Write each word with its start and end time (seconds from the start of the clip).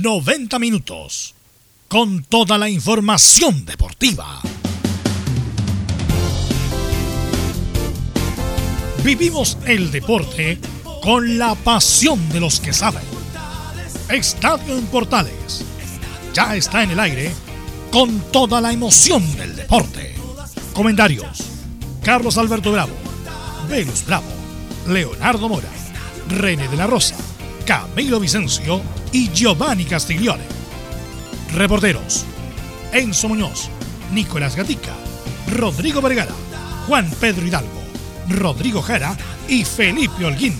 90 0.00 0.60
minutos. 0.60 1.34
Con 1.88 2.22
toda 2.22 2.56
la 2.56 2.68
información 2.68 3.64
deportiva. 3.64 4.40
Vivimos 9.02 9.58
el 9.66 9.90
deporte 9.90 10.60
con 11.02 11.38
la 11.38 11.56
pasión 11.56 12.28
de 12.28 12.38
los 12.38 12.60
que 12.60 12.72
saben. 12.72 13.02
Estadio 14.08 14.78
en 14.78 14.86
Portales. 14.86 15.64
Ya 16.32 16.54
está 16.54 16.84
en 16.84 16.90
el 16.90 17.00
aire 17.00 17.32
con 17.90 18.20
toda 18.30 18.60
la 18.60 18.72
emoción 18.72 19.36
del 19.36 19.56
deporte. 19.56 20.14
Comentarios. 20.74 21.42
Carlos 22.04 22.38
Alberto 22.38 22.70
Bravo. 22.70 22.92
Venus 23.68 24.04
Bravo. 24.06 24.28
Leonardo 24.86 25.48
Mora. 25.48 25.68
René 26.28 26.68
de 26.68 26.76
la 26.76 26.86
Rosa. 26.86 27.16
Camilo 27.66 28.20
Vicencio 28.20 28.80
y 29.12 29.30
Giovanni 29.32 29.84
Castiglione. 29.84 30.44
Reporteros. 31.54 32.24
Enzo 32.92 33.28
Muñoz. 33.28 33.68
Nicolás 34.12 34.56
Gatica. 34.56 34.92
Rodrigo 35.52 36.00
Vergara. 36.00 36.34
Juan 36.86 37.10
Pedro 37.20 37.46
Hidalgo. 37.46 37.78
Rodrigo 38.28 38.82
Jara 38.82 39.16
y 39.48 39.64
Felipe 39.64 40.24
Holguín. 40.24 40.54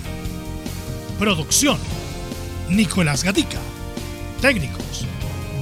Producción, 1.19 1.79
Nicolás 2.69 3.25
Gatica. 3.25 3.59
Técnicos, 4.41 5.05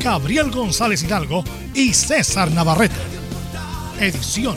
Gabriel 0.00 0.50
González 0.50 1.02
Hidalgo 1.02 1.42
y 1.74 1.92
César 1.94 2.50
Navarrete. 2.50 2.94
Edición, 4.00 4.56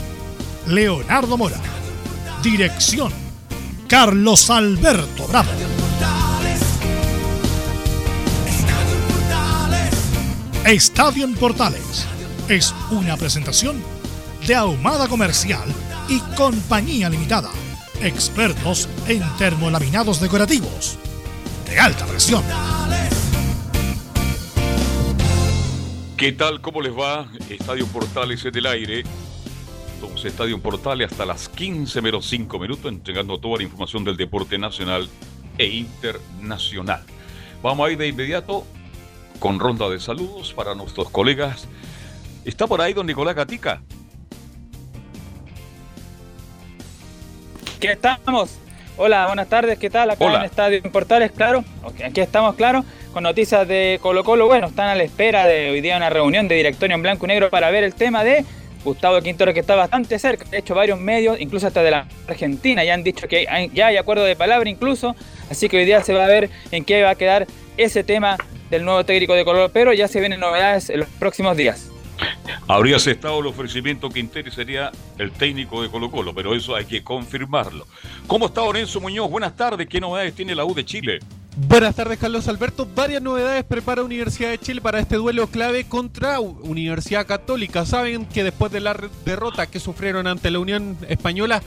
Leonardo 0.67 1.37
Mora. 1.37 1.59
Dirección, 2.43 3.11
Carlos 3.87 4.49
Alberto 4.49 5.27
Bravo. 5.27 5.49
Estadio 10.65 11.25
Portales 11.39 12.05
es 12.49 12.75
una 12.91 13.15
presentación 13.15 13.81
de 14.45 14.55
Ahumada 14.55 15.07
Comercial 15.07 15.67
y 16.09 16.19
Compañía 16.35 17.09
Limitada. 17.09 17.49
Expertos 18.01 18.87
en 19.07 19.23
termolaminados 19.37 20.19
decorativos 20.19 20.99
de 21.65 21.79
alta 21.79 22.05
presión. 22.05 22.43
¿Qué 26.17 26.33
tal? 26.33 26.59
¿Cómo 26.61 26.81
les 26.81 26.93
va? 26.93 27.31
Estadio 27.49 27.87
Portales 27.87 28.43
en 28.43 28.57
el 28.57 28.65
aire. 28.67 29.03
Somos 30.01 30.23
Estadio 30.25 30.61
Portales 30.61 31.09
hasta 31.09 31.25
las 31.25 31.47
15 31.49 32.01
menos 32.01 32.27
5 32.29 32.59
minutos, 32.59 32.91
entregando 32.91 33.39
toda 33.39 33.57
la 33.57 33.63
información 33.63 34.03
del 34.03 34.17
deporte 34.17 34.57
nacional 34.57 35.09
e 35.57 35.67
internacional. 35.67 37.03
Vamos 37.63 37.87
a 37.87 37.91
ir 37.91 37.97
de 37.97 38.09
inmediato 38.09 38.65
con 39.39 39.59
ronda 39.59 39.89
de 39.89 39.99
saludos 39.99 40.53
para 40.53 40.75
nuestros 40.75 41.09
colegas. 41.09 41.67
¿Está 42.45 42.67
por 42.67 42.81
ahí 42.81 42.93
don 42.93 43.07
Nicolás 43.07 43.35
Gatica? 43.35 43.81
¿Qué 47.79 47.93
estamos? 47.93 48.59
Hola, 48.97 49.27
buenas 49.27 49.47
tardes, 49.47 49.79
¿qué 49.79 49.89
tal? 49.89 50.09
Acá 50.09 50.25
en 50.25 50.43
Estadio 50.43 50.81
Portales, 50.91 51.31
claro. 51.31 51.63
aquí 52.03 52.19
estamos, 52.19 52.55
claro, 52.55 52.83
con 53.13 53.23
noticias 53.23 53.65
de 53.65 53.97
Colo 54.01 54.25
Colo. 54.25 54.47
Bueno, 54.47 54.67
están 54.67 54.89
a 54.89 54.95
la 54.95 55.03
espera 55.03 55.47
de 55.47 55.71
hoy 55.71 55.79
día 55.79 55.95
una 55.95 56.09
reunión 56.09 56.49
de 56.49 56.55
directorio 56.55 56.95
en 56.95 57.01
blanco 57.01 57.25
y 57.25 57.29
negro 57.29 57.49
para 57.49 57.71
ver 57.71 57.85
el 57.85 57.95
tema 57.95 58.25
de 58.25 58.43
Gustavo 58.83 59.21
Quintero, 59.21 59.53
que 59.53 59.61
está 59.61 59.75
bastante 59.75 60.19
cerca. 60.19 60.43
De 60.49 60.57
hecho, 60.57 60.75
varios 60.75 60.99
medios, 60.99 61.39
incluso 61.39 61.67
hasta 61.67 61.81
de 61.81 61.91
la 61.91 62.07
Argentina, 62.27 62.83
ya 62.83 62.93
han 62.93 63.03
dicho 63.03 63.29
que 63.29 63.47
ya 63.73 63.87
hay 63.87 63.97
acuerdo 63.97 64.25
de 64.25 64.35
palabra 64.35 64.69
incluso. 64.69 65.15
Así 65.49 65.69
que 65.69 65.77
hoy 65.77 65.85
día 65.85 66.03
se 66.03 66.13
va 66.13 66.25
a 66.25 66.27
ver 66.27 66.49
en 66.71 66.83
qué 66.83 67.01
va 67.01 67.11
a 67.11 67.15
quedar 67.15 67.47
ese 67.77 68.03
tema 68.03 68.35
del 68.69 68.85
nuevo 68.85 69.03
técnico 69.03 69.33
de 69.33 69.45
Colo 69.45 69.69
pero 69.69 69.93
ya 69.93 70.07
se 70.07 70.19
vienen 70.19 70.39
novedades 70.39 70.89
en 70.89 71.01
los 71.01 71.09
próximos 71.09 71.55
días. 71.57 71.89
Habría 72.67 72.97
aceptado 72.97 73.39
el 73.39 73.47
ofrecimiento 73.47 74.09
Quintero 74.09 74.51
sería 74.51 74.91
el 75.17 75.31
técnico 75.31 75.81
de 75.81 75.89
Colo 75.89 76.11
Colo, 76.11 76.33
pero 76.33 76.53
eso 76.53 76.75
hay 76.75 76.85
que 76.85 77.03
confirmarlo. 77.03 77.87
¿Cómo 78.27 78.47
está 78.47 78.61
Lorenzo 78.61 78.99
Muñoz? 78.99 79.29
Buenas 79.29 79.55
tardes, 79.55 79.87
¿qué 79.87 79.99
novedades 79.99 80.33
tiene 80.33 80.53
la 80.53 80.65
U 80.65 80.73
de 80.73 80.85
Chile? 80.85 81.19
Buenas 81.67 81.95
tardes, 81.95 82.19
Carlos 82.19 82.47
Alberto. 82.47 82.87
Varias 82.95 83.21
novedades 83.21 83.65
prepara 83.65 84.03
Universidad 84.03 84.49
de 84.49 84.59
Chile 84.59 84.81
para 84.81 84.99
este 84.99 85.15
duelo 85.15 85.47
clave 85.47 85.83
contra 85.83 86.39
Universidad 86.39 87.25
Católica. 87.25 87.85
Saben 87.85 88.25
que 88.25 88.43
después 88.43 88.71
de 88.71 88.79
la 88.79 88.95
derrota 89.25 89.67
que 89.67 89.79
sufrieron 89.79 90.27
ante 90.27 90.51
la 90.51 90.59
Unión 90.59 90.97
Española, 91.09 91.61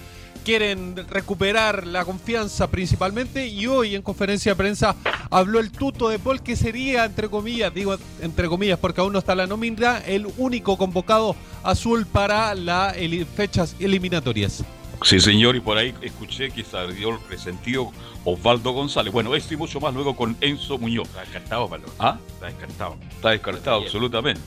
quieren 0.45 0.97
recuperar 1.09 1.87
la 1.87 2.05
confianza 2.05 2.71
principalmente 2.71 3.47
y 3.47 3.67
hoy 3.67 3.95
en 3.95 4.03
conferencia 4.03 4.53
de 4.53 4.57
prensa 4.57 4.97
habló 5.31 5.61
el 5.61 5.71
tuto 5.71 6.09
de 6.09 6.19
Paul 6.19 6.43
que 6.43 6.57
sería 6.57 7.05
entre 7.05 7.29
comillas, 7.29 7.73
digo 7.73 7.97
entre 8.21 8.49
comillas 8.49 8.79
porque 8.79 9.01
aún 9.01 9.13
no 9.13 9.19
está 9.19 9.35
la 9.35 9.47
nómina, 9.47 9.99
el 9.99 10.27
único 10.37 10.77
convocado 10.77 11.37
azul 11.63 12.07
para 12.07 12.55
las 12.55 12.97
fechas 13.37 13.77
eliminatorias. 13.79 14.65
Sí, 15.05 15.19
señor, 15.19 15.57
y 15.57 15.61
por 15.61 15.79
ahí 15.79 15.95
escuché 16.01 16.51
que 16.51 16.63
salió 16.63 17.11
el 17.11 17.19
resentido 17.29 17.91
Osvaldo 18.25 18.73
González. 18.73 19.13
Bueno, 19.13 19.35
esto 19.35 19.55
y 19.55 19.57
mucho 19.57 19.81
más 19.81 19.93
luego 19.95 20.15
con 20.15 20.37
Enzo 20.41 20.79
Muñoz. 20.79 21.09
Está 21.09 21.21
descartado, 21.23 21.69
Pablo. 21.69 21.89
¿Ah? 21.99 22.19
Está 22.29 22.47
descartado. 22.47 22.97
Está 23.11 23.31
descartado, 23.31 23.83
absolutamente. 23.83 24.43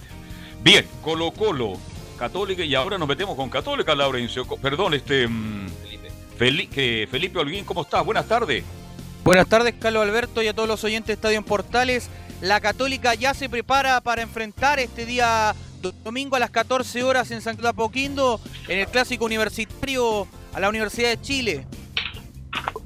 Bien, 0.64 0.86
Colo 1.02 1.32
Colo 1.32 1.74
Católica 2.18 2.64
y 2.64 2.74
ahora 2.74 2.98
nos 2.98 3.08
metemos 3.08 3.36
con 3.36 3.50
Católica, 3.50 3.94
Laurencio. 3.94 4.46
Perdón, 4.46 4.94
este. 4.94 5.28
Mm, 5.28 5.68
Felipe. 6.38 7.08
Felipe 7.10 7.40
¿cómo 7.66 7.82
estás? 7.82 8.06
Buenas 8.06 8.28
tardes. 8.28 8.64
Buenas 9.24 9.48
tardes, 9.48 9.74
Carlos 9.80 10.04
Alberto 10.04 10.44
y 10.44 10.48
a 10.48 10.54
todos 10.54 10.68
los 10.68 10.84
oyentes 10.84 11.08
de 11.08 11.14
Estadio 11.14 11.38
en 11.38 11.44
Portales. 11.44 12.10
La 12.42 12.60
Católica 12.60 13.16
ya 13.16 13.34
se 13.34 13.50
prepara 13.50 14.02
para 14.02 14.22
enfrentar 14.22 14.80
este 14.80 15.06
día 15.06 15.56
domingo 16.04 16.36
a 16.36 16.40
las 16.40 16.52
14 16.52 17.04
horas 17.04 17.32
en 17.32 17.42
San 17.42 17.56
Cristóbal 17.56 17.76
Poquindo 17.76 18.40
en 18.68 18.80
el 18.80 18.88
clásico 18.88 19.26
universitario 19.26 20.28
a 20.54 20.60
la 20.60 20.70
Universidad 20.70 21.10
de 21.10 21.22
Chile. 21.22 21.68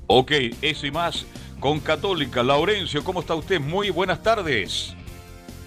Ok, 0.07 0.31
eso 0.61 0.85
y 0.85 0.91
más 0.91 1.25
con 1.59 1.79
Católica. 1.79 2.41
Laurencio, 2.41 3.03
¿cómo 3.03 3.19
está 3.19 3.35
usted? 3.35 3.59
Muy 3.59 3.89
buenas 3.89 4.23
tardes. 4.23 4.95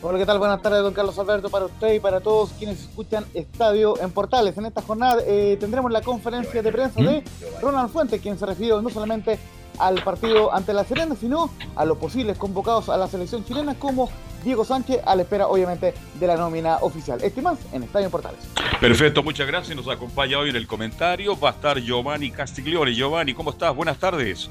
Hola, 0.04 0.18
¿qué 0.18 0.26
tal? 0.26 0.40
Buenas 0.40 0.60
tardes, 0.60 0.82
don 0.82 0.92
Carlos 0.92 1.16
Alberto, 1.16 1.48
para 1.48 1.66
usted 1.66 1.94
y 1.94 2.00
para 2.00 2.18
todos 2.18 2.50
quienes 2.58 2.80
escuchan 2.80 3.24
Estadio 3.34 3.94
en 4.02 4.10
Portales. 4.10 4.58
En 4.58 4.66
esta 4.66 4.82
jornada 4.82 5.22
eh, 5.24 5.56
tendremos 5.60 5.92
la 5.92 6.00
conferencia 6.00 6.60
de 6.60 6.72
prensa 6.72 7.00
de 7.00 7.22
Ronald 7.60 7.88
Fuentes, 7.88 8.20
quien 8.20 8.36
se 8.36 8.44
refirió 8.44 8.82
no 8.82 8.90
solamente 8.90 9.38
al 9.78 10.02
partido 10.02 10.52
ante 10.52 10.72
la 10.72 10.82
Serena, 10.82 11.14
sino 11.14 11.50
a 11.76 11.84
los 11.84 11.98
posibles 11.98 12.36
convocados 12.36 12.88
a 12.88 12.96
la 12.96 13.06
selección 13.06 13.44
chilena 13.44 13.76
como 13.76 14.10
Diego 14.42 14.64
Sánchez, 14.64 15.02
a 15.06 15.14
la 15.14 15.22
espera 15.22 15.46
obviamente 15.46 15.94
de 16.19 16.26
la 16.26 16.36
nómina 16.36 16.78
oficial. 16.80 17.20
Este 17.22 17.40
más 17.40 17.60
en 17.72 17.84
Estadio 17.84 18.06
en 18.06 18.10
Portales. 18.10 18.40
Perfecto, 18.80 19.22
muchas 19.22 19.46
gracias. 19.46 19.76
Nos 19.76 19.86
acompaña 19.86 20.36
hoy 20.36 20.50
en 20.50 20.56
el 20.56 20.66
comentario. 20.66 21.38
Va 21.38 21.50
a 21.50 21.52
estar 21.52 21.78
Giovanni 21.78 22.32
Castiglione. 22.32 22.92
Giovanni, 22.92 23.34
¿cómo 23.34 23.50
estás? 23.50 23.72
Buenas 23.76 23.98
tardes. 23.98 24.50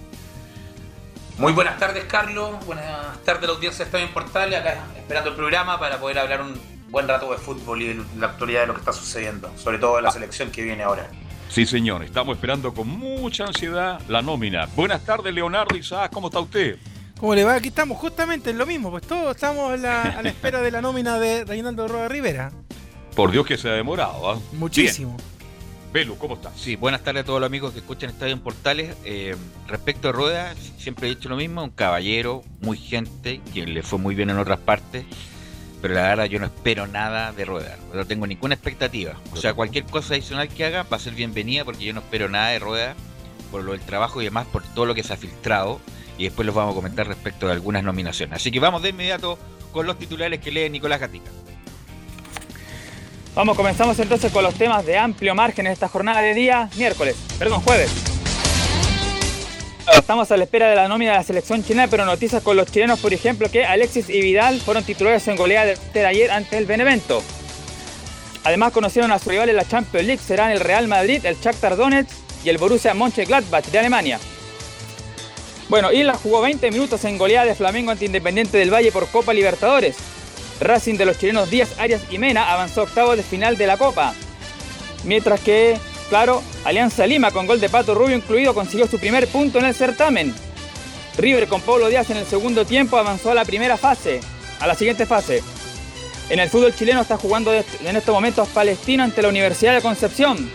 Muy 1.42 1.54
buenas 1.54 1.80
tardes, 1.80 2.04
Carlos. 2.04 2.64
Buenas 2.68 3.18
tardes, 3.26 3.50
la 3.50 3.56
audiencia 3.56 3.84
está 3.84 4.00
en 4.00 4.10
Portal, 4.10 4.54
acá 4.54 4.86
esperando 4.96 5.32
el 5.32 5.36
programa 5.36 5.80
para 5.80 6.00
poder 6.00 6.20
hablar 6.20 6.44
un 6.44 6.54
buen 6.92 7.08
rato 7.08 7.32
de 7.32 7.38
fútbol 7.40 7.82
y 7.82 7.88
de 7.88 8.04
la 8.20 8.28
actualidad 8.28 8.62
de 8.62 8.68
lo 8.68 8.74
que 8.74 8.82
está 8.82 8.94
sucediendo, 8.94 9.52
sobre 9.58 9.80
todo 9.80 9.96
de 9.96 10.04
la 10.04 10.12
selección 10.12 10.52
que 10.52 10.62
viene 10.62 10.84
ahora. 10.84 11.10
Sí, 11.50 11.66
señor, 11.66 12.04
estamos 12.04 12.36
esperando 12.36 12.72
con 12.76 12.88
mucha 12.88 13.46
ansiedad 13.46 14.00
la 14.08 14.22
nómina. 14.22 14.68
Buenas 14.76 15.04
tardes, 15.04 15.34
Leonardo 15.34 15.76
Isaac, 15.76 16.12
¿cómo 16.14 16.28
está 16.28 16.40
usted? 16.42 16.78
¿Cómo 17.20 17.34
le 17.34 17.44
va? 17.44 17.56
Aquí 17.56 17.70
estamos 17.70 17.98
justamente 17.98 18.52
en 18.52 18.60
lo 18.60 18.68
mismo, 18.68 18.92
pues 18.92 19.02
todos 19.08 19.36
estamos 19.36 19.74
a 19.74 19.78
la, 19.78 20.22
espera 20.24 20.62
de 20.62 20.70
la 20.70 20.80
nómina 20.80 21.18
de 21.18 21.44
Reinaldo 21.44 21.88
Roa 21.88 22.08
Rivera. 22.08 22.52
Por 23.16 23.32
Dios 23.32 23.48
que 23.48 23.58
se 23.58 23.68
ha 23.68 23.74
demorado, 23.74 24.30
¿ah? 24.30 24.40
Muchísimo. 24.52 25.18
Belu, 25.92 26.18
¿cómo 26.18 26.36
estás? 26.36 26.54
Sí, 26.56 26.78
buenas 26.78 27.04
tardes 27.04 27.24
a 27.24 27.26
todos 27.26 27.42
los 27.42 27.48
amigos 27.48 27.74
que 27.74 27.80
escuchan 27.80 28.10
Estadio 28.10 28.32
en 28.32 28.40
Portales. 28.40 28.96
Eh, 29.04 29.36
respecto 29.68 30.08
a 30.08 30.12
Rueda, 30.14 30.56
siempre 30.78 31.08
he 31.08 31.16
dicho 31.16 31.28
lo 31.28 31.36
mismo, 31.36 31.66
un 31.66 31.70
caballero, 31.70 32.44
muy 32.62 32.78
gente, 32.78 33.42
quien 33.52 33.74
le 33.74 33.84
fue 33.84 34.00
muy 34.00 34.16
bien 34.16 34.30
en 34.30 34.38
otras 34.38 34.60
partes, 34.60 35.04
pero 35.82 35.94
la 35.94 36.04
verdad 36.04 36.26
yo 36.26 36.40
no 36.40 36.46
espero 36.46 36.88
nada 36.88 37.34
de 37.34 37.44
Rueda, 37.44 37.78
no 37.94 38.06
tengo 38.06 38.26
ninguna 38.26 38.56
expectativa. 38.56 39.16
O 39.34 39.36
sea, 39.36 39.54
cualquier 39.54 39.84
cosa 39.84 40.14
adicional 40.14 40.48
que 40.48 40.64
haga 40.64 40.84
va 40.84 40.96
a 40.96 41.00
ser 41.00 41.14
bienvenida 41.14 41.66
porque 41.66 41.84
yo 41.84 41.94
no 41.94 42.00
espero 42.00 42.30
nada 42.30 42.50
de 42.50 42.60
Rueda 42.60 42.96
por 43.52 43.62
lo 43.64 43.74
del 43.74 43.82
trabajo 43.82 44.22
y 44.22 44.26
demás, 44.26 44.48
por 44.48 44.64
todo 44.64 44.86
lo 44.86 44.96
que 44.96 45.04
se 45.04 45.12
ha 45.12 45.18
filtrado 45.18 45.82
y 46.18 46.24
después 46.24 46.46
los 46.46 46.56
vamos 46.56 46.72
a 46.72 46.76
comentar 46.76 47.06
respecto 47.06 47.48
de 47.48 47.52
algunas 47.52 47.84
nominaciones. 47.84 48.38
Así 48.38 48.50
que 48.50 48.62
vamos 48.62 48.82
de 48.82 48.90
inmediato 48.90 49.38
con 49.74 49.86
los 49.86 50.00
titulares 50.00 50.40
que 50.40 50.52
lee 50.52 50.70
Nicolás 50.70 51.02
Gatica. 51.02 51.32
Vamos, 53.34 53.56
comenzamos 53.56 53.98
entonces 54.00 54.30
con 54.32 54.44
los 54.44 54.56
temas 54.56 54.86
de 54.86 54.98
amplio 54.98 55.34
margen 55.34 55.66
en 55.66 55.72
esta 55.72 55.88
jornada 55.88 56.22
de 56.22 56.34
día 56.34 56.70
miércoles, 56.76 57.16
perdón, 57.40 57.62
jueves. 57.62 57.90
Estamos 59.94 60.30
a 60.32 60.38
la 60.38 60.44
espera 60.44 60.70
de 60.70 60.76
la 60.76 60.90
nómina 60.90 61.12
de 61.12 61.18
la 61.18 61.24
selección 61.24 61.64
chilena, 61.64 61.88
pero 61.88 62.06
noticias 62.06 62.44
con 62.44 62.58
los 62.58 62.70
chilenos, 62.70 63.00
por 63.00 63.14
ejemplo, 63.14 63.50
que 63.50 63.66
Alexis 63.66 64.10
y 64.10 64.22
Vidal 64.22 64.60
fueron 64.60 64.84
titulares 64.84 65.26
en 65.30 65.38
goleada 65.38 65.74
de 65.94 66.06
ayer 66.06 66.30
ante 66.30 66.58
el 66.58 66.66
Benevento. 66.66 67.24
Además 68.44 68.74
conocieron 68.74 69.14
a 69.14 69.20
su 69.20 69.30
rival 69.30 69.50
en 69.50 69.56
la 69.56 69.68
Champions 69.68 70.08
League, 70.08 70.22
serán 70.22 70.52
el 70.52 70.60
Real 70.60 70.90
Madrid, 70.90 71.26
el 71.26 71.38
Shakhtar 71.40 71.78
Donetsk 71.78 72.12
y 72.44 72.50
el 72.50 72.58
Borussia 72.58 72.94
Mönchengladbach 72.94 73.66
de 73.66 73.80
Alemania. 73.80 74.20
Bueno, 75.70 75.94
Isla 75.94 76.16
jugó 76.16 76.42
20 76.42 76.70
minutos 76.70 77.06
en 77.06 77.18
goleada 77.18 77.46
de 77.46 77.56
Flamengo 77.56 77.92
ante 77.92 78.06
Independiente 78.06 78.58
del 78.58 78.74
Valle 78.74 78.92
por 78.92 79.08
Copa 79.08 79.34
Libertadores. 79.34 79.96
Racing 80.62 80.96
de 80.96 81.06
los 81.06 81.18
chilenos 81.18 81.50
Díaz, 81.50 81.70
Arias 81.80 82.02
y 82.10 82.18
Mena 82.18 82.54
avanzó 82.54 82.84
octavo 82.84 83.16
de 83.16 83.24
final 83.24 83.58
de 83.58 83.68
la 83.68 83.78
Copa. 83.78 84.14
Mientras 85.04 85.40
que, 85.40 85.78
claro, 86.10 86.44
Alianza 86.64 87.08
Lima 87.08 87.32
con 87.32 87.48
gol 87.48 87.60
de 87.60 87.68
Pato 87.68 87.96
Rubio 87.96 88.16
incluido 88.16 88.54
consiguió 88.54 88.88
su 88.88 89.00
primer 89.00 89.28
punto 89.28 89.60
en 89.60 89.66
el 89.66 89.74
certamen. 89.74 90.34
River 91.18 91.48
con 91.48 91.62
Pablo 91.62 91.90
Díaz 91.90 92.10
en 92.12 92.18
el 92.18 92.26
segundo 92.26 92.64
tiempo 92.66 92.98
avanzó 92.98 93.32
a 93.32 93.36
la 93.36 93.44
primera 93.44 93.76
fase, 93.76 94.22
a 94.60 94.68
la 94.68 94.76
siguiente 94.76 95.06
fase. 95.06 95.44
En 96.30 96.40
el 96.40 96.50
fútbol 96.50 96.74
chileno 96.76 97.02
está 97.02 97.18
jugando 97.18 97.52
en 97.54 97.96
estos 97.96 98.14
momentos 98.14 98.48
Palestino 98.50 99.04
ante 99.04 99.22
la 99.22 99.30
Universidad 99.30 99.76
de 99.76 99.82
Concepción. 99.82 100.50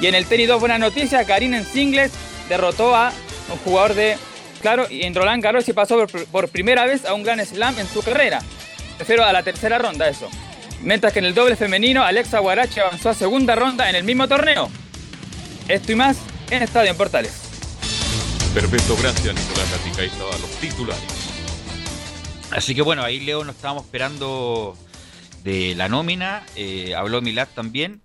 Y 0.00 0.06
en 0.06 0.14
el 0.14 0.26
tenis 0.26 0.48
dos 0.48 0.60
buenas 0.60 0.80
noticias, 0.80 1.24
Karin 1.26 1.54
en 1.54 1.64
singles 1.64 2.10
derrotó 2.48 2.94
a 2.94 3.12
un 3.50 3.58
jugador 3.58 3.94
de, 3.94 4.16
claro, 4.60 4.86
en 4.90 5.14
Roland 5.14 5.42
Garros 5.42 5.68
y 5.68 5.72
pasó 5.72 6.06
por, 6.06 6.26
por 6.26 6.48
primera 6.48 6.84
vez 6.84 7.04
a 7.04 7.14
un 7.14 7.22
gran 7.22 7.44
slam 7.44 7.78
en 7.78 7.86
su 7.86 8.02
carrera. 8.02 8.42
Refiero 9.00 9.24
a 9.24 9.32
la 9.32 9.42
tercera 9.42 9.78
ronda 9.78 10.10
eso. 10.10 10.28
Mientras 10.82 11.14
que 11.14 11.20
en 11.20 11.24
el 11.24 11.34
doble 11.34 11.56
femenino, 11.56 12.04
Alexa 12.04 12.38
Guarachi 12.38 12.80
avanzó 12.80 13.08
a 13.08 13.14
segunda 13.14 13.56
ronda 13.56 13.88
en 13.88 13.96
el 13.96 14.04
mismo 14.04 14.28
torneo. 14.28 14.68
Esto 15.68 15.92
y 15.92 15.94
más 15.94 16.18
en 16.50 16.62
Estadio 16.62 16.90
en 16.90 16.98
Portales. 16.98 17.32
Perfecto, 18.52 18.94
gracias 19.00 19.34
Nicolás 19.34 19.70
Gatica. 19.70 20.02
Ahí 20.02 20.08
estaban 20.08 20.40
los 20.42 20.50
titulares. 20.60 21.02
Así 22.50 22.74
que 22.74 22.82
bueno, 22.82 23.02
ahí 23.02 23.20
Leo 23.20 23.42
nos 23.42 23.56
estábamos 23.56 23.84
esperando 23.84 24.76
de 25.44 25.74
la 25.76 25.88
nómina. 25.88 26.44
Eh, 26.54 26.94
habló 26.94 27.22
Milad 27.22 27.48
también. 27.54 28.02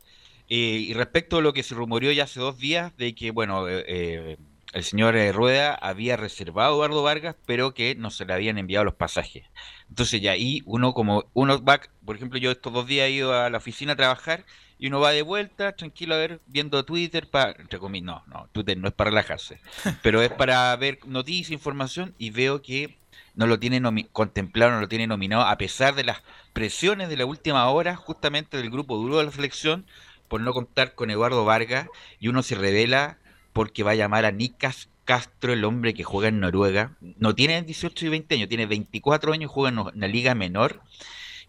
Eh, 0.48 0.56
y 0.56 0.94
respecto 0.94 1.40
a 1.40 1.42
lo 1.42 1.52
que 1.52 1.64
se 1.64 1.76
rumoreó 1.76 2.14
ya 2.14 2.24
hace 2.24 2.40
dos 2.40 2.58
días, 2.58 2.96
de 2.96 3.16
que, 3.16 3.32
bueno, 3.32 3.68
eh, 3.68 4.38
el 4.72 4.84
señor 4.86 5.18
Rueda 5.34 5.74
había 5.74 6.16
reservado 6.16 6.72
a 6.72 6.76
Eduardo 6.86 7.04
Vargas, 7.04 7.36
pero 7.46 7.74
que 7.74 7.96
no 7.96 8.12
se 8.12 8.24
le 8.24 8.34
habían 8.34 8.58
enviado 8.58 8.86
los 8.86 8.94
pasajes. 8.94 9.44
Entonces 9.90 10.22
ya 10.22 10.32
ahí 10.32 10.62
uno 10.66 10.94
como 10.94 11.26
uno 11.34 11.64
va, 11.64 11.80
por 12.04 12.16
ejemplo, 12.16 12.40
yo 12.40 12.52
estos 12.52 12.74
dos 12.74 12.88
días 12.88 13.08
he 13.08 13.12
ido 13.12 13.34
a 13.34 13.50
la 13.50 13.58
oficina 13.58 13.94
a 13.94 13.96
trabajar 13.96 14.46
y 14.78 14.88
uno 14.88 15.00
va 15.00 15.12
de 15.12 15.22
vuelta, 15.22 15.74
tranquilo, 15.74 16.16
a 16.16 16.18
ver, 16.18 16.42
viendo 16.48 16.84
Twitter, 16.84 17.30
para, 17.30 17.52
entre 17.60 17.80
comillas, 17.80 18.06
no, 18.06 18.24
no, 18.28 18.50
Twitter 18.52 18.78
no 18.78 18.88
es 18.88 18.94
para 18.94 19.10
relajarse, 19.10 19.62
pero 20.02 20.22
es 20.22 20.32
para 20.32 20.76
ver 20.76 21.00
noticias, 21.06 21.52
información 21.52 22.14
y 22.18 22.32
veo 22.32 22.62
que 22.62 22.98
no 23.36 23.48
lo 23.48 23.60
tiene 23.60 23.82
contemplado, 24.12 24.72
no 24.72 24.82
lo 24.82 24.88
tiene 24.88 25.08
nominado, 25.08 25.44
a 25.44 25.58
pesar 25.58 25.96
de 25.96 26.04
las 26.04 26.22
presiones 26.54 27.10
de 27.10 27.18
la 27.18 27.26
última 27.26 27.70
hora, 27.70 27.96
justamente 27.96 28.58
del 28.58 28.70
grupo 28.70 28.98
duro 28.98 29.18
de 29.18 29.26
la 29.26 29.32
selección, 29.32 29.86
por 30.28 30.42
no 30.42 30.54
contar 30.54 30.96
con 30.96 31.10
Eduardo 31.10 31.46
Vargas, 31.46 31.88
y 32.20 32.28
uno 32.30 32.44
se 32.44 32.56
revela 32.56 33.18
porque 33.54 33.84
va 33.84 33.92
a 33.92 33.96
llamar 33.96 34.26
a 34.26 34.32
Nikas 34.32 34.90
Castro, 35.06 35.54
el 35.54 35.64
hombre 35.64 35.94
que 35.94 36.04
juega 36.04 36.28
en 36.28 36.40
Noruega. 36.40 36.98
No 37.00 37.36
tiene 37.36 37.62
18 37.62 38.08
y 38.08 38.10
20 38.10 38.36
años, 38.36 38.50
tiene 38.50 38.66
24 38.66 39.32
años, 39.34 39.52
juega 39.52 39.70
en 39.70 39.80
una 39.80 40.08
liga 40.08 40.36
menor 40.36 40.82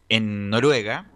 en 0.09 0.51
Noruega, 0.51 1.11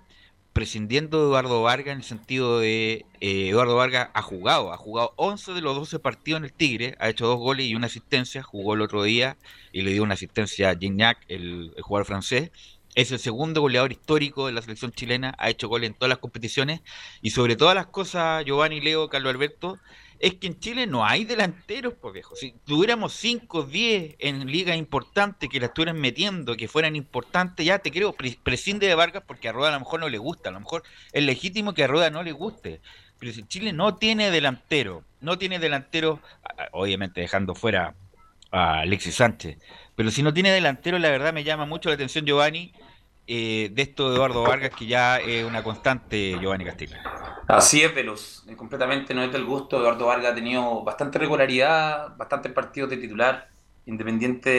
prescindiendo 0.52 1.20
de 1.20 1.24
Eduardo 1.26 1.62
Vargas 1.62 1.92
en 1.92 1.98
el 1.98 2.04
sentido 2.04 2.58
de 2.58 3.06
eh, 3.20 3.48
Eduardo 3.48 3.76
Vargas 3.76 4.08
ha 4.14 4.22
jugado, 4.22 4.72
ha 4.72 4.76
jugado 4.76 5.12
11 5.16 5.52
de 5.52 5.60
los 5.60 5.76
12 5.76 5.98
partidos 6.00 6.38
en 6.38 6.44
el 6.44 6.52
Tigre, 6.52 6.96
ha 6.98 7.08
hecho 7.08 7.26
dos 7.26 7.38
goles 7.38 7.66
y 7.66 7.74
una 7.74 7.86
asistencia, 7.86 8.42
jugó 8.42 8.74
el 8.74 8.80
otro 8.80 9.02
día 9.02 9.36
y 9.72 9.82
le 9.82 9.92
dio 9.92 10.02
una 10.02 10.14
asistencia 10.14 10.70
a 10.70 10.76
Gignac, 10.76 11.18
el, 11.28 11.72
el 11.76 11.82
jugador 11.82 12.06
francés. 12.06 12.50
Es 12.96 13.12
el 13.12 13.20
segundo 13.20 13.60
goleador 13.60 13.92
histórico 13.92 14.46
de 14.46 14.52
la 14.52 14.62
selección 14.62 14.90
chilena, 14.90 15.34
ha 15.38 15.48
hecho 15.48 15.68
goles 15.68 15.90
en 15.90 15.94
todas 15.94 16.08
las 16.08 16.18
competiciones 16.18 16.80
y 17.22 17.30
sobre 17.30 17.54
todas 17.54 17.76
las 17.76 17.86
cosas, 17.86 18.44
Giovanni, 18.44 18.80
Leo, 18.80 19.08
Carlos 19.08 19.32
Alberto, 19.32 19.78
es 20.20 20.34
que 20.34 20.48
en 20.48 20.60
Chile 20.60 20.86
no 20.86 21.04
hay 21.04 21.24
delanteros, 21.24 21.94
pues 21.94 22.12
viejo. 22.12 22.36
Si 22.36 22.52
tuviéramos 22.66 23.14
5 23.14 23.62
10 23.62 24.16
en 24.18 24.46
ligas 24.46 24.76
importantes 24.76 25.48
que 25.48 25.58
la 25.58 25.66
estuvieran 25.66 25.98
metiendo, 25.98 26.56
que 26.56 26.68
fueran 26.68 26.94
importantes, 26.94 27.64
ya 27.64 27.78
te 27.78 27.90
creo, 27.90 28.14
prescinde 28.42 28.86
de 28.86 28.94
Vargas 28.94 29.24
porque 29.26 29.48
a 29.48 29.52
Rueda 29.52 29.70
a 29.70 29.72
lo 29.72 29.80
mejor 29.80 30.00
no 30.00 30.10
le 30.10 30.18
gusta, 30.18 30.50
a 30.50 30.52
lo 30.52 30.60
mejor 30.60 30.82
es 31.12 31.24
legítimo 31.24 31.72
que 31.72 31.84
a 31.84 31.86
Rueda 31.86 32.10
no 32.10 32.22
le 32.22 32.32
guste. 32.32 32.82
Pero 33.18 33.32
si 33.32 33.44
Chile 33.44 33.72
no 33.72 33.96
tiene 33.96 34.30
delantero, 34.30 35.04
no 35.20 35.38
tiene 35.38 35.58
delantero, 35.58 36.20
obviamente 36.72 37.22
dejando 37.22 37.54
fuera 37.54 37.94
a 38.50 38.80
Alexis 38.80 39.14
Sánchez, 39.14 39.58
pero 39.96 40.10
si 40.10 40.22
no 40.22 40.34
tiene 40.34 40.50
delantero, 40.50 40.98
la 40.98 41.10
verdad 41.10 41.32
me 41.32 41.44
llama 41.44 41.64
mucho 41.64 41.88
la 41.88 41.94
atención 41.94 42.26
Giovanni 42.26 42.72
eh, 43.32 43.70
de 43.72 43.82
esto 43.82 44.08
de 44.08 44.16
Eduardo 44.16 44.42
Vargas, 44.42 44.72
que 44.76 44.86
ya 44.86 45.18
es 45.18 45.44
una 45.44 45.62
constante, 45.62 46.36
Giovanni 46.40 46.64
Castillo. 46.64 46.96
Así 47.46 47.80
es, 47.80 47.94
Veloz. 47.94 48.44
Completamente 48.56 49.14
no 49.14 49.22
es 49.22 49.30
del 49.30 49.44
gusto. 49.44 49.78
Eduardo 49.78 50.06
Vargas 50.06 50.32
ha 50.32 50.34
tenido 50.34 50.82
bastante 50.82 51.20
regularidad, 51.20 52.16
bastantes 52.16 52.52
partidos 52.52 52.90
de 52.90 52.96
titular, 52.96 53.48
independiente 53.86 54.50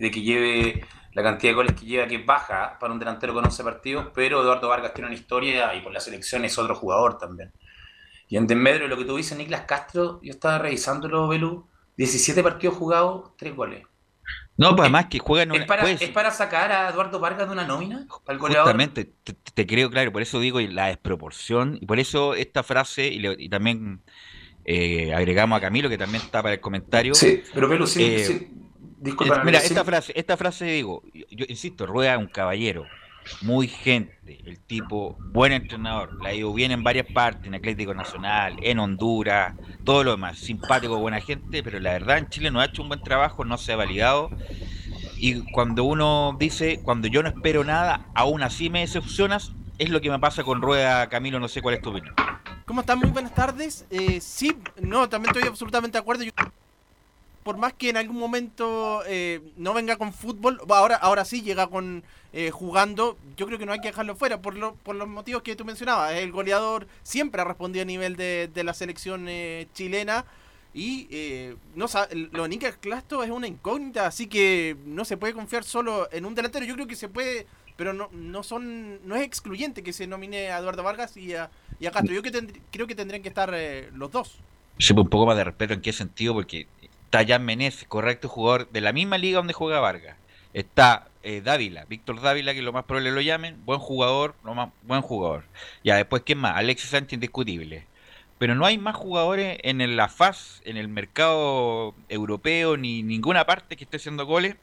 de, 0.00 0.10
que 0.10 0.22
lleve 0.22 0.82
la 1.12 1.22
cantidad 1.22 1.50
de 1.50 1.54
goles 1.54 1.74
que 1.74 1.84
lleva, 1.84 2.06
que 2.06 2.14
es 2.14 2.24
baja 2.24 2.78
para 2.80 2.90
un 2.90 2.98
delantero 2.98 3.34
con 3.34 3.44
11 3.44 3.64
partidos, 3.64 4.06
pero 4.14 4.40
Eduardo 4.40 4.70
Vargas 4.70 4.94
tiene 4.94 5.08
una 5.08 5.16
historia 5.18 5.74
y 5.74 5.82
por 5.82 5.92
la 5.92 6.00
selección 6.00 6.42
es 6.46 6.56
otro 6.56 6.74
jugador 6.74 7.18
también. 7.18 7.52
Y 8.28 8.38
en 8.38 8.46
desmedro 8.46 8.84
de 8.84 8.88
lo 8.88 8.96
que 8.96 9.04
tú 9.04 9.18
dices, 9.18 9.36
Niklas 9.36 9.66
Castro, 9.66 10.20
yo 10.22 10.30
estaba 10.30 10.58
revisándolo, 10.58 11.28
Velu, 11.28 11.68
17 11.98 12.42
partidos 12.42 12.76
jugados, 12.78 13.36
3 13.36 13.54
goles. 13.54 13.89
No, 14.60 14.76
pues 14.76 14.84
además 14.84 15.06
que 15.06 15.18
juegan 15.18 15.54
¿Es 15.54 15.64
para, 15.64 15.90
¿Es 15.90 16.10
para 16.10 16.30
sacar 16.30 16.70
a 16.70 16.90
Eduardo 16.90 17.18
Vargas 17.18 17.46
de 17.46 17.54
una 17.54 17.66
nómina? 17.66 18.06
Al 18.26 18.38
Justamente, 18.38 19.10
te, 19.54 19.66
creo 19.66 19.90
claro, 19.90 20.12
por 20.12 20.20
eso 20.20 20.38
digo 20.38 20.60
la 20.60 20.88
desproporción, 20.88 21.78
y 21.80 21.86
por 21.86 21.98
eso 21.98 22.34
esta 22.34 22.62
frase, 22.62 23.08
y, 23.08 23.48
también 23.48 24.02
eh, 24.66 25.14
agregamos 25.14 25.56
a 25.56 25.62
Camilo, 25.62 25.88
que 25.88 25.96
también 25.96 26.22
está 26.22 26.42
para 26.42 26.56
el 26.56 26.60
comentario. 26.60 27.14
Sí, 27.14 27.42
pero 27.54 27.70
Pelo, 27.70 27.86
sí, 27.86 28.04
eh, 28.04 28.50
Disculpa, 28.98 29.42
mira, 29.44 29.60
esta 29.60 29.82
frase, 29.82 30.12
esta 30.14 30.36
frase 30.36 30.66
digo, 30.66 31.04
yo, 31.30 31.46
insisto, 31.48 31.86
Rueda 31.86 32.12
es 32.12 32.18
un 32.18 32.26
caballero, 32.26 32.84
muy 33.42 33.68
gente, 33.68 34.40
el 34.44 34.58
tipo, 34.58 35.16
buen 35.32 35.52
entrenador, 35.52 36.22
la 36.22 36.30
ha 36.30 36.34
ido 36.34 36.52
bien 36.52 36.72
en 36.72 36.82
varias 36.82 37.06
partes, 37.06 37.46
en 37.46 37.54
Atlético 37.54 37.94
Nacional, 37.94 38.56
en 38.62 38.78
Honduras, 38.78 39.54
todo 39.84 40.04
lo 40.04 40.12
demás, 40.12 40.38
simpático, 40.38 40.98
buena 40.98 41.20
gente, 41.20 41.62
pero 41.62 41.78
la 41.80 41.92
verdad 41.92 42.18
en 42.18 42.28
Chile 42.28 42.50
no 42.50 42.60
ha 42.60 42.66
hecho 42.66 42.82
un 42.82 42.88
buen 42.88 43.02
trabajo, 43.02 43.44
no 43.44 43.58
se 43.58 43.72
ha 43.72 43.76
validado. 43.76 44.30
Y 45.16 45.42
cuando 45.52 45.84
uno 45.84 46.36
dice, 46.38 46.80
cuando 46.82 47.08
yo 47.08 47.22
no 47.22 47.28
espero 47.28 47.64
nada, 47.64 48.06
aún 48.14 48.42
así 48.42 48.70
me 48.70 48.80
decepcionas, 48.80 49.52
es 49.78 49.90
lo 49.90 50.00
que 50.00 50.10
me 50.10 50.18
pasa 50.18 50.44
con 50.44 50.62
Rueda, 50.62 51.08
Camilo, 51.08 51.40
no 51.40 51.48
sé 51.48 51.62
cuál 51.62 51.74
es 51.74 51.82
tu 51.82 51.90
opinión. 51.90 52.14
¿Cómo 52.66 52.82
están? 52.82 52.98
Muy 52.98 53.10
buenas 53.10 53.34
tardes. 53.34 53.84
Eh, 53.90 54.20
sí, 54.20 54.56
no, 54.80 55.08
también 55.08 55.34
estoy 55.34 55.48
absolutamente 55.48 55.98
de 55.98 56.02
acuerdo 56.02 56.24
por 57.42 57.56
más 57.56 57.72
que 57.72 57.88
en 57.88 57.96
algún 57.96 58.18
momento 58.18 59.02
eh, 59.06 59.40
no 59.56 59.72
venga 59.74 59.96
con 59.96 60.12
fútbol, 60.12 60.60
ahora, 60.68 60.96
ahora 60.96 61.24
sí 61.24 61.42
llega 61.42 61.66
con 61.66 62.04
eh, 62.32 62.50
jugando, 62.50 63.18
yo 63.36 63.46
creo 63.46 63.58
que 63.58 63.66
no 63.66 63.72
hay 63.72 63.80
que 63.80 63.88
dejarlo 63.88 64.14
fuera 64.14 64.40
por, 64.40 64.56
lo, 64.56 64.74
por 64.74 64.94
los 64.94 65.08
motivos 65.08 65.42
que 65.42 65.56
tú 65.56 65.64
mencionabas. 65.64 66.14
El 66.14 66.32
goleador 66.32 66.86
siempre 67.02 67.40
ha 67.42 67.44
respondido 67.44 67.82
a 67.82 67.86
nivel 67.86 68.16
de, 68.16 68.50
la 68.62 68.74
selección 68.74 69.26
eh, 69.28 69.66
chilena 69.74 70.24
y 70.72 71.08
no 71.74 71.86
lo 72.32 72.46
de 72.46 72.72
Clasto 72.78 73.24
es 73.24 73.30
una 73.30 73.48
incógnita, 73.48 74.06
así 74.06 74.28
que 74.28 74.76
no 74.86 75.04
se 75.04 75.16
puede 75.16 75.34
confiar 75.34 75.64
solo 75.64 76.08
en 76.12 76.24
un 76.24 76.34
delantero. 76.36 76.64
Yo 76.64 76.74
creo 76.74 76.86
que 76.86 76.94
se 76.94 77.08
puede, 77.08 77.46
pero 77.76 77.92
no, 77.92 78.08
no 78.12 78.44
son 78.44 79.04
no 79.06 79.16
es 79.16 79.22
excluyente 79.22 79.82
que 79.82 79.92
se 79.92 80.06
nomine 80.06 80.52
a 80.52 80.58
Eduardo 80.58 80.84
Vargas 80.84 81.16
y 81.16 81.34
a, 81.34 81.50
y 81.80 81.86
a 81.86 81.90
Castro. 81.90 82.14
Yo 82.14 82.22
creo 82.22 82.86
que 82.86 82.94
tendrían 82.94 83.22
que 83.22 83.28
estar 83.28 83.52
los 83.92 84.12
dos. 84.12 84.38
Sí, 84.80 84.94
un 84.94 85.08
poco 85.10 85.26
más 85.26 85.36
de 85.36 85.44
respeto 85.44 85.74
en 85.74 85.82
qué 85.82 85.92
sentido, 85.92 86.32
porque 86.32 86.66
Tayán 87.10 87.44
Menez, 87.44 87.84
correcto 87.86 88.28
jugador 88.28 88.70
de 88.70 88.80
la 88.80 88.92
misma 88.92 89.18
liga 89.18 89.38
donde 89.38 89.52
juega 89.52 89.78
Vargas. 89.78 90.16
Está 90.54 91.09
eh, 91.22 91.42
Dávila, 91.42 91.84
Víctor 91.84 92.20
Dávila, 92.20 92.54
que 92.54 92.62
lo 92.62 92.72
más 92.72 92.84
probable 92.84 93.10
lo 93.10 93.20
llamen, 93.20 93.56
buen 93.64 93.78
jugador, 93.78 94.34
más, 94.42 94.70
buen 94.82 95.02
jugador. 95.02 95.44
Ya 95.84 95.96
después, 95.96 96.22
¿quién 96.24 96.38
más? 96.38 96.56
Alexis 96.56 96.90
Sánchez, 96.90 97.14
indiscutible. 97.14 97.84
Pero 98.38 98.54
no 98.54 98.64
hay 98.64 98.78
más 98.78 98.96
jugadores 98.96 99.58
en 99.62 99.96
la 99.96 100.08
FAS, 100.08 100.62
en 100.64 100.78
el 100.78 100.88
mercado 100.88 101.94
europeo, 102.08 102.76
ni 102.76 103.02
ninguna 103.02 103.44
parte 103.44 103.76
que 103.76 103.84
esté 103.84 103.98
haciendo 103.98 104.24
goles. 104.24 104.56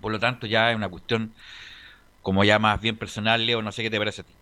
Por 0.00 0.10
lo 0.10 0.18
tanto, 0.18 0.46
ya 0.46 0.70
es 0.70 0.76
una 0.76 0.88
cuestión, 0.88 1.32
como 2.22 2.44
ya 2.44 2.58
más 2.58 2.80
bien 2.80 2.96
personal, 2.96 3.44
Leo, 3.44 3.60
no 3.60 3.72
sé 3.72 3.82
qué 3.82 3.90
te 3.90 3.98
parece 3.98 4.22
a 4.22 4.24
ti. 4.24 4.32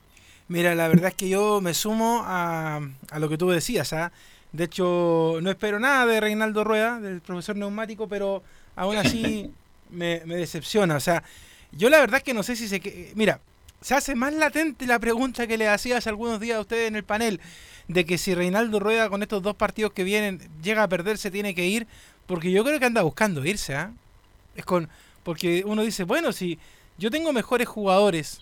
Mira, 0.47 0.75
la 0.75 0.87
verdad 0.89 1.09
es 1.09 1.15
que 1.15 1.29
yo 1.29 1.61
me 1.61 1.75
sumo 1.75 2.23
a, 2.25 2.81
a 3.11 3.19
lo 3.19 3.29
que 3.29 3.39
tú 3.39 3.51
decías, 3.51 3.93
¿ah? 3.93 4.13
De 4.53 4.65
hecho, 4.65 5.39
no 5.41 5.51
espero 5.51 5.81
nada 5.81 6.05
de 6.07 6.21
Reinaldo 6.21 6.63
Rueda, 6.63 7.01
del 7.01 7.21
profesor 7.21 7.57
neumático, 7.57 8.07
pero 8.07 8.43
aún 8.77 8.97
así 8.97 9.51
me, 9.93 10.21
decepciona. 10.21 10.97
O 10.97 11.01
sea, 11.01 11.23
yo 11.73 11.89
la 11.89 12.01
verdad 12.01 12.19
es 12.19 12.23
que 12.25 12.35
no 12.35 12.43
sé 12.43 12.57
si 12.57 12.69
se... 12.69 13.13
Mira, 13.15 13.41
se 13.81 13.95
hace 13.95 14.15
más 14.15 14.33
latente 14.33 14.87
la 14.87 14.99
pregunta 14.99 15.47
que 15.47 15.59
le 15.59 15.69
hacía 15.69 15.99
hace 15.99 16.09
algunos 16.09 16.41
días 16.41 16.57
a 16.57 16.61
ustedes 16.61 16.89
en 16.89 16.97
el 16.97 17.05
panel, 17.05 17.41
de 17.89 18.05
que 18.05 18.19
si 18.19 18.35
Reinaldo 18.35 18.79
Rueda 18.81 19.09
con 19.09 19.23
estos 19.23 19.43
dos 19.43 19.57
partidos 19.57 19.93
que 19.93 20.05
vienen 20.05 20.41
llega 20.63 20.83
a 20.83 20.89
perderse, 20.89 21.31
tiene 21.31 21.55
que 21.55 21.67
ir, 21.67 21.87
porque 22.27 22.53
yo 22.53 22.65
creo 22.65 22.79
que 22.79 22.87
anda 22.87 23.03
buscando 23.03 23.45
irse, 23.45 23.75
¿ah? 23.75 23.93
Es 24.55 24.65
con... 24.65 24.89
Porque 25.23 25.63
uno 25.65 25.83
dice, 25.83 26.03
bueno, 26.05 26.33
si 26.33 26.59
yo 26.99 27.11
tengo 27.11 27.33
mejores 27.33 27.69
jugadores, 27.69 28.41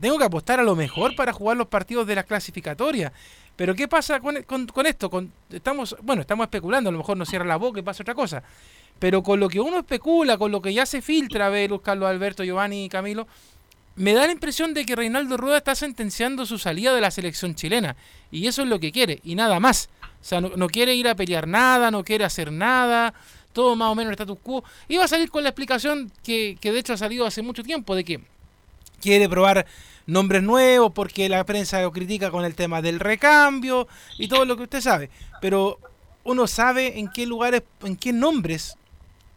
tengo 0.00 0.18
que 0.18 0.24
apostar 0.24 0.60
a 0.60 0.62
lo 0.62 0.74
mejor 0.74 1.14
para 1.14 1.32
jugar 1.32 1.56
los 1.56 1.68
partidos 1.68 2.06
de 2.06 2.14
la 2.14 2.22
clasificatoria. 2.22 3.12
Pero 3.56 3.74
¿qué 3.74 3.86
pasa 3.86 4.20
con, 4.20 4.36
esto? 4.86 5.10
Con, 5.10 5.32
estamos, 5.50 5.96
bueno, 6.02 6.22
estamos 6.22 6.44
especulando, 6.44 6.90
a 6.90 6.92
lo 6.92 6.98
mejor 6.98 7.16
no 7.16 7.24
cierra 7.24 7.44
la 7.44 7.56
boca 7.56 7.78
y 7.78 7.82
pasa 7.82 8.02
otra 8.02 8.14
cosa. 8.14 8.42
Pero 8.98 9.22
con 9.22 9.40
lo 9.40 9.48
que 9.48 9.60
uno 9.60 9.78
especula, 9.78 10.38
con 10.38 10.52
lo 10.52 10.62
que 10.62 10.72
ya 10.72 10.86
se 10.86 11.02
filtra, 11.02 11.48
ver 11.48 11.70
Carlos 11.82 12.08
Alberto, 12.08 12.44
Giovanni 12.44 12.84
y 12.84 12.88
Camilo, 12.88 13.26
me 13.96 14.12
da 14.12 14.26
la 14.26 14.32
impresión 14.32 14.74
de 14.74 14.84
que 14.84 14.96
Reinaldo 14.96 15.36
Rueda 15.36 15.58
está 15.58 15.74
sentenciando 15.74 16.46
su 16.46 16.58
salida 16.58 16.94
de 16.94 17.00
la 17.00 17.10
selección 17.10 17.54
chilena. 17.54 17.96
Y 18.30 18.46
eso 18.46 18.62
es 18.62 18.68
lo 18.68 18.80
que 18.80 18.92
quiere, 18.92 19.20
y 19.22 19.34
nada 19.34 19.60
más. 19.60 19.88
O 20.20 20.24
sea, 20.24 20.40
no, 20.40 20.68
quiere 20.68 20.94
ir 20.94 21.06
a 21.06 21.14
pelear 21.14 21.46
nada, 21.46 21.90
no 21.90 22.02
quiere 22.02 22.24
hacer 22.24 22.50
nada, 22.50 23.12
todo 23.52 23.76
más 23.76 23.90
o 23.90 23.94
menos 23.94 24.10
el 24.10 24.14
status 24.14 24.38
quo. 24.42 24.64
Iba 24.88 25.04
a 25.04 25.08
salir 25.08 25.30
con 25.30 25.42
la 25.42 25.50
explicación 25.50 26.10
que, 26.22 26.56
que 26.60 26.72
de 26.72 26.78
hecho 26.78 26.94
ha 26.94 26.96
salido 26.96 27.26
hace 27.26 27.42
mucho 27.42 27.62
tiempo, 27.62 27.94
de 27.94 28.04
que 28.04 28.20
quiere 29.00 29.28
probar 29.28 29.66
nombres 30.06 30.42
nuevos 30.42 30.92
porque 30.92 31.28
la 31.28 31.44
prensa 31.44 31.80
lo 31.82 31.92
critica 31.92 32.30
con 32.30 32.44
el 32.44 32.54
tema 32.54 32.82
del 32.82 33.00
recambio 33.00 33.86
y 34.18 34.28
todo 34.28 34.44
lo 34.44 34.56
que 34.56 34.64
usted 34.64 34.80
sabe. 34.80 35.10
Pero 35.40 35.78
uno 36.24 36.46
sabe 36.46 36.98
en 36.98 37.08
qué 37.08 37.26
lugares, 37.26 37.62
en 37.82 37.96
qué 37.96 38.12
nombres 38.12 38.76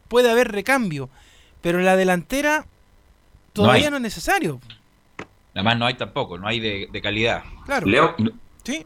puede 0.07 0.31
haber 0.31 0.51
recambio. 0.51 1.09
Pero 1.61 1.79
en 1.79 1.85
la 1.85 1.95
delantera 1.95 2.65
todavía 3.53 3.89
no, 3.89 3.97
es 3.97 4.03
necesario. 4.03 4.59
Además 5.53 5.77
no 5.77 5.85
hay 5.85 5.95
tampoco, 5.95 6.37
no 6.37 6.47
hay 6.47 6.59
de, 6.59 7.01
calidad. 7.01 7.43
Claro. 7.65 7.87
Leo. 7.87 8.15
Sí. 8.63 8.85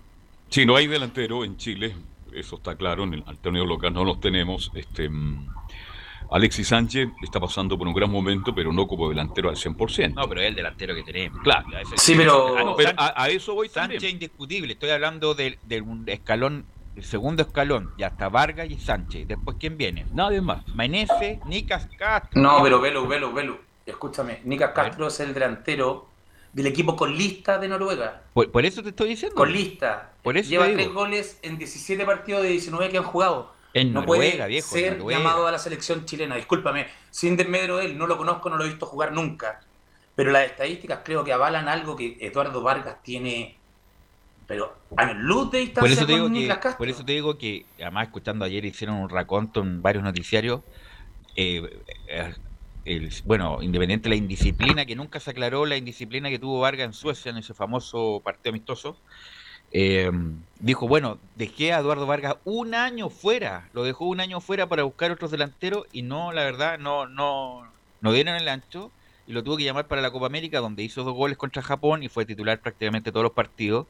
Sí, 0.49 0.65
no 0.65 0.75
hay 0.75 0.87
delantero 0.87 1.45
en 1.45 1.57
Chile, 1.57 1.95
eso 2.33 2.55
está 2.55 2.75
claro, 2.75 3.03
en 3.03 3.13
el, 3.13 3.37
torneo 3.37 3.65
local 3.65 3.93
no 3.93 4.03
los 4.03 4.19
tenemos. 4.19 4.71
Este, 4.73 5.09
mm, 5.09 5.47
Alexis 6.31 6.67
Sánchez 6.67 7.09
está 7.21 7.39
pasando 7.39 7.77
por 7.77 7.87
un 7.87 7.93
gran 7.93 8.09
momento, 8.09 8.55
pero 8.55 8.71
no 8.71 8.87
como 8.87 9.09
delantero 9.09 9.49
al 9.49 9.55
100%. 9.55 10.13
No, 10.13 10.27
pero 10.29 10.41
es 10.41 10.47
el 10.47 10.55
delantero 10.55 10.95
que 10.95 11.03
tenemos. 11.03 11.41
Claro. 11.41 11.67
Sí, 11.97 12.15
pero, 12.15 12.75
a, 12.97 13.29
eso 13.29 13.53
voy 13.53 13.67
Sánchez 13.67 14.03
indiscutible. 14.03 14.73
Estoy 14.73 14.91
hablando 14.91 15.33
de, 15.35 15.57
un 15.81 16.03
escalón, 16.07 16.65
el 16.95 17.03
segundo 17.03 17.43
escalón. 17.43 17.91
Ya 17.97 18.07
está 18.07 18.29
Vargas 18.29 18.69
y 18.69 18.77
Sánchez. 18.77 19.27
Después, 19.27 19.57
¿quién 19.59 19.77
viene? 19.77 20.05
Nadie 20.13 20.41
más. 20.41 20.67
Menezes, 20.75 21.43
Nicas 21.45 21.87
Castro. 21.97 22.41
No, 22.41 22.61
pero 22.63 22.79
velo, 22.79 23.07
velo, 23.07 23.31
velo. 23.33 23.59
Escúchame, 23.85 24.41
Nicas 24.43 24.71
Castro 24.71 25.07
es 25.07 25.19
el 25.19 25.33
delantero 25.33 26.07
del 26.53 26.67
equipo 26.67 26.95
con 26.95 27.15
lista 27.15 27.57
de 27.57 27.67
Noruega. 27.67 28.23
Por, 28.33 28.65
eso 28.65 28.83
te 28.83 28.89
estoy 28.89 29.09
diciendo. 29.09 29.35
Con 29.35 29.51
lista. 29.51 30.11
Por 30.21 30.37
eso 30.37 30.49
Lleva 30.49 30.65
tres 30.65 30.89
goles 30.89 31.39
en 31.41 31.57
17 31.57 32.05
partidos 32.05 32.43
de 32.43 32.49
19 32.49 32.89
que 32.91 32.97
han 32.97 33.03
jugado. 33.03 33.53
En 33.73 33.93
no 33.93 34.01
Noruega, 34.01 34.35
puede 34.35 34.47
viejo, 34.47 34.67
ser 34.67 35.01
llamado 35.01 35.47
a 35.47 35.51
la 35.51 35.59
selección 35.59 36.05
chilena. 36.05 36.35
Discúlpame, 36.35 36.87
sin 37.09 37.37
desmedro 37.37 37.77
de 37.77 37.85
él, 37.85 37.97
no 37.97 38.05
lo 38.05 38.17
conozco, 38.17 38.49
no 38.49 38.57
lo 38.57 38.65
he 38.65 38.67
visto 38.67 38.85
jugar 38.85 39.13
nunca. 39.13 39.61
Pero 40.15 40.31
las 40.31 40.45
estadísticas 40.45 40.99
creo 41.05 41.23
que 41.23 41.31
avalan 41.31 41.69
algo 41.69 41.95
que 41.95 42.17
Eduardo 42.19 42.61
Vargas 42.61 43.01
tiene. 43.01 43.57
Pero 44.51 44.75
a 44.97 45.13
luz 45.13 45.49
de 45.49 45.59
distancia 45.59 45.81
por 45.81 45.91
eso 45.91 46.05
te 46.05 46.13
digo 46.13 46.29
que, 46.29 46.73
Por 46.77 46.89
eso 46.89 47.05
te 47.05 47.11
digo 47.13 47.37
que, 47.37 47.65
además, 47.79 48.07
escuchando 48.07 48.43
ayer, 48.43 48.65
hicieron 48.65 48.97
un 48.97 49.09
raconto 49.09 49.61
en 49.61 49.81
varios 49.81 50.03
noticiarios. 50.03 50.61
Eh, 51.37 51.79
eh 52.07 52.33
bueno, 53.23 53.61
independiente 53.61 54.09
de 54.09 54.09
la 54.09 54.15
indisciplina, 54.15 54.85
que 54.85 54.95
nunca 54.95 55.21
se 55.21 55.31
aclaró 55.31 55.65
la 55.65 55.77
indisciplina 55.77 56.29
que 56.29 56.39
tuvo 56.39 56.59
Vargas 56.59 56.87
en 56.87 56.93
Suecia 56.93 57.29
en 57.29 57.37
ese 57.37 57.53
famoso 57.53 58.21
partido 58.25 58.49
amistoso, 58.49 58.97
eh, 59.71 60.11
dijo, 60.59 60.87
bueno, 60.87 61.17
dejé 61.35 61.71
a 61.71 61.79
Eduardo 61.79 62.05
Vargas 62.05 62.35
un 62.43 62.73
año 62.73 63.09
fuera, 63.09 63.69
lo 63.73 63.83
dejó 63.83 64.05
un 64.05 64.19
año 64.19 64.41
fuera 64.41 64.67
para 64.67 64.83
buscar 64.83 65.11
otros 65.11 65.31
delanteros 65.31 65.85
y 65.93 66.01
no, 66.01 66.33
la 66.33 66.43
verdad, 66.43 66.79
no, 66.79 67.07
no, 67.07 67.71
no 68.01 68.11
dieron 68.11 68.35
el 68.35 68.49
ancho 68.49 68.91
y 69.27 69.33
lo 69.33 69.43
tuvo 69.43 69.57
que 69.57 69.63
llamar 69.63 69.87
para 69.87 70.01
la 70.01 70.11
Copa 70.11 70.25
América, 70.25 70.59
donde 70.59 70.83
hizo 70.83 71.03
dos 71.03 71.13
goles 71.13 71.37
contra 71.37 71.61
Japón 71.61 72.03
y 72.03 72.09
fue 72.09 72.25
titular 72.25 72.59
prácticamente 72.59 73.11
todos 73.11 73.23
los 73.23 73.33
partidos. 73.33 73.87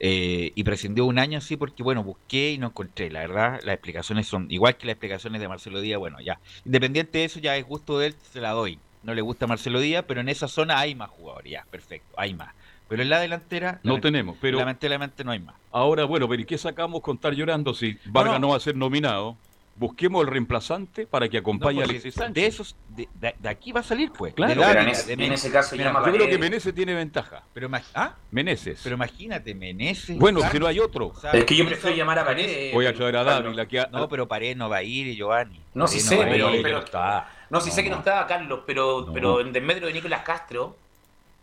Eh, 0.00 0.52
y 0.54 0.64
prescindió 0.64 1.06
un 1.06 1.18
año 1.18 1.38
así 1.38 1.56
porque, 1.56 1.82
bueno, 1.82 2.02
busqué 2.02 2.52
y 2.52 2.58
no 2.58 2.68
encontré. 2.68 3.10
La 3.10 3.20
verdad, 3.20 3.60
las 3.62 3.74
explicaciones 3.74 4.26
son 4.26 4.50
igual 4.50 4.76
que 4.76 4.86
las 4.86 4.94
explicaciones 4.94 5.40
de 5.40 5.48
Marcelo 5.48 5.80
Díaz. 5.80 5.98
Bueno, 5.98 6.20
ya. 6.20 6.40
Independiente 6.64 7.18
de 7.18 7.24
eso, 7.24 7.38
ya 7.40 7.56
es 7.56 7.64
gusto 7.64 7.98
de 7.98 8.08
él, 8.08 8.14
se 8.32 8.40
la 8.40 8.50
doy. 8.50 8.78
No 9.02 9.14
le 9.14 9.20
gusta 9.20 9.46
Marcelo 9.46 9.80
Díaz, 9.80 10.04
pero 10.08 10.20
en 10.20 10.28
esa 10.28 10.48
zona 10.48 10.78
hay 10.78 10.94
más 10.94 11.10
jugadores. 11.10 11.52
Ya, 11.52 11.66
perfecto, 11.70 12.14
hay 12.16 12.34
más. 12.34 12.54
Pero 12.88 13.02
en 13.02 13.08
la 13.08 13.20
delantera. 13.20 13.80
No 13.82 14.00
tenemos, 14.00 14.36
pero. 14.40 14.58
Lamentablemente 14.58 15.24
no 15.24 15.32
hay 15.32 15.40
más. 15.40 15.54
Ahora, 15.70 16.04
bueno, 16.04 16.28
pero 16.28 16.42
¿y 16.42 16.44
qué 16.44 16.58
sacamos 16.58 17.00
con 17.00 17.16
estar 17.16 17.34
llorando 17.34 17.74
si 17.74 17.98
Vargas 18.06 18.40
no 18.40 18.48
va 18.48 18.56
a 18.56 18.60
ser 18.60 18.76
nominado? 18.76 19.36
Busquemos 19.76 20.22
el 20.22 20.28
reemplazante 20.28 21.06
para 21.06 21.28
que 21.28 21.38
acompañe 21.38 21.80
a 21.80 21.84
Alexis 21.84 22.14
Sánchez. 22.14 22.34
De 22.34 22.46
esos, 22.46 22.76
de, 22.88 23.34
aquí 23.48 23.72
va 23.72 23.80
a 23.80 23.82
salir, 23.82 24.12
pues. 24.12 24.34
Claro, 24.34 24.62
en, 24.80 24.88
ese, 25.32 25.50
caso 25.50 25.76
Yo 25.76 25.92
creo 26.02 26.26
que 26.28 26.38
Meneses 26.38 26.74
tiene 26.74 26.94
ventaja. 26.94 27.42
Pero, 27.52 27.68
¿ah? 27.94 28.14
Meneses. 28.30 28.80
Pero 28.82 28.96
imagínate, 28.96 29.54
Meneses. 29.54 30.18
Bueno, 30.18 30.40
si 30.50 30.58
no 30.58 30.66
hay 30.66 30.80
otro. 30.80 31.12
es 31.32 31.44
que 31.44 31.56
yo 31.56 31.66
prefiero 31.66 31.96
llamar 31.96 32.18
a 32.20 32.24
Paredes. 32.24 32.72
Voy 32.72 32.86
a 32.86 32.94
traer 32.94 33.16
a 33.16 33.24
Dávila. 33.24 33.66
No, 33.90 34.08
pero 34.08 34.28
Paredes 34.28 34.56
no 34.56 34.68
va 34.68 34.78
a 34.78 34.82
ir, 34.82 35.14
Giovanni. 35.16 35.60
No, 35.74 35.86
si 35.86 36.00
sé, 36.00 36.16
pero, 36.16 36.50
no 36.50 36.78
está. 36.78 37.28
No, 37.50 37.60
si 37.60 37.70
sé 37.70 37.82
que 37.82 37.90
no 37.90 37.98
estaba 37.98 38.26
Carlos, 38.26 38.60
pero, 38.66 39.08
pero 39.12 39.40
en 39.40 39.52
desmedro 39.52 39.86
de 39.86 39.92
Nicolás 39.92 40.22
Castro, 40.22 40.76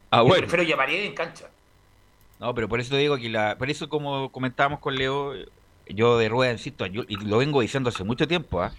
ah, 0.09 0.21
bueno. 0.21 0.37
prefiero 0.37 0.63
llamar 0.63 0.89
a 0.89 0.93
en 0.93 1.13
cancha. 1.13 1.45
No, 2.39 2.55
pero 2.55 2.67
por 2.67 2.79
eso 2.79 2.95
digo 2.97 3.17
que 3.17 3.29
la, 3.29 3.55
por 3.57 3.69
eso 3.69 3.87
como 3.87 4.31
comentábamos 4.31 4.79
con 4.79 4.95
Leo, 4.95 5.33
yo 5.93 6.17
de 6.17 6.29
rueda, 6.29 6.51
insisto, 6.51 6.85
y 6.85 7.15
lo 7.25 7.37
vengo 7.37 7.61
diciendo 7.61 7.89
hace 7.89 8.03
mucho 8.03 8.27
tiempo, 8.27 8.61
¿ah? 8.61 8.73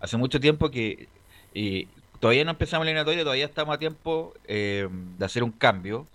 hace 0.00 0.16
mucho 0.16 0.40
tiempo 0.40 0.70
que 0.70 1.08
eh, 1.54 1.86
todavía 2.20 2.44
no 2.44 2.52
empezamos 2.52 2.84
la 2.84 2.90
eliminatoria, 2.90 3.22
todavía 3.22 3.46
estamos 3.46 3.74
a 3.74 3.78
tiempo 3.78 4.34
eh, 4.46 4.88
de 5.18 5.24
hacer 5.24 5.42
un 5.42 5.52
cambio. 5.52 6.06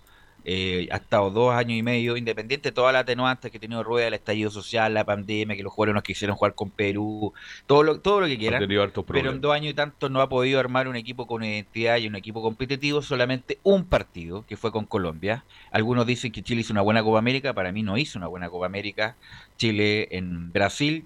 Eh, 0.44 0.88
ha 0.90 0.96
estado 0.96 1.30
dos 1.30 1.54
años 1.54 1.78
y 1.78 1.82
medio, 1.82 2.16
independiente 2.16 2.70
de 2.70 2.72
todas 2.72 2.92
las 2.92 3.02
atenuantes 3.02 3.50
que 3.50 3.58
ha 3.58 3.60
tenido 3.60 3.82
Rueda, 3.82 4.08
el 4.08 4.14
estallido 4.14 4.50
social, 4.50 4.94
la 4.94 5.04
pandemia, 5.04 5.54
que 5.54 5.62
los 5.62 5.72
jugadores 5.72 5.94
no 5.94 6.02
quisieron 6.02 6.36
jugar 6.36 6.54
con 6.54 6.70
Perú, 6.70 7.32
todo 7.66 7.82
lo, 7.82 8.00
todo 8.00 8.20
lo 8.20 8.26
que 8.26 8.38
quieran. 8.38 8.66
Pero 9.06 9.30
en 9.30 9.40
dos 9.40 9.52
años 9.52 9.72
y 9.72 9.74
tanto 9.74 10.08
no 10.08 10.20
ha 10.20 10.28
podido 10.28 10.58
armar 10.58 10.88
un 10.88 10.96
equipo 10.96 11.26
con 11.26 11.44
identidad 11.44 11.98
y 11.98 12.06
un 12.06 12.16
equipo 12.16 12.42
competitivo, 12.42 13.02
solamente 13.02 13.58
un 13.62 13.84
partido, 13.84 14.46
que 14.46 14.56
fue 14.56 14.72
con 14.72 14.86
Colombia. 14.86 15.44
Algunos 15.72 16.06
dicen 16.06 16.32
que 16.32 16.42
Chile 16.42 16.62
hizo 16.62 16.72
una 16.72 16.82
buena 16.82 17.02
Copa 17.02 17.18
América, 17.18 17.52
para 17.52 17.70
mí 17.72 17.82
no 17.82 17.98
hizo 17.98 18.18
una 18.18 18.26
buena 18.26 18.48
Copa 18.48 18.66
América. 18.66 19.16
Chile 19.56 20.08
en 20.10 20.52
Brasil 20.52 21.04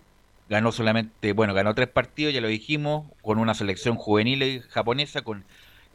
ganó 0.49 0.71
solamente, 0.71 1.33
bueno, 1.33 1.55
ganó 1.55 1.75
tres 1.75 1.89
partidos, 1.89 2.33
ya 2.33 2.41
lo 2.41 2.49
dijimos, 2.49 3.07
con 3.23 3.39
una 3.39 3.55
selección 3.55 3.97
juvenil 3.97 4.63
japonesa, 4.69 5.23
con 5.23 5.45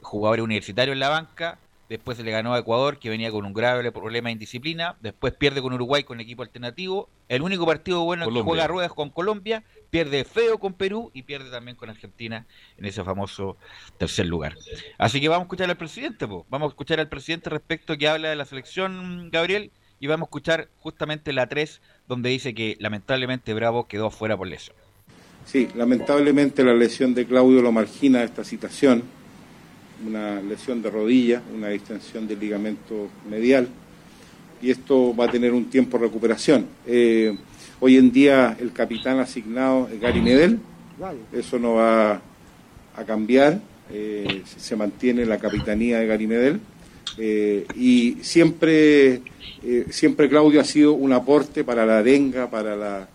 jugadores 0.02 0.44
universitarios 0.44 0.94
en 0.94 1.00
la 1.00 1.10
banca 1.10 1.58
después 1.90 2.18
se 2.18 2.24
le 2.24 2.32
ganó 2.32 2.54
a 2.54 2.60
Ecuador, 2.60 3.00
que 3.00 3.10
venía 3.10 3.32
con 3.32 3.46
un 3.46 3.54
grave 3.54 3.92
problema 3.92 4.30
de 4.30 4.34
indisciplina, 4.34 4.96
después 5.02 5.34
pierde 5.34 5.62
con 5.62 5.74
Uruguay 5.74 6.04
con 6.04 6.20
equipo 6.20 6.44
alternativo, 6.44 7.10
el 7.28 7.42
único 7.42 7.66
partido 7.66 8.04
bueno 8.04 8.32
que 8.32 8.42
juega 8.42 8.68
ruedas 8.68 8.94
con 8.94 9.10
Colombia, 9.10 9.64
pierde 9.90 10.24
feo 10.24 10.60
con 10.60 10.74
Perú 10.74 11.10
y 11.14 11.24
pierde 11.24 11.50
también 11.50 11.76
con 11.76 11.90
Argentina 11.90 12.46
en 12.78 12.86
ese 12.86 13.04
famoso 13.04 13.58
tercer 13.98 14.28
lugar. 14.28 14.56
Así 15.00 15.20
que 15.20 15.28
vamos 15.28 15.42
a 15.42 15.48
escuchar 15.48 15.70
al 15.70 15.78
presidente, 15.78 16.28
vamos 16.28 16.68
a 16.68 16.70
escuchar 16.70 17.00
al 17.00 17.10
presidente 17.10 17.50
respecto 17.50 17.98
que 17.98 18.08
habla 18.08 18.30
de 18.30 18.36
la 18.36 18.46
selección, 18.46 19.30
Gabriel, 19.32 19.72
y 20.00 20.08
vamos 20.08 20.28
a 20.28 20.30
escuchar 20.30 20.70
justamente 20.78 21.34
la 21.34 21.50
3, 21.50 21.82
donde 22.08 22.30
dice 22.30 22.54
que 22.54 22.78
lamentablemente 22.80 23.54
Bravo 23.54 23.88
quedó 23.88 24.12
fuera 24.12 24.38
por 24.38 24.48
lesión. 24.48 24.78
Sí, 25.46 25.68
lamentablemente 25.74 26.64
la 26.64 26.76
lesión 26.76 27.16
de 27.16 27.26
Claudio 27.26 27.62
lo 27.64 27.72
margina 27.72 28.24
esta 28.24 28.44
situación 28.44 29.04
una 30.06 30.42
lesión 30.42 30.82
de 30.82 30.90
rodilla, 30.90 31.42
una 31.56 31.70
distensión 31.70 32.28
del 32.28 32.40
ligamento 32.40 33.10
medial, 33.30 33.68
y 34.62 34.72
esto 34.72 35.16
va 35.16 35.26
a 35.26 35.32
tener 35.32 35.54
un 35.54 35.66
tiempo 35.66 35.98
de 35.98 36.06
recuperación. 36.06 36.66
Eh, 36.86 37.38
hoy 37.80 37.98
en 37.98 38.12
día 38.12 38.58
el 38.60 38.72
capitán 38.72 39.20
asignado 39.20 39.90
es 39.92 40.00
Gary 40.00 40.22
Medel, 40.22 40.60
eso 41.32 41.60
no 41.60 41.76
va 41.76 42.22
a 42.96 43.04
cambiar, 43.06 43.62
eh, 43.92 44.44
se 44.46 44.76
mantiene 44.76 45.26
la 45.26 45.38
capitanía 45.38 46.00
de 46.00 46.08
Gary 46.08 46.28
Medel, 46.28 46.60
eh, 47.18 47.66
y 47.76 48.18
siempre, 48.22 49.22
siempre 49.90 50.30
Claudio 50.30 50.62
ha 50.62 50.66
sido 50.66 50.94
un 50.94 51.12
aporte 51.14 51.64
para 51.64 51.86
la 51.86 52.00
arenga, 52.00 52.50
para 52.50 52.76
la, 52.76 53.08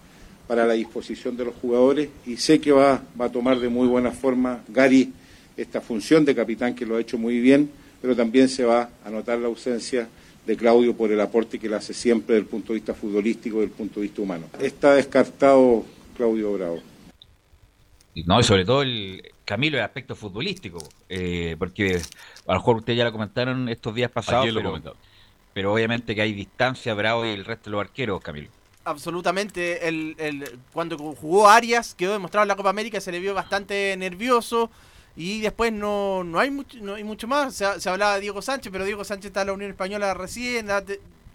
para 0.47 0.67
la 0.67 0.75
disposición 0.75 1.37
de 1.37 1.45
los 1.45 1.55
jugadores, 1.55 2.09
y 2.27 2.37
sé 2.37 2.61
que 2.61 2.73
va, 2.73 3.03
va 3.19 3.27
a 3.27 3.33
tomar 3.33 3.59
de 3.61 3.69
muy 3.69 3.87
buena 3.87 4.11
forma 4.11 4.63
Gary 4.69 5.13
esta 5.57 5.81
función 5.81 6.25
de 6.25 6.35
capitán 6.35 6.75
que 6.75 6.87
lo 6.87 6.97
ha 6.97 7.01
hecho 7.01 7.19
muy 7.19 7.41
bien, 7.41 7.71
pero 8.01 8.15
también 8.15 8.49
se 8.49 8.65
va 8.65 8.91
a 9.05 9.11
notar 9.11 9.39
la 9.39 9.47
ausencia 9.47 10.09
de 10.47 10.57
Claudio 10.57 10.95
por 10.95 11.11
el 11.11 11.21
aporte 11.21 11.59
que 11.59 11.69
le 11.69 11.77
hace 11.77 11.95
siempre 11.95 12.35
desde 12.35 12.45
el 12.45 12.51
punto 12.51 12.73
de 12.73 12.81
vista 12.81 12.95
futbolístico 12.95 13.57
y 13.57 13.61
desde 13.61 13.73
el 13.73 13.77
punto 13.77 14.01
de 14.01 14.07
vista 14.07 14.23
humano. 14.23 14.47
Está 14.61 14.95
descartado 14.95 15.85
Claudio 16.17 16.53
Bravo. 16.53 16.83
No, 18.27 18.39
y 18.39 18.43
sobre 18.45 18.65
todo 18.65 18.83
el 18.83 19.23
Camilo, 19.45 19.77
el 19.77 19.85
aspecto 19.85 20.15
futbolístico, 20.15 20.79
eh, 21.09 21.57
porque 21.59 22.01
a 22.47 22.53
lo 22.53 22.59
mejor 22.59 22.77
ustedes 22.77 22.99
ya 22.99 23.05
lo 23.05 23.13
comentaron 23.13 23.69
estos 23.69 23.95
días 23.95 24.11
pasados, 24.11 24.49
pero, 24.55 24.97
pero, 25.53 25.73
obviamente 25.73 26.15
que 26.15 26.23
hay 26.23 26.33
distancia 26.33 26.95
Bravo 26.95 27.27
y 27.27 27.31
el 27.31 27.45
resto 27.45 27.71
de 27.71 27.73
los 27.73 27.81
arqueros, 27.81 28.21
Camilo. 28.23 28.49
Absolutamente, 28.85 29.89
el, 29.89 30.15
el, 30.19 30.59
cuando 30.73 30.97
jugó 30.99 31.49
Arias 31.49 31.95
quedó 31.95 32.13
demostrado 32.13 32.45
en 32.45 32.49
la 32.49 32.57
Copa 32.57 32.71
América, 32.71 33.01
se 33.01 33.11
le 33.11 33.19
vio 33.19 33.35
bastante 33.35 33.97
nervioso, 33.97 34.71
y 35.17 35.41
después 35.41 35.73
no, 35.73 36.25
no, 36.25 36.39
hay, 36.39 36.51
mucho, 36.51 36.79
no 36.81 36.95
hay 36.95 37.05
mucho 37.05 37.29
más. 37.29 37.55
Se, 37.55 37.81
se, 37.81 37.89
hablaba 37.89 38.15
de 38.17 38.23
Diego 38.23 38.43
Sánchez, 38.43 38.73
pero 38.73 38.85
Diego 38.85 39.05
Sánchez 39.05 39.27
está 39.27 39.43
en 39.43 39.47
la 39.49 39.53
Unión 39.53 39.71
Española 39.71 40.15
recién. 40.15 40.69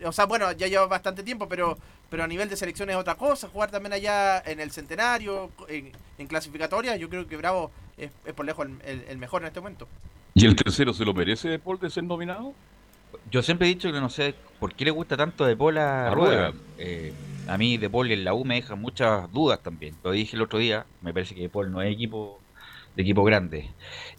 o 0.03 0.11
sea, 0.11 0.25
bueno, 0.25 0.51
ya 0.51 0.67
lleva 0.67 0.85
bastante 0.87 1.23
tiempo, 1.23 1.47
pero 1.47 1.77
pero 2.09 2.23
a 2.23 2.27
nivel 2.27 2.49
de 2.49 2.57
selección 2.57 2.89
es 2.89 2.95
otra 2.95 3.15
cosa, 3.15 3.47
jugar 3.47 3.71
también 3.71 3.93
allá 3.93 4.39
en 4.39 4.59
el 4.59 4.71
centenario, 4.71 5.51
en, 5.67 5.91
clasificatoria, 6.27 6.97
yo 6.97 7.09
creo 7.09 7.27
que 7.27 7.37
Bravo 7.37 7.71
es, 7.97 8.11
por 8.35 8.45
lejos 8.45 8.67
el, 8.85 9.17
mejor 9.17 9.41
en 9.41 9.47
este 9.47 9.59
momento. 9.59 9.87
¿Y 10.33 10.45
el 10.45 10.55
tercero 10.55 10.93
se 10.93 11.05
lo 11.05 11.13
merece 11.13 11.49
De 11.49 11.59
Paul 11.59 11.79
de 11.79 11.89
ser 11.89 12.03
nominado? 12.03 12.53
Yo 13.31 13.41
siempre 13.41 13.67
he 13.67 13.69
dicho 13.69 13.91
que 13.91 13.99
no 13.99 14.09
sé 14.09 14.35
por 14.59 14.73
qué 14.73 14.85
le 14.85 14.91
gusta 14.91 15.17
tanto 15.17 15.45
De 15.45 15.55
Paul 15.55 15.77
a, 15.77 16.11
Rueda. 16.11 16.53
Eh, 16.77 17.13
a 17.47 17.57
mí 17.57 17.77
De 17.77 17.89
Paul 17.89 18.11
en 18.11 18.23
la 18.23 18.33
U 18.33 18.45
me 18.45 18.55
deja 18.55 18.75
muchas 18.75 19.31
dudas 19.31 19.61
también. 19.61 19.95
Lo 20.03 20.11
dije 20.11 20.35
el 20.35 20.41
otro 20.41 20.59
día, 20.59 20.85
me 21.01 21.13
parece 21.13 21.35
que 21.35 21.41
De 21.41 21.49
Paul 21.49 21.71
no 21.71 21.81
es 21.81 21.93
equipo 21.93 22.39
de 22.95 23.01
equipo 23.01 23.23
grande. 23.23 23.69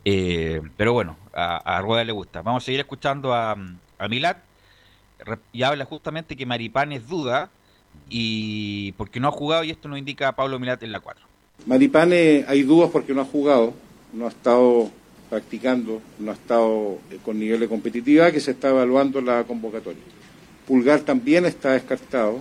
Eh, 0.05 0.61
pero 0.77 0.93
bueno, 0.93 1.17
a, 1.33 1.81
Rueda 1.83 2.05
le 2.05 2.12
gusta. 2.12 2.43
Vamos 2.43 2.65
a 2.65 2.67
seguir 2.67 2.81
escuchando 2.81 3.35
a, 3.35 3.57
a 3.99 4.09
Milat 4.09 4.39
y 5.53 5.62
habla 5.62 5.85
justamente 5.85 6.37
que 6.37 6.47
Maripán 6.47 6.93
es 6.93 7.07
duda 7.07 7.50
y 8.09 8.93
porque 8.93 9.21
no 9.21 9.29
ha 9.29 9.33
jugado 9.33 9.65
y 9.65 9.71
esto 9.71 9.89
nos 9.89 9.99
indica 9.99 10.29
a 10.29 10.37
Pablo 10.37 10.59
Milat 10.59 10.83
en 10.83 10.93
la 10.93 11.00
4. 11.00 11.25
Maripane 11.67 12.45
hay 12.49 12.62
dudas 12.62 12.91
porque 12.91 13.12
no 13.12 13.21
ha 13.21 13.27
jugado, 13.27 13.75
no 14.12 14.27
ha 14.27 14.29
estado 14.31 14.91
practicando, 15.29 16.00
no 16.19 16.31
ha 16.31 16.35
estado 16.35 16.99
eh, 17.11 17.19
con 17.25 17.39
nivel 17.39 17.61
de 17.61 17.69
competitividad 17.69 18.33
que 18.33 18.41
se 18.41 18.53
está 18.53 18.71
evaluando 18.71 19.21
la 19.21 19.45
convocatoria. 19.45 20.03
Pulgar 20.67 21.00
también 21.00 21.45
está 21.45 21.73
descartado 21.73 22.41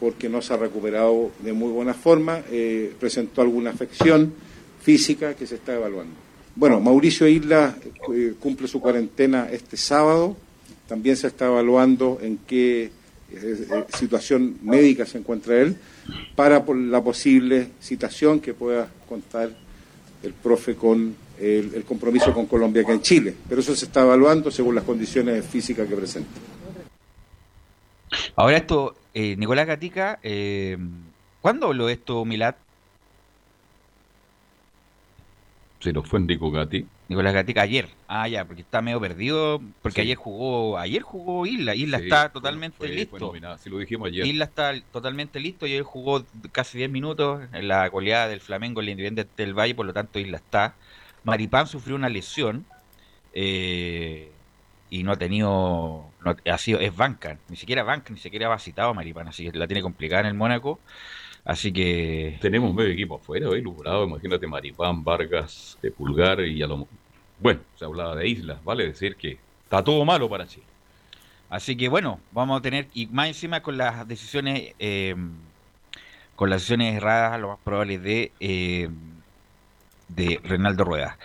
porque 0.00 0.28
no 0.28 0.42
se 0.42 0.54
ha 0.54 0.56
recuperado 0.56 1.30
de 1.40 1.52
muy 1.52 1.70
buena 1.70 1.94
forma, 1.94 2.40
eh, 2.50 2.94
presentó 2.98 3.42
alguna 3.42 3.70
afección 3.70 4.34
física 4.86 5.34
que 5.34 5.48
se 5.48 5.56
está 5.56 5.74
evaluando. 5.74 6.14
Bueno, 6.54 6.78
Mauricio 6.80 7.26
Isla 7.26 7.74
eh, 8.14 8.34
cumple 8.38 8.68
su 8.68 8.80
cuarentena 8.80 9.48
este 9.50 9.76
sábado, 9.76 10.36
también 10.86 11.16
se 11.16 11.26
está 11.26 11.46
evaluando 11.46 12.20
en 12.22 12.38
qué 12.46 12.92
eh, 13.32 13.84
situación 13.88 14.58
médica 14.62 15.04
se 15.04 15.18
encuentra 15.18 15.60
él, 15.60 15.76
para 16.36 16.64
la 16.64 17.02
posible 17.02 17.70
citación 17.80 18.38
que 18.38 18.54
pueda 18.54 18.88
contar 19.08 19.50
el 20.22 20.32
profe 20.32 20.76
con 20.76 21.16
el, 21.40 21.82
compromiso 21.84 22.32
con 22.32 22.46
Colombia 22.46 22.84
que 22.84 22.92
en 22.92 23.02
Chile. 23.02 23.34
Pero 23.48 23.62
eso 23.62 23.74
se 23.74 23.86
está 23.86 24.02
evaluando 24.02 24.52
según 24.52 24.76
las 24.76 24.84
condiciones 24.84 25.44
físicas 25.44 25.88
que 25.88 25.96
presenta. 25.96 26.30
Ahora 28.36 28.56
esto, 28.56 28.94
eh, 29.12 29.34
Nicolás 29.36 29.66
Gatica, 29.66 30.20
eh, 30.22 30.78
¿cuándo 31.40 31.66
habló 31.66 31.88
esto 31.88 32.24
Milat? 32.24 32.65
Se 35.86 35.92
nos 35.92 36.08
fue 36.08 36.18
Nico 36.18 36.50
Gatti. 36.50 36.84
Nicolás 37.06 37.32
Gatica 37.32 37.62
ayer. 37.62 37.88
Ah, 38.08 38.26
ya, 38.26 38.44
porque 38.44 38.62
está 38.62 38.82
medio 38.82 39.00
perdido. 39.00 39.62
Porque 39.82 40.00
ayer 40.00 40.16
jugó 40.16 40.78
ayer 40.78 41.00
jugó 41.00 41.46
Isla. 41.46 41.76
Isla 41.76 41.98
está 41.98 42.28
totalmente 42.30 42.88
listo. 42.88 43.32
si 43.60 43.70
lo 43.70 43.78
dijimos 43.78 44.08
ayer. 44.08 44.26
Isla 44.26 44.46
está 44.46 44.74
totalmente 44.90 45.38
listo 45.38 45.64
y 45.64 45.74
él 45.74 45.84
jugó 45.84 46.24
casi 46.50 46.78
10 46.78 46.90
minutos 46.90 47.44
en 47.52 47.68
la 47.68 47.88
goleada 47.88 48.26
del 48.26 48.40
Flamengo 48.40 48.80
en 48.80 48.86
el 48.88 48.90
Independiente 48.94 49.44
del 49.44 49.54
Valle, 49.56 49.76
por 49.76 49.86
lo 49.86 49.92
tanto 49.92 50.18
Isla 50.18 50.38
está. 50.38 50.74
Maripán 51.22 51.68
sufrió 51.68 51.94
una 51.94 52.08
lesión 52.08 52.66
eh, 53.32 54.32
y 54.90 55.04
no 55.04 55.12
ha 55.12 55.16
tenido. 55.16 56.10
ha 56.50 56.58
sido, 56.58 56.80
es 56.80 56.96
banca, 56.96 57.38
ni 57.48 57.54
siquiera 57.54 57.84
banca, 57.84 58.12
ni 58.12 58.18
siquiera 58.18 58.48
va 58.48 58.58
citado 58.58 58.92
Maripán, 58.92 59.28
así 59.28 59.48
que 59.48 59.56
la 59.56 59.68
tiene 59.68 59.82
complicada 59.82 60.22
en 60.22 60.26
el 60.26 60.34
Mónaco. 60.34 60.80
Así 61.46 61.72
que. 61.72 62.38
Tenemos 62.40 62.74
medio 62.74 62.90
equipo 62.90 63.14
afuera 63.14 63.48
hoy, 63.48 63.62
Lubrado, 63.62 64.04
imagínate 64.04 64.48
Maripán, 64.48 65.04
Vargas, 65.04 65.78
de 65.80 65.92
Pulgar 65.92 66.40
y 66.40 66.60
a 66.60 66.66
lo. 66.66 66.88
Bueno, 67.38 67.60
se 67.76 67.84
hablaba 67.84 68.16
de 68.16 68.28
islas, 68.28 68.62
vale 68.64 68.88
decir 68.88 69.14
que 69.14 69.38
está 69.62 69.82
todo 69.84 70.04
malo 70.04 70.28
para 70.28 70.46
Chile. 70.46 70.66
Así 71.48 71.76
que 71.76 71.88
bueno, 71.88 72.18
vamos 72.32 72.58
a 72.58 72.62
tener, 72.62 72.88
y 72.94 73.06
más 73.06 73.28
encima 73.28 73.62
con 73.62 73.76
las 73.76 74.08
decisiones, 74.08 74.74
eh, 74.80 75.14
con 76.34 76.50
las 76.50 76.62
decisiones 76.62 76.96
erradas, 76.96 77.40
lo 77.40 77.48
más 77.48 77.58
probable 77.62 77.98
de. 78.00 78.32
Eh, 78.40 78.88
de 80.08 80.40
Reinaldo 80.44 80.84
Rueda. 80.84 81.18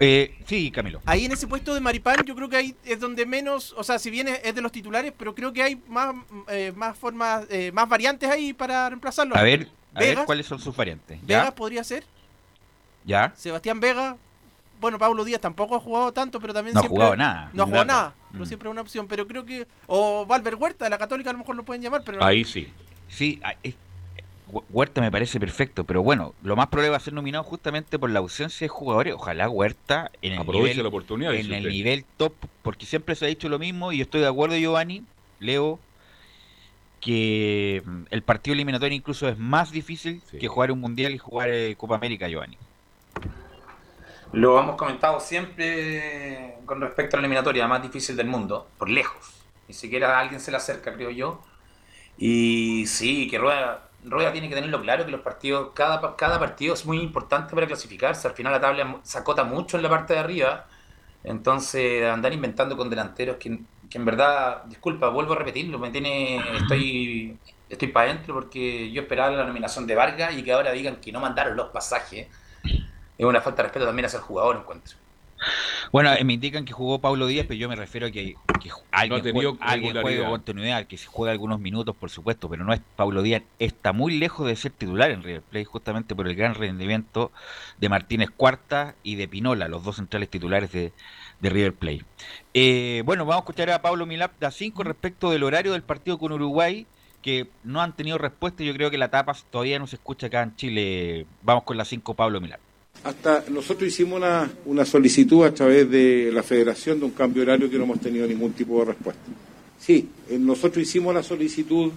Eh, 0.00 0.38
sí, 0.46 0.70
Camilo. 0.70 1.00
Ahí 1.04 1.24
en 1.24 1.32
ese 1.32 1.46
puesto 1.46 1.74
de 1.74 1.80
Maripán 1.80 2.16
yo 2.24 2.34
creo 2.34 2.48
que 2.48 2.56
ahí 2.56 2.76
es 2.84 2.98
donde 2.98 3.26
menos, 3.26 3.74
o 3.76 3.84
sea, 3.84 3.98
si 3.98 4.10
bien 4.10 4.28
es 4.28 4.54
de 4.54 4.60
los 4.60 4.72
titulares, 4.72 5.12
pero 5.16 5.34
creo 5.34 5.52
que 5.52 5.62
hay 5.62 5.80
más, 5.88 6.14
eh, 6.48 6.72
más 6.74 6.96
formas, 6.96 7.44
eh, 7.50 7.70
más 7.72 7.88
variantes 7.88 8.28
ahí 8.30 8.52
para 8.52 8.88
reemplazarlo. 8.88 9.36
A 9.36 9.42
ver, 9.42 9.68
a 9.94 10.00
ver 10.00 10.18
cuáles 10.24 10.46
son 10.46 10.58
sus 10.58 10.74
variantes. 10.74 11.24
Vega 11.26 11.54
podría 11.54 11.84
ser. 11.84 12.04
Ya. 13.04 13.32
Sebastián 13.36 13.80
Vega. 13.80 14.16
Bueno, 14.80 14.98
Pablo 14.98 15.24
Díaz 15.24 15.40
tampoco 15.40 15.76
ha 15.76 15.80
jugado 15.80 16.12
tanto, 16.12 16.40
pero 16.40 16.52
también 16.52 16.74
no 16.74 16.80
siempre... 16.80 16.96
ha 16.96 17.06
jugado 17.06 17.16
nada. 17.16 17.50
No 17.52 17.62
ha 17.62 17.66
jugado 17.66 17.84
nada, 17.84 18.14
pero 18.32 18.44
mm. 18.44 18.48
siempre 18.48 18.68
es 18.68 18.70
una 18.72 18.80
opción. 18.80 19.06
Pero 19.06 19.28
creo 19.28 19.44
que... 19.44 19.68
O 19.86 20.26
Valver 20.26 20.56
Huerta, 20.56 20.86
de 20.86 20.90
la 20.90 20.98
Católica 20.98 21.30
a 21.30 21.32
lo 21.32 21.38
mejor 21.38 21.54
lo 21.54 21.62
pueden 21.62 21.82
llamar, 21.82 22.02
pero... 22.04 22.22
Ahí 22.24 22.44
sí. 22.44 22.72
Sí, 23.08 23.40
Huerta 24.70 25.00
me 25.00 25.10
parece 25.10 25.40
perfecto, 25.40 25.84
pero 25.84 26.02
bueno, 26.02 26.34
lo 26.42 26.56
más 26.56 26.66
probable 26.66 26.90
va 26.90 26.98
a 26.98 27.00
ser 27.00 27.14
nominado 27.14 27.42
justamente 27.42 27.98
por 27.98 28.10
la 28.10 28.18
ausencia 28.18 28.66
de 28.66 28.68
jugadores. 28.68 29.14
Ojalá 29.14 29.48
Huerta 29.48 30.10
en 30.20 30.34
el, 30.34 30.46
nivel, 30.46 30.82
la 30.82 30.88
oportunidad, 30.88 31.34
en 31.34 31.52
el 31.52 31.68
nivel 31.68 32.04
top, 32.18 32.34
porque 32.62 32.84
siempre 32.84 33.14
se 33.14 33.24
ha 33.24 33.28
dicho 33.28 33.48
lo 33.48 33.58
mismo 33.58 33.92
y 33.92 33.98
yo 33.98 34.02
estoy 34.02 34.20
de 34.20 34.26
acuerdo, 34.26 34.56
Giovanni, 34.56 35.04
Leo, 35.40 35.78
que 37.00 37.82
mm, 37.84 38.02
el 38.10 38.22
partido 38.22 38.52
eliminatorio 38.52 38.94
incluso 38.94 39.26
es 39.26 39.38
más 39.38 39.72
difícil 39.72 40.20
que 40.38 40.48
jugar 40.48 40.70
un 40.70 40.80
mundial 40.80 41.14
y 41.14 41.18
jugar 41.18 41.48
eh, 41.50 41.74
Copa 41.76 41.96
América, 41.96 42.28
Giovanni. 42.28 42.58
Lo 44.32 44.58
hemos 44.58 44.76
comentado 44.76 45.18
siempre 45.20 46.56
con 46.66 46.80
respecto 46.80 47.16
a 47.16 47.20
la 47.20 47.26
eliminatoria 47.26 47.66
más 47.66 47.82
difícil 47.82 48.16
del 48.16 48.26
mundo, 48.26 48.68
por 48.78 48.90
lejos. 48.90 49.42
Ni 49.66 49.74
siquiera 49.74 50.18
alguien 50.18 50.40
se 50.40 50.50
le 50.50 50.58
acerca, 50.58 50.92
creo 50.92 51.10
yo. 51.10 51.42
Y 52.18 52.84
sí, 52.86 53.28
que 53.28 53.38
Rueda 53.38 53.88
Rueda 54.04 54.32
tiene 54.32 54.48
que 54.48 54.54
tenerlo 54.54 54.80
claro 54.80 55.04
que 55.04 55.10
los 55.10 55.20
partidos, 55.20 55.70
cada, 55.74 56.16
cada 56.16 56.38
partido 56.38 56.74
es 56.74 56.84
muy 56.84 57.00
importante 57.00 57.54
para 57.54 57.66
clasificarse. 57.66 58.26
Al 58.26 58.34
final 58.34 58.52
la 58.52 58.60
tabla 58.60 59.00
se 59.02 59.18
acota 59.18 59.44
mucho 59.44 59.76
en 59.76 59.82
la 59.82 59.88
parte 59.88 60.14
de 60.14 60.18
arriba. 60.20 60.66
Entonces, 61.24 62.04
andar 62.04 62.32
inventando 62.32 62.76
con 62.76 62.90
delanteros 62.90 63.36
que, 63.36 63.60
en 63.92 64.04
verdad, 64.04 64.64
disculpa, 64.64 65.08
vuelvo 65.08 65.34
a 65.34 65.36
repetirlo, 65.36 65.78
me 65.78 65.90
tiene, 65.90 66.42
estoy, 66.56 67.38
estoy 67.68 67.88
para 67.88 68.10
adentro 68.10 68.34
porque 68.34 68.90
yo 68.90 69.02
esperaba 69.02 69.30
la 69.36 69.44
nominación 69.44 69.86
de 69.86 69.94
Vargas 69.94 70.34
y 70.34 70.42
que 70.42 70.52
ahora 70.52 70.72
digan 70.72 70.96
que 70.96 71.12
no 71.12 71.20
mandaron 71.20 71.56
los 71.56 71.68
pasajes. 71.70 72.26
Es 73.18 73.26
una 73.26 73.40
falta 73.40 73.58
de 73.58 73.68
respeto 73.68 73.86
también 73.86 74.06
hacia 74.06 74.18
el 74.18 74.24
jugador, 74.24 74.56
encuentro. 74.56 74.96
Bueno, 75.90 76.12
eh, 76.12 76.24
me 76.24 76.32
indican 76.32 76.64
que 76.64 76.72
jugó 76.72 77.00
Pablo 77.00 77.26
Díaz, 77.26 77.46
pero 77.48 77.58
yo 77.58 77.68
me 77.68 77.76
refiero 77.76 78.06
a 78.06 78.10
que, 78.10 78.36
alguien, 78.90 79.34
juega, 80.02 80.28
continuidad, 80.28 80.86
que 80.86 80.96
se 80.96 81.06
juega 81.06 81.32
algunos 81.32 81.60
minutos, 81.60 81.94
por 81.96 82.10
supuesto, 82.10 82.48
pero 82.48 82.64
no 82.64 82.72
es 82.72 82.80
Pablo 82.96 83.22
Díaz, 83.22 83.42
está 83.58 83.92
muy 83.92 84.18
lejos 84.18 84.46
de 84.46 84.56
ser 84.56 84.72
titular 84.72 85.10
en 85.10 85.22
River 85.22 85.42
Plate, 85.42 85.64
justamente 85.64 86.14
por 86.14 86.28
el 86.28 86.34
gran 86.34 86.54
rendimiento 86.54 87.32
de 87.78 87.88
Martínez 87.88 88.30
Cuarta 88.30 88.94
y 89.02 89.16
de 89.16 89.28
Pinola, 89.28 89.68
los 89.68 89.84
dos 89.84 89.96
centrales 89.96 90.28
titulares 90.28 90.72
de, 90.72 90.92
River 91.42 91.74
Plate. 91.74 92.04
Eh, 92.54 93.02
bueno, 93.04 93.24
vamos 93.24 93.40
a 93.40 93.44
escuchar 93.44 93.70
a 93.70 93.82
Pablo 93.82 94.06
Milap 94.06 94.38
da 94.38 94.52
5 94.52 94.84
respecto 94.84 95.30
del 95.30 95.42
horario 95.42 95.72
del 95.72 95.82
partido 95.82 96.16
con 96.16 96.30
Uruguay, 96.30 96.86
que 97.20 97.48
no 97.64 97.82
han 97.82 97.96
tenido 97.96 98.16
respuesta. 98.16 98.62
Yo 98.62 98.72
creo 98.74 98.90
que 98.90 98.98
la 98.98 99.10
tapa 99.10 99.34
todavía 99.50 99.80
no 99.80 99.88
se 99.88 99.96
escucha 99.96 100.28
acá 100.28 100.42
en 100.42 100.54
Chile. 100.54 101.26
Vamos 101.42 101.64
con 101.64 101.76
la 101.76 101.84
5, 101.84 102.14
Pablo 102.14 102.40
Milap. 102.40 102.60
Hasta 103.04 103.44
nosotros 103.48 103.88
hicimos 103.88 104.18
una, 104.18 104.50
una 104.64 104.84
solicitud 104.84 105.44
a 105.44 105.52
través 105.52 105.90
de 105.90 106.30
la 106.32 106.42
federación 106.42 107.00
de 107.00 107.06
un 107.06 107.10
cambio 107.10 107.42
horario 107.42 107.68
que 107.68 107.76
no 107.76 107.84
hemos 107.84 108.00
tenido 108.00 108.26
ningún 108.26 108.52
tipo 108.52 108.78
de 108.78 108.86
respuesta. 108.86 109.22
Sí, 109.80 110.08
eh, 110.30 110.38
nosotros 110.38 110.82
hicimos 110.86 111.12
la 111.12 111.24
solicitud 111.24 111.90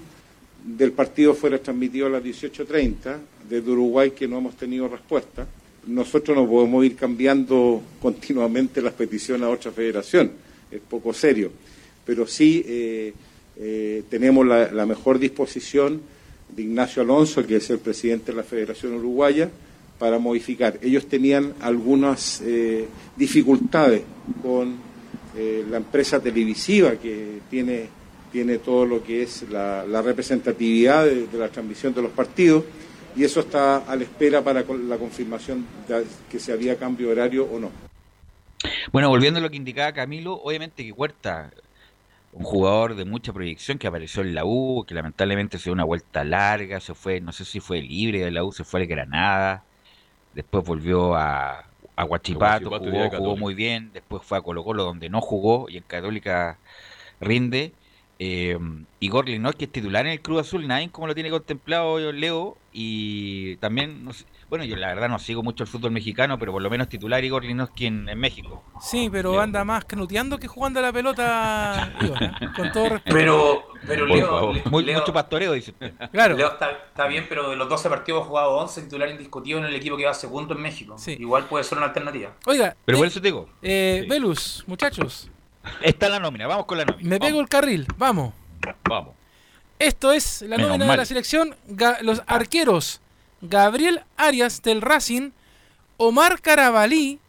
del 0.65 0.91
partido 0.93 1.35
fuera 1.35 1.59
transmitido 1.59 2.07
a 2.07 2.09
las 2.09 2.23
18.30 2.23 3.17
desde 3.47 3.71
Uruguay 3.71 4.11
que 4.11 4.27
no 4.27 4.39
hemos 4.39 4.55
tenido 4.55 4.87
respuesta. 4.87 5.45
Nosotros 5.85 6.35
no 6.35 6.49
podemos 6.49 6.83
ir 6.83 6.95
cambiando 6.95 7.83
continuamente 8.01 8.81
las 8.81 8.93
peticiones 8.93 9.43
a 9.43 9.51
otra 9.51 9.71
federación, 9.71 10.31
es 10.71 10.81
poco 10.81 11.13
serio, 11.13 11.51
pero 12.03 12.25
sí 12.25 12.63
eh, 12.65 13.13
eh, 13.57 14.03
tenemos 14.09 14.47
la, 14.47 14.71
la 14.71 14.87
mejor 14.87 15.19
disposición 15.19 16.01
de 16.49 16.63
Ignacio 16.63 17.03
Alonso, 17.03 17.45
que 17.45 17.57
es 17.57 17.69
el 17.69 17.79
presidente 17.79 18.31
de 18.31 18.37
la 18.37 18.43
Federación 18.43 18.93
Uruguaya, 18.93 19.49
para 19.99 20.19
modificar. 20.19 20.79
Ellos 20.81 21.07
tenían 21.07 21.53
algunas 21.61 22.41
eh, 22.41 22.87
dificultades 23.15 24.03
con 24.41 24.77
eh, 25.37 25.65
la 25.69 25.77
empresa 25.77 26.19
televisiva 26.21 26.95
que 26.95 27.39
tiene, 27.49 27.87
tiene 28.31 28.57
todo 28.57 28.85
lo 28.85 29.03
que 29.03 29.23
es 29.23 29.43
la, 29.49 29.83
representatividad 30.01 31.05
de, 31.05 31.27
la 31.37 31.49
transmisión 31.49 31.93
de 31.93 32.01
los 32.01 32.11
partidos 32.11 32.63
y 33.15 33.23
eso 33.23 33.41
está 33.41 33.77
a 33.77 33.95
la 33.95 34.03
espera 34.03 34.43
para 34.43 34.61
la 34.61 34.97
confirmación 34.97 35.65
de 35.87 36.05
que 36.29 36.39
se 36.39 36.51
había 36.51 36.77
cambio 36.77 37.09
horario 37.09 37.45
o 37.45 37.59
no. 37.59 37.71
Bueno, 38.91 39.09
volviendo 39.09 39.39
a 39.39 39.43
lo 39.43 39.49
que 39.49 39.57
indicaba 39.57 39.93
Camilo, 39.93 40.33
obviamente 40.41 40.83
que 40.83 40.91
Huerta, 40.91 41.51
un 42.33 42.43
jugador 42.43 42.95
de 42.95 43.05
mucha 43.05 43.31
proyección 43.31 43.77
que 43.77 43.87
apareció 43.87 44.21
en 44.21 44.35
la 44.35 44.43
U, 44.45 44.83
que 44.85 44.93
lamentablemente 44.93 45.57
se 45.57 45.65
dio 45.65 45.73
una 45.73 45.85
vuelta 45.85 46.23
larga, 46.23 46.79
se 46.79 46.93
fue, 46.93 47.21
no 47.21 47.31
sé 47.31 47.45
si 47.45 47.59
fue 47.59 47.81
libre 47.81 48.19
de 48.19 48.31
la 48.31 48.43
U, 48.43 48.51
se 48.51 48.63
fue 48.63 48.81
al 48.81 48.87
Granada, 48.87 49.63
después 50.35 50.63
volvió 50.65 51.15
a, 51.15 51.65
a 51.95 52.03
Guachipato, 52.03 52.69
jugó, 52.69 53.37
muy 53.37 53.55
bien, 53.55 53.91
después 53.93 54.21
fue 54.23 54.37
a 54.37 54.41
Colo 54.41 54.63
Colo 54.63 54.83
donde 54.83 55.09
no 55.09 55.21
jugó 55.21 55.67
y 55.69 55.77
en 55.77 55.83
Católica 55.83 56.59
rinde. 57.19 57.73
Eh, 58.19 58.57
Igor 58.99 59.27
Linois, 59.27 59.55
que 59.55 59.65
es 59.65 59.71
titular 59.71 60.05
en 60.05 60.13
el 60.13 60.21
Cruz 60.21 60.41
Azul, 60.41 60.67
nadie 60.67 60.89
como 60.89 61.07
lo 61.07 61.15
tiene 61.15 61.29
contemplado 61.29 62.11
Leo. 62.11 62.57
Y 62.71 63.55
también, 63.57 64.07
bueno, 64.49 64.63
yo 64.65 64.75
la 64.75 64.87
verdad 64.87 65.09
no 65.09 65.17
sigo 65.19 65.41
mucho 65.43 65.63
el 65.63 65.69
fútbol 65.69 65.91
mexicano, 65.91 66.37
pero 66.37 66.51
por 66.51 66.61
lo 66.61 66.69
menos 66.69 66.87
titular 66.87 67.23
Igor 67.23 67.43
Linoski 67.43 67.87
en, 67.87 68.07
en 68.07 68.17
México. 68.19 68.63
Sí, 68.81 69.09
pero 69.11 69.39
anda 69.41 69.63
más 69.65 69.85
canuteando 69.85 70.37
que 70.37 70.47
jugando 70.47 70.79
a 70.79 70.83
la 70.83 70.93
pelota, 70.93 71.91
Igor, 72.01 72.23
¿eh? 72.23 72.31
con 72.55 72.71
todo 72.71 72.89
respeto. 72.89 73.15
Pero, 73.15 73.63
pero 73.87 74.05
Leo, 74.05 74.53
Muy, 74.65 74.85
mucho 74.93 75.11
pastoreo, 75.13 75.53
dice 75.53 75.73
Claro. 76.11 76.35
Leo 76.37 76.47
está, 76.53 76.71
está, 76.71 77.07
bien, 77.07 77.25
pero 77.27 77.49
de 77.49 77.55
los 77.55 77.67
12 77.67 77.89
partidos 77.89 78.23
ha 78.23 78.25
jugado 78.27 78.51
11 78.57 78.83
titular 78.83 79.09
indiscutido 79.09 79.59
en 79.59 79.65
el 79.65 79.75
equipo 79.75 79.97
que 79.97 80.05
va 80.05 80.13
segundo 80.13 80.53
en 80.53 80.61
México. 80.61 80.95
Sí. 80.97 81.17
Igual 81.19 81.45
puede 81.45 81.63
ser 81.63 81.77
una 81.77 81.87
alternativa. 81.87 82.31
Oiga, 82.45 82.75
pero 82.85 82.97
por 82.99 83.07
eso 83.07 83.19
te 83.19 83.27
digo. 83.27 83.49
Eh, 83.61 84.01
sí. 84.03 84.09
Velus, 84.09 84.63
muchachos. 84.67 85.29
Está 85.81 86.09
la 86.09 86.19
nómina, 86.19 86.45
vamos 86.45 86.65
con 86.65 86.77
la 86.77 86.85
nómina. 86.85 87.09
Me 87.09 87.17
vamos. 87.17 87.27
pego 87.27 87.41
el 87.41 87.49
carril, 87.49 87.87
vamos. 87.97 88.33
Vamos. 88.87 89.15
Esto 89.79 90.13
es 90.13 90.41
la 90.43 90.55
Menos 90.57 90.67
nómina 90.69 90.85
mal. 90.85 90.93
de 90.95 91.01
la 91.01 91.05
selección. 91.05 91.55
Ga 91.67 91.97
los 92.01 92.21
arqueros. 92.27 93.01
Gabriel 93.49 94.03
Arias 94.17 94.61
del 94.61 94.81
Racing, 94.81 95.31
Omar 95.97 96.41
Carabalí, 96.41 97.19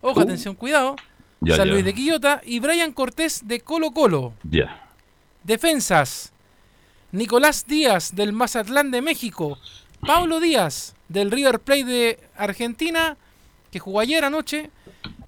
ojo, 0.00 0.20
uh. 0.20 0.22
atención, 0.22 0.54
cuidado, 0.54 0.96
ya, 1.40 1.56
San 1.56 1.68
Luis 1.68 1.80
ya. 1.80 1.86
de 1.86 1.94
Quillota 1.94 2.40
y 2.44 2.60
Brian 2.60 2.92
Cortés 2.92 3.46
de 3.46 3.60
Colo 3.60 3.90
Colo. 3.90 4.32
Ya. 4.42 4.88
Defensas, 5.42 6.32
Nicolás 7.12 7.66
Díaz 7.66 8.14
del 8.14 8.32
Mazatlán 8.32 8.90
de 8.90 9.02
México, 9.02 9.58
Pablo 10.00 10.40
Díaz 10.40 10.94
del 11.08 11.30
River 11.30 11.60
Plate 11.60 11.84
de 11.84 12.20
Argentina, 12.36 13.16
que 13.70 13.78
jugó 13.78 14.00
ayer 14.00 14.24
anoche, 14.24 14.70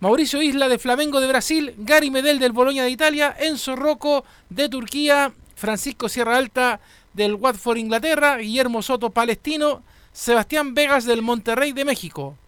Mauricio 0.01 0.43
Isla 0.43 0.69
de 0.69 0.79
Flamengo 0.79 1.21
de 1.21 1.27
Brasil, 1.27 1.75
Gary 1.79 2.11
Medel 2.11 2.39
del 2.39 2.53
Boloña 2.53 2.85
de 2.85 2.91
Italia, 2.91 3.35
Enzo 3.39 3.77
Rocco 3.77 4.25
de 4.51 4.69
Turquía, 4.69 5.33
Francisco 5.55 6.09
Sierra 6.09 6.37
Alta 6.37 6.81
del 7.15 7.35
Watford 7.35 7.79
Inglaterra, 7.79 8.37
Guillermo 8.37 8.83
Soto 8.83 9.11
Palestino, 9.11 9.83
Sebastián 10.17 10.73
Vegas 10.73 11.05
del 11.05 11.21
Monterrey 11.21 11.73
de 11.73 11.85
México. 11.85 12.39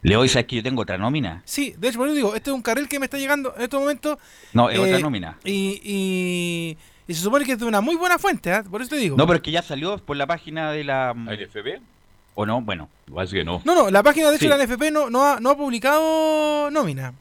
Leo, 0.00 0.26
¿sabes 0.28 0.46
que 0.46 0.56
yo 0.56 0.62
tengo 0.62 0.80
otra 0.80 0.96
nómina? 0.96 1.42
Sí, 1.44 1.74
de 1.76 1.88
hecho, 1.88 1.98
bueno, 1.98 2.14
digo, 2.14 2.34
este 2.34 2.48
es 2.48 2.56
un 2.56 2.62
carril 2.62 2.88
que 2.88 2.98
me 2.98 3.04
está 3.04 3.18
llegando 3.18 3.54
en 3.54 3.62
estos 3.62 3.78
momentos. 3.78 4.16
No, 4.54 4.70
es 4.70 4.78
eh, 4.78 4.80
otra 4.80 4.98
nómina. 4.98 5.36
Y, 5.44 5.78
y, 5.84 6.78
y, 7.06 7.14
se 7.14 7.20
supone 7.20 7.44
que 7.44 7.52
es 7.52 7.58
de 7.58 7.66
una 7.66 7.82
muy 7.82 7.96
buena 7.96 8.18
fuente, 8.18 8.50
¿eh? 8.50 8.62
por 8.62 8.80
eso 8.80 8.88
te 8.88 8.96
digo. 8.96 9.18
No, 9.18 9.26
pero 9.26 9.36
es 9.36 9.42
que 9.42 9.50
ya 9.50 9.60
salió 9.60 9.98
por 9.98 10.16
la 10.16 10.26
página 10.26 10.72
de 10.72 10.84
la... 10.84 11.12
¿NFB? 11.12 11.82
¿O 12.34 12.46
no? 12.46 12.62
Bueno. 12.62 12.88
Parece 13.14 13.36
que 13.36 13.44
no. 13.44 13.60
No, 13.66 13.74
no, 13.74 13.90
la 13.90 14.02
página 14.02 14.30
de 14.30 14.36
hecho 14.36 14.46
sí. 14.46 14.48
de 14.48 14.56
la 14.56 14.64
NFP 14.64 14.90
no, 14.90 15.10
no, 15.10 15.22
ha, 15.22 15.38
no 15.38 15.50
ha 15.50 15.56
publicado 15.56 16.70
nómina. 16.70 17.12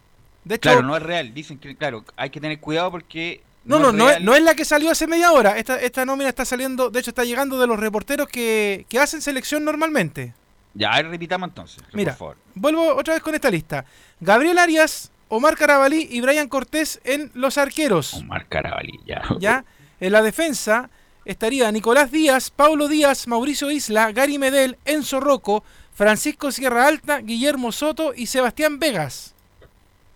De 0.46 0.56
hecho, 0.56 0.70
claro, 0.70 0.84
no 0.84 0.96
es 0.96 1.04
real. 1.04 1.34
Dicen 1.34 1.60
que, 1.60 1.76
claro, 1.76 2.06
hay 2.16 2.30
que 2.30 2.40
tener 2.40 2.62
cuidado 2.62 2.92
porque 2.92 3.42
no, 3.64 3.80
no, 3.80 3.92
no, 3.92 4.20
no 4.20 4.36
es 4.36 4.42
la 4.42 4.56
que 4.56 4.66
salió 4.66 4.90
hace 4.90 5.08
media 5.08 5.32
hora. 5.32 5.58
Esta, 5.58 5.80
esta 5.80 6.06
nómina 6.06 6.30
está 6.30 6.46
saliendo, 6.46 6.90
de 6.90 7.00
hecho 7.00 7.12
está 7.12 7.24
llegando 7.24 7.60
de 7.60 7.68
los 7.68 7.80
reporteros 7.80 8.28
que, 8.28 8.86
que 8.90 9.00
hacen 9.00 9.22
selección 9.22 9.64
normalmente. 9.64 10.34
Ya, 10.74 10.94
ahí 10.94 11.04
repitamos 11.04 11.50
entonces. 11.50 11.84
Mira, 11.94 12.14
por 12.14 12.18
favor. 12.20 12.38
vuelvo 12.56 12.96
otra 12.96 13.14
vez 13.14 13.24
con 13.24 13.36
esta 13.36 13.52
lista. 13.52 13.86
Gabriel 14.20 14.58
Arias, 14.58 15.12
Omar 15.28 15.58
Carabalí 15.58 16.08
y 16.10 16.22
Brian 16.22 16.48
Cortés 16.48 17.02
en 17.04 17.32
los 17.34 17.58
arqueros. 17.58 18.14
Omar 18.16 18.48
Carabalí, 18.48 19.00
ya. 19.06 19.22
Ya, 19.40 19.66
en 20.00 20.12
la 20.12 20.22
defensa 20.22 20.90
estaría 21.26 21.72
Nicolás 21.72 22.12
Díaz, 22.12 22.50
Paulo 22.50 22.88
Díaz, 22.88 23.28
Mauricio 23.28 23.70
Isla, 23.70 24.12
Gary 24.12 24.38
Medel, 24.40 24.78
Enzo 24.86 25.20
Rocco, 25.20 25.64
Francisco 25.94 26.52
Sierra 26.52 26.88
Alta, 26.88 27.20
Guillermo 27.20 27.72
Soto 27.72 28.14
y 28.16 28.26
Sebastián 28.28 28.80
Vegas. 28.80 29.36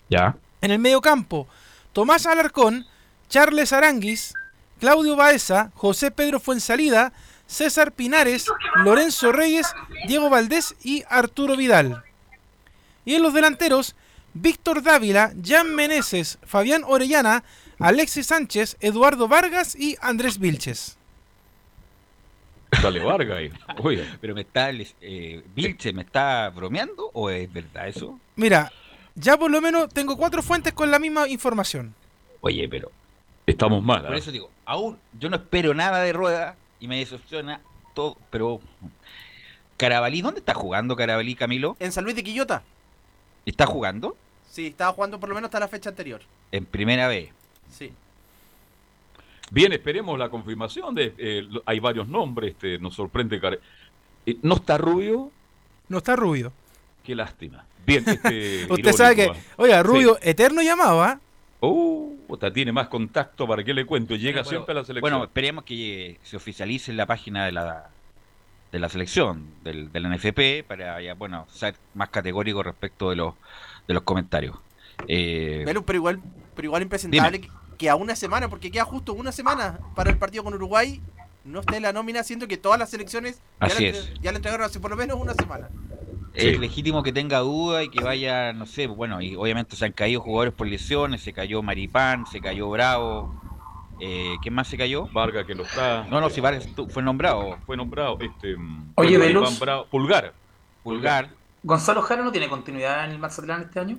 Ya. 0.10 0.36
En 0.62 0.71
el 0.71 0.79
medio 0.79 1.01
campo, 1.01 1.47
Tomás 1.93 2.25
Alarcón, 2.25 2.88
Charles 3.30 3.74
Aranguis, 3.74 4.34
Claudio 4.80 5.16
Baeza, 5.16 5.72
José 5.76 6.12
Pedro 6.12 6.40
Fuensalida, 6.40 7.14
César 7.48 7.92
Pinares, 7.92 8.46
Lorenzo 8.84 9.32
Reyes, 9.32 9.74
Diego 10.08 10.30
Valdés 10.30 10.76
y 10.84 11.04
Arturo 11.10 11.56
Vidal. 11.56 12.04
Y 13.06 13.16
en 13.16 13.24
los 13.24 13.34
delanteros, 13.34 13.96
Víctor 14.34 14.82
Dávila, 14.82 15.34
Jan 15.44 15.74
Meneses, 15.76 16.40
Fabián 16.44 16.84
Orellana, 16.86 17.44
Alexis 17.80 18.28
Sánchez, 18.28 18.78
Eduardo 18.80 19.28
Vargas 19.28 19.76
y 19.76 19.96
Andrés 20.02 20.40
Vilches. 20.40 20.98
Dale 22.82 23.00
Vargas 23.00 23.38
ahí. 23.38 23.52
Oye. 23.84 24.06
Pero 24.22 24.36
me 24.36 24.42
está, 24.42 24.72
eh, 24.72 25.44
Vilches, 25.56 25.94
¿me 25.94 26.02
está 26.02 26.50
bromeando 26.50 27.12
o 27.14 27.30
es 27.30 27.52
verdad 27.52 27.88
eso? 27.88 28.20
Mira, 28.36 28.72
ya 29.16 29.38
por 29.38 29.50
lo 29.50 29.62
menos 29.62 29.90
tengo 29.94 30.18
cuatro 30.18 30.42
fuentes 30.42 30.74
con 30.74 30.92
la 30.92 31.00
misma 31.00 31.28
información. 31.28 31.94
Oye, 32.42 32.68
pero 32.70 32.92
Estamos 33.45 33.84
mal. 33.84 34.05
Por 34.05 34.15
eso 34.15 34.31
digo, 34.31 34.49
aún 34.65 34.97
yo 35.19 35.29
no 35.29 35.36
espero 35.36 35.73
nada 35.73 36.01
de 36.01 36.13
rueda 36.13 36.55
y 36.79 36.88
me 36.88 36.97
decepciona 36.97 37.62
todo, 37.93 38.17
pero 38.29 38.60
Carabalí, 39.77 40.21
¿dónde 40.21 40.39
está 40.39 40.53
jugando 40.53 40.95
Carabalí, 40.95 41.36
Camilo? 41.36 41.75
En 41.79 41.91
San 41.91 42.03
Luis 42.03 42.15
de 42.15 42.23
Quillota. 42.23 42.63
¿Está 43.45 43.65
jugando? 43.65 44.15
Sí, 44.49 44.67
estaba 44.67 44.93
jugando 44.93 45.19
por 45.19 45.29
lo 45.29 45.36
menos 45.36 45.49
hasta 45.49 45.60
la 45.60 45.67
fecha 45.67 45.89
anterior. 45.89 46.21
En 46.51 46.65
primera 46.65 47.08
vez. 47.08 47.29
Sí. 47.71 47.91
Bien, 49.51 49.73
esperemos 49.73 50.17
la 50.17 50.29
confirmación 50.29 50.95
de 50.95 51.13
eh, 51.17 51.47
hay 51.65 51.79
varios 51.79 52.08
nombres, 52.08 52.51
este, 52.51 52.79
nos 52.79 52.95
sorprende 52.95 53.39
Car 53.39 53.60
eh, 54.25 54.38
¿No 54.41 54.55
está 54.55 54.77
Rubio? 54.77 55.31
No 55.88 55.99
está 55.99 56.15
Rubio. 56.15 56.51
Qué 57.03 57.13
lástima. 57.13 57.65
Bien, 57.86 58.03
este, 58.08 58.63
Usted 58.69 58.77
irónico, 58.79 58.93
sabe 58.93 59.15
que, 59.15 59.31
oiga, 59.58 59.84
Rubio, 59.84 60.15
sí. 60.15 60.29
eterno 60.29 60.63
llamado, 60.63 61.03
¿ah? 61.03 61.19
Uh, 61.62 62.14
puta, 62.26 62.52
tiene 62.52 62.72
más 62.72 62.88
contacto 62.88 63.48
para 63.48 63.64
qué 63.64 63.74
le 63.74 63.86
cuento. 63.86 64.16
Llega 64.16 64.42
bueno, 64.42 64.50
siempre 64.50 64.72
a 64.72 64.76
la 64.76 64.84
selección. 64.84 65.12
Bueno, 65.12 65.24
esperemos 65.26 65.64
que 65.64 66.20
se 66.24 66.38
oficialice 66.38 66.92
en 66.92 66.98
la 66.98 67.06
página 67.06 67.46
de 67.46 67.52
la 67.52 67.90
de 68.72 68.80
la 68.80 68.90
selección 68.90 69.46
del, 69.64 69.92
del 69.92 70.10
NFP 70.10 70.68
para 70.68 71.02
ya, 71.02 71.14
bueno, 71.14 71.48
ser 71.50 71.76
más 71.94 72.10
categórico 72.10 72.62
respecto 72.62 73.10
de 73.10 73.16
los 73.16 73.34
de 73.88 73.94
los 73.94 74.04
comentarios. 74.04 74.58
Eh, 75.08 75.62
pero, 75.66 75.86
pero 75.86 75.98
igual, 75.98 76.20
pero 76.56 76.66
igual 76.66 76.82
impresentable 76.82 77.42
que, 77.42 77.50
que, 77.78 77.90
a 77.90 77.96
una 77.96 78.16
semana, 78.16 78.50
porque 78.50 78.72
queda 78.72 78.84
justo 78.86 79.14
una 79.14 79.32
semana 79.32 79.80
para 79.96 80.10
el 80.10 80.18
partido 80.18 80.44
con 80.44 80.54
Uruguay, 80.54 81.02
no 81.44 81.60
esté 81.60 81.78
en 81.78 81.84
la 81.84 81.94
nómina, 81.94 82.24
siendo 82.24 82.48
que 82.48 82.58
todas 82.58 82.80
las 82.80 82.90
selecciones 82.90 83.36
ya, 83.62 83.68
Así 83.68 83.86
es. 83.86 84.14
ya 84.22 84.32
entregaron 84.32 84.66
hace 84.66 84.80
por 84.80 84.92
lo 84.92 84.98
menos 84.98 85.20
una 85.20 85.34
semana. 85.34 85.70
Sí. 86.38 86.50
Es 86.50 86.60
legítimo 86.60 87.02
que 87.02 87.13
tenga 87.13 87.39
duda 87.39 87.84
y 87.84 87.89
que 87.89 88.04
vaya, 88.04 88.52
no 88.52 88.65
sé, 88.65 88.88
bueno, 88.88 89.21
y 89.21 89.36
obviamente 89.36 89.76
se 89.76 89.86
han 89.86 89.93
caído 89.93 90.19
jugadores 90.19 90.54
por 90.54 90.67
lesiones, 90.67 91.21
se 91.21 91.32
cayó 91.32 91.62
Maripán, 91.62 92.26
se 92.28 92.41
cayó 92.41 92.69
Bravo, 92.69 93.34
eh, 94.02 94.36
¿quién 94.41 94.54
más 94.54 94.67
se 94.67 94.78
cayó? 94.78 95.08
Vargas 95.08 95.45
que 95.45 95.56
no 95.56 95.63
está. 95.63 96.06
No, 96.10 96.19
no, 96.19 96.30
si 96.30 96.41
Vargas 96.41 96.67
fue 96.89 97.02
nombrado. 97.02 97.58
Fue 97.65 97.78
nombrado, 97.78 98.17
este... 98.19 98.58
Oye, 98.95 99.17
Velus. 99.17 99.60
Bravo, 99.60 99.86
Pulgar. 99.86 100.34
Pulgar. 100.84 101.30
¿Gonzalo 101.63 102.02
Jara 102.02 102.24
no 102.24 102.32
tiene 102.32 102.50
continuidad 102.50 103.06
en 103.06 103.12
el 103.12 103.19
Mazatlán 103.19 103.62
este 103.63 103.80
año? 103.80 103.98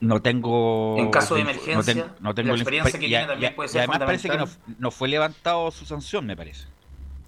No 0.00 0.20
tengo. 0.20 0.96
En 0.98 1.10
caso 1.10 1.34
de 1.34 1.42
emergencia, 1.42 1.76
no, 1.76 1.84
ten, 1.84 2.04
no 2.20 2.34
tengo 2.34 2.48
la 2.48 2.56
experiencia 2.56 2.98
que 2.98 3.06
tiene 3.06 3.26
también 3.26 3.54
puede 3.54 3.68
ser. 3.68 3.76
Y 3.76 3.78
además 3.80 3.98
parece 4.00 4.28
que 4.28 4.36
no, 4.36 4.48
no, 4.78 4.90
fue 4.90 5.08
levantado 5.08 5.70
su 5.70 5.86
sanción, 5.86 6.26
me 6.26 6.36
parece. 6.36 6.66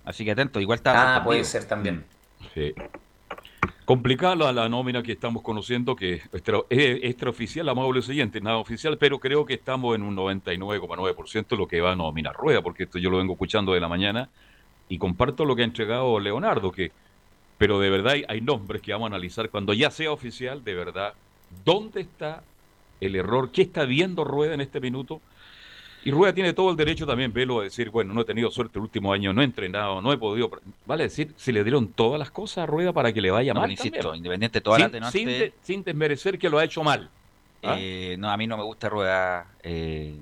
Así 0.05 0.25
que 0.25 0.33
atento, 0.33 0.61
igual 0.61 0.77
está. 0.77 1.17
Ah, 1.17 1.25
puede 1.25 1.45
ser 1.45 1.65
también. 1.65 2.05
Sí. 2.57 2.73
Complicada 3.85 4.51
la, 4.51 4.69
nómina 4.71 5.03
que 5.03 5.13
estamos 5.13 5.43
conociendo, 5.43 5.95
que 5.95 6.23
extra, 6.33 6.61
es 6.71 7.01
extraoficial, 7.03 7.69
amable 7.69 8.01
siguiente, 8.01 8.41
nada 8.41 8.57
oficial, 8.57 8.97
pero 8.97 9.21
creo 9.21 9.45
que 9.45 9.53
estamos 9.53 9.95
en 9.95 10.03
un 10.03 10.17
99,9% 10.17 11.55
lo 11.55 11.69
que 11.69 11.83
va 11.83 11.93
a 11.93 11.97
nominar 11.97 12.35
Rueda, 12.35 12.63
porque 12.63 12.85
esto 12.85 12.99
yo 12.99 13.11
lo 13.11 13.19
vengo 13.19 13.35
escuchando 13.35 13.75
de 13.75 13.81
la 13.81 13.89
mañana 13.89 14.31
y 14.89 14.97
comparto 14.97 15.45
lo 15.45 15.55
que 15.55 15.63
ha 15.63 15.67
entregado 15.67 16.19
Leonardo, 16.19 16.73
que 16.73 16.93
pero 17.59 17.79
de 17.79 17.91
verdad 17.91 18.15
hay, 18.15 18.25
hay 18.27 18.41
nombres 18.41 18.81
que 18.81 18.93
vamos 18.93 19.07
a 19.07 19.15
analizar 19.15 19.51
cuando 19.51 19.75
ya 19.75 19.91
sea 19.91 20.11
oficial, 20.11 20.65
de 20.65 20.75
verdad, 20.75 21.13
dónde 21.63 22.01
está 22.01 22.43
el 23.03 23.17
error, 23.17 23.51
qué 23.53 23.63
está 23.63 23.85
viendo 23.85 24.25
Rueda 24.25 24.55
en 24.55 24.63
este 24.63 24.81
minuto. 24.81 25.21
Y 26.07 26.13
Rueda 26.13 26.33
tiene 26.33 26.53
todo 26.53 26.71
el 26.71 26.77
derecho 26.77 27.05
también, 27.05 27.33
Velo, 27.33 27.59
a 27.59 27.65
decir, 27.65 27.91
bueno, 27.91 28.15
no 28.15 28.21
he 28.21 28.25
tenido 28.25 28.49
suerte 28.53 28.79
el 28.79 28.85
último 28.85 29.13
año, 29.13 29.33
no 29.33 29.43
he 29.43 29.45
entrenado, 29.45 30.01
no 30.01 30.13
he 30.13 30.17
podido... 30.17 30.49
Vale 30.87 31.03
decir, 31.03 31.35
se 31.37 31.51
le 31.51 31.65
dieron 31.65 31.89
todas 31.89 32.17
las 32.17 32.31
cosas 32.31 32.59
a 32.59 32.67
Rueda 32.67 32.93
para 32.93 33.13
que 33.13 33.21
le 33.21 33.33
vaya 33.33 33.53
no, 33.53 33.63
mal. 33.63 33.73
Insisto, 33.73 33.99
también. 33.99 34.19
independiente 34.19 34.59
de 34.59 34.63
todas 34.63 34.83
sin, 34.89 35.01
las 35.01 35.11
sin, 35.11 35.27
de, 35.27 35.53
sin, 35.63 35.83
desmerecer 35.83 36.39
que 36.39 36.49
lo 36.49 36.59
ha 36.59 36.65
hecho 36.65 36.85
mal. 36.85 37.11
¿Ah? 37.65 37.75
Eh, 37.77 38.15
no, 38.21 38.31
a 38.31 38.37
mí 38.37 38.47
no 38.47 38.57
me 38.57 38.63
gusta 38.63 38.89
Rueda, 38.89 39.49
eh, 39.65 40.15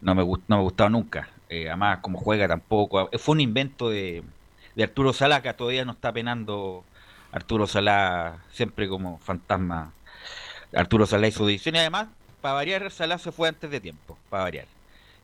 no, 0.00 0.16
me 0.16 0.24
no 0.24 0.40
me 0.48 0.56
ha 0.56 0.60
gustado 0.62 0.90
nunca. 0.90 1.28
Eh, 1.48 1.68
además, 1.68 1.98
como 1.98 2.18
juega 2.18 2.48
tampoco. 2.48 3.08
Fue 3.20 3.34
un 3.34 3.40
invento 3.40 3.88
de, 3.88 4.24
de 4.74 4.82
Arturo 4.82 5.12
Salá, 5.12 5.42
que 5.42 5.54
todavía 5.54 5.84
no 5.84 5.92
está 5.92 6.12
penando 6.12 6.82
Arturo 7.30 7.68
Salá, 7.68 8.38
siempre 8.50 8.88
como 8.88 9.18
fantasma. 9.18 9.92
Arturo 10.74 11.06
Salá 11.06 11.28
y 11.28 11.30
su 11.30 11.48
edición. 11.48 11.76
Y 11.76 11.78
además, 11.78 12.08
para 12.42 12.54
variar, 12.54 12.90
Salá 12.90 13.16
se 13.16 13.32
fue 13.32 13.48
antes 13.48 13.70
de 13.70 13.80
tiempo, 13.80 14.18
para 14.28 14.42
variar. 14.42 14.66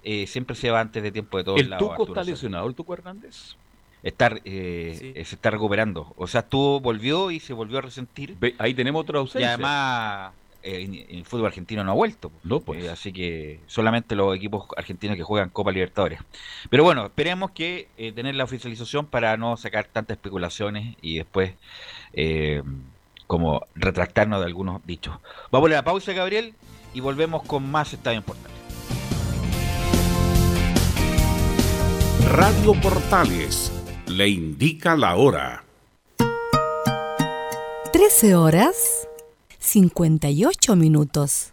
Eh, 0.03 0.27
siempre 0.27 0.57
se 0.57 0.71
va 0.71 0.81
antes 0.81 1.03
de 1.03 1.13
tiempo 1.13 1.37
de 1.37 1.45
todos 1.45 1.61
¿El 1.61 1.69
lados. 1.69 1.81
Tuco 1.81 1.93
Arturo 1.93 2.13
está 2.13 2.25
lesionado, 2.25 2.67
el 2.67 2.75
Tuco 2.75 2.95
Hernández? 2.95 3.57
Está, 4.03 4.31
eh, 4.45 4.97
sí. 4.99 5.13
Se 5.13 5.35
está 5.35 5.51
recuperando. 5.51 6.15
O 6.17 6.27
sea, 6.27 6.41
estuvo, 6.41 6.81
volvió 6.81 7.31
y 7.31 7.41
se 7.41 7.53
volvió 7.53 7.79
a 7.79 7.83
resentir. 7.83 8.37
Ve, 8.39 8.55
ahí 8.59 8.73
tenemos 8.73 9.03
otra 9.03 9.19
ausencia. 9.19 9.41
Y 9.41 9.45
además, 9.45 10.33
eh, 10.63 11.07
el 11.11 11.25
fútbol 11.25 11.47
argentino 11.47 11.85
no 11.85 11.93
ha 11.93 11.95
vuelto. 11.95 12.33
No, 12.43 12.61
pues. 12.61 12.85
Eh, 12.85 12.91
así 12.91 13.13
que 13.13 13.61
solamente 13.67 14.17
los 14.17 14.37
equipos 14.37 14.67
argentinos 14.77 15.17
que 15.17 15.23
juegan 15.23 15.51
Copa 15.51 15.71
Libertadores. 15.71 16.21
Pero 16.69 16.83
bueno, 16.83 17.07
esperemos 17.07 17.53
que 17.53 17.89
eh, 17.97 18.13
tener 18.13 18.35
la 18.35 18.45
oficialización 18.45 19.07
para 19.07 19.37
no 19.37 19.57
sacar 19.57 19.87
tantas 19.87 20.17
especulaciones 20.17 20.97
y 21.01 21.19
después 21.19 21.55
como 23.27 23.67
retractarnos 23.75 24.41
de 24.41 24.47
algunos 24.47 24.85
dichos. 24.85 25.17
Vamos 25.53 25.71
a 25.71 25.75
la 25.75 25.85
pausa, 25.85 26.13
Gabriel, 26.13 26.55
y 26.95 27.01
volvemos 27.01 27.43
con 27.43 27.71
más 27.71 27.93
Estadio 27.93 28.23
Portales. 28.23 28.57
Radio 32.31 32.75
Portales 32.81 33.73
le 34.07 34.29
indica 34.29 34.97
la 34.97 35.17
hora. 35.17 35.65
13 37.93 38.35
horas 38.35 39.09
58 39.59 40.77
minutos. 40.77 41.53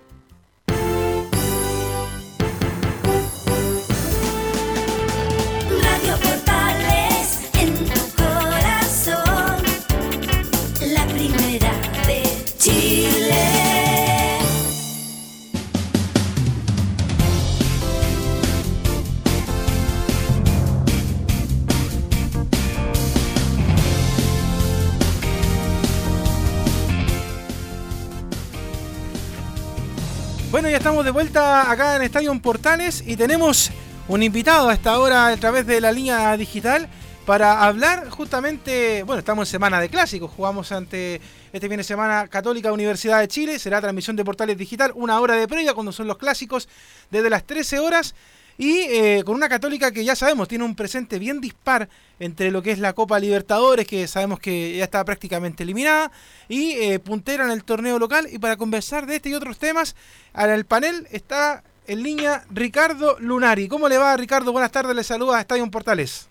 Ya 30.69 30.75
estamos 30.75 31.05
de 31.05 31.11
vuelta 31.11 31.71
acá 31.71 31.95
en 31.95 32.01
Estadio 32.01 32.37
Portales 32.41 33.01
y 33.07 33.15
tenemos 33.15 33.71
un 34.09 34.21
invitado 34.21 34.67
a 34.67 34.73
esta 34.73 34.99
hora 34.99 35.27
a 35.27 35.37
través 35.37 35.65
de 35.65 35.79
la 35.79 35.93
línea 35.93 36.35
digital 36.35 36.89
para 37.25 37.63
hablar 37.63 38.09
justamente, 38.09 39.03
bueno, 39.03 39.19
estamos 39.19 39.47
en 39.47 39.51
semana 39.51 39.79
de 39.79 39.87
clásicos, 39.87 40.29
jugamos 40.29 40.73
ante 40.73 41.21
este 41.53 41.69
fin 41.69 41.77
de 41.77 41.85
semana 41.85 42.27
Católica 42.27 42.73
Universidad 42.73 43.21
de 43.21 43.29
Chile, 43.29 43.59
será 43.59 43.79
transmisión 43.79 44.17
de 44.17 44.25
Portales 44.25 44.57
Digital, 44.57 44.91
una 44.95 45.21
hora 45.21 45.35
de 45.35 45.47
previa 45.47 45.73
cuando 45.73 45.93
son 45.93 46.05
los 46.05 46.17
clásicos 46.17 46.67
desde 47.11 47.29
las 47.29 47.45
13 47.45 47.79
horas 47.79 48.13
y 48.57 48.79
eh, 48.79 49.23
con 49.23 49.35
una 49.35 49.49
católica 49.49 49.91
que 49.91 50.03
ya 50.03 50.15
sabemos 50.15 50.47
tiene 50.47 50.63
un 50.63 50.75
presente 50.75 51.19
bien 51.19 51.39
dispar 51.39 51.87
entre 52.19 52.49
lo 52.49 52.61
que 52.61 52.71
es 52.71 52.79
la 52.79 52.93
Copa 52.93 53.19
Libertadores, 53.19 53.87
que 53.87 54.07
sabemos 54.07 54.39
que 54.39 54.77
ya 54.77 54.85
está 54.85 55.05
prácticamente 55.05 55.63
eliminada, 55.63 56.11
y 56.47 56.71
eh, 56.71 56.99
puntera 56.99 57.45
en 57.45 57.51
el 57.51 57.63
torneo 57.63 57.99
local. 57.99 58.27
Y 58.31 58.39
para 58.39 58.57
conversar 58.57 59.05
de 59.05 59.17
este 59.17 59.29
y 59.29 59.33
otros 59.35 59.59
temas, 59.59 59.95
en 60.35 60.49
el 60.49 60.65
panel 60.65 61.07
está 61.11 61.63
en 61.85 62.01
línea 62.01 62.43
Ricardo 62.49 63.17
Lunari. 63.19 63.67
¿Cómo 63.67 63.87
le 63.87 63.97
va, 63.97 64.17
Ricardo? 64.17 64.51
Buenas 64.51 64.71
tardes, 64.71 64.95
le 64.95 65.03
saluda 65.03 65.37
a 65.37 65.41
Estadio 65.41 65.69
Portales. 65.69 66.27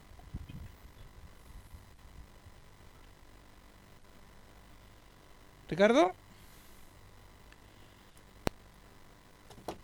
¿Ricardo? 5.68 6.12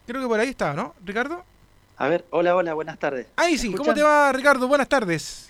Creo 0.07 0.21
que 0.21 0.29
por 0.29 0.41
ahí 0.41 0.49
está, 0.49 0.75
¿no? 0.75 0.95
¿Ricardo? 1.05 1.45
A 2.03 2.09
ver, 2.09 2.25
hola, 2.31 2.57
hola, 2.57 2.75
buenas 2.75 2.99
tardes. 2.99 3.29
Ahí 3.37 3.57
sí, 3.57 3.73
¿cómo 3.73 3.95
te 3.95 4.03
va 4.03 4.33
Ricardo? 4.33 4.67
Buenas 4.67 4.89
tardes. 4.89 5.49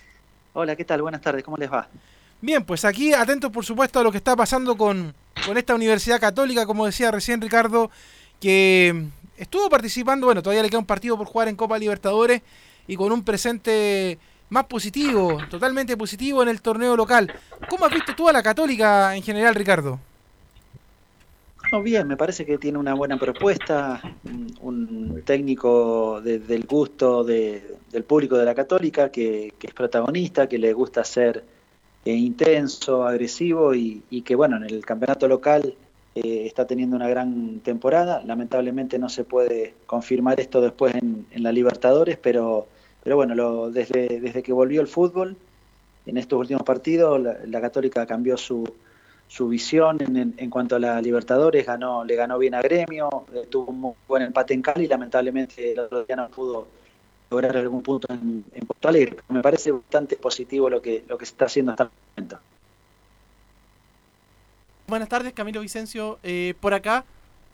Hola, 0.53 0.75
¿qué 0.75 0.85
tal? 0.85 1.01
Buenas 1.01 1.19
tardes, 1.19 1.43
¿cómo 1.43 1.57
les 1.57 1.73
va? 1.73 1.87
Bien, 2.41 2.63
pues 2.63 2.85
aquí 2.85 3.11
atentos 3.11 3.49
por 3.49 3.65
supuesto 3.65 3.99
a 3.99 4.03
lo 4.03 4.11
que 4.11 4.19
está 4.19 4.35
pasando 4.35 4.77
con, 4.77 5.15
con 5.47 5.57
esta 5.57 5.73
Universidad 5.73 6.19
Católica, 6.19 6.67
como 6.67 6.85
decía 6.85 7.09
recién 7.09 7.41
Ricardo, 7.41 7.89
que 8.39 9.07
estuvo 9.35 9.67
participando, 9.67 10.27
bueno, 10.27 10.43
todavía 10.43 10.61
le 10.61 10.69
queda 10.69 10.77
un 10.77 10.85
partido 10.85 11.17
por 11.17 11.25
jugar 11.25 11.47
en 11.47 11.55
Copa 11.55 11.79
Libertadores 11.79 12.43
y 12.85 12.95
con 12.97 13.11
un 13.11 13.23
presente 13.23 14.19
más 14.49 14.65
positivo, 14.65 15.39
totalmente 15.49 15.97
positivo 15.97 16.43
en 16.43 16.49
el 16.49 16.61
torneo 16.61 16.95
local. 16.95 17.33
¿Cómo 17.67 17.85
has 17.85 17.91
visto 17.91 18.13
tú 18.13 18.29
a 18.29 18.31
la 18.31 18.43
Católica 18.43 19.15
en 19.15 19.23
general, 19.23 19.55
Ricardo? 19.55 19.99
Bien, 21.81 22.07
me 22.07 22.17
parece 22.17 22.45
que 22.45 22.57
tiene 22.57 22.77
una 22.77 22.93
buena 22.93 23.17
propuesta, 23.17 24.01
un 24.61 25.21
técnico 25.25 26.21
del 26.21 26.65
gusto 26.65 27.23
del 27.23 28.03
público 28.07 28.37
de 28.37 28.45
la 28.45 28.53
Católica, 28.53 29.09
que, 29.09 29.53
es 29.61 29.73
protagonista, 29.73 30.47
que 30.47 30.57
le 30.57 30.73
gusta 30.73 31.03
ser 31.03 31.43
eh, 32.05 32.13
intenso, 32.13 33.07
agresivo 33.07 33.73
y, 33.73 34.21
que, 34.25 34.35
bueno, 34.35 34.57
en 34.57 34.63
el 34.63 34.85
campeonato 34.85 35.27
local 35.27 35.73
eh, 36.15 36.43
está 36.45 36.67
teniendo 36.67 36.95
una 36.95 37.07
gran 37.07 37.59
temporada. 37.61 38.21
Lamentablemente 38.25 38.99
no 38.99 39.09
se 39.09 39.23
puede 39.23 39.73
confirmar 39.85 40.39
esto 40.39 40.61
después 40.61 40.93
en, 40.95 41.25
la 41.37 41.51
Libertadores, 41.51 42.17
pero, 42.17 42.67
pero 43.03 43.15
bueno, 43.15 43.35
lo, 43.35 43.71
desde, 43.71 44.19
desde 44.19 44.43
que 44.43 44.53
volvió 44.53 44.81
el 44.81 44.87
fútbol 44.87 45.37
en 46.05 46.17
estos 46.17 46.39
últimos 46.39 46.63
partidos 46.63 47.21
la, 47.21 47.61
Católica 47.61 48.05
cambió 48.05 48.37
su, 48.37 48.63
su 49.33 49.47
visión 49.47 49.97
en, 49.99 50.35
en, 50.37 50.49
cuanto 50.51 50.75
a 50.75 50.79
la 50.79 51.01
Libertadores, 51.01 51.65
ganó, 51.65 52.05
le 52.05 52.15
ganó 52.15 52.37
bien 52.37 52.53
a 52.53 52.61
Gremio, 52.61 53.09
eh, 53.33 53.47
tuvo 53.49 53.71
un 53.71 53.79
muy 53.79 53.93
buen 54.07 54.21
empate 54.21 54.53
en 54.53 54.61
Cali, 54.61 54.85
lamentablemente 54.85 55.71
el 55.71 55.79
otro 55.79 56.03
día 56.03 56.15
no 56.15 56.29
pudo 56.29 56.67
lograr 57.31 57.57
algún 57.57 57.81
punto 57.81 58.05
en, 58.13 58.45
en 58.53 58.67
Porto 58.67 58.87
Alegre. 58.87 59.17
Me 59.29 59.41
parece 59.41 59.71
bastante 59.71 60.17
positivo 60.17 60.69
lo 60.69 60.83
que, 60.83 61.03
lo 61.07 61.17
que 61.17 61.25
se 61.25 61.31
está 61.31 61.45
haciendo 61.45 61.71
hasta 61.71 61.85
el 61.85 61.89
momento. 62.15 62.39
Buenas 64.85 65.09
tardes, 65.09 65.33
Camilo 65.33 65.61
Vicencio, 65.61 66.19
eh, 66.21 66.53
por 66.59 66.75
acá. 66.75 67.03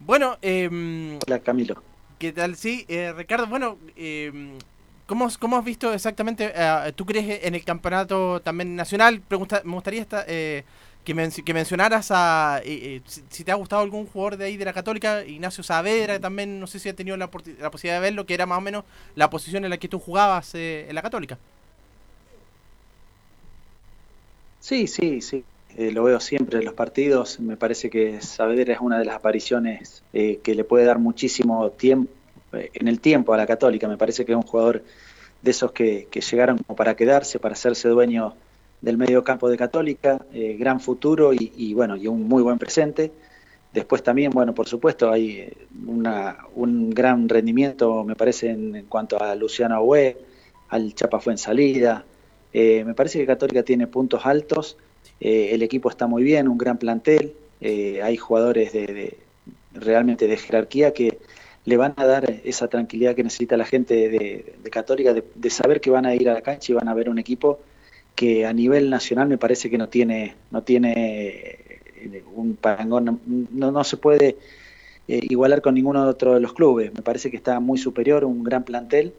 Bueno, 0.02 0.38
eh, 0.42 1.18
hola 1.26 1.40
Camilo. 1.40 1.82
¿Qué 2.18 2.34
tal? 2.34 2.58
Sí, 2.58 2.84
eh, 2.90 3.14
Ricardo, 3.16 3.48
bueno, 3.48 3.78
eh, 3.96 4.58
¿cómo, 5.06 5.30
¿cómo, 5.40 5.56
has 5.56 5.64
visto 5.64 5.94
exactamente? 5.94 6.52
Eh, 6.54 6.92
¿Tú 6.94 7.06
crees 7.06 7.46
en 7.46 7.56
el 7.56 7.64
campeonato 7.64 8.42
también 8.42 8.76
nacional? 8.76 9.22
Pregunta, 9.22 9.62
me 9.64 9.76
gustaría 9.76 10.02
esta, 10.02 10.26
eh, 10.28 10.66
que, 11.04 11.44
que, 11.46 11.54
mencionaras 11.54 12.10
a 12.12 12.62
si, 13.06 13.44
te 13.44 13.52
ha 13.52 13.56
gustado 13.56 13.82
algún 13.82 14.06
jugador 14.06 14.38
de 14.38 14.46
ahí 14.46 14.58
de 14.58 14.66
la 14.66 14.74
Católica, 14.74 15.26
Ignacio 15.26 15.64
Saavedra, 15.64 16.20
también 16.20 16.60
no 16.60 16.68
sé 16.68 16.80
si 16.80 16.90
ha 16.90 16.96
tenido 16.96 17.18
la, 17.18 17.30
posibilidad 17.32 17.96
de 17.96 18.00
verlo, 18.00 18.26
que 18.26 18.34
era 18.34 18.46
más 18.46 18.58
o 18.58 18.62
menos 18.62 18.84
la 19.16 19.30
posición 19.30 19.64
en 19.64 19.72
la 19.72 19.78
que 19.78 19.88
tú 19.88 20.00
jugabas 20.00 20.54
en 20.56 20.94
la 20.94 21.02
Católica. 21.02 21.38
Sí, 24.60 24.88
sí, 24.88 25.22
sí. 25.22 25.44
Eh, 25.78 25.92
lo 25.92 26.04
veo 26.04 26.20
siempre 26.20 26.60
en 26.60 26.66
los 26.66 26.74
partidos. 26.74 27.40
Me 27.40 27.58
parece 27.58 27.90
que 27.90 28.22
Saavedra 28.22 28.74
es 28.74 28.80
una 28.82 29.00
de 29.00 29.06
las 29.06 29.16
apariciones 29.16 30.04
eh, 30.14 30.40
que 30.44 30.56
le 30.56 30.64
puede 30.64 30.86
dar 30.86 31.00
muchísimo 31.00 31.70
tiempo 31.72 32.12
eh, 32.54 32.72
en 32.74 32.88
el 32.88 33.00
tiempo 33.00 33.34
a 33.34 33.38
la 33.38 33.48
Católica. 33.48 33.88
Me 33.88 33.98
parece 33.98 34.26
que 34.26 34.32
es 34.34 34.36
un 34.36 34.44
jugador 34.44 34.84
de 35.42 35.52
esos 35.52 35.72
que, 35.72 36.08
llegaron 36.12 36.58
como 36.58 36.76
para 36.76 36.96
quedarse, 36.96 37.40
para 37.40 37.54
hacerse 37.54 37.88
dueño 37.88 38.34
del 38.82 38.98
medio 38.98 39.24
campo 39.24 39.50
de 39.50 39.58
Católica, 39.58 40.26
gran 40.32 40.80
futuro 40.80 41.32
y, 41.34 41.74
bueno, 41.74 41.96
y 41.98 42.08
un 42.08 42.28
muy 42.28 42.42
buen 42.42 42.58
presente. 42.58 43.12
Después 43.74 44.02
también, 44.02 44.32
bueno, 44.32 44.56
por 44.56 44.68
supuesto, 44.68 45.12
hay 45.12 45.52
una, 45.86 46.38
un 46.56 46.90
gran 46.90 47.30
rendimiento, 47.30 48.04
me 48.04 48.16
parece, 48.16 48.50
en, 48.50 48.86
cuanto 48.88 49.22
a 49.22 49.36
Luciano 49.36 49.76
Agüe, 49.76 50.18
al 50.70 50.94
Chapa 50.96 51.20
Fuensalida. 51.20 52.06
Eh, 52.54 52.84
me 52.86 52.94
parece 52.94 53.20
que 53.20 53.26
Católica 53.26 53.64
tiene 53.64 53.88
puntos 53.88 54.26
altos 54.26 54.78
eh, 55.20 55.50
el 55.54 55.64
equipo 55.64 55.90
está 55.90 56.08
muy 56.08 56.24
bien, 56.24 56.48
un 56.48 56.58
gran 56.58 56.78
plantel, 56.78 57.34
eh, 57.62 58.02
hay 58.02 58.16
jugadores 58.18 58.72
de, 58.72 59.18
realmente 59.74 60.28
de 60.28 60.38
jerarquía 60.38 60.94
que 60.94 61.20
le 61.66 61.78
van 61.78 61.94
a 61.98 62.06
dar 62.06 62.40
esa 62.46 62.68
tranquilidad 62.70 63.16
que 63.16 63.24
necesita 63.24 63.58
la 63.58 63.66
gente 63.66 64.10
de, 64.10 64.70
Católica, 64.72 65.14
de, 65.14 65.50
saber 65.50 65.82
que 65.82 65.90
van 65.90 66.06
a 66.06 66.16
ir 66.16 66.30
a 66.30 66.34
la 66.34 66.42
cancha 66.42 66.72
y 66.72 66.76
van 66.76 66.88
a 66.88 66.94
ver 66.94 67.10
un 67.10 67.20
equipo 67.20 67.60
que 68.20 68.46
a 68.46 68.52
nivel 68.52 68.90
nacional 68.90 69.30
me 69.30 69.38
parece 69.38 69.70
que 69.70 69.78
no 69.78 69.88
tiene, 69.88 70.36
no 70.52 70.62
tiene 70.62 70.94
eh, 71.96 72.24
un 72.36 72.58
parangón, 72.58 73.22
no, 73.26 73.72
no 73.72 73.84
se 73.86 73.96
puede 73.96 74.36
igualar 75.08 75.62
con 75.62 75.74
ninguno 75.74 76.04
otro 76.04 76.34
de 76.34 76.42
los 76.42 76.52
clubes, 76.52 76.94
me 76.94 77.02
parece 77.02 77.32
que 77.32 77.38
está 77.38 77.62
muy 77.62 77.78
superior, 77.78 78.26
un 78.26 78.44
gran 78.44 78.66
plantel. 78.66 79.14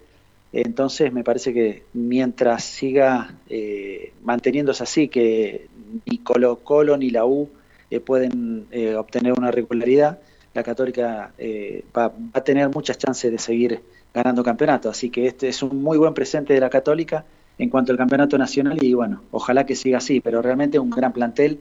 Entonces 0.52 1.14
me 1.14 1.24
parece 1.24 1.54
que 1.54 1.84
mientras 1.94 2.62
siga 2.62 3.34
eh, 3.48 4.12
manteniéndose 4.22 4.82
así, 4.82 5.08
que 5.08 5.68
ni 6.04 6.18
Colo 6.18 6.56
Colo 6.56 6.98
ni 6.98 7.08
la 7.08 7.24
U 7.24 7.48
eh, 7.90 8.00
pueden 8.00 8.66
eh, 8.70 8.96
obtener 8.96 9.32
una 9.32 9.50
regularidad, 9.50 10.18
la 10.52 10.62
Católica 10.62 11.32
eh, 11.38 11.84
va, 11.96 12.12
a 12.34 12.40
tener 12.42 12.68
muchas 12.68 12.98
chances 12.98 13.32
de 13.32 13.38
seguir 13.38 13.80
ganando 14.12 14.42
campeonato. 14.42 14.90
Así 14.90 15.08
que 15.08 15.26
este 15.26 15.48
es 15.48 15.62
un 15.62 15.82
muy 15.82 15.96
buen 15.96 16.12
presente 16.12 16.52
de 16.52 16.60
la 16.60 16.68
Católica 16.68 17.24
en 17.60 17.68
cuanto 17.70 17.92
al 17.92 17.98
campeonato 17.98 18.38
nacional 18.38 18.82
y 18.82 18.94
bueno, 18.94 19.22
ojalá 19.30 19.66
que 19.66 19.76
siga 19.76 19.98
así, 19.98 20.20
pero 20.20 20.42
realmente 20.42 20.78
un 20.78 20.90
gran 20.90 21.12
plantel. 21.12 21.60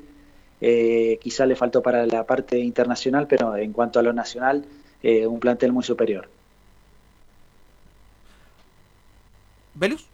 quizá 1.21 1.45
le 1.45 1.55
faltó 1.55 1.81
para 1.81 2.05
la 2.05 2.25
parte 2.25 2.59
internacional, 2.59 3.27
pero 3.27 3.55
en 3.57 3.73
cuanto 3.73 3.99
a 3.99 4.03
lo 4.03 4.13
nacional, 4.13 4.65
un 5.03 5.39
plantel 5.39 5.71
muy 5.73 5.83
superior. 5.83 6.27
¿Velus? 9.75 10.05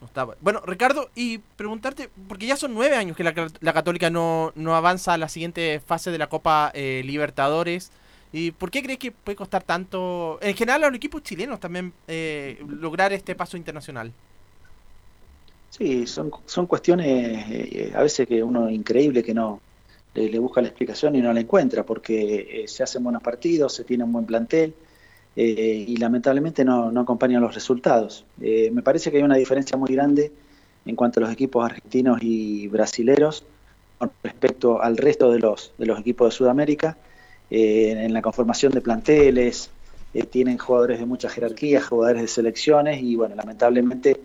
No. 0.00 0.34
Bueno, 0.40 0.60
Ricardo, 0.66 1.10
y 1.14 1.38
preguntarte, 1.38 2.10
porque 2.28 2.46
ya 2.46 2.56
son 2.56 2.74
nueve 2.74 2.96
años 2.96 3.16
que 3.16 3.24
la, 3.24 3.72
Católica 3.72 4.10
no, 4.10 4.52
avanza 4.68 5.14
a 5.14 5.18
la 5.18 5.28
siguiente 5.28 5.80
fase 5.80 6.10
de 6.10 6.18
la 6.18 6.28
Copa 6.28 6.70
eh, 6.74 7.02
Libertadores. 7.04 7.90
¿Y 8.34 8.50
por 8.50 8.70
qué 8.70 8.82
crees 8.82 8.98
que 8.98 9.12
puede 9.12 9.36
costar 9.36 9.62
tanto, 9.62 10.38
en 10.42 10.54
general 10.54 10.84
a 10.84 10.88
los 10.88 10.96
equipos 10.96 11.22
chilenos 11.22 11.58
también, 11.58 11.92
eh, 12.06 12.62
lograr 12.68 13.12
este 13.12 13.34
paso 13.34 13.56
internacional? 13.56 14.12
Sí, 15.70 16.06
son, 16.06 16.30
son 16.44 16.66
cuestiones 16.66 17.06
eh, 17.48 17.92
a 17.94 18.02
veces 18.02 18.28
que 18.28 18.42
uno 18.42 18.68
increíble 18.68 19.22
que 19.22 19.32
no 19.32 19.60
le, 20.14 20.38
busca 20.38 20.60
la 20.60 20.68
explicación 20.68 21.16
y 21.16 21.22
no 21.22 21.32
la 21.32 21.40
encuentra, 21.40 21.84
porque 21.84 22.64
se 22.66 22.82
hacen 22.82 23.02
buenos 23.02 23.22
partidos, 23.22 23.72
se 23.72 23.84
tiene 23.84 24.04
un 24.04 24.12
buen 24.12 24.26
plantel, 24.26 24.74
eh, 25.36 25.84
y 25.88 25.96
lamentablemente 25.96 26.64
no, 26.64 26.92
no, 26.92 27.00
acompañan 27.00 27.42
los 27.42 27.54
resultados. 27.54 28.24
Eh, 28.40 28.70
me 28.72 28.82
parece 28.82 29.10
que 29.10 29.16
hay 29.16 29.22
una 29.22 29.36
diferencia 29.36 29.76
muy 29.76 29.92
grande 29.92 30.30
en 30.86 30.94
cuanto 30.94 31.18
a 31.18 31.22
los 31.22 31.32
equipos 31.32 31.64
argentinos 31.64 32.18
y 32.22 32.68
brasileros 32.68 33.44
con 33.98 34.12
respecto 34.22 34.80
al 34.80 34.96
resto 34.96 35.32
de 35.32 35.40
los, 35.40 35.72
de 35.78 35.86
los 35.86 35.98
equipos 35.98 36.28
de 36.28 36.36
Sudamérica. 36.36 36.96
Eh, 37.50 37.92
en 37.92 38.12
la 38.12 38.22
conformación 38.22 38.72
de 38.72 38.80
planteles, 38.80 39.70
tienen 40.30 40.58
jugadores 40.58 41.00
de 41.00 41.06
mucha 41.06 41.28
jerarquía, 41.28 41.82
jugadores 41.82 42.22
de 42.22 42.28
selecciones 42.28 43.02
y 43.02 43.16
bueno, 43.16 43.34
lamentablemente 43.34 44.20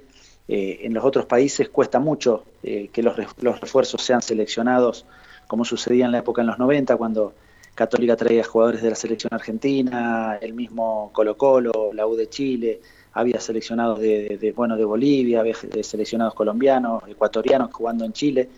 en 0.48 0.94
los 0.94 1.04
otros 1.04 1.26
países 1.26 1.70
cuesta 1.70 2.00
mucho 2.00 2.44
que 2.62 3.02
los, 3.02 3.18
los 3.42 3.60
refuerzos 3.60 4.00
sean 4.04 4.22
seleccionados 4.22 5.06
como 5.48 5.66
sucedía 5.66 6.06
en 6.06 6.12
la 6.12 6.20
época 6.20 6.42
en 6.42 6.48
los 6.48 6.60
90 6.60 6.96
cuando 6.96 7.34
Católica 7.80 8.18
traía 8.18 8.44
jugadores 8.44 8.82
de 8.82 8.90
la 8.90 8.96
selección 8.96 9.34
argentina, 9.34 10.38
el 10.42 10.54
mismo 10.54 11.12
Colo 11.14 11.38
Colo, 11.38 11.92
la 11.94 12.06
U 12.06 12.16
de 12.16 12.28
Chile, 12.28 12.82
había 13.14 13.40
seleccionados 13.40 14.00
de, 14.00 14.54
bueno 14.56 14.76
de 14.76 14.84
Bolivia, 14.84 15.40
había 15.40 15.56
seleccionados 15.56 16.34
colombianos, 16.34 17.04
ecuatorianos 17.08 17.72
jugando 17.74 18.04
en 18.04 18.12
Chile. 18.12 18.50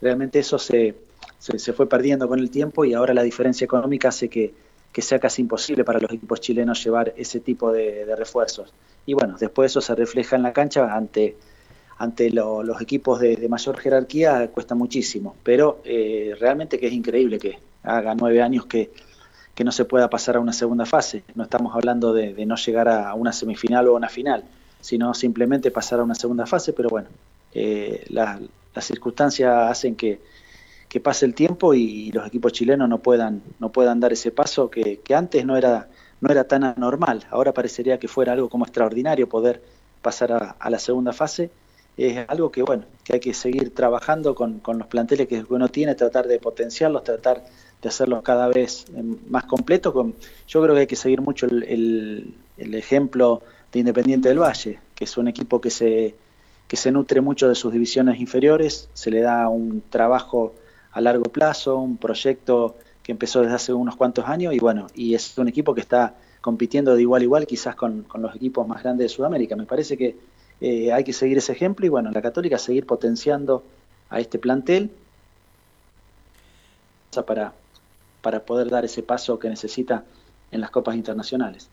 Realmente 0.00 0.38
eso 0.38 0.58
se, 0.58 0.94
se, 1.38 1.72
fue 1.72 1.88
perdiendo 1.88 2.28
con 2.28 2.38
el 2.38 2.50
tiempo 2.50 2.84
y 2.84 2.94
ahora 2.94 3.14
la 3.14 3.22
diferencia 3.22 3.64
económica 3.64 4.08
hace 4.08 4.28
que, 4.28 4.54
sea 4.98 5.20
casi 5.20 5.42
imposible 5.42 5.84
para 5.84 6.00
los 6.00 6.10
equipos 6.10 6.40
chilenos 6.40 6.82
llevar 6.82 7.14
ese 7.16 7.38
tipo 7.38 7.70
de, 7.70 8.04
refuerzos. 8.16 8.72
Y 9.06 9.14
bueno, 9.14 9.36
después 9.38 9.70
eso 9.70 9.80
se 9.80 9.94
refleja 9.94 10.34
en 10.34 10.42
la 10.42 10.52
cancha 10.52 10.92
ante, 10.92 11.36
ante 11.98 12.30
los 12.30 12.80
equipos 12.80 13.20
de, 13.20 13.48
mayor 13.48 13.78
jerarquía, 13.78 14.48
cuesta 14.48 14.74
muchísimo. 14.74 15.36
Pero 15.44 15.80
eh, 15.84 16.34
realmente 16.40 16.80
que 16.80 16.88
es 16.88 16.92
increíble 16.92 17.38
que, 17.38 17.60
haga 17.84 18.14
nueve 18.16 18.42
años 18.42 18.66
que, 18.66 18.90
no 19.64 19.72
se 19.72 19.84
pueda 19.84 20.08
pasar 20.08 20.36
a 20.36 20.40
una 20.40 20.52
segunda 20.52 20.86
fase. 20.86 21.24
No 21.34 21.44
estamos 21.44 21.74
hablando 21.74 22.12
de, 22.12 22.46
no 22.46 22.56
llegar 22.56 22.88
a 22.88 23.14
una 23.14 23.32
semifinal 23.32 23.88
o 23.88 23.94
una 23.94 24.08
final, 24.08 24.44
sino 24.80 25.14
simplemente 25.14 25.70
pasar 25.70 25.98
a 26.00 26.04
una 26.04 26.14
segunda 26.14 26.46
fase, 26.46 26.72
pero 26.72 26.88
bueno, 26.88 27.08
eh, 27.52 28.04
las 28.08 28.40
circunstancias 28.84 29.70
hacen 29.70 29.96
que, 29.96 30.20
pase 31.02 31.26
el 31.26 31.34
tiempo 31.34 31.74
y 31.74 32.10
los 32.12 32.26
equipos 32.26 32.52
chilenos 32.52 32.88
no 32.88 32.98
puedan, 32.98 33.42
no 33.58 33.70
puedan 33.70 34.00
dar 34.00 34.12
ese 34.12 34.30
paso 34.30 34.70
que, 34.70 35.00
antes 35.14 35.44
no 35.44 35.56
era, 35.56 35.88
no 36.20 36.30
era 36.30 36.44
tan 36.44 36.64
anormal. 36.64 37.26
Ahora 37.30 37.52
parecería 37.52 37.98
que 37.98 38.08
fuera 38.08 38.32
algo 38.32 38.48
como 38.48 38.64
extraordinario 38.64 39.28
poder 39.28 39.62
pasar 40.02 40.56
a, 40.58 40.70
la 40.70 40.78
segunda 40.78 41.12
fase 41.12 41.50
es 41.96 42.24
algo 42.28 42.52
que 42.52 42.62
bueno 42.62 42.84
que 43.02 43.14
hay 43.14 43.20
que 43.20 43.34
seguir 43.34 43.74
trabajando 43.74 44.34
con, 44.34 44.60
con, 44.60 44.78
los 44.78 44.86
planteles 44.86 45.26
que 45.26 45.44
uno 45.48 45.68
tiene, 45.68 45.96
tratar 45.96 46.28
de 46.28 46.38
potenciarlos, 46.38 47.02
tratar 47.02 47.44
de 47.82 47.88
hacerlos 47.88 48.22
cada 48.22 48.46
vez 48.48 48.84
eh, 48.94 49.02
más 49.28 49.44
completos. 49.44 49.94
Yo 50.46 50.62
creo 50.62 50.74
que 50.74 50.82
hay 50.82 50.86
que 50.86 50.96
seguir 50.96 51.20
mucho 51.20 51.46
el, 51.46 52.32
el, 52.56 52.74
ejemplo 52.74 53.42
de 53.72 53.80
Independiente 53.80 54.28
del 54.28 54.38
Valle, 54.38 54.78
que 54.94 55.04
es 55.04 55.16
un 55.16 55.28
equipo 55.28 55.60
que 55.60 55.70
se, 55.70 56.14
que 56.68 56.76
se 56.76 56.92
nutre 56.92 57.20
mucho 57.20 57.48
de 57.48 57.54
sus 57.54 57.72
divisiones 57.72 58.20
inferiores, 58.20 58.88
se 58.94 59.10
le 59.10 59.20
da 59.20 59.48
un 59.48 59.82
trabajo 59.88 60.54
a 60.98 61.00
largo 61.00 61.24
plazo, 61.24 61.76
un 61.76 61.96
proyecto 61.96 62.76
que 63.04 63.12
empezó 63.12 63.40
desde 63.40 63.54
hace 63.54 63.72
unos 63.72 63.94
cuantos 63.94 64.24
años 64.26 64.52
y 64.52 64.58
bueno, 64.58 64.88
y 64.96 65.14
es 65.14 65.38
un 65.38 65.46
equipo 65.46 65.72
que 65.72 65.80
está 65.80 66.14
compitiendo 66.40 66.96
de 66.96 67.02
igual 67.02 67.22
a 67.22 67.24
igual 67.24 67.46
quizás 67.46 67.76
con, 67.76 68.02
con 68.02 68.20
los 68.20 68.34
equipos 68.34 68.66
más 68.66 68.82
grandes 68.82 69.04
de 69.04 69.08
Sudamérica. 69.08 69.54
Me 69.54 69.64
parece 69.64 69.96
que 69.96 70.16
eh, 70.60 70.92
hay 70.92 71.04
que 71.04 71.12
seguir 71.12 71.38
ese 71.38 71.52
ejemplo 71.52 71.86
y 71.86 71.88
bueno, 71.88 72.10
la 72.10 72.20
Católica 72.20 72.58
seguir 72.58 72.84
potenciando 72.84 73.62
a 74.10 74.18
este 74.18 74.40
plantel 74.40 74.90
para, 77.24 77.52
para 78.20 78.40
poder 78.40 78.68
dar 78.68 78.84
ese 78.84 79.04
paso 79.04 79.38
que 79.38 79.48
necesita 79.48 80.02
en 80.50 80.60
las 80.60 80.70
copas 80.70 80.96
internacionales. 80.96 81.68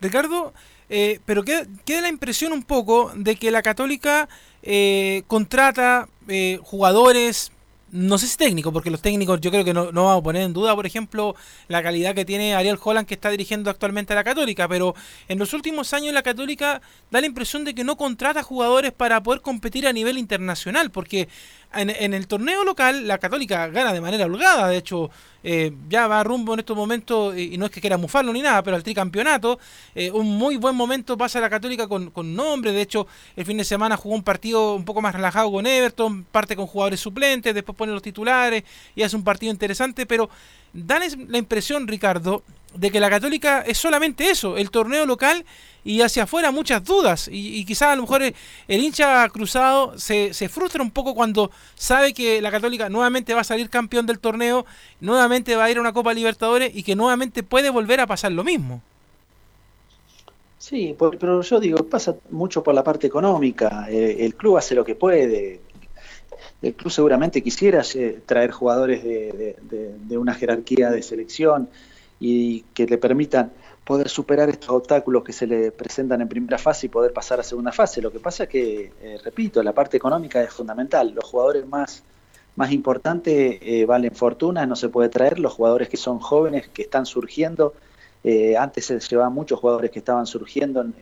Ricardo, 0.00 0.52
eh, 0.88 1.18
pero 1.24 1.42
queda, 1.42 1.66
la 2.00 2.08
impresión 2.08 2.52
un 2.52 2.62
poco 2.62 3.10
de 3.16 3.34
que 3.34 3.50
la 3.50 3.62
Católica 3.62 4.28
eh, 4.62 5.24
contrata 5.26 6.08
eh, 6.28 6.60
jugadores 6.62 7.50
no 7.92 8.16
sé 8.16 8.26
si 8.26 8.38
técnico, 8.38 8.72
porque 8.72 8.90
los 8.90 9.02
técnicos 9.02 9.38
yo 9.42 9.50
creo 9.50 9.64
que 9.64 9.74
no, 9.74 9.92
no 9.92 10.06
vamos 10.06 10.20
a 10.20 10.22
poner 10.24 10.42
en 10.42 10.54
duda, 10.54 10.74
por 10.74 10.86
ejemplo, 10.86 11.36
la 11.68 11.82
calidad 11.82 12.14
que 12.14 12.24
tiene 12.24 12.54
Ariel 12.54 12.78
Holland 12.82 13.06
que 13.06 13.14
está 13.14 13.28
dirigiendo 13.28 13.68
actualmente 13.70 14.14
a 14.14 14.16
la 14.16 14.24
Católica, 14.24 14.66
pero 14.66 14.94
en 15.28 15.38
los 15.38 15.52
últimos 15.52 15.92
años 15.92 16.14
la 16.14 16.22
Católica 16.22 16.80
da 17.10 17.20
la 17.20 17.26
impresión 17.26 17.64
de 17.64 17.74
que 17.74 17.84
no 17.84 17.98
contrata 17.98 18.42
jugadores 18.42 18.92
para 18.92 19.22
poder 19.22 19.42
competir 19.42 19.86
a 19.86 19.92
nivel 19.92 20.16
internacional, 20.16 20.90
porque 20.90 21.28
en, 21.74 22.14
el 22.14 22.26
torneo 22.26 22.64
local 22.64 23.06
la 23.06 23.18
Católica 23.18 23.68
gana 23.68 23.92
de 23.92 24.00
manera 24.00 24.24
holgada, 24.24 24.68
de 24.68 24.78
hecho 24.78 25.10
eh, 25.44 25.72
ya 25.88 26.06
va 26.06 26.22
rumbo 26.22 26.54
en 26.54 26.60
estos 26.60 26.76
momentos, 26.76 27.36
y, 27.36 27.56
no 27.58 27.66
es 27.66 27.70
que 27.70 27.80
quiera 27.80 27.96
mufarlo 27.96 28.32
ni 28.32 28.42
nada, 28.42 28.62
pero 28.62 28.76
al 28.76 28.82
tricampeonato, 28.82 29.58
eh, 29.94 30.10
un 30.10 30.36
muy 30.36 30.56
buen 30.56 30.74
momento 30.74 31.16
pasa 31.16 31.40
la 31.40 31.50
Católica 31.50 31.88
con, 31.88 32.10
con 32.10 32.34
nombre, 32.34 32.72
de 32.72 32.82
hecho 32.82 33.06
el 33.36 33.44
fin 33.44 33.56
de 33.56 33.64
semana 33.64 33.96
jugó 33.96 34.14
un 34.14 34.22
partido 34.22 34.74
un 34.74 34.84
poco 34.84 35.00
más 35.00 35.14
relajado 35.14 35.50
con 35.50 35.66
Everton, 35.66 36.24
parte 36.24 36.56
con 36.56 36.66
jugadores 36.66 37.00
suplentes, 37.00 37.54
después 37.54 37.76
pone 37.76 37.92
los 37.92 38.02
titulares 38.02 38.64
y 38.94 39.02
hace 39.02 39.16
un 39.16 39.24
partido 39.24 39.52
interesante, 39.52 40.06
pero 40.06 40.28
da 40.72 40.98
la 40.98 41.38
impresión, 41.38 41.86
Ricardo, 41.86 42.42
de 42.74 42.90
que 42.90 43.00
la 43.00 43.10
Católica 43.10 43.60
es 43.60 43.78
solamente 43.78 44.30
eso, 44.30 44.56
el 44.56 44.70
torneo 44.70 45.04
local 45.06 45.44
y 45.84 46.00
hacia 46.00 46.24
afuera 46.24 46.50
muchas 46.50 46.84
dudas. 46.84 47.28
Y, 47.30 47.64
quizás 47.64 47.88
a 47.88 47.96
lo 47.96 48.02
mejor 48.02 48.22
el, 48.22 48.34
hincha 48.68 49.28
cruzado 49.28 49.98
se, 49.98 50.32
se, 50.32 50.48
frustra 50.48 50.82
un 50.82 50.90
poco 50.90 51.14
cuando 51.14 51.50
sabe 51.74 52.14
que 52.14 52.40
la 52.40 52.50
Católica 52.50 52.88
nuevamente 52.88 53.34
va 53.34 53.40
a 53.40 53.44
salir 53.44 53.68
campeón 53.68 54.06
del 54.06 54.18
torneo, 54.18 54.64
nuevamente 55.00 55.56
va 55.56 55.64
a 55.64 55.70
ir 55.70 55.78
a 55.78 55.80
una 55.80 55.92
Copa 55.92 56.14
Libertadores 56.14 56.74
y 56.74 56.82
que 56.82 56.96
nuevamente 56.96 57.42
puede 57.42 57.70
volver 57.70 58.00
a 58.00 58.06
pasar 58.06 58.32
lo 58.32 58.44
mismo. 58.44 58.82
Sí, 60.58 60.94
pero 60.98 61.42
yo 61.42 61.58
digo, 61.58 61.84
pasa 61.84 62.14
mucho 62.30 62.62
por 62.62 62.72
la 62.72 62.84
parte 62.84 63.08
económica. 63.08 63.86
Eh, 63.90 64.18
el 64.20 64.36
club 64.36 64.58
hace 64.58 64.76
lo 64.76 64.84
que 64.84 64.94
puede. 64.94 65.60
El 66.62 66.74
club 66.74 66.92
seguramente 66.92 67.42
quisiera 67.42 67.82
eh, 67.94 68.20
traer 68.24 68.52
jugadores 68.52 69.02
de, 69.02 70.16
una 70.16 70.34
jerarquía 70.34 70.90
de 70.90 71.02
selección 71.02 71.68
y 72.20 72.60
que 72.72 72.86
le 72.86 72.98
permitan 72.98 73.52
poder 73.84 74.08
superar 74.08 74.48
estos 74.48 74.70
obstáculos 74.70 75.24
que 75.24 75.32
se 75.32 75.48
le 75.48 75.72
presentan 75.72 76.20
en 76.20 76.28
primera 76.28 76.56
fase 76.58 76.86
y 76.86 76.88
poder 76.88 77.12
pasar 77.12 77.40
a 77.40 77.42
segunda 77.42 77.72
fase. 77.72 78.00
Lo 78.00 78.12
que 78.12 78.20
pasa 78.20 78.44
es 78.44 78.48
que, 78.48 78.92
eh, 79.02 79.18
repito, 79.24 79.60
la 79.60 79.72
parte 79.72 79.96
económica 79.96 80.40
es 80.40 80.52
fundamental. 80.52 81.12
Los 81.12 81.24
jugadores 81.24 81.66
más, 81.66 82.04
más 82.54 82.70
importantes 82.70 83.58
eh, 83.60 83.84
valen 83.84 84.14
fortuna, 84.14 84.64
no 84.64 84.76
se 84.76 84.88
puede 84.88 85.08
traer. 85.08 85.40
Los 85.40 85.54
jugadores 85.54 85.88
que 85.88 85.96
son 85.96 86.20
jóvenes, 86.20 86.68
que 86.68 86.82
están 86.82 87.06
surgiendo, 87.06 87.74
antes 88.56 88.86
se 88.86 89.00
llevaban 89.00 89.32
muchos 89.32 89.58
jugadores 89.58 89.90
que 89.90 89.98
estaban 89.98 90.26
surgiendo 90.26 90.80
en, 90.80 90.94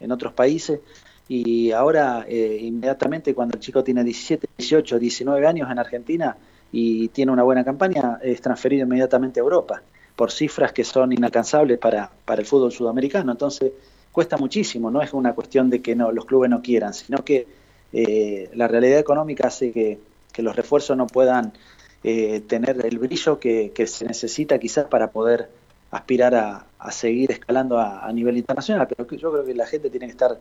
en 0.00 0.10
otros 0.10 0.32
países 0.32 0.80
y 1.28 1.72
ahora 1.72 2.26
inmediatamente 2.28 3.34
cuando 3.34 3.54
el 3.56 3.60
chico 3.60 3.82
tiene 3.82 4.04
17, 4.04 4.46
18, 4.58 4.98
19 4.98 5.46
años 5.46 5.70
en 5.70 5.78
Argentina 5.78 6.36
y 6.70 7.08
tiene 7.08 7.32
una 7.32 7.42
buena 7.42 7.64
campaña, 7.64 8.18
es 8.22 8.40
transferido 8.40 8.84
inmediatamente 8.84 9.40
a 9.40 9.42
Europa 9.42 9.82
por 10.16 10.30
cifras 10.30 10.72
que 10.72 10.84
son 10.84 11.12
inalcanzables 11.12 11.78
para, 11.78 12.10
para 12.24 12.40
el 12.40 12.46
fútbol 12.46 12.72
sudamericano. 12.72 13.32
Entonces, 13.32 13.72
cuesta 14.12 14.36
muchísimo, 14.36 14.90
no 14.90 15.02
es 15.02 15.12
una 15.12 15.34
cuestión 15.34 15.70
de 15.70 15.82
que 15.82 15.96
no, 15.96 16.12
los 16.12 16.24
clubes 16.24 16.50
no 16.50 16.62
quieran, 16.62 16.94
sino 16.94 17.24
que 17.24 17.46
eh, 17.92 18.50
la 18.54 18.68
realidad 18.68 18.98
económica 18.98 19.48
hace 19.48 19.72
que, 19.72 19.98
los 20.38 20.56
refuerzos 20.56 20.96
no 20.96 21.06
puedan 21.06 21.52
eh, 22.02 22.40
tener 22.40 22.84
el 22.84 22.98
brillo 22.98 23.38
que, 23.38 23.72
se 23.86 24.04
necesita 24.04 24.58
quizás 24.58 24.86
para 24.86 25.10
poder 25.10 25.48
aspirar 25.92 26.34
a, 26.34 26.90
seguir 26.90 27.30
escalando 27.30 27.78
a, 27.78 28.10
nivel 28.12 28.36
internacional. 28.36 28.88
Pero 28.88 29.08
yo 29.16 29.30
creo 29.30 29.44
que 29.44 29.54
la 29.54 29.66
gente 29.66 29.90
tiene 29.90 30.06
que 30.06 30.12
estar 30.12 30.36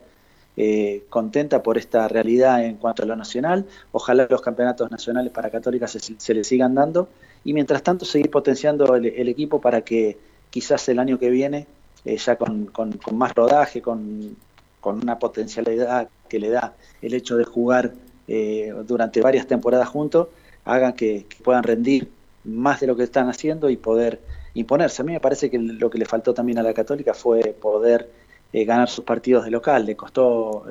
eh, 0.56 1.06
contenta 1.10 1.64
por 1.64 1.80
esta 1.80 2.08
realidad 2.08 2.64
en 2.64 2.76
cuanto 2.76 3.04
a 3.04 3.06
lo 3.08 3.16
nacional. 3.16 3.66
Ojalá 3.92 4.28
los 4.30 4.42
campeonatos 4.42 4.92
nacionales 4.92 5.32
para 5.32 5.50
Católica 5.50 5.88
se, 5.88 6.34
le 6.34 6.44
sigan 6.44 6.76
dando 6.76 7.10
y 7.44 7.54
mientras 7.54 7.82
tanto 7.82 8.06
seguir 8.06 8.30
potenciando 8.30 8.96
el, 8.96 9.28
equipo 9.28 9.60
para 9.60 9.82
que 9.82 10.18
quizás 10.52 10.88
el 10.90 11.00
año 11.00 11.18
que 11.18 11.32
viene, 11.32 11.66
eh, 12.06 12.18
ya 12.18 12.36
con, 12.36 12.70
más 13.14 13.34
rodaje, 13.34 13.82
con, 13.82 14.36
una 14.84 15.18
potencialidad 15.18 16.10
que 16.30 16.40
le 16.40 16.50
da 16.50 16.74
el 17.02 17.14
hecho 17.14 17.38
de 17.38 17.46
jugar 17.46 17.94
eh, 18.28 18.74
durante 18.86 19.22
varias 19.22 19.48
temporadas 19.48 19.88
juntos, 19.88 20.28
hagan 20.66 20.94
que, 20.94 21.26
puedan 21.44 21.64
rendir 21.64 22.10
más 22.44 22.80
de 22.80 22.88
lo 22.88 22.96
que 22.96 23.04
están 23.04 23.28
haciendo 23.28 23.70
y 23.70 23.78
poder 23.78 24.20
imponerse. 24.54 25.02
A 25.02 25.06
mí 25.06 25.14
me 25.14 25.20
parece 25.20 25.50
que 25.50 25.58
lo 25.58 25.90
que 25.90 25.98
le 25.98 26.06
faltó 26.06 26.34
también 26.34 26.60
a 26.60 26.64
la 26.64 26.74
Católica 26.74 27.14
fue 27.14 27.56
poder 27.60 28.10
eh, 28.54 28.64
ganar 28.64 28.88
sus 28.88 29.04
partidos 29.04 29.44
de 29.44 29.52
local. 29.52 29.86
Le 29.86 29.96
costó 29.96 30.66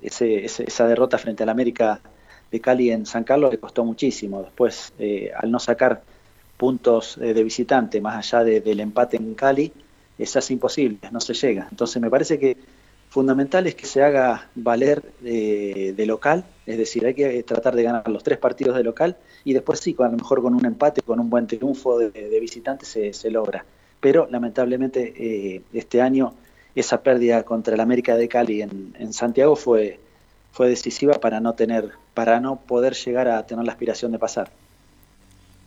ese, 0.00 0.44
esa 0.44 0.86
derrota 0.86 1.18
frente 1.18 1.42
al 1.42 1.48
América 1.48 2.00
de 2.52 2.60
Cali 2.60 2.90
en 2.90 3.06
San 3.06 3.24
Carlos 3.24 3.50
le 3.50 3.58
costó 3.58 3.84
muchísimo. 3.84 4.42
Después, 4.42 4.92
eh, 4.98 5.32
al 5.34 5.50
no 5.50 5.58
sacar 5.58 6.02
puntos 6.56 7.18
eh, 7.18 7.32
de 7.34 7.42
visitante 7.42 8.00
más 8.00 8.16
allá 8.16 8.44
del 8.44 8.78
empate 8.78 9.16
en 9.16 9.34
Cali, 9.34 9.72
es 10.18 10.36
así 10.36 10.52
imposible, 10.52 10.98
no 11.10 11.18
se 11.20 11.32
llega. 11.32 11.66
Entonces 11.70 12.00
me 12.00 12.10
parece 12.10 12.38
que 12.38 12.56
fundamental 13.08 13.66
es 13.66 13.74
que 13.74 13.86
se 13.86 14.02
haga 14.02 14.48
valer 14.54 15.02
eh, 15.24 15.94
de 15.96 16.06
local, 16.06 16.44
es 16.66 16.78
decir, 16.78 17.04
hay 17.06 17.14
que 17.14 17.42
tratar 17.42 17.74
de 17.74 17.82
ganar 17.82 18.08
los 18.08 18.22
tres 18.22 18.38
partidos 18.38 18.76
de 18.76 18.84
local 18.84 19.16
y 19.44 19.54
después 19.54 19.80
sí, 19.80 19.96
a 19.98 20.04
lo 20.04 20.16
mejor 20.16 20.42
con 20.42 20.54
un 20.54 20.64
empate, 20.64 21.02
con 21.02 21.18
un 21.18 21.28
buen 21.28 21.46
triunfo 21.46 21.98
de, 21.98 22.38
visitante 22.38 22.84
se, 22.84 23.30
logra. 23.30 23.64
Pero 24.00 24.28
lamentablemente 24.30 25.62
este 25.72 26.00
año 26.00 26.34
esa 26.74 27.02
pérdida 27.02 27.42
contra 27.42 27.74
el 27.74 27.80
América 27.80 28.16
de 28.16 28.28
Cali 28.28 28.62
en 28.62 29.12
Santiago 29.12 29.56
fue 29.56 30.00
fue 30.52 30.68
decisiva 30.68 31.14
para 31.14 31.40
no 31.40 31.54
tener, 31.54 31.92
para 32.14 32.38
no 32.38 32.56
poder 32.56 32.94
llegar 32.94 33.26
a 33.26 33.44
tener 33.46 33.64
la 33.64 33.72
aspiración 33.72 34.12
de 34.12 34.18
pasar. 34.18 34.52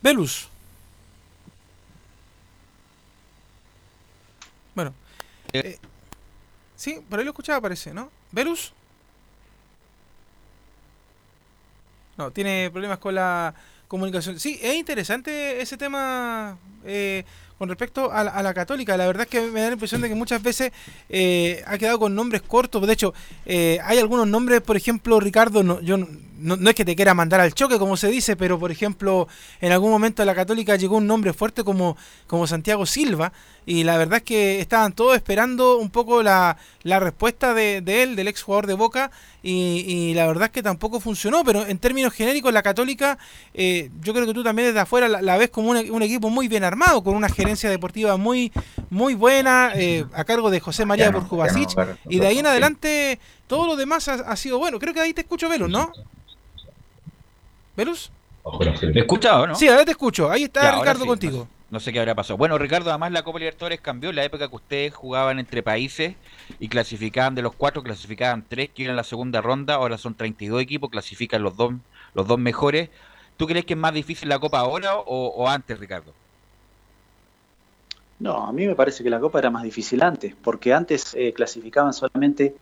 Velus. 0.00 0.48
Bueno. 4.74 4.94
Eh, 5.52 5.78
sí, 6.76 7.00
por 7.08 7.18
ahí 7.18 7.24
lo 7.24 7.32
escuchaba 7.32 7.60
parece, 7.60 7.92
¿no? 7.92 8.10
¿Velus? 8.30 8.72
No, 12.16 12.30
tiene 12.30 12.70
problemas 12.70 12.98
con 12.98 13.14
la 13.14 13.54
comunicación. 13.88 14.38
Sí, 14.38 14.58
es 14.62 14.76
interesante 14.76 15.60
ese 15.60 15.76
tema. 15.76 16.58
Eh, 16.84 17.24
con 17.58 17.68
respecto 17.68 18.12
a 18.12 18.22
la, 18.42 18.54
católica, 18.54 18.96
la 18.96 19.06
verdad 19.06 19.22
es 19.22 19.28
que 19.28 19.40
me 19.40 19.60
da 19.60 19.68
la 19.68 19.72
impresión 19.72 20.00
de 20.02 20.08
que 20.08 20.14
muchas 20.14 20.42
veces 20.42 20.72
eh, 21.08 21.62
ha 21.66 21.78
quedado 21.78 21.98
con 21.98 22.14
nombres 22.14 22.42
cortos. 22.42 22.86
De 22.86 22.92
hecho, 22.92 23.14
eh, 23.46 23.78
hay 23.82 23.98
algunos 23.98 24.26
nombres, 24.26 24.60
por 24.60 24.76
ejemplo, 24.76 25.18
Ricardo, 25.20 25.62
no, 25.62 25.80
yo 25.80 25.96
no, 26.38 26.56
no, 26.56 26.70
es 26.70 26.76
que 26.76 26.84
te 26.84 26.96
quiera 26.96 27.14
mandar 27.14 27.40
al 27.40 27.54
choque, 27.54 27.78
como 27.78 27.96
se 27.96 28.08
dice, 28.08 28.36
pero 28.36 28.58
por 28.58 28.70
ejemplo, 28.70 29.28
en 29.60 29.72
algún 29.72 29.90
momento 29.90 30.22
a 30.22 30.24
la 30.24 30.34
católica 30.34 30.76
llegó 30.76 30.96
un 30.96 31.06
nombre 31.06 31.32
fuerte 31.32 31.64
como, 31.64 31.96
como 32.26 32.46
Santiago 32.46 32.86
Silva, 32.86 33.32
y 33.64 33.84
la 33.84 33.96
verdad 33.96 34.18
es 34.18 34.22
que 34.22 34.60
estaban 34.60 34.92
todos 34.92 35.16
esperando 35.16 35.78
un 35.78 35.90
poco 35.90 36.22
la, 36.22 36.56
la 36.82 37.00
respuesta 37.00 37.52
de, 37.52 37.80
de, 37.80 38.02
él, 38.02 38.16
del 38.16 38.28
ex 38.28 38.42
jugador 38.42 38.66
de 38.66 38.74
Boca, 38.74 39.10
y, 39.48 40.12
la 40.14 40.26
verdad 40.26 40.46
es 40.46 40.50
que 40.50 40.62
tampoco 40.62 40.98
funcionó, 40.98 41.44
pero 41.44 41.64
en 41.64 41.78
términos 41.78 42.12
genéricos 42.12 42.52
la 42.52 42.64
católica, 42.64 43.16
eh, 43.54 43.90
yo 44.00 44.12
creo 44.12 44.26
que 44.26 44.34
tú 44.34 44.42
también 44.42 44.68
desde 44.68 44.80
afuera 44.80 45.06
la, 45.08 45.36
ves 45.36 45.50
como 45.50 45.70
un, 45.70 46.02
equipo 46.02 46.30
muy 46.30 46.48
bien 46.48 46.64
armado, 46.64 47.04
con 47.04 47.14
una 47.14 47.28
gerencia 47.28 47.70
deportiva 47.70 48.16
muy, 48.16 48.52
muy 48.90 49.14
buena, 49.14 49.70
eh, 49.76 50.04
a 50.14 50.24
cargo 50.24 50.50
de 50.50 50.58
José 50.58 50.84
María 50.84 51.12
no, 51.12 51.28
y 52.08 52.18
de 52.18 52.26
ahí 52.26 52.40
en 52.40 52.46
adelante 52.46 53.20
todo 53.46 53.66
lo 53.66 53.76
demás 53.76 54.08
ha, 54.08 54.36
sido 54.36 54.58
bueno. 54.58 54.78
Creo 54.78 54.92
que 54.92 55.00
ahí 55.00 55.12
te 55.12 55.20
escucho, 55.20 55.48
Velus, 55.48 55.70
¿no? 55.70 55.92
¿Velus? 57.76 58.10
¿Me 58.82 59.00
escuchado, 59.00 59.46
no? 59.46 59.54
Sí, 59.54 59.68
ahora 59.68 59.84
te 59.84 59.90
escucho. 59.90 60.30
Ahí 60.30 60.44
está 60.44 60.78
Ricardo 60.78 61.04
contigo. 61.04 61.48
No 61.68 61.80
sé 61.80 61.92
qué 61.92 61.98
habrá 61.98 62.14
pasado. 62.14 62.36
Bueno, 62.36 62.56
Ricardo, 62.58 62.90
además 62.90 63.10
la 63.10 63.24
Copa 63.24 63.40
Libertadores 63.40 63.80
cambió 63.80 64.10
en 64.10 64.16
la 64.16 64.24
época 64.24 64.48
que 64.48 64.54
ustedes 64.54 64.94
jugaban 64.94 65.40
entre 65.40 65.64
países 65.64 66.14
y 66.60 66.68
clasificaban 66.68 67.34
de 67.34 67.42
los 67.42 67.54
cuatro, 67.54 67.82
clasificaban 67.82 68.44
tres 68.48 68.70
que 68.70 68.82
iban 68.82 68.94
a 68.94 68.96
la 68.96 69.04
segunda 69.04 69.40
ronda, 69.42 69.74
ahora 69.74 69.98
son 69.98 70.14
32 70.14 70.62
equipos, 70.62 70.90
clasifican 70.90 71.42
los 71.42 71.56
dos, 71.56 71.74
los 72.14 72.28
dos 72.28 72.38
mejores. 72.38 72.88
¿Tú 73.36 73.48
crees 73.48 73.64
que 73.64 73.74
es 73.74 73.78
más 73.78 73.92
difícil 73.92 74.28
la 74.28 74.38
Copa 74.38 74.60
ahora 74.60 74.94
o, 74.96 75.48
antes, 75.48 75.78
Ricardo? 75.80 76.12
No, 78.20 78.46
a 78.46 78.52
mí 78.52 78.66
me 78.66 78.76
parece 78.76 79.02
que 79.02 79.10
la 79.10 79.18
Copa 79.18 79.40
era 79.40 79.50
más 79.50 79.64
difícil 79.64 80.02
antes, 80.02 80.34
porque 80.40 80.72
antes 80.72 81.14
eh, 81.14 81.32
clasificaban 81.34 81.92
solamente 81.92 82.54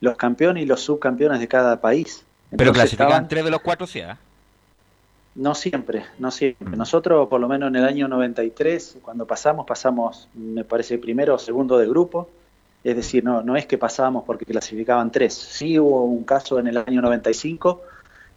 los 0.00 0.16
campeones 0.16 0.64
y 0.64 0.66
los 0.66 0.80
subcampeones 0.80 1.38
de 1.38 1.46
cada 1.46 1.80
país. 1.80 2.24
Pero 2.56 2.72
clasificaban 2.72 3.28
tres 3.28 3.44
de 3.44 3.50
los 3.50 3.60
cuatro, 3.60 3.86
sí. 3.86 4.02
No 5.38 5.54
siempre, 5.54 6.04
no 6.18 6.32
siempre. 6.32 6.76
Nosotros, 6.76 7.28
por 7.28 7.40
lo 7.40 7.46
menos 7.46 7.68
en 7.68 7.76
el 7.76 7.84
año 7.84 8.08
93, 8.08 8.98
cuando 9.00 9.24
pasamos, 9.24 9.64
pasamos, 9.64 10.28
me 10.34 10.64
parece, 10.64 10.98
primero 10.98 11.36
o 11.36 11.38
segundo 11.38 11.78
de 11.78 11.86
grupo. 11.86 12.28
Es 12.82 12.96
decir, 12.96 13.22
no, 13.22 13.40
no 13.42 13.56
es 13.56 13.64
que 13.64 13.78
pasábamos 13.78 14.24
porque 14.24 14.44
clasificaban 14.44 15.12
tres. 15.12 15.34
Sí 15.34 15.78
hubo 15.78 16.04
un 16.04 16.24
caso 16.24 16.58
en 16.58 16.66
el 16.66 16.76
año 16.78 17.00
95 17.00 17.82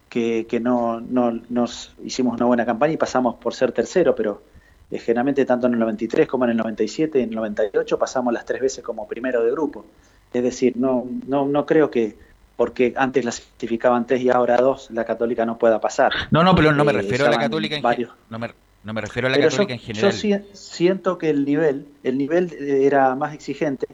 que, 0.10 0.46
que 0.48 0.60
no, 0.60 1.02
no 1.02 1.42
nos 1.50 1.96
hicimos 2.04 2.36
una 2.36 2.46
buena 2.46 2.68
campaña 2.68 2.94
y 2.94 2.98
pasamos 2.98 3.34
por 3.38 3.56
ser 3.56 3.72
tercero, 3.72 4.14
pero 4.14 4.44
eh, 4.92 5.00
generalmente 5.00 5.44
tanto 5.44 5.66
en 5.66 5.74
el 5.74 5.80
93 5.80 6.28
como 6.28 6.44
en 6.46 6.52
el 6.52 6.58
97 6.58 7.20
y 7.20 7.24
en 7.24 7.30
el 7.30 7.36
98 7.36 7.98
pasamos 7.98 8.32
las 8.32 8.46
tres 8.46 8.62
veces 8.62 8.84
como 8.84 9.08
primero 9.08 9.44
de 9.44 9.50
grupo. 9.50 9.86
Es 10.32 10.44
decir, 10.44 10.78
no, 10.78 11.08
no, 11.26 11.48
no 11.48 11.66
creo 11.66 11.90
que, 11.90 12.16
porque 12.56 12.94
antes 12.96 13.26
la 13.26 13.32
certificaban 13.32 14.06
tres 14.06 14.22
y 14.22 14.30
ahora 14.30 14.58
dos, 14.58 14.90
la 14.92 15.06
católica 15.06 15.46
no 15.46 15.58
pueda 15.58 15.82
pasar. 15.82 16.12
No, 16.32 16.44
no, 16.44 16.56
pero 16.56 16.72
no 16.74 16.84
me 16.84 16.94
refiero 16.94 17.26
a 17.26 17.30
la 17.30 17.40
católica 17.40 17.76
en 17.76 17.82
general. 17.82 18.16
No 18.30 18.40
me, 18.40 18.50
no 18.84 18.94
me 18.94 19.02
refiero 19.02 19.28
a 19.28 19.32
la 19.32 19.40
católica 19.40 19.74
en 19.74 19.80
general. 19.80 20.12
Yo 20.12 20.40
siento 20.54 21.18
que 21.18 21.30
el 21.30 21.46
nivel, 21.46 21.88
el 22.04 22.18
nivel 22.18 22.52
era 22.54 23.16
más 23.16 23.34
exigente, 23.34 23.88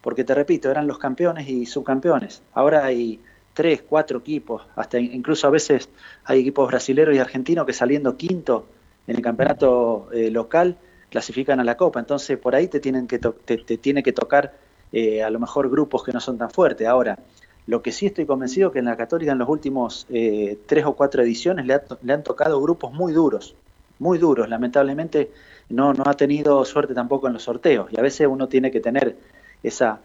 porque 0.00 0.24
te 0.24 0.34
repito, 0.34 0.70
eran 0.70 0.86
los 0.86 0.98
campeones 0.98 1.48
y 1.48 1.66
subcampeones. 1.66 2.42
Ahora 2.54 2.84
hay 2.84 3.20
tres, 3.54 3.82
cuatro 3.88 4.18
equipos, 4.18 4.66
hasta 4.76 4.98
incluso 4.98 5.46
a 5.46 5.50
veces 5.50 5.88
hay 6.24 6.40
equipos 6.40 6.68
brasileños 6.68 7.14
y 7.14 7.18
argentinos 7.18 7.64
que 7.64 7.72
saliendo 7.72 8.16
quinto 8.16 8.66
en 9.06 9.16
el 9.16 9.22
campeonato 9.22 10.08
eh, 10.12 10.30
local 10.30 10.76
clasifican 11.08 11.60
a 11.60 11.64
la 11.64 11.76
Copa. 11.76 12.00
Entonces 12.00 12.36
por 12.36 12.54
ahí 12.54 12.68
te 12.68 12.80
tienen 12.80 13.06
que 13.06 13.18
te, 13.18 13.58
tiene 13.78 14.02
que 14.02 14.12
tocar 14.12 14.54
eh, 14.92 15.22
a 15.22 15.30
lo 15.30 15.38
mejor 15.38 15.70
grupos 15.70 16.04
que 16.04 16.12
no 16.12 16.20
son 16.20 16.36
tan 16.36 16.50
fuertes. 16.50 16.86
Ahora, 16.86 17.18
lo 17.66 17.82
que 17.82 17.92
sí 17.92 18.06
estoy 18.06 18.26
convencido 18.26 18.70
que 18.70 18.78
en 18.78 18.84
la 18.86 18.96
Católica 18.96 19.32
en 19.32 19.38
los 19.38 19.48
últimos 19.48 20.06
eh, 20.10 20.58
tres 20.66 20.84
o 20.84 20.94
cuatro 20.94 21.22
ediciones 21.22 21.66
le, 21.66 21.80
le, 22.02 22.12
han 22.12 22.22
tocado 22.22 22.60
grupos 22.60 22.92
muy 22.92 23.12
duros, 23.12 23.54
muy 23.98 24.18
duros. 24.18 24.48
Lamentablemente 24.48 25.30
no, 25.70 25.94
no 25.94 26.04
ha 26.06 26.14
tenido 26.14 26.64
suerte 26.64 26.94
tampoco 26.94 27.26
en 27.26 27.32
los 27.32 27.42
sorteos 27.42 27.90
y 27.90 27.98
a 27.98 28.02
veces 28.02 28.26
uno 28.30 28.48
tiene 28.48 28.70
que 28.70 28.80
tener 28.80 29.16
esa, 29.62 30.00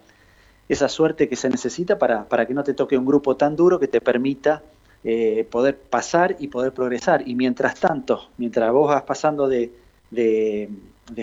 suerte 0.88 1.28
que 1.28 1.36
se 1.36 1.50
necesita 1.50 1.98
para, 1.98 2.46
que 2.46 2.54
no 2.54 2.64
te 2.64 2.74
toque 2.74 2.96
un 2.96 3.04
grupo 3.04 3.36
tan 3.36 3.56
duro 3.56 3.78
que 3.78 3.88
te 3.88 4.00
permita 4.00 4.62
eh, 5.04 5.46
poder 5.50 5.76
pasar 5.76 6.36
y 6.38 6.48
poder 6.48 6.72
progresar. 6.72 7.26
Y 7.26 7.34
mientras 7.34 7.78
tanto, 7.78 8.28
mientras 8.38 8.72
vos 8.72 8.88
vas 8.88 9.02
pasando 9.02 9.48
de, 9.48 9.72
de, 10.10 10.68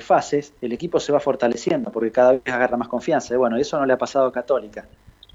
fases, 0.01 0.53
el 0.61 0.73
equipo 0.73 0.99
se 0.99 1.11
va 1.11 1.19
fortaleciendo 1.19 1.91
porque 1.91 2.11
cada 2.11 2.33
vez 2.33 2.41
agarra 2.45 2.77
más 2.77 2.87
confianza. 2.87 3.33
Y 3.33 3.37
bueno, 3.37 3.57
eso 3.57 3.79
no 3.79 3.85
le 3.85 3.93
ha 3.93 3.97
pasado 3.97 4.27
a 4.27 4.31
Católica. 4.31 4.85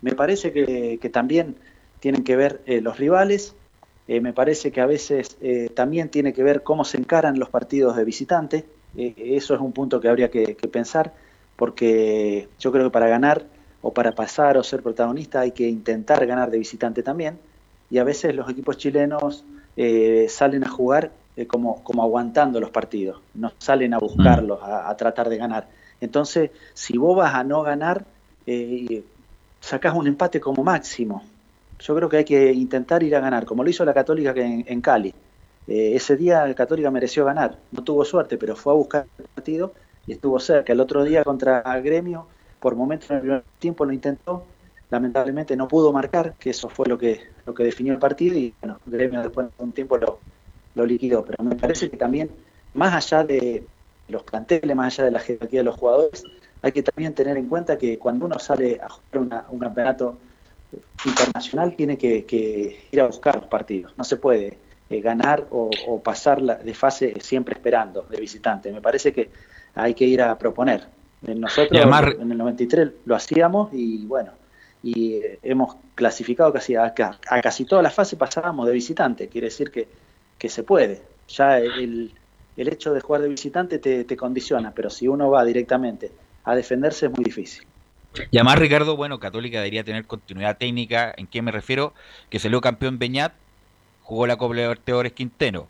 Me 0.02 0.12
parece 0.12 0.52
que, 0.52 0.98
que 1.00 1.08
también 1.08 1.56
tienen 2.00 2.24
que 2.24 2.36
ver 2.36 2.60
eh, 2.66 2.80
los 2.80 2.98
rivales, 2.98 3.54
eh, 4.08 4.20
me 4.20 4.32
parece 4.32 4.72
que 4.72 4.80
a 4.80 4.86
veces 4.86 5.38
también 5.74 6.08
tiene 6.08 6.32
que 6.32 6.42
ver 6.42 6.62
cómo 6.62 6.84
se 6.84 6.98
encaran 6.98 7.38
los 7.38 7.48
partidos 7.48 7.96
de 7.96 8.04
visitante. 8.04 8.64
eso 8.96 9.54
es 9.54 9.60
un 9.60 9.72
punto 9.72 10.00
que 10.00 10.08
habría 10.08 10.30
que, 10.30 10.56
que 10.56 10.68
pensar 10.68 11.12
porque 11.56 12.48
yo 12.58 12.72
creo 12.72 12.84
que 12.84 12.90
para 12.90 13.06
ganar 13.06 13.46
o 13.82 13.92
para 13.92 14.12
pasar 14.12 14.56
o 14.56 14.62
ser 14.62 14.82
protagonista 14.82 15.40
hay 15.40 15.52
que 15.52 15.68
intentar 15.68 16.24
ganar 16.26 16.50
de 16.50 16.58
visitante 16.58 17.02
también. 17.02 17.38
Y 17.90 17.98
a 17.98 18.04
veces 18.04 18.34
los 18.34 18.48
equipos 18.48 18.78
chilenos 18.78 19.44
eh, 19.76 20.26
salen 20.28 20.64
a 20.64 20.68
jugar 20.68 21.12
eh, 21.36 21.46
como, 21.46 21.82
como 21.82 22.02
aguantando 22.02 22.60
los 22.60 22.70
partidos, 22.70 23.20
no 23.34 23.52
salen 23.58 23.94
a 23.94 23.98
buscarlos, 23.98 24.60
a, 24.62 24.94
tratar 24.96 25.28
de 25.28 25.36
ganar. 25.36 25.68
Entonces, 26.00 26.50
si 26.74 26.96
vos 26.96 27.16
vas 27.16 27.34
a 27.34 27.44
no 27.44 27.62
ganar, 27.62 28.04
eh, 28.46 29.04
sacás 29.62 29.94
un 29.94 30.06
empate 30.06 30.40
como 30.40 30.62
máximo. 30.64 31.22
Yo 31.78 31.94
creo 31.94 32.08
que 32.08 32.18
hay 32.18 32.24
que 32.24 32.52
intentar 32.52 33.02
ir 33.02 33.16
a 33.16 33.20
ganar, 33.20 33.46
como 33.46 33.64
lo 33.64 33.70
hizo 33.70 33.84
la 33.84 33.94
Católica 33.94 34.32
en, 34.36 34.64
en 34.66 34.80
Cali. 34.80 35.14
ese 35.66 36.16
día 36.16 36.46
la 36.46 36.54
Católica 36.54 36.90
mereció 36.90 37.24
ganar, 37.24 37.58
no 37.70 37.82
tuvo 37.82 38.04
suerte, 38.04 38.36
pero 38.36 38.56
fue 38.56 38.72
a 38.72 38.76
buscar 38.76 39.06
el 39.18 39.24
partido 39.34 39.72
y 40.06 40.12
estuvo 40.12 40.38
cerca. 40.40 40.72
El 40.72 40.80
otro 40.80 41.04
día 41.04 41.24
contra 41.24 41.62
Gremio, 41.80 42.26
por 42.60 42.74
momentos 42.74 43.10
en 43.10 43.16
el 43.16 43.22
primer 43.22 43.44
tiempo 43.58 43.84
lo 43.84 43.92
intentó, 43.92 44.44
lamentablemente 44.90 45.56
no 45.56 45.68
pudo 45.68 45.92
marcar, 45.92 46.34
que 46.38 46.50
eso 46.50 46.68
fue 46.68 46.86
lo 46.86 46.98
que, 46.98 47.20
lo 47.46 47.54
que 47.54 47.64
definió 47.64 47.92
el 47.92 47.98
partido 47.98 48.36
y 48.36 48.52
bueno, 48.60 48.78
Gremio 48.84 49.22
después 49.22 49.46
de 49.46 49.64
un 49.64 49.72
tiempo 49.72 49.96
lo, 49.96 50.18
lo 50.74 50.84
liquidó. 50.84 51.24
Pero 51.24 51.42
me 51.44 51.54
parece 51.54 51.88
que 51.88 51.96
también, 51.96 52.30
más 52.74 52.92
allá 52.94 53.24
de 53.24 53.64
los 54.08 54.24
planteles, 54.24 54.76
más 54.76 54.98
allá 54.98 55.04
de 55.06 55.10
la 55.12 55.20
jerarquía 55.20 55.60
de 55.60 55.64
los 55.64 55.76
jugadores, 55.76 56.24
hay 56.62 56.72
que 56.72 56.82
también 56.82 57.14
tener 57.14 57.36
en 57.36 57.48
cuenta 57.48 57.76
que 57.76 57.98
cuando 57.98 58.26
uno 58.26 58.38
sale 58.38 58.80
a 58.82 58.88
jugar 58.88 59.44
un 59.50 59.58
campeonato 59.58 60.18
internacional 61.04 61.74
tiene 61.76 61.98
que, 61.98 62.86
ir 62.90 63.00
a 63.00 63.06
buscar 63.06 63.36
los 63.36 63.46
partidos. 63.46 63.92
No 63.96 64.04
se 64.04 64.16
puede 64.16 64.58
eh, 64.88 65.00
ganar 65.00 65.46
o, 65.50 65.70
o 65.88 66.00
pasar 66.00 66.40
de 66.40 66.74
fase 66.74 67.14
siempre 67.20 67.54
esperando 67.54 68.02
de 68.02 68.18
visitante. 68.18 68.72
Me 68.72 68.80
parece 68.80 69.12
que 69.12 69.30
hay 69.74 69.94
que 69.94 70.04
ir 70.04 70.22
a 70.22 70.38
proponer. 70.38 70.86
Nosotros 71.22 71.80
en 72.18 72.32
el 72.32 72.38
93 72.38 72.90
lo 73.04 73.14
hacíamos 73.14 73.70
y 73.72 74.06
bueno, 74.06 74.32
y 74.82 75.20
hemos 75.42 75.76
clasificado 75.94 76.52
casi 76.52 76.74
a, 76.74 76.92
casi 76.94 77.64
toda 77.64 77.82
la 77.82 77.90
fase 77.90 78.16
pasábamos 78.16 78.66
de 78.66 78.72
visitante, 78.72 79.28
quiere 79.28 79.46
decir 79.46 79.70
que, 79.70 79.86
que 80.36 80.48
se 80.48 80.64
puede. 80.64 81.02
Ya 81.28 81.58
el, 81.58 82.12
el 82.56 82.68
hecho 82.68 82.92
de 82.92 83.00
jugar 83.00 83.22
de 83.22 83.28
visitante 83.28 83.78
te, 83.78 84.02
te, 84.02 84.16
condiciona, 84.16 84.72
pero 84.74 84.90
si 84.90 85.06
uno 85.06 85.30
va 85.30 85.44
directamente 85.44 86.10
a 86.44 86.54
defenderse 86.54 87.06
es 87.06 87.12
muy 87.12 87.24
difícil. 87.24 87.66
Y 88.30 88.36
además, 88.36 88.58
Ricardo, 88.58 88.96
bueno, 88.96 89.18
Católica 89.18 89.58
debería 89.58 89.84
tener 89.84 90.06
continuidad 90.06 90.58
técnica. 90.58 91.14
¿En 91.16 91.26
qué 91.26 91.40
me 91.40 91.50
refiero? 91.50 91.94
Que 92.28 92.38
salió 92.38 92.60
campeón 92.60 92.98
Beñat, 92.98 93.32
jugó 94.02 94.26
la 94.26 94.36
Copa 94.36 94.54
Libertadores 94.54 95.12
Quintero 95.12 95.68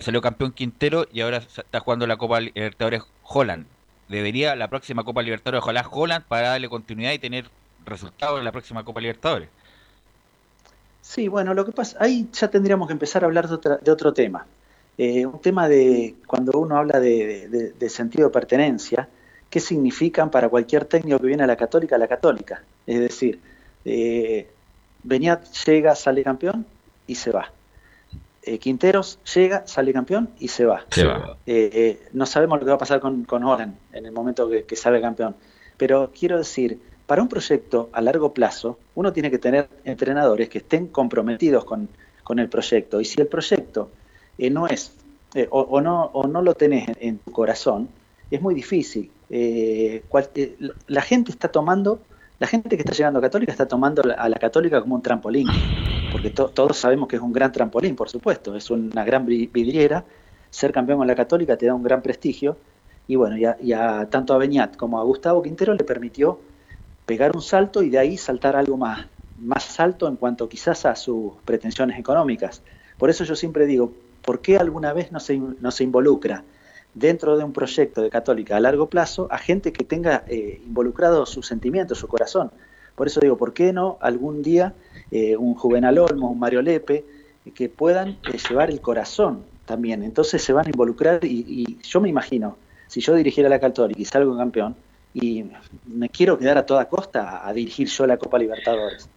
salió 0.00 0.20
campeón 0.20 0.52
Quintero 0.52 1.06
y 1.12 1.20
ahora 1.20 1.38
está 1.38 1.80
jugando 1.80 2.06
la 2.06 2.16
Copa 2.16 2.40
Libertadores 2.40 3.02
Holland. 3.24 3.66
Debería 4.08 4.54
la 4.56 4.68
próxima 4.68 5.04
Copa 5.04 5.22
Libertadores 5.22 5.62
ojalá 5.62 5.86
Holland 5.90 6.24
para 6.26 6.50
darle 6.50 6.68
continuidad 6.68 7.12
y 7.12 7.18
tener 7.18 7.46
resultados 7.84 8.38
en 8.38 8.44
la 8.44 8.52
próxima 8.52 8.84
Copa 8.84 9.00
Libertadores. 9.00 9.48
Sí, 11.00 11.28
bueno, 11.28 11.52
lo 11.54 11.64
que 11.64 11.72
pasa, 11.72 11.96
ahí 12.00 12.28
ya 12.32 12.48
tendríamos 12.48 12.86
que 12.86 12.92
empezar 12.92 13.24
a 13.24 13.26
hablar 13.26 13.48
de, 13.48 13.90
otro 13.90 14.12
tema. 14.12 14.46
Eh, 14.98 15.26
un 15.26 15.40
tema 15.40 15.68
de 15.68 16.14
cuando 16.26 16.58
uno 16.58 16.76
habla 16.76 17.00
de, 17.00 17.74
sentido 17.88 18.28
de 18.28 18.32
pertenencia, 18.32 19.08
¿qué 19.52 19.60
significan 19.60 20.30
para 20.30 20.48
cualquier 20.48 20.86
técnico 20.86 21.18
que 21.18 21.26
viene 21.26 21.42
a 21.42 21.46
la 21.46 21.56
Católica 21.56 21.98
la 21.98 22.08
Católica? 22.08 22.62
Es 22.86 23.00
decir, 23.00 23.38
eh, 23.84 24.48
Beñat 25.02 25.44
llega, 25.66 25.94
sale 25.94 26.24
campeón 26.24 26.64
y 27.06 27.16
se 27.16 27.30
va. 27.32 27.52
Eh, 28.44 28.58
Quinteros 28.58 29.18
llega, 29.34 29.66
sale 29.66 29.92
campeón 29.92 30.30
y 30.38 30.48
se 30.48 30.64
va. 30.64 30.86
Eh, 30.96 31.36
eh, 31.46 32.08
no 32.14 32.24
sabemos 32.24 32.60
lo 32.60 32.64
que 32.64 32.70
va 32.70 32.76
a 32.76 32.78
pasar 32.78 32.98
con, 32.98 33.24
con 33.24 33.44
Oran 33.44 33.76
en 33.92 34.06
el 34.06 34.12
momento 34.12 34.48
que, 34.48 34.64
que 34.64 34.74
sale 34.74 35.02
campeón. 35.02 35.36
Pero 35.76 36.10
quiero 36.18 36.38
decir, 36.38 36.80
para 37.06 37.20
un 37.20 37.28
proyecto 37.28 37.90
a 37.92 38.00
largo 38.00 38.32
plazo, 38.32 38.78
uno 38.94 39.12
tiene 39.12 39.30
que 39.30 39.38
tener 39.38 39.68
entrenadores 39.84 40.48
que 40.48 40.58
estén 40.58 40.86
comprometidos 40.86 41.66
con, 41.66 41.90
el 42.38 42.48
proyecto. 42.48 42.98
Y 43.02 43.04
si 43.04 43.20
el 43.20 43.26
proyecto 43.26 43.90
no 44.38 44.66
es, 44.66 44.94
o, 45.50 45.80
no, 45.82 46.04
o 46.14 46.26
no 46.26 46.40
lo 46.40 46.54
tenés 46.54 46.88
en, 46.98 47.18
tu 47.18 47.30
corazón, 47.30 47.90
es 48.30 48.40
muy 48.40 48.54
difícil. 48.54 49.10
La 50.88 51.02
gente 51.02 51.32
está 51.32 51.48
tomando, 51.48 52.00
la 52.38 52.46
gente 52.46 52.76
que 52.76 52.82
está 52.82 52.92
llegando 52.92 53.18
a 53.18 53.22
Católica 53.22 53.52
está 53.52 53.66
tomando 53.66 54.02
a 54.16 54.28
la 54.28 54.36
Católica 54.36 54.80
como 54.80 54.94
un 54.94 55.02
trampolín 55.02 55.48
porque 56.12 56.30
todos 56.30 56.76
sabemos 56.76 57.08
que 57.08 57.16
es 57.16 57.22
un 57.22 57.32
gran 57.32 57.50
trampolín, 57.50 57.96
por 57.96 58.10
supuesto, 58.10 58.54
es 58.54 58.70
una 58.70 59.02
gran 59.02 59.24
vidriera, 59.24 60.04
ser 60.50 60.70
campeón 60.70 60.98
con 60.98 61.06
la 61.06 61.14
Católica 61.14 61.56
te 61.56 61.66
da 61.66 61.74
un 61.74 61.82
gran 61.82 62.02
prestigio, 62.02 62.58
y 63.08 63.16
bueno, 63.16 63.36
y 63.36 63.72
a, 63.72 64.06
tanto 64.10 64.34
a 64.34 64.38
Beñat 64.38 64.76
como 64.76 65.00
a 65.00 65.04
Gustavo 65.04 65.42
Quintero 65.42 65.74
le 65.74 65.84
permitió 65.84 66.38
pegar 67.06 67.34
un 67.34 67.42
salto 67.42 67.82
y 67.82 67.88
de 67.88 67.98
ahí 67.98 68.16
saltar 68.18 68.54
algo 68.56 68.76
más, 68.76 69.06
más 69.38 69.80
alto 69.80 70.06
en 70.06 70.16
cuanto 70.16 70.48
quizás 70.48 70.84
a 70.84 70.94
sus 70.94 71.32
pretensiones 71.44 71.98
económicas. 71.98 72.62
Por 72.98 73.10
eso 73.10 73.24
yo 73.24 73.34
siempre 73.34 73.66
digo, 73.66 73.92
¿por 74.22 74.40
qué 74.40 74.58
alguna 74.58 74.92
vez 74.92 75.10
no 75.10 75.18
se, 75.18 75.38
no 75.38 75.70
se 75.70 75.82
involucra 75.82 76.44
dentro 76.94 77.36
de 77.36 77.44
un 77.44 77.52
proyecto 77.52 78.02
de 78.02 78.10
Católica 78.10 78.56
a 78.56 78.60
largo 78.60 78.86
plazo 78.88 79.28
a 79.30 79.38
gente 79.38 79.72
que 79.72 79.84
tenga 79.84 80.24
eh, 80.28 80.60
involucrado 80.66 81.26
sus 81.26 81.46
sentimientos, 81.46 81.98
su 81.98 82.08
corazón? 82.08 82.50
Por 82.94 83.06
eso 83.06 83.20
digo, 83.20 83.36
¿por 83.36 83.54
qué 83.54 83.72
no 83.72 83.98
algún 84.00 84.42
día 84.42 84.74
eh, 85.10 85.36
un 85.36 85.54
Juvenal 85.54 85.98
Olmo, 85.98 86.30
un 86.30 86.38
Mario 86.38 86.62
Lepe, 86.62 87.04
que 87.54 87.68
puedan 87.68 88.18
eh, 88.32 88.38
llevar 88.48 88.70
el 88.70 88.80
corazón 88.80 89.44
también? 89.64 90.02
Entonces 90.02 90.42
se 90.42 90.52
van 90.52 90.66
a 90.66 90.70
involucrar 90.70 91.24
y, 91.24 91.78
yo 91.82 92.00
me 92.00 92.08
imagino, 92.08 92.56
si 92.88 93.00
yo 93.00 93.14
dirigiera 93.14 93.48
la 93.48 93.58
Católica 93.58 94.00
y 94.00 94.04
salgo 94.04 94.36
campeón, 94.36 94.76
y 95.14 95.44
me 95.86 96.08
quiero 96.08 96.38
quedar 96.38 96.56
a 96.56 96.64
toda 96.64 96.88
costa 96.88 97.46
a, 97.46 97.52
dirigir 97.52 97.88
yo 97.88 98.06
la 98.06 98.16
Copa 98.16 98.38
Libertadores. 98.38 99.08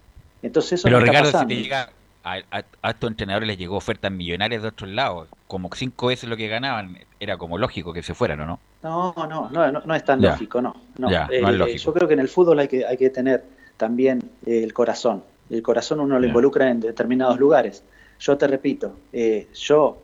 Entonces 0.42 0.74
eso 0.74 0.84
Pero 0.84 1.00
Ricardo, 1.00 1.40
si 1.40 1.46
te 1.46 1.56
llega 1.56 1.90
a, 2.26 2.90
estos 2.90 3.10
entrenadores 3.10 3.48
les 3.48 3.58
llegó 3.58 3.78
ofertas 3.78 4.12
millonarias 4.12 4.62
de 4.64 4.70
otros 4.70 4.90
lados, 4.90 5.28
como 5.48 5.70
cinco 5.74 6.08
veces 6.08 6.28
lo 6.30 6.36
que 6.36 6.48
ganaban, 6.48 6.98
era 7.20 7.38
como 7.38 7.58
lógico 7.58 7.94
que 7.94 8.02
se 8.02 8.14
fueran, 8.14 8.42
¿o 8.42 8.46
no? 8.46 8.60
No, 8.84 9.14
no, 9.16 9.50
no, 9.50 9.72
no, 9.72 9.96
es 9.96 10.04
tan 10.04 10.22
lógico, 10.22 10.62
no. 10.62 10.76
no. 10.98 11.10
Eh, 11.30 11.78
yo 11.78 11.94
creo 11.94 12.08
que 12.08 12.14
en 12.16 12.20
el 12.20 12.28
fútbol 12.28 12.60
hay 12.60 12.68
que, 12.68 12.86
hay 12.86 12.98
que 12.98 13.10
tener 13.10 13.44
también 13.78 14.32
eh, 14.46 14.64
el 14.64 14.74
corazón. 14.74 15.24
El 15.50 15.62
corazón 15.62 16.00
uno 16.00 16.20
lo 16.20 16.26
involucra 16.26 16.70
en 16.70 16.80
determinados 16.80 17.40
lugares. 17.40 17.84
Yo 18.20 18.38
te 18.38 18.48
repito, 18.48 18.96
eh, 19.14 19.48
yo 19.54 20.02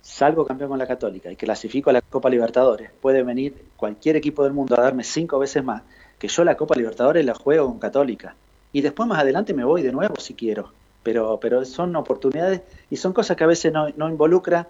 salgo 0.00 0.46
campeón 0.46 0.70
con 0.70 0.78
la 0.78 0.86
Católica 0.86 1.30
y 1.30 1.36
clasifico 1.36 1.90
a 1.90 1.92
la 1.92 2.00
Copa 2.00 2.30
Libertadores. 2.30 2.90
Puede 3.00 3.22
venir 3.22 3.54
cualquier 3.76 4.16
equipo 4.16 4.44
del 4.44 4.52
mundo 4.52 4.78
a 4.78 4.82
darme 4.82 5.02
cinco 5.04 5.38
veces 5.38 5.64
más 5.64 5.82
que 6.18 6.28
yo 6.28 6.44
la 6.44 6.56
Copa 6.56 6.74
Libertadores 6.74 7.24
la 7.24 7.34
juego 7.34 7.66
con 7.66 7.78
Católica. 7.78 8.34
Y 8.72 8.80
después 8.80 9.08
más 9.08 9.18
adelante 9.18 9.54
me 9.54 9.64
voy 9.64 9.82
de 9.82 9.92
nuevo 9.92 10.16
si 10.18 10.34
quiero. 10.34 10.72
Pero, 11.02 11.38
pero 11.40 11.64
son 11.64 11.94
oportunidades 11.96 12.62
y 12.90 12.96
son 12.96 13.12
cosas 13.12 13.36
que 13.36 13.44
a 13.44 13.46
veces 13.46 13.72
no, 13.72 13.88
no 13.96 14.08
involucra 14.08 14.68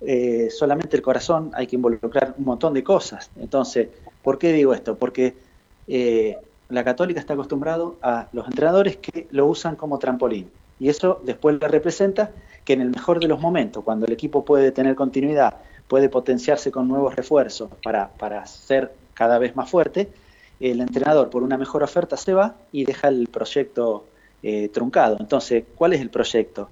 eh, 0.00 0.48
solamente 0.50 0.96
el 0.96 1.02
corazón, 1.02 1.50
hay 1.54 1.66
que 1.66 1.76
involucrar 1.76 2.34
un 2.36 2.44
montón 2.44 2.74
de 2.74 2.82
cosas. 2.82 3.30
Entonces, 3.36 3.88
¿por 4.22 4.38
qué 4.38 4.52
digo 4.52 4.74
esto? 4.74 4.96
Porque 4.96 5.34
la 6.68 6.84
católica 6.84 7.20
está 7.20 7.34
acostumbrado 7.34 7.96
a 8.02 8.28
los 8.32 8.46
entrenadores 8.46 8.96
que 8.96 9.28
lo 9.30 9.46
usan 9.46 9.76
como 9.76 9.98
trampolín. 9.98 10.50
Y 10.80 10.88
eso 10.88 11.20
después 11.24 11.58
le 11.60 11.68
representa 11.68 12.30
que 12.64 12.72
en 12.72 12.80
el 12.80 12.90
mejor 12.90 13.20
de 13.20 13.28
los 13.28 13.40
momentos, 13.40 13.84
cuando 13.84 14.06
el 14.06 14.12
equipo 14.12 14.44
puede 14.44 14.72
tener 14.72 14.94
continuidad, 14.94 15.56
puede 15.86 16.08
potenciarse 16.08 16.72
con 16.72 16.88
nuevos 16.88 17.14
refuerzos 17.14 17.70
para, 17.84 18.08
para 18.08 18.46
ser 18.46 18.92
cada 19.14 19.38
vez 19.38 19.54
más 19.54 19.70
fuerte, 19.70 20.08
el 20.60 20.80
entrenador 20.80 21.28
por 21.28 21.42
una 21.42 21.58
mejor 21.58 21.82
oferta 21.82 22.16
se 22.16 22.32
va 22.32 22.56
y 22.72 22.84
deja 22.84 23.08
el 23.08 23.28
proyecto 23.28 24.06
eh, 24.42 24.68
truncado. 24.68 25.16
Entonces, 25.20 25.64
¿cuál 25.74 25.92
es 25.92 26.00
el 26.00 26.10
proyecto? 26.10 26.68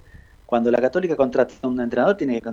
Cuando 0.47 0.71
la 0.71 0.81
católica 0.81 1.15
contrata 1.17 1.55
a 1.63 1.69
un 1.69 1.81
entrenador, 1.81 2.17
tiene 2.17 2.41
que 2.41 2.51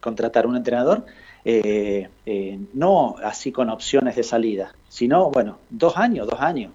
contratar 0.00 0.46
un 0.46 0.56
entrenador 0.56 1.04
eh, 1.44 2.08
eh, 2.24 2.58
no 2.72 3.16
así 3.22 3.52
con 3.52 3.68
opciones 3.68 4.16
de 4.16 4.22
salida, 4.22 4.74
sino, 4.88 5.30
bueno, 5.30 5.58
dos 5.68 5.96
años, 5.96 6.26
dos 6.26 6.40
años. 6.40 6.72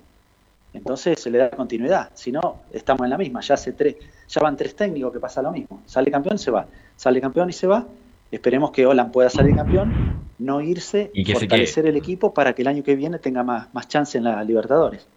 Entonces 0.74 1.20
se 1.20 1.32
le 1.32 1.40
da 1.40 1.50
continuidad. 1.50 2.12
Si 2.14 2.32
no, 2.32 2.58
estamos 2.72 3.04
en 3.06 3.10
la 3.10 3.18
misma. 3.18 3.42
Ya 3.42 3.56
hace 3.56 3.74
tres, 3.74 3.96
ya 4.28 4.42
van 4.42 4.56
tres 4.56 4.76
técnicos 4.76 5.12
que 5.12 5.20
pasa 5.20 5.42
lo 5.42 5.52
mismo. 5.52 5.82
Sale 5.88 6.12
campeón 6.12 6.36
y 6.36 6.40
se 6.40 6.52
va. 6.52 6.68
Sale 6.96 7.20
campeón 7.20 7.50
y 7.50 7.54
se 7.54 7.66
va. 7.66 7.88
Esperemos 8.32 8.70
que 8.70 8.86
Olan 8.86 9.12
pueda 9.12 9.32
salir 9.32 9.56
campeón, 9.56 10.20
no 10.38 10.62
irse 10.62 11.10
y 11.16 11.26
fortalecer 11.26 11.88
el 11.88 11.98
equipo 11.98 12.32
para 12.32 12.54
que 12.54 12.62
el 12.62 12.68
año 12.68 12.84
que 12.84 12.96
viene 12.96 13.18
tenga 13.18 13.42
más, 13.42 13.74
más 13.74 13.88
chance 13.88 14.20
en 14.20 14.26
la 14.26 14.44
Libertadores. 14.44 15.08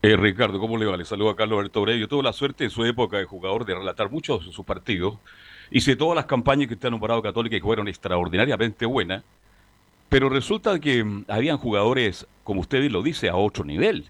Eh, 0.00 0.16
Ricardo, 0.16 0.60
¿cómo 0.60 0.76
le 0.76 0.86
va? 0.86 0.96
Le 0.96 1.04
saludo 1.04 1.30
a 1.30 1.36
Carlos 1.36 1.58
Alberto 1.58 1.84
Yo 1.90 2.06
tuve 2.06 2.22
la 2.22 2.32
suerte 2.32 2.62
en 2.62 2.70
su 2.70 2.84
época 2.84 3.18
de 3.18 3.24
jugador 3.24 3.64
de 3.64 3.74
relatar 3.74 4.08
muchos 4.10 4.46
de 4.46 4.52
sus 4.52 4.64
partidos. 4.64 5.18
Hice 5.72 5.96
todas 5.96 6.14
las 6.14 6.26
campañas 6.26 6.68
que 6.68 6.74
usted 6.74 6.86
ha 6.86 6.90
nombrado 6.92 7.20
católica 7.20 7.56
y 7.56 7.60
fueron 7.60 7.88
extraordinariamente 7.88 8.86
buenas. 8.86 9.24
Pero 10.08 10.28
resulta 10.28 10.78
que 10.78 11.02
mm, 11.02 11.24
habían 11.26 11.58
jugadores, 11.58 12.28
como 12.44 12.60
usted 12.60 12.88
lo 12.90 13.02
dice, 13.02 13.28
a 13.28 13.34
otro 13.34 13.64
nivel 13.64 14.08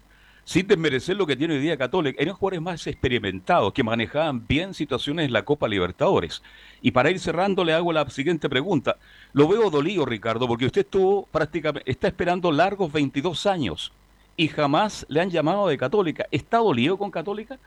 sin 0.49 0.65
desmerecer 0.65 1.15
lo 1.15 1.27
que 1.27 1.35
tiene 1.35 1.53
hoy 1.53 1.59
día 1.59 1.77
Católica, 1.77 2.19
eran 2.19 2.33
jugadores 2.33 2.61
más 2.61 2.87
experimentados, 2.87 3.71
que 3.71 3.83
manejaban 3.83 4.47
bien 4.47 4.73
situaciones 4.73 5.27
en 5.27 5.31
la 5.31 5.45
Copa 5.45 5.67
Libertadores. 5.67 6.41
Y 6.81 6.89
para 6.89 7.11
ir 7.11 7.19
cerrando, 7.19 7.63
le 7.63 7.73
hago 7.73 7.93
la 7.93 8.09
siguiente 8.09 8.49
pregunta. 8.49 8.97
Lo 9.33 9.47
veo 9.47 9.69
dolido, 9.69 10.05
Ricardo, 10.05 10.47
porque 10.47 10.65
usted 10.65 10.81
estuvo 10.81 11.27
prácticamente, 11.31 11.91
está 11.91 12.07
esperando 12.07 12.51
largos 12.51 12.91
22 12.91 13.45
años 13.45 13.91
y 14.39 14.47
jamás 14.47 15.05
le 15.09 15.19
han 15.19 15.29
llamado 15.29 15.67
de 15.67 15.77
Católica. 15.77 16.25
¿Está 16.31 16.59
dolido 16.59 16.97
con 16.97 17.11
Católica? 17.11 17.59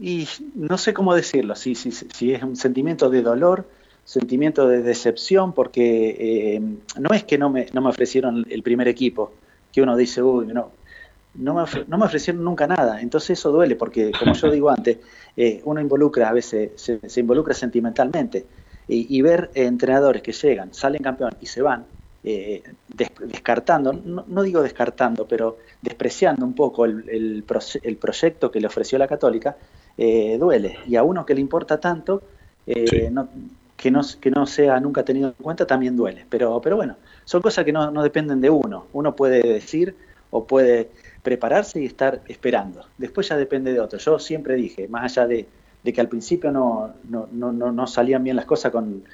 Y 0.00 0.28
no 0.54 0.78
sé 0.78 0.94
cómo 0.94 1.16
decirlo, 1.16 1.56
si, 1.56 1.74
si, 1.74 1.90
si 1.90 2.32
es 2.32 2.40
un 2.44 2.54
sentimiento 2.54 3.10
de 3.10 3.22
dolor, 3.22 3.68
sentimiento 4.04 4.68
de 4.68 4.82
decepción, 4.82 5.52
porque 5.52 6.54
eh, 6.56 6.60
no 6.96 7.10
es 7.12 7.24
que 7.24 7.38
no 7.38 7.50
me, 7.50 7.66
no 7.72 7.80
me 7.80 7.88
ofrecieron 7.88 8.46
el 8.48 8.62
primer 8.62 8.86
equipo, 8.86 9.32
que 9.72 9.82
uno 9.82 9.96
dice, 9.96 10.22
uy, 10.22 10.46
no, 10.46 10.70
no 11.34 11.54
me, 11.54 11.64
no 11.88 11.98
me 11.98 12.04
ofrecieron 12.04 12.44
nunca 12.44 12.68
nada. 12.68 13.00
Entonces 13.00 13.36
eso 13.36 13.50
duele 13.50 13.74
porque, 13.74 14.12
como 14.16 14.34
yo 14.34 14.48
digo 14.48 14.70
antes, 14.70 14.98
eh, 15.36 15.60
uno 15.64 15.80
involucra, 15.80 16.28
a 16.28 16.32
veces 16.32 16.70
se, 16.76 17.20
involucra 17.20 17.52
sentimentalmente. 17.52 18.46
Y, 18.86 19.20
ver 19.22 19.50
entrenadores 19.54 20.22
que 20.22 20.30
llegan, 20.30 20.72
salen 20.72 21.02
campeón 21.02 21.34
y 21.40 21.46
se 21.46 21.62
van, 21.62 21.86
eh, 22.24 22.62
descartando, 22.88 23.92
no, 23.92 24.42
digo 24.42 24.62
descartando, 24.62 25.26
pero 25.26 25.58
despreciando 25.82 26.44
un 26.44 26.54
poco 26.54 26.86
el, 26.86 27.08
el, 27.08 27.96
proyecto 27.96 28.50
que 28.50 28.60
le 28.60 28.66
ofreció 28.66 28.98
la 28.98 29.06
católica, 29.06 29.56
eh, 29.98 30.36
duele. 30.38 30.78
Y 30.86 30.96
a 30.96 31.02
uno 31.02 31.26
que 31.26 31.34
le 31.34 31.40
importa 31.40 31.78
tanto, 31.78 32.22
no, 33.10 33.28
que, 33.76 33.90
no, 33.90 34.00
que 34.20 34.30
no 34.30 34.46
sea 34.46 34.80
nunca 34.80 35.04
tenido 35.04 35.28
en 35.28 35.34
cuenta, 35.42 35.66
también 35.66 35.96
duele. 35.96 36.24
Pero, 36.28 36.60
pero 36.60 36.76
bueno, 36.76 36.96
son 37.24 37.42
cosas 37.42 37.64
que 37.64 37.72
no, 37.72 37.90
no 37.90 38.02
dependen 38.02 38.40
de 38.40 38.50
uno. 38.50 38.86
Uno 38.92 39.14
puede 39.14 39.42
decir 39.42 39.94
o 40.30 40.44
puede 40.44 40.88
prepararse 41.24 41.80
y 41.80 41.86
estar 41.86 42.20
esperando. 42.28 42.84
Después 42.98 43.28
ya 43.28 43.36
depende 43.36 43.72
de 43.72 43.80
otro. 43.80 43.98
Yo 43.98 44.18
siempre 44.18 44.54
dije, 44.56 44.86
más 44.88 45.04
allá 45.04 45.26
de, 45.26 45.46
que 45.82 46.00
al 46.00 46.08
principio 46.08 46.52
no, 46.52 46.92
no, 47.08 47.28
no, 47.32 47.52
no, 47.52 47.86
salían 47.86 48.22
bien 48.22 48.36
las 48.36 48.44
cosas 48.44 48.70
con, 48.70 49.04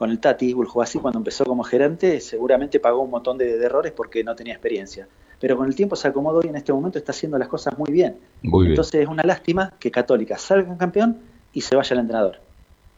con 0.00 0.10
el 0.10 0.18
Tati 0.18 0.56
así 0.80 0.98
cuando 0.98 1.18
empezó 1.18 1.44
como 1.44 1.62
gerente, 1.62 2.22
seguramente 2.22 2.80
pagó 2.80 3.02
un 3.02 3.10
montón 3.10 3.36
de, 3.36 3.62
errores 3.62 3.92
porque 3.92 4.24
no 4.24 4.34
tenía 4.34 4.54
experiencia. 4.54 5.06
Pero 5.38 5.58
con 5.58 5.66
el 5.66 5.74
tiempo 5.74 5.94
se 5.94 6.08
acomodó 6.08 6.40
y 6.42 6.48
en 6.48 6.56
este 6.56 6.72
momento 6.72 6.96
está 6.96 7.12
haciendo 7.12 7.36
las 7.36 7.48
cosas 7.48 7.76
muy 7.76 7.92
bien. 7.92 8.16
Entonces 8.42 9.02
es 9.02 9.06
una 9.06 9.22
lástima 9.24 9.74
que 9.78 9.90
Católica 9.90 10.38
salga 10.38 10.74
campeón 10.78 11.18
y 11.52 11.60
se 11.60 11.76
vaya 11.76 11.92
el 11.92 12.00
entrenador. 12.00 12.40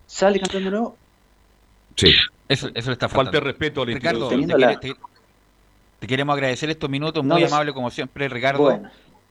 Sale 0.07 0.39
campeón 0.39 0.63
de 0.63 0.71
nuevo. 0.71 0.97
Sí. 1.97 2.15
Eso, 2.49 2.69
eso 2.73 2.93
está 2.93 3.09
falta. 3.09 3.33
Falta 3.33 3.41
respeto 3.41 3.83
al 3.83 3.89
Ricardo, 3.89 4.29
te, 4.29 6.07
queremos 6.07 6.35
agradecer 6.35 6.71
estos 6.71 6.89
minutos, 6.89 7.25
muy 7.25 7.43
amable 7.43 7.73
como 7.73 7.91
siempre, 7.91 8.29
Ricardo. 8.29 8.81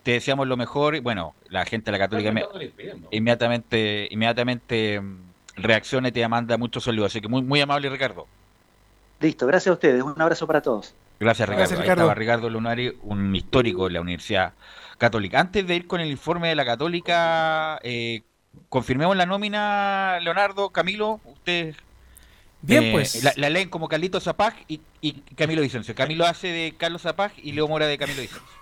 Te 0.03 0.11
deseamos 0.11 0.45
lo 0.45 0.57
mejor. 0.57 0.99
Bueno, 0.99 1.35
la 1.47 1.63
gente 1.63 1.85
de 1.85 1.97
la 1.97 1.99
Católica 1.99 2.33
inmediatamente, 3.11 4.09
inmediatamente 4.11 5.01
reacciona 5.61 6.09
y 6.09 6.11
te 6.11 6.27
manda 6.27 6.57
muchos 6.57 6.83
saludos. 6.83 7.11
Así 7.11 7.21
que 7.21 7.27
muy, 7.27 7.41
muy 7.41 7.61
amable, 7.61 7.89
Ricardo. 7.89 8.27
Listo, 9.19 9.45
gracias 9.47 9.71
a 9.71 9.73
ustedes. 9.73 10.03
Un 10.03 10.19
abrazo 10.21 10.47
para 10.47 10.61
todos. 10.61 10.93
Gracias, 11.19 11.47
Ricardo. 11.47 11.75
Ahí 11.75 11.87
estaba 11.87 12.13
Ricardo 12.15 12.49
Lunari, 12.49 12.97
un 13.03 13.35
histórico 13.35 13.85
de 13.85 13.93
la 13.93 14.01
Universidad 14.01 14.53
Católica. 14.97 15.39
Antes 15.39 15.67
de 15.67 15.75
ir 15.75 15.87
con 15.87 16.01
el 16.01 16.09
informe 16.09 16.49
de 16.49 16.55
la 16.55 16.65
Católica, 16.65 17.79
eh, 17.83 18.23
confirmemos 18.69 19.15
la 19.15 19.25
nómina, 19.25 20.19
Leonardo, 20.21 20.71
Camilo. 20.71 21.19
Usted 21.25 21.75
Bien, 22.61 22.83
eh, 22.85 22.91
pues. 22.91 23.37
La, 23.37 23.49
leen 23.49 23.69
como 23.69 23.87
Carlito 23.87 24.19
Zapag 24.19 24.53
y, 24.67 24.81
Camilo 25.35 25.61
Vicencio. 25.61 25.95
Camilo 25.95 26.25
hace 26.25 26.47
de 26.47 26.75
Carlos 26.77 27.01
Zapag 27.01 27.31
y 27.37 27.53
Leo 27.53 27.67
Mora 27.67 27.87
de 27.87 27.97
Camilo 27.97 28.21
Vicencio. 28.21 28.60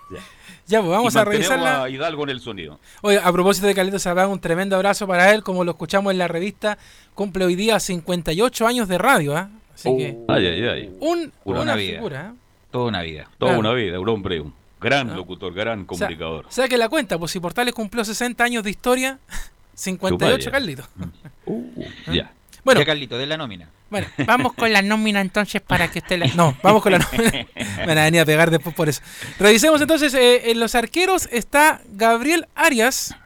Ya, 0.66 0.80
pues 0.80 0.90
vamos 0.90 1.16
a 1.16 1.24
revisarla. 1.24 1.84
A 1.84 1.90
Hidalgo 1.90 2.22
en 2.24 2.30
el 2.30 2.40
sonido. 2.40 2.78
Oye, 3.02 3.18
a 3.18 3.32
propósito 3.32 3.66
de 3.66 3.74
Carlito 3.74 3.98
Zapag, 3.98 4.30
un 4.30 4.40
tremendo 4.40 4.76
abrazo 4.76 5.06
para 5.06 5.32
él, 5.34 5.42
como 5.42 5.64
lo 5.64 5.72
escuchamos 5.72 6.12
en 6.12 6.18
la 6.18 6.28
revista. 6.28 6.78
Cumple 7.14 7.44
hoy 7.44 7.56
día 7.56 7.80
58 7.80 8.66
años 8.66 8.88
de 8.88 8.98
radio, 8.98 9.36
¿ah? 9.36 9.50
Así 9.74 9.96
que. 9.96 10.16
Oh. 10.16 10.32
Ay, 10.32 10.46
ay, 10.46 10.68
ay. 10.68 10.96
Un, 11.00 11.32
una, 11.44 11.74
vida. 11.74 11.96
Figura, 11.96 12.32
¿eh? 12.32 12.38
Toda 12.70 12.86
una 12.86 13.02
vida. 13.02 13.28
Toda 13.38 13.58
una 13.58 13.72
vida, 13.72 13.98
un 13.98 14.08
hombre, 14.08 14.40
un 14.40 14.54
gran 14.80 15.14
locutor, 15.16 15.52
gran 15.52 15.84
comunicador. 15.84 16.46
O 16.46 16.52
sea, 16.52 16.68
que 16.68 16.78
la 16.78 16.88
cuenta, 16.88 17.18
pues 17.18 17.32
si 17.32 17.40
Portales 17.40 17.74
cumplió 17.74 18.04
60 18.04 18.42
años 18.42 18.62
de 18.62 18.70
historia, 18.70 19.18
58 19.74 20.50
Carlito. 20.50 20.84
Uh, 21.46 21.82
ya. 22.12 22.30
Bueno, 22.62 22.80
ya 22.82 22.86
Carlito, 22.86 23.18
de 23.18 23.26
la 23.26 23.36
nómina. 23.36 23.70
Bueno, 23.90 24.06
vamos 24.24 24.52
con 24.52 24.72
la 24.72 24.82
nómina 24.82 25.20
entonces 25.20 25.60
para 25.60 25.90
que 25.90 25.98
usted 25.98 26.18
la... 26.18 26.26
No, 26.34 26.56
vamos 26.62 26.82
con 26.82 26.92
la 26.92 26.98
nómina. 26.98 27.46
Me 27.78 27.86
van 27.86 27.98
a 27.98 28.04
venir 28.04 28.20
a 28.20 28.24
pegar 28.24 28.50
después 28.50 28.74
por 28.74 28.88
eso. 28.88 29.02
Revisemos 29.38 29.80
entonces, 29.80 30.14
eh, 30.14 30.50
en 30.50 30.60
los 30.60 30.74
arqueros 30.74 31.28
está 31.32 31.82
Gabriel 31.92 32.46
Arias, 32.54 33.16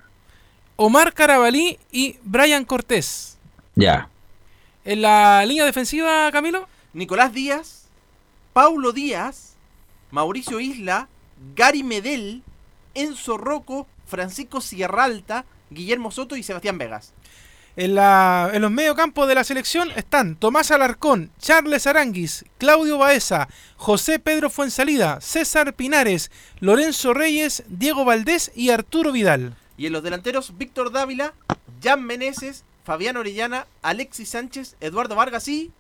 Omar 0.77 1.13
Carabalí 1.13 1.79
y 1.93 2.17
Brian 2.23 2.65
Cortés. 2.65 3.39
Ya. 3.75 4.09
En 4.85 5.03
la 5.03 5.45
línea 5.45 5.65
defensiva, 5.65 6.31
Camilo. 6.33 6.67
Nicolás 6.95 7.33
Díaz, 7.33 7.89
Paulo 8.53 8.93
Díaz, 8.93 9.57
Mauricio 10.11 10.61
Isla, 10.61 11.09
Gary 11.57 11.83
Medel, 11.83 12.43
Enzo 12.95 13.37
Rocco, 13.37 13.87
Francisco 14.07 14.61
Sierralta, 14.61 15.45
Guillermo 15.71 16.11
Soto 16.11 16.37
y 16.37 16.43
Sebastián 16.43 16.79
Vegas. 16.79 17.13
En, 17.77 17.97
la, 17.97 18.51
en 18.53 18.63
los 18.63 18.71
mediocampos 18.71 19.27
de 19.27 19.35
la 19.35 19.43
selección 19.43 19.91
están 19.97 20.37
Tomás 20.37 20.71
Alarcón, 20.71 21.33
Charles 21.41 21.89
Aranguis, 21.89 22.45
Claudio 22.57 22.99
Baeza, 22.99 23.49
José 23.77 24.21
Pedro 24.21 24.49
Fuensalida, 24.49 25.21
César 25.21 25.75
Pinares, 25.75 26.31
Lorenzo 26.61 27.15
Reyes, 27.15 27.65
Diego 27.67 28.05
Valdés 28.05 28.53
y 28.55 28.71
Arturo 28.71 29.11
Vidal. 29.11 29.57
Y 29.77 29.87
en 29.87 29.93
los 29.93 30.05
delanteros, 30.05 30.57
Víctor 30.57 30.93
Dávila, 30.93 31.35
Jan 31.83 32.05
Meneses, 32.05 32.65
Fabián 32.85 33.17
Orellana, 33.17 33.67
Alexis 33.83 34.29
Sánchez, 34.29 34.77
Eduardo 34.81 35.17
Vargas 35.17 35.49
y 35.49 35.73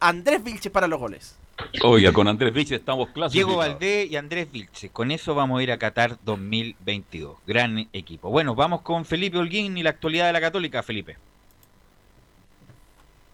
Andrés 0.00 0.42
Vilches 0.42 0.72
para 0.72 0.88
los 0.88 0.98
goles. 0.98 1.36
Oiga, 1.82 2.12
con 2.12 2.28
Andrés 2.28 2.52
Vilche 2.52 2.76
estamos 2.76 3.08
clasificados. 3.10 3.32
Diego 3.32 3.56
Valdés 3.56 4.10
y 4.10 4.16
Andrés 4.16 4.50
Vilche. 4.50 4.90
Con 4.90 5.10
eso 5.10 5.34
vamos 5.34 5.60
a 5.60 5.62
ir 5.62 5.72
a 5.72 5.78
Qatar 5.78 6.18
2022. 6.24 7.38
Gran 7.46 7.88
equipo. 7.92 8.30
Bueno, 8.30 8.54
vamos 8.54 8.82
con 8.82 9.04
Felipe 9.04 9.38
Holguín 9.38 9.76
y 9.78 9.82
la 9.82 9.90
actualidad 9.90 10.26
de 10.26 10.32
la 10.32 10.40
Católica, 10.40 10.82
Felipe. 10.82 11.16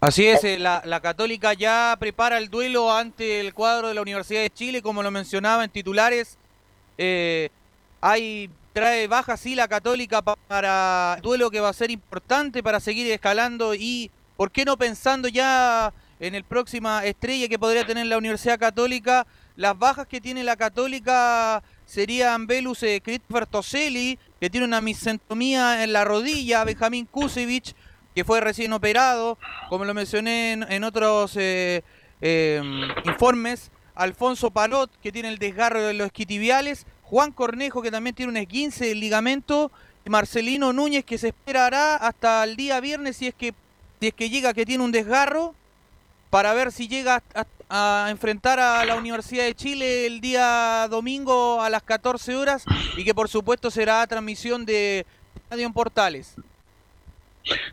Así 0.01 0.27
es, 0.27 0.45
eh, 0.45 0.59
la, 0.59 1.01
Católica 1.01 1.55
ya 1.55 1.97
prepara 1.99 2.39
el 2.39 2.51
duelo 2.51 2.93
ante 2.93 3.41
el 3.41 3.55
cuadro 3.55 3.89
de 3.89 3.95
la 3.95 4.03
Universidad 4.03 4.43
de 4.43 4.51
Chile, 4.51 4.83
como 4.83 5.03
lo 5.03 5.11
mencionaba 5.11 5.64
en 5.64 5.70
titulares. 5.70 6.39
Eh, 6.99 7.49
hay 8.01 8.51
trae 8.72 9.09
baja 9.09 9.39
sí 9.39 9.55
la 9.55 9.68
Católica 9.68 10.20
para 10.20 11.14
el 11.16 11.22
duelo 11.22 11.51
que 11.51 11.61
va 11.61 11.70
a 11.70 11.72
ser 11.72 11.91
importante 11.91 12.62
para 12.62 12.79
seguir 12.79 13.11
escalando 13.11 13.74
y, 13.74 14.11
¿por 14.37 14.51
qué 14.51 14.66
no 14.66 14.77
pensando 14.77 15.29
ya 15.29 15.95
en 16.20 16.34
el 16.34 16.44
próxima 16.44 17.04
estrella 17.04 17.48
que 17.48 17.58
podría 17.58 17.86
tener 17.86 18.06
la 18.06 18.18
Universidad 18.18 18.58
Católica. 18.58 19.26
Las 19.56 19.78
bajas 19.78 20.06
que 20.06 20.20
tiene 20.20 20.44
la 20.44 20.56
Católica 20.56 21.62
serían 21.84 22.46
Velus 22.46 22.82
eh, 22.82 23.00
Christopher 23.02 23.46
Toselli, 23.46 24.18
que 24.40 24.50
tiene 24.50 24.66
una 24.66 24.80
misentomía 24.80 25.82
en 25.82 25.92
la 25.92 26.04
rodilla, 26.04 26.64
Benjamín 26.64 27.06
Kusevich, 27.06 27.74
que 28.14 28.24
fue 28.24 28.40
recién 28.40 28.72
operado, 28.72 29.38
como 29.68 29.84
lo 29.84 29.94
mencioné 29.94 30.52
en, 30.52 30.84
otros 30.84 31.36
eh, 31.36 31.82
em, 32.20 32.82
informes. 33.04 33.70
Alfonso 33.94 34.50
Palot, 34.50 34.90
que 35.00 35.10
tiene 35.10 35.28
el 35.28 35.38
desgarro 35.38 35.82
de 35.82 35.94
los 35.94 36.06
esquitibiales, 36.06 36.86
Juan 37.02 37.32
Cornejo, 37.32 37.80
que 37.80 37.90
también 37.90 38.14
tiene 38.14 38.30
un 38.30 38.36
esguince 38.36 38.86
del 38.86 39.00
ligamento, 39.00 39.72
y 40.04 40.10
Marcelino 40.10 40.72
Núñez, 40.72 41.04
que 41.04 41.18
se 41.18 41.28
esperará 41.28 41.96
hasta 41.96 42.44
el 42.44 42.56
día 42.56 42.78
viernes 42.80 43.16
si 43.16 43.28
es 43.28 43.34
que, 43.34 43.54
si 44.00 44.08
es 44.08 44.14
que 44.14 44.28
llega 44.28 44.52
que 44.52 44.66
tiene 44.66 44.84
un 44.84 44.92
desgarro, 44.92 45.54
para 46.31 46.55
ver 46.55 46.72
si 46.72 46.89
llega 46.89 47.22
a, 47.35 47.47
a 47.68 48.11
enfrentar 48.11 48.61
a 48.61 48.85
la 48.85 48.97
Universidad 48.97 49.45
de 49.45 49.55
Chile 49.55 50.07
el 50.07 50.20
día 50.20 50.87
domingo 50.89 51.61
a 51.61 51.70
las 51.70 51.83
14 51.83 52.37
horas 52.37 52.64
y 52.97 53.05
que 53.05 53.14
por 53.14 53.29
supuesto 53.29 53.70
será 53.70 54.07
transmisión 54.07 54.64
de 54.64 55.07
Radio 55.51 55.72
Portales. 55.72 56.37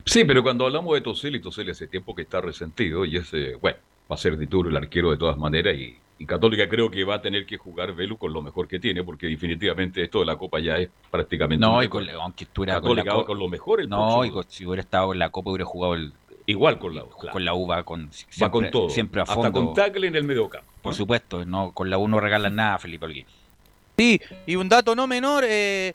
Sí, 0.05 0.23
pero 0.23 0.43
cuando 0.43 0.65
hablamos 0.65 0.93
de 0.93 1.01
Toseli, 1.01 1.39
Toseli 1.39 1.71
hace 1.71 1.87
tiempo 1.87 2.13
que 2.13 2.23
está 2.23 2.41
resentido 2.41 3.05
y 3.05 3.17
ese, 3.17 3.55
bueno, 3.55 3.77
va 4.11 4.15
a 4.15 4.17
ser 4.17 4.37
Dituro 4.37 4.69
el 4.69 4.77
arquero 4.77 5.11
de 5.11 5.17
todas 5.17 5.37
maneras 5.37 5.75
y, 5.75 5.97
Católica 6.25 6.69
creo 6.69 6.89
que 6.89 7.03
va 7.03 7.15
a 7.15 7.21
tener 7.21 7.45
que 7.45 7.57
jugar 7.57 7.93
Velu 7.93 8.17
con 8.17 8.31
lo 8.31 8.41
mejor 8.41 8.65
que 8.65 8.79
tiene 8.79 9.03
porque 9.03 9.27
definitivamente 9.27 10.01
esto 10.01 10.19
de 10.19 10.25
la 10.25 10.37
Copa 10.37 10.61
ya 10.61 10.77
es 10.77 10.89
prácticamente... 11.11 11.59
No, 11.59 11.83
y 11.83 11.89
con, 11.89 12.09
aunque 12.09 12.45
estuviera 12.45 12.79
con, 12.79 12.95
la 12.95 13.03
con 13.03 13.37
lo 13.37 13.49
mejor. 13.49 13.81
El 13.81 13.89
no, 13.89 14.23
y 14.23 14.31
si 14.47 14.65
hubiera 14.65 14.83
estado 14.83 15.11
en 15.11 15.19
la 15.19 15.31
Copa 15.31 15.49
hubiera 15.49 15.65
jugado 15.65 15.95
el, 15.95 16.13
Igual 16.45 16.79
con 16.79 16.95
la 16.95 17.03
U. 17.03 17.09
Con 17.09 17.45
la 17.45 17.53
U 17.53 17.67
va 17.67 17.83
con, 17.83 18.11
siempre, 18.11 18.51
con 18.51 18.71
todo. 18.71 18.89
Siempre 18.89 19.21
a 19.21 19.25
fondo. 19.25 19.47
Hasta 19.47 19.51
con 19.51 19.73
tackle 19.73 20.07
en 20.07 20.15
el 20.15 20.23
medio 20.23 20.49
campo. 20.49 20.67
Por 20.81 20.93
supuesto, 20.93 21.45
no, 21.45 21.71
con 21.71 21.89
la 21.89 21.97
U 21.97 22.07
no 22.07 22.19
regalan 22.19 22.55
nada, 22.55 22.77
Felipe 22.79 23.05
Olguín. 23.05 23.25
Sí, 23.97 24.19
y 24.45 24.55
un 24.55 24.67
dato 24.67 24.95
no 24.95 25.07
menor, 25.07 25.43
eh, 25.47 25.93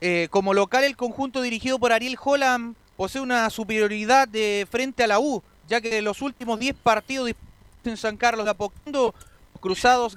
eh, 0.00 0.28
como 0.30 0.54
local 0.54 0.84
el 0.84 0.96
conjunto 0.96 1.42
dirigido 1.42 1.78
por 1.78 1.92
Ariel 1.92 2.16
Holland 2.22 2.76
posee 2.96 3.22
una 3.22 3.48
superioridad 3.50 4.28
de 4.28 4.66
frente 4.70 5.02
a 5.02 5.06
la 5.06 5.18
U, 5.18 5.42
ya 5.66 5.80
que 5.80 6.02
los 6.02 6.22
últimos 6.22 6.60
10 6.60 6.76
partidos 6.76 7.32
en 7.84 7.96
San 7.96 8.16
Carlos 8.16 8.44
de 8.44 8.50
Apoquindo, 8.50 9.14
Cruzados 9.60 10.16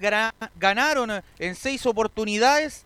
ganaron 0.56 1.24
en 1.38 1.56
6 1.56 1.86
oportunidades, 1.86 2.86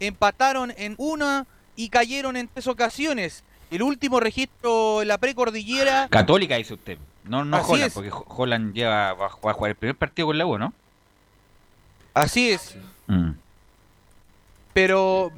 empataron 0.00 0.72
en 0.76 0.94
una 0.98 1.46
y 1.76 1.88
cayeron 1.88 2.36
en 2.36 2.48
tres 2.48 2.66
ocasiones. 2.66 3.44
El 3.70 3.82
último 3.82 4.18
registro 4.18 5.02
en 5.02 5.08
la 5.08 5.18
precordillera. 5.18 6.08
Católica, 6.08 6.56
dice 6.56 6.74
usted. 6.74 6.98
No, 7.24 7.44
no 7.44 7.60
Holland, 7.60 7.92
porque 7.92 8.10
Holland 8.12 8.74
lleva, 8.74 9.14
va, 9.14 9.26
a 9.26 9.28
jugar 9.30 9.70
el 9.70 9.76
primer 9.76 9.96
partido 9.96 10.26
con 10.26 10.38
la 10.38 10.46
U, 10.46 10.58
¿no? 10.58 10.72
Así 12.14 12.50
es. 12.50 12.76
Mm. 13.06 13.30
Pero 14.72 15.30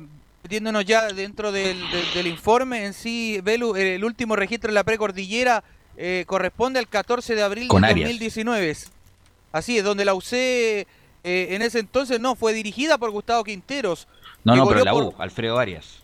metiéndonos 0.43 0.85
ya 0.85 1.09
dentro 1.13 1.53
del, 1.53 1.79
informe 2.27 2.87
en 2.87 2.95
sí, 2.95 3.41
Belu, 3.43 3.77
el 3.77 4.05
último 4.05 4.37
registro 4.37 4.71
en 4.71 4.75
la 4.75 4.85
precordillera 4.85 5.63
eh, 5.97 6.25
corresponde 6.27 6.79
al 6.79 6.89
14 6.89 7.35
de 7.35 7.43
abril 7.43 7.69
de 7.69 7.81
2019. 7.81 8.77
Así 9.53 9.79
es, 9.79 9.85
donde 9.85 10.05
la 10.05 10.15
UC 10.15 10.33
eh, 10.33 10.87
en 11.25 11.63
ese 11.63 11.79
entonces 11.79 12.21
no 12.21 12.35
fue 12.35 12.53
dirigida 12.53 12.99
por 12.99 13.11
Gustavo 13.11 13.45
Quinteros. 13.45 14.09
No, 14.45 14.57
no, 14.57 14.67
pero 14.67 14.85
la 14.85 14.95
U, 14.95 15.15
Alfredo 15.19 15.59
Arias. 15.59 15.99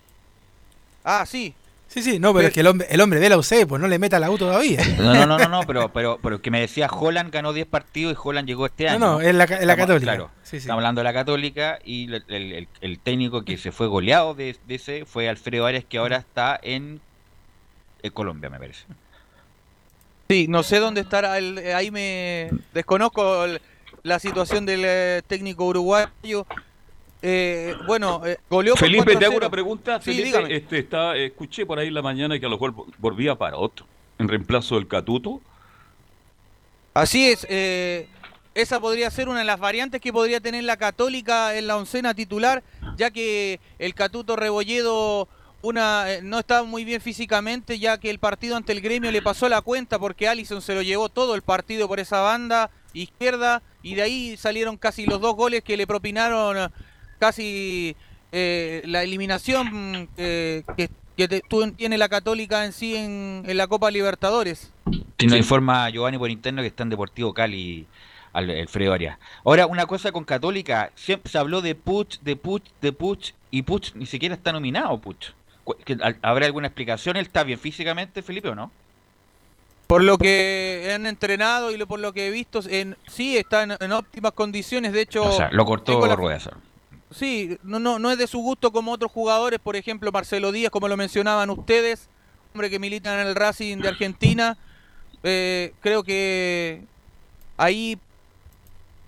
Ah, 1.02 1.24
sí, 1.26 1.54
Sí, 1.88 2.02
sí, 2.02 2.18
no, 2.18 2.34
pero, 2.34 2.48
es 2.48 2.54
que 2.54 2.60
el 2.60 2.66
hombre, 2.66 2.86
el 2.90 3.00
hombre 3.00 3.18
de 3.18 3.30
la 3.30 3.38
UC, 3.38 3.66
pues 3.66 3.80
no 3.80 3.88
le 3.88 3.98
meta 3.98 4.18
la 4.18 4.30
U 4.30 4.36
todavía. 4.36 4.82
No, 4.98 5.26
no, 5.26 5.38
no, 5.38 5.48
no, 5.48 5.62
pero, 5.62 5.90
pero, 5.90 6.18
pero 6.22 6.42
que 6.42 6.50
me 6.50 6.60
decía, 6.60 6.86
Holland 6.86 7.32
ganó 7.32 7.54
10 7.54 7.66
partidos 7.66 8.14
y 8.14 8.20
Holland 8.22 8.46
llegó 8.46 8.66
este 8.66 8.90
año. 8.90 8.98
No, 8.98 9.12
no, 9.12 9.20
es 9.20 9.34
la, 9.34 9.46
la 9.46 9.76
Católica. 9.76 10.12
Claro, 10.12 10.30
estamos 10.44 10.68
hablando 10.68 11.00
de 11.00 11.04
la 11.04 11.14
Católica 11.14 11.78
y 11.82 12.12
el, 12.12 12.98
técnico 13.02 13.42
que 13.42 13.56
se 13.56 13.72
fue 13.72 13.86
goleado 13.86 14.34
de, 14.34 14.58
ese 14.68 15.06
fue 15.06 15.30
Alfredo 15.30 15.64
Arias, 15.64 15.84
que 15.88 15.96
ahora 15.96 16.18
está 16.18 16.60
en, 16.62 17.00
Colombia, 18.12 18.50
me 18.50 18.58
parece. 18.58 18.84
Sí, 20.28 20.46
no 20.46 20.62
sé 20.62 20.80
dónde 20.80 21.00
estará, 21.00 21.32
ahí 21.32 21.90
me 21.90 22.50
desconozco 22.74 23.46
la 24.02 24.18
situación 24.18 24.66
del 24.66 24.82
eh, 24.84 25.22
técnico 25.26 25.64
uruguayo. 25.64 26.46
Eh, 27.20 27.74
bueno, 27.86 28.22
eh, 28.24 28.38
Felipe, 28.76 29.16
te 29.16 29.24
hago 29.24 29.36
una 29.36 29.50
pregunta. 29.50 30.00
Felipe, 30.00 30.54
este, 30.54 30.78
está, 30.78 31.16
escuché 31.16 31.66
por 31.66 31.78
ahí 31.78 31.88
en 31.88 31.94
la 31.94 32.02
mañana 32.02 32.38
que 32.38 32.46
a 32.46 32.48
lo 32.48 32.56
mejor 32.56 32.74
volvía 32.98 33.34
para 33.34 33.56
otro, 33.56 33.86
en 34.18 34.28
reemplazo 34.28 34.76
del 34.76 34.86
Catuto. 34.86 35.40
Así 36.94 37.28
es. 37.28 37.46
Eh, 37.48 38.08
esa 38.54 38.80
podría 38.80 39.10
ser 39.10 39.28
una 39.28 39.40
de 39.40 39.44
las 39.44 39.60
variantes 39.60 40.00
que 40.00 40.12
podría 40.12 40.40
tener 40.40 40.64
la 40.64 40.76
Católica 40.76 41.56
en 41.56 41.66
la 41.66 41.76
oncena 41.76 42.14
titular, 42.14 42.62
ya 42.96 43.10
que 43.10 43.60
el 43.78 43.94
Catuto 43.94 44.36
Rebolledo 44.36 45.28
una, 45.62 46.12
eh, 46.12 46.22
no 46.22 46.38
estaba 46.38 46.64
muy 46.64 46.84
bien 46.84 47.00
físicamente, 47.00 47.78
ya 47.78 47.98
que 47.98 48.10
el 48.10 48.18
partido 48.18 48.56
ante 48.56 48.72
el 48.72 48.80
gremio 48.80 49.10
le 49.10 49.22
pasó 49.22 49.48
la 49.48 49.60
cuenta 49.60 49.98
porque 49.98 50.28
Allison 50.28 50.62
se 50.62 50.74
lo 50.74 50.82
llevó 50.82 51.08
todo 51.08 51.34
el 51.34 51.42
partido 51.42 51.88
por 51.88 52.00
esa 52.00 52.20
banda 52.20 52.70
izquierda 52.94 53.62
y 53.82 53.94
de 53.94 54.02
ahí 54.02 54.36
salieron 54.36 54.76
casi 54.76 55.04
los 55.04 55.20
dos 55.20 55.36
goles 55.36 55.62
que 55.62 55.76
le 55.76 55.86
propinaron 55.86 56.72
casi 57.18 57.96
eh, 58.32 58.82
la 58.84 59.02
eliminación 59.02 60.08
eh, 60.16 60.62
que, 60.76 60.88
tiene 61.76 61.98
la 61.98 62.08
Católica 62.08 62.64
en 62.64 62.72
sí 62.72 62.94
en, 62.94 63.42
la 63.44 63.66
Copa 63.66 63.90
Libertadores. 63.90 64.72
Sí. 65.18 65.26
informa 65.26 65.90
Giovanni 65.90 66.16
por 66.16 66.30
interno 66.30 66.62
que 66.62 66.68
está 66.68 66.84
en 66.84 66.90
Deportivo 66.90 67.34
Cali 67.34 67.86
Alfredo 68.32 68.92
Arias. 68.92 69.18
Ahora, 69.44 69.66
una 69.66 69.86
cosa 69.86 70.12
con 70.12 70.24
Católica, 70.24 70.92
siempre 70.94 71.30
se 71.32 71.38
habló 71.38 71.60
de 71.60 71.74
Puch, 71.74 72.20
de 72.20 72.36
Puch, 72.36 72.62
de 72.80 72.92
Puch, 72.92 73.32
y 73.50 73.62
Puch 73.62 73.94
ni 73.94 74.06
siquiera 74.06 74.34
está 74.34 74.52
nominado, 74.52 74.96
Puch. 74.98 75.32
¿Habrá 76.22 76.46
alguna 76.46 76.68
explicación? 76.68 77.16
¿Él 77.16 77.26
está 77.26 77.42
bien 77.42 77.58
físicamente, 77.58 78.22
Felipe, 78.22 78.48
o 78.48 78.54
no? 78.54 78.70
Por 79.86 80.04
lo 80.04 80.18
que 80.18 80.92
han 80.94 81.06
entrenado 81.06 81.72
y 81.72 81.84
por 81.86 81.98
lo 81.98 82.12
que 82.12 82.28
he 82.28 82.30
visto, 82.30 82.60
en, 82.68 82.96
sí 83.06 83.38
está 83.38 83.62
en, 83.62 83.92
óptimas 83.92 84.32
condiciones. 84.32 84.92
De 84.92 85.00
hecho, 85.00 85.24
o 85.24 85.32
sea, 85.32 85.48
lo 85.50 85.64
cortó 85.64 86.06
la... 86.06 86.14
Rueda. 86.14 86.38
Sí, 87.10 87.58
no, 87.62 87.78
no, 87.78 87.98
no 87.98 88.10
es 88.10 88.18
de 88.18 88.26
su 88.26 88.40
gusto 88.40 88.70
como 88.70 88.92
otros 88.92 89.10
jugadores, 89.10 89.58
por 89.58 89.76
ejemplo 89.76 90.12
Marcelo 90.12 90.52
Díaz, 90.52 90.70
como 90.70 90.88
lo 90.88 90.96
mencionaban 90.96 91.48
ustedes, 91.50 92.08
hombre 92.52 92.68
que 92.68 92.78
milita 92.78 93.20
en 93.20 93.26
el 93.26 93.34
Racing 93.34 93.78
de 93.78 93.88
Argentina. 93.88 94.58
Eh, 95.22 95.72
creo 95.80 96.02
que 96.04 96.82
ahí 97.56 97.98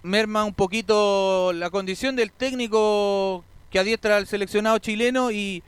merma 0.03 0.44
un 0.44 0.55
poquito 0.55 1.53
la 1.53 1.70
condición 1.70 2.16
del 2.16 2.32
técnico 2.32 3.44
que 3.70 3.78
adiestra 3.78 4.16
al 4.16 4.26
seleccionado 4.26 4.78
chileno 4.78 5.30
y, 5.30 5.62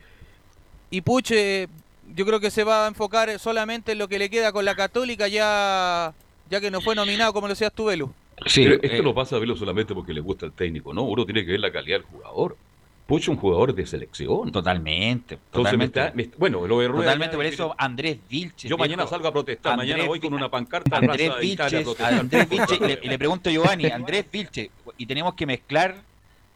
Puche 1.03 1.69
yo 2.15 2.25
creo 2.25 2.39
que 2.39 2.51
se 2.51 2.63
va 2.63 2.85
a 2.85 2.87
enfocar 2.87 3.39
solamente 3.39 3.93
en 3.93 3.97
lo 3.97 4.07
que 4.07 4.19
le 4.19 4.29
queda 4.29 4.51
con 4.51 4.65
la 4.65 4.75
Católica 4.75 5.27
ya, 5.27 6.13
ya 6.49 6.61
que 6.61 6.69
no 6.69 6.81
fue 6.81 6.93
nominado 6.93 7.33
como 7.33 7.47
lo 7.47 7.53
decías 7.53 7.71
tú, 7.73 7.85
Velu. 7.85 8.13
Sí, 8.45 8.63
esto 8.63 8.87
eh, 8.87 9.01
no 9.03 9.13
pasa 9.13 9.35
a 9.35 9.39
verlo 9.39 9.55
solamente 9.55 9.93
porque 9.93 10.13
le 10.13 10.21
gusta 10.21 10.45
el 10.45 10.51
técnico, 10.51 10.93
¿no? 10.93 11.03
Uno 11.03 11.25
tiene 11.25 11.45
que 11.45 11.51
ver 11.51 11.59
la 11.59 11.71
calidad 11.71 11.97
del 11.97 12.05
jugador. 12.05 12.57
Pucho 13.05 13.31
un 13.31 13.37
jugador 13.37 13.75
de 13.75 13.85
selección. 13.85 14.51
Totalmente. 14.51 15.37
totalmente. 15.51 16.13
bueno, 16.37 16.65
lo 16.65 16.81
Totalmente, 16.87 17.35
por 17.35 17.45
eso 17.45 17.75
Andrés 17.77 18.17
Vilche. 18.29 18.67
Yo 18.67 18.77
mañana 18.77 19.05
salgo 19.05 19.27
a 19.27 19.33
protestar, 19.33 19.75
mañana 19.75 20.05
voy 20.05 20.19
con 20.19 20.33
una 20.33 20.49
pancarta 20.49 20.97
Andrés 20.97 21.33
Vilche, 21.39 21.83
Andrés 21.99 22.49
Vilche 22.49 22.99
y, 23.01 23.07
le, 23.07 23.17
pregunto 23.17 23.49
a 23.49 23.53
Giovanni, 23.53 23.85
Andrés 23.91 24.25
Vilche, 24.31 24.71
y 24.97 25.05
tenemos 25.05 25.33
que 25.33 25.45
mezclar, 25.45 25.95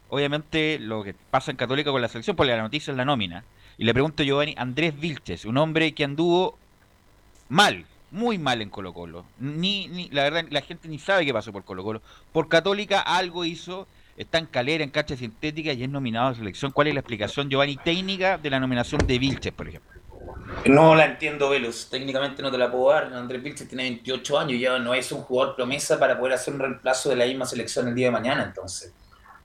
obviamente, 0.10 0.80
lo 0.80 1.04
que 1.04 1.14
pasa 1.14 1.52
en 1.52 1.58
Católica 1.58 1.92
con 1.92 2.02
la 2.02 2.08
selección, 2.08 2.38
porque 2.38 2.54
la 2.54 2.62
noticia 2.62 2.92
es 2.92 2.98
la 2.98 3.06
nómina. 3.06 3.44
Y 3.78 3.84
le 3.84 3.94
pregunto 3.94 4.24
a 4.24 4.26
Giovanni, 4.26 4.56
Andrés 4.58 4.98
Vilches, 4.98 5.44
un 5.44 5.58
hombre 5.58 5.92
que 5.92 6.06
anduvo 6.06 6.58
mal, 7.50 7.86
muy 8.12 8.38
mal 8.38 8.62
en 8.62 8.70
Colo 8.70 8.94
Colo. 8.94 9.26
Ni, 9.40 9.88
ni, 9.88 10.10
la 10.10 10.24
verdad, 10.24 10.46
la 10.50 10.62
gente 10.62 10.88
ni 10.88 11.00
sabe 11.00 11.26
qué 11.26 11.34
pasó 11.34 11.52
por 11.52 11.64
Colo 11.64 11.84
Colo. 11.84 12.02
Por 12.32 12.48
Católica 12.48 13.02
algo 13.02 13.46
hizo, 13.46 13.88
está 14.16 14.38
en 14.38 14.46
calera, 14.46 14.84
en 14.84 14.90
cancha 14.90 15.16
sintética 15.16 15.74
y 15.74 15.84
es 15.84 15.90
nominado 15.90 16.30
a 16.30 16.36
selección. 16.36 16.72
¿Cuál 16.72 16.88
es 16.88 16.94
la 16.94 17.02
explicación, 17.02 17.50
Giovanni, 17.50 17.78
técnica 17.78 18.38
de 18.38 18.50
la 18.50 18.60
nominación 18.60 19.06
de 19.06 19.20
Vilches, 19.20 19.54
por 19.54 19.68
ejemplo? 19.68 19.98
No 20.66 20.96
la 20.96 21.06
entiendo, 21.06 21.50
Velus. 21.50 21.90
Técnicamente 21.90 22.42
no 22.42 22.52
te 22.52 22.58
la 22.58 22.72
puedo 22.72 22.90
dar. 22.90 23.14
Andrés 23.14 23.44
Vilches 23.44 23.68
tiene 23.68 23.84
28 23.84 24.40
años 24.40 24.60
ya 24.60 24.78
no 24.80 24.94
es 24.94 25.12
un 25.12 25.22
jugador 25.22 25.56
promesa 25.56 26.00
para 26.00 26.18
poder 26.18 26.34
hacer 26.34 26.54
un 26.54 26.60
reemplazo 26.60 27.10
de 27.10 27.16
la 27.16 27.26
misma 27.26 27.46
selección 27.46 27.88
el 27.88 27.96
día 27.96 28.08
de 28.08 28.12
mañana. 28.12 28.44
Entonces, 28.44 28.94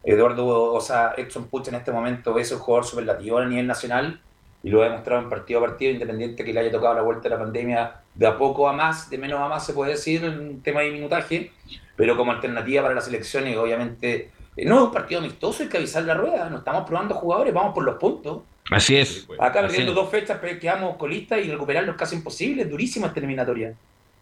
Eduardo, 0.04 0.72
o 0.72 0.80
sea, 0.80 1.14
Edson 1.16 1.48
Puch 1.48 1.68
en 1.68 1.76
este 1.76 1.92
momento 1.92 2.38
es 2.38 2.50
un 2.52 2.58
jugador 2.58 2.86
superlativo 2.86 3.38
a 3.38 3.46
nivel 3.46 3.66
nacional 3.66 4.20
y 4.62 4.70
lo 4.70 4.82
ha 4.82 4.84
demostrado 4.84 5.22
en 5.22 5.28
partido 5.28 5.60
a 5.60 5.66
partido, 5.66 5.92
independiente 5.92 6.44
que 6.44 6.52
le 6.52 6.60
haya 6.60 6.70
tocado 6.70 6.94
la 6.94 7.02
vuelta 7.02 7.24
de 7.24 7.30
la 7.30 7.38
pandemia 7.38 7.96
de 8.14 8.26
a 8.26 8.38
poco 8.38 8.68
a 8.68 8.72
más, 8.72 9.10
de 9.10 9.18
menos 9.18 9.40
a 9.40 9.48
más 9.48 9.66
se 9.66 9.72
puede 9.72 9.92
decir 9.92 10.24
en 10.24 10.62
tema 10.62 10.82
de 10.82 10.90
minutaje, 10.90 11.52
pero 11.96 12.16
como 12.16 12.32
alternativa 12.32 12.82
para 12.82 12.94
las 12.94 13.08
elecciones, 13.08 13.56
obviamente, 13.56 14.30
eh, 14.56 14.64
no 14.64 14.76
es 14.76 14.82
un 14.82 14.92
partido 14.92 15.20
amistoso, 15.20 15.62
hay 15.62 15.68
que 15.68 15.78
avisar 15.78 16.04
la 16.04 16.14
rueda, 16.14 16.48
no 16.48 16.58
estamos 16.58 16.86
probando 16.86 17.14
jugadores, 17.14 17.52
vamos 17.52 17.74
por 17.74 17.84
los 17.84 17.96
puntos. 17.96 18.42
Así 18.70 18.96
es. 18.96 19.26
Acá 19.40 19.62
perdiendo 19.62 19.92
dos 19.92 20.10
fechas, 20.10 20.38
quedamos 20.60 20.96
colistas 20.96 21.44
y 21.44 21.50
recuperarlos 21.50 21.94
es 21.94 21.98
casi 21.98 22.16
imposible, 22.16 22.62
es 22.62 22.70
durísima 22.70 23.08
esta 23.08 23.18
eliminatoria. 23.18 23.74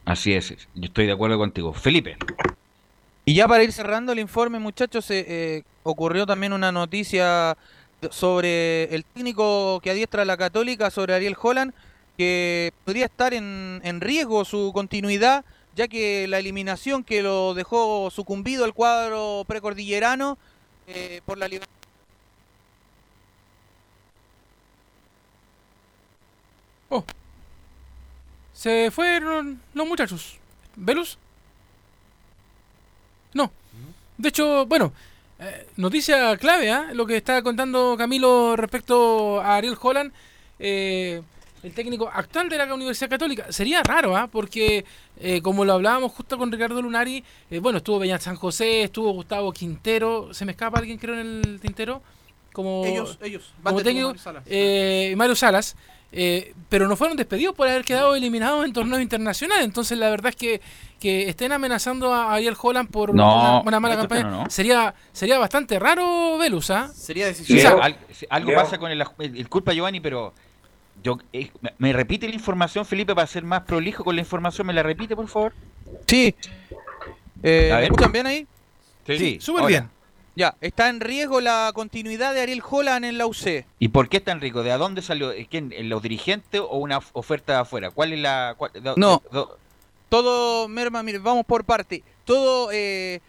Así 0.06 0.32
es, 0.32 0.56
yo 0.74 0.84
estoy 0.84 1.06
de 1.06 1.12
acuerdo 1.12 1.36
contigo. 1.36 1.72
Felipe. 1.74 2.16
Y 3.26 3.34
ya 3.34 3.46
para 3.46 3.62
ir 3.62 3.72
cerrando 3.72 4.12
el 4.12 4.18
informe, 4.18 4.58
muchachos, 4.58 5.10
eh, 5.10 5.24
eh 5.28 5.62
ocurrió 5.82 6.26
también 6.26 6.52
una 6.52 6.72
noticia 6.72 7.56
sobre 8.10 8.84
el 8.94 9.04
técnico 9.04 9.80
que 9.80 9.90
adiestra 9.90 10.22
a 10.22 10.24
la 10.24 10.36
Católica, 10.36 10.90
sobre 10.90 11.14
Ariel 11.14 11.36
Holland, 11.40 11.74
que 12.16 12.72
podría 12.84 13.06
estar 13.06 13.34
en, 13.34 13.80
en 13.84 14.00
riesgo 14.00 14.44
su 14.44 14.72
continuidad, 14.74 15.44
ya 15.76 15.88
que 15.88 16.26
la 16.28 16.38
eliminación 16.38 17.04
que 17.04 17.22
lo 17.22 17.54
dejó 17.54 18.10
sucumbido 18.10 18.64
el 18.64 18.74
cuadro 18.74 19.44
precordillerano 19.46 20.38
eh, 20.86 21.20
por 21.24 21.38
la 21.38 21.48
libertad. 21.48 21.72
Oh. 26.88 27.04
Se 28.52 28.90
fueron 28.90 29.62
los 29.72 29.86
muchachos. 29.86 30.38
¿Velus? 30.76 31.18
No. 33.32 33.50
De 34.18 34.28
hecho, 34.28 34.66
bueno, 34.66 34.92
eh, 35.40 35.66
noticia 35.76 36.36
clave, 36.36 36.70
¿ah? 36.70 36.90
lo 36.92 37.06
que 37.06 37.16
está 37.16 37.42
contando 37.42 37.96
Camilo 37.96 38.56
respecto 38.56 39.40
a 39.40 39.56
Ariel 39.56 39.76
Holland, 39.80 40.12
eh, 40.58 41.22
el 41.62 41.72
técnico 41.72 42.10
actual 42.12 42.50
de 42.50 42.58
la 42.58 42.74
Universidad 42.74 43.08
Católica. 43.08 43.50
Sería 43.50 43.82
raro, 43.82 44.14
¿ah? 44.14 44.28
porque 44.30 44.84
eh, 45.18 45.40
como 45.40 45.64
lo 45.64 45.72
hablábamos 45.72 46.12
justo 46.12 46.36
con 46.36 46.52
Ricardo 46.52 46.82
Lunari, 46.82 47.24
bueno, 47.62 47.78
estuvo 47.78 47.98
Beñat 47.98 48.20
San 48.20 48.36
José, 48.36 48.82
estuvo 48.82 49.12
Gustavo 49.12 49.50
Quintero, 49.50 50.34
¿se 50.34 50.44
me 50.44 50.52
escapa 50.52 50.78
alguien 50.78 50.98
creo 50.98 51.18
en 51.18 51.42
el 51.42 51.60
tintero? 51.60 52.02
Como, 52.52 52.84
ellos, 52.84 53.18
ellos, 53.22 53.54
como 53.62 53.80
técnico, 53.80 54.08
Mario 54.08 54.22
Salas. 54.22 54.44
Mario 55.16 55.36
Salas 55.36 55.76
pero 56.68 56.88
no 56.88 56.96
fueron 56.96 57.16
despedidos 57.16 57.54
por 57.54 57.68
haber 57.68 57.84
quedado 57.84 58.14
eliminados 58.16 58.64
en 58.64 58.72
torneos 58.72 59.00
internacionales. 59.00 59.64
Entonces, 59.64 59.96
la 59.96 60.10
verdad 60.10 60.30
es 60.30 60.36
que 60.36 60.60
que 61.00 61.28
estén 61.28 61.50
amenazando 61.50 62.12
a 62.12 62.34
Ariel 62.34 62.56
Holland 62.60 62.90
por 62.90 63.10
una, 63.10 63.62
mala 63.62 63.96
campaña. 63.96 64.48
Sería 64.50 64.94
sería 65.12 65.38
bastante 65.38 65.78
raro, 65.78 66.36
Velus, 66.38 66.70
¿ah? 66.70 66.88
Sería 66.94 67.26
decisivo. 67.26 67.80
algo 68.28 68.54
pasa 68.54 68.78
con 68.78 68.90
el, 68.92 69.02
el, 69.18 69.48
culpa 69.48 69.72
Giovanni, 69.72 70.00
pero 70.00 70.34
yo 71.02 71.18
eh, 71.32 71.50
me 71.78 71.92
repite 71.92 72.28
la 72.28 72.34
información, 72.34 72.84
Felipe, 72.84 73.14
para 73.14 73.26
ser 73.26 73.42
más 73.42 73.62
prolijo 73.62 74.04
con 74.04 74.14
la 74.14 74.20
información, 74.20 74.66
¿me 74.66 74.74
la 74.74 74.82
repite, 74.82 75.16
por 75.16 75.26
favor? 75.26 75.54
Sí. 76.06 76.34
Eh, 77.42 77.70
¿Me 77.72 77.84
escuchan 77.84 78.12
bien 78.12 78.26
ahí? 78.26 78.46
Sí, 79.06 79.38
súper 79.40 79.66
bien. 79.66 79.88
Ya, 80.36 80.54
está 80.60 80.88
en 80.88 81.00
riesgo 81.00 81.40
la 81.40 81.72
continuidad 81.74 82.34
de 82.34 82.42
Ariel 82.42 82.62
Holland 82.68 83.04
en 83.04 83.18
la 83.18 83.26
UC. 83.26 83.64
¿Y 83.78 83.88
por 83.88 84.08
qué 84.08 84.18
está 84.18 84.32
en 84.32 84.40
riesgo? 84.40 84.62
¿De 84.62 84.70
dónde 84.70 85.02
salió? 85.02 85.32
¿Quién? 85.50 85.72
¿Los 85.88 86.02
dirigentes 86.02 86.60
o 86.60 86.78
una 86.78 87.00
oferta 87.12 87.54
de 87.54 87.58
afuera? 87.60 87.90
¿Cuál 87.90 88.12
es 88.12 88.20
la...? 88.20 88.56
no, 88.96 89.22
todo, 90.10 90.68
Merma, 90.68 91.02
mire, 91.02 91.18
vamos 91.18 91.46
por 91.46 91.64
parte. 91.64 92.02
Todo 92.24 92.70
eh, 92.72 93.20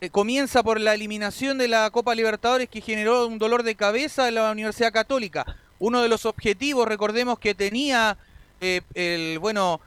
eh, 0.00 0.10
comienza 0.10 0.62
por 0.62 0.78
la 0.78 0.92
eliminación 0.92 1.56
de 1.56 1.68
la 1.68 1.88
Copa 1.90 2.14
Libertadores 2.14 2.68
que 2.68 2.82
generó 2.82 3.26
un 3.26 3.38
dolor 3.38 3.62
de 3.62 3.76
cabeza 3.76 4.28
en 4.28 4.34
la 4.34 4.50
Universidad 4.50 4.92
Católica. 4.92 5.46
Uno 5.78 6.02
de 6.02 6.08
los 6.08 6.26
objetivos, 6.26 6.86
recordemos 6.86 7.38
que 7.38 7.54
tenía 7.54 8.18
eh, 8.60 8.82
el, 8.94 9.38
bueno, 9.38 9.80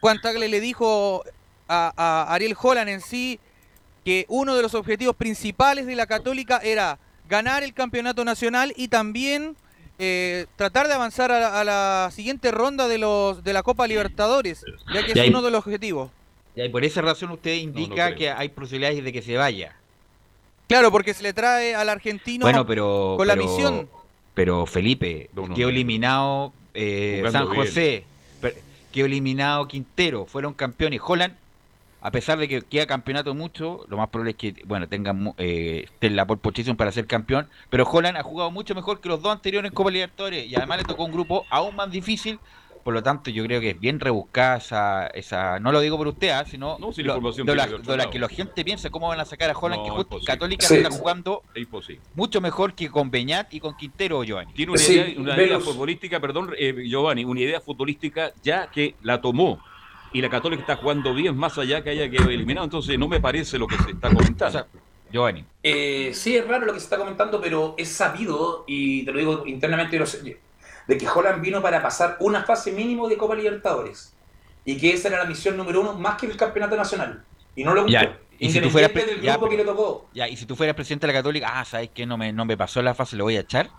Juan 0.00 0.20
Tagle 0.20 0.48
le 0.48 0.60
dijo 0.60 1.24
a, 1.68 1.92
a 1.96 2.34
Ariel 2.34 2.56
Holland 2.60 2.90
en 2.90 3.00
sí 3.00 3.38
que 4.04 4.26
uno 4.28 4.56
de 4.56 4.62
los 4.62 4.74
objetivos 4.74 5.14
principales 5.14 5.86
de 5.86 5.94
la 5.94 6.06
Católica 6.06 6.58
era 6.58 6.98
ganar 7.28 7.62
el 7.62 7.72
campeonato 7.72 8.24
nacional 8.24 8.74
y 8.76 8.88
también 8.88 9.56
eh, 9.98 10.46
tratar 10.56 10.86
de 10.86 10.94
avanzar 10.94 11.32
a 11.32 11.64
la, 11.64 12.10
siguiente 12.12 12.50
ronda 12.50 12.86
de 12.88 12.98
los 12.98 13.42
de 13.42 13.52
la 13.52 13.62
Copa 13.62 13.86
Libertadores, 13.86 14.64
ya 14.92 15.04
que 15.04 15.12
es 15.12 15.28
uno 15.28 15.42
de 15.42 15.50
los 15.50 15.60
objetivos. 15.66 16.10
Y 16.54 16.68
por 16.68 16.84
esa 16.84 17.02
razón 17.02 17.30
usted 17.30 17.54
indica 17.54 18.14
que 18.14 18.30
hay 18.30 18.48
posibilidades 18.48 19.02
de 19.02 19.12
que 19.12 19.22
se 19.22 19.36
vaya. 19.36 19.76
Claro, 20.66 20.92
porque 20.92 21.14
se 21.14 21.22
le 21.22 21.32
trae 21.32 21.74
al 21.74 21.88
argentino 21.88 22.44
bueno, 22.44 22.66
pero, 22.66 23.14
con 23.16 23.26
la 23.26 23.36
misión. 23.36 23.88
Pero 24.34 24.66
Felipe, 24.66 25.30
quedó 25.54 25.68
eliminado 25.68 26.52
eh, 26.74 27.24
San 27.32 27.46
José, 27.46 28.04
quedó 28.92 29.06
eliminado 29.06 29.66
Quintero, 29.66 30.26
fueron 30.26 30.54
campeones. 30.54 31.00
Holland 31.04 31.34
a 32.00 32.10
pesar 32.10 32.38
de 32.38 32.48
que 32.48 32.62
queda 32.62 32.86
campeonato 32.86 33.34
mucho, 33.34 33.84
lo 33.88 33.96
más 33.96 34.08
probable 34.08 34.32
es 34.32 34.36
que 34.36 34.62
bueno 34.66 34.88
tengan 34.88 35.34
eh, 35.38 35.86
la 36.00 36.26
pole 36.26 36.40
position 36.40 36.76
para 36.76 36.92
ser 36.92 37.06
campeón. 37.06 37.48
Pero 37.70 37.84
Holland 37.84 38.16
ha 38.16 38.22
jugado 38.22 38.50
mucho 38.50 38.74
mejor 38.74 39.00
que 39.00 39.08
los 39.08 39.20
dos 39.20 39.32
anteriores 39.32 39.70
en 39.70 39.74
Copa 39.74 39.90
Libertadores 39.90 40.46
y 40.46 40.54
además 40.54 40.78
le 40.78 40.84
tocó 40.84 41.04
un 41.04 41.12
grupo 41.12 41.44
aún 41.50 41.74
más 41.76 41.90
difícil. 41.90 42.38
Por 42.84 42.94
lo 42.94 43.02
tanto, 43.02 43.28
yo 43.30 43.44
creo 43.44 43.60
que 43.60 43.70
es 43.70 43.80
bien 43.80 44.00
rebuscada 44.00 44.56
esa. 44.56 45.06
esa 45.08 45.60
no 45.60 45.72
lo 45.72 45.80
digo 45.80 45.98
por 45.98 46.06
usted, 46.06 46.30
¿ah? 46.30 46.44
sino 46.46 46.78
no, 46.78 46.90
de, 46.90 47.04
la, 47.96 48.08
que 48.08 48.18
la 48.18 48.28
gente 48.28 48.64
piensa 48.64 48.88
cómo 48.88 49.08
van 49.08 49.20
a 49.20 49.26
sacar 49.26 49.50
a 49.50 49.58
Holland, 49.58 49.84
que 49.84 49.90
justo 49.90 50.18
Católica 50.24 50.66
está 50.66 50.90
jugando 50.90 51.42
mucho 52.14 52.40
mejor 52.40 52.72
que 52.72 52.88
con 52.88 53.10
Beñat 53.10 53.52
y 53.52 53.60
con 53.60 53.76
Quintero, 53.76 54.22
Giovanni. 54.22 54.54
Tiene 54.54 54.72
una 54.72 54.80
idea, 54.80 55.20
una 55.20 55.36
idea 55.36 55.60
futbolística, 55.60 56.18
perdón, 56.18 56.54
eh, 56.56 56.84
Giovanni, 56.86 57.24
una 57.24 57.40
idea 57.40 57.60
futbolística 57.60 58.32
ya 58.42 58.70
que 58.70 58.94
la 59.02 59.20
tomó 59.20 59.60
y 60.12 60.22
la 60.22 60.28
Católica 60.30 60.62
está 60.62 60.76
jugando 60.76 61.14
bien 61.14 61.36
más 61.36 61.58
allá 61.58 61.82
que 61.82 61.90
haya 61.90 62.08
quedado 62.10 62.30
eliminado. 62.30 62.64
Entonces 62.64 62.98
no 62.98 63.08
me 63.08 63.20
parece 63.20 63.58
lo 63.58 63.66
que 63.66 63.76
se 63.76 63.90
está 63.90 64.08
comentando. 64.08 64.66
Giovanni. 65.10 65.44
Eh, 65.62 66.10
sí, 66.14 66.36
es 66.36 66.46
raro 66.46 66.66
lo 66.66 66.74
que 66.74 66.80
se 66.80 66.84
está 66.84 66.98
comentando, 66.98 67.40
pero 67.40 67.74
es 67.78 67.88
sabido, 67.88 68.64
y 68.66 69.04
te 69.04 69.12
lo 69.12 69.18
digo 69.18 69.46
internamente, 69.46 69.98
de 69.98 70.98
que 70.98 71.08
Holland 71.08 71.42
vino 71.42 71.62
para 71.62 71.82
pasar 71.82 72.16
una 72.20 72.42
fase 72.42 72.72
mínimo 72.72 73.08
de 73.08 73.16
Copa 73.16 73.34
Libertadores. 73.34 74.14
Y 74.64 74.76
que 74.76 74.92
esa 74.92 75.08
era 75.08 75.18
la 75.18 75.24
misión 75.24 75.56
número 75.56 75.80
uno, 75.80 75.94
más 75.94 76.18
que 76.20 76.26
el 76.26 76.36
campeonato 76.36 76.76
nacional. 76.76 77.24
Y 77.56 77.64
no 77.64 77.74
lo 77.74 77.82
cumplió. 77.82 78.28
Y 78.38 78.50
si, 78.50 78.60
tú 78.60 78.70
fueras, 78.70 78.92
ya, 80.12 80.28
y 80.28 80.36
si 80.36 80.46
tú 80.46 80.54
fueras 80.54 80.76
presidente 80.76 81.06
de 81.06 81.12
la 81.12 81.18
Católica, 81.18 81.50
ah, 81.54 81.64
¿sabes 81.64 81.90
qué? 81.92 82.06
No 82.06 82.16
me, 82.16 82.32
no 82.32 82.44
me 82.44 82.56
pasó 82.56 82.80
la 82.82 82.94
fase, 82.94 83.16
lo 83.16 83.24
voy 83.24 83.36
a 83.36 83.40
echar. 83.40 83.70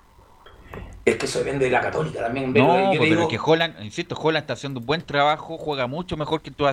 Es 1.10 1.16
que 1.16 1.26
eso 1.26 1.40
depende 1.40 1.66
de 1.66 1.72
la 1.72 1.82
Católica 1.82 2.20
también. 2.20 2.54
No, 2.54 2.92
pues, 2.96 3.10
pero 3.10 3.28
que 3.28 3.40
Holland, 3.44 3.84
insisto, 3.84 4.16
Holland 4.16 4.44
está 4.44 4.54
haciendo 4.54 4.80
un 4.80 4.86
buen 4.86 5.02
trabajo, 5.02 5.58
juega 5.58 5.88
mucho 5.88 6.18
mejor 6.18 6.42
que 6.42 6.52
tus 6.52 6.68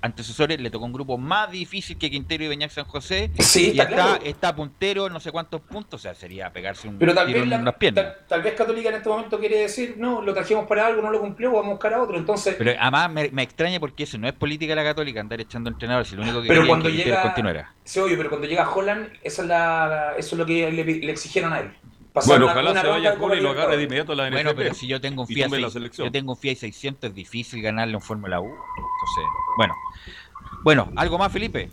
antecesores, 0.00 0.60
le 0.60 0.70
tocó 0.70 0.86
un 0.86 0.92
grupo 0.92 1.18
más 1.18 1.50
difícil 1.50 1.98
que 1.98 2.10
Quintero 2.10 2.44
y 2.44 2.48
Beñac 2.48 2.70
San 2.70 2.84
José. 2.84 3.30
Sí, 3.38 3.72
y 3.74 3.80
está, 3.80 4.18
está, 4.24 4.56
puntero, 4.56 5.10
no 5.10 5.20
sé 5.20 5.30
cuántos 5.30 5.60
puntos, 5.60 6.00
o 6.00 6.02
sea, 6.02 6.14
sería 6.14 6.50
pegarse 6.52 6.88
un 6.88 6.98
pero 6.98 7.14
tal 7.14 7.32
vez 7.32 7.46
las 7.46 7.74
piernas. 7.74 8.14
Tal, 8.28 8.42
vez 8.42 8.54
Católica 8.54 8.88
en 8.88 8.94
este 8.96 9.08
momento 9.08 9.38
quiere 9.38 9.58
decir, 9.58 9.96
no, 9.98 10.22
lo 10.22 10.32
trajimos 10.32 10.66
para 10.66 10.86
algo, 10.86 11.02
no 11.02 11.10
lo 11.10 11.20
cumplió, 11.20 11.50
vamos 11.50 11.66
a 11.66 11.70
buscar 11.72 11.94
a 11.94 12.02
otro. 12.02 12.16
Entonces... 12.16 12.54
Pero 12.56 12.72
además 12.78 13.30
me, 13.32 13.42
extraña 13.42 13.78
porque 13.78 14.04
eso 14.04 14.16
no 14.16 14.26
es 14.26 14.32
política 14.32 14.74
la 14.74 14.84
Católica, 14.84 15.20
andar 15.20 15.40
echando 15.40 15.68
entrenadores, 15.68 16.08
si 16.08 16.16
lo 16.16 16.22
único 16.22 16.40
que 16.40 16.48
pero 16.48 16.66
cuando 16.66 16.88
que 16.88 16.96
llega, 16.96 17.22
continuara. 17.22 17.74
Sí, 17.84 18.00
obvio, 18.00 18.16
pero 18.16 18.30
cuando 18.30 18.46
llega 18.46 18.70
Holland, 18.70 19.08
eso 19.22 19.42
es, 19.42 19.48
la, 19.48 20.14
eso 20.16 20.34
es 20.34 20.38
lo 20.38 20.46
que 20.46 20.70
le 20.70 21.12
exigieron 21.12 21.52
a 21.52 21.60
él 21.60 21.70
bueno, 22.26 22.46
ojalá 22.46 22.80
se 22.80 22.86
vaya 22.86 23.14
y 23.14 23.40
lo 23.40 23.50
agarre 23.50 23.76
de 23.76 23.84
inmediato 23.84 24.14
la 24.14 24.28
NFP. 24.28 24.34
Bueno, 24.34 24.54
pero 24.54 24.74
si 24.74 24.86
yo 24.86 25.00
tengo 25.00 25.22
un 25.22 25.28
Fiat, 25.28 25.50
yo 25.96 26.12
tengo 26.12 26.32
un 26.32 26.38
Fiat 26.38 26.56
600 26.56 27.10
es 27.10 27.14
difícil 27.14 27.62
ganarle 27.62 27.94
en 27.94 28.00
Fórmula 28.00 28.40
1. 28.40 28.50
Entonces, 28.50 29.24
bueno. 29.56 29.74
Bueno, 30.62 30.92
¿algo 30.96 31.18
más, 31.18 31.32
Felipe? 31.32 31.70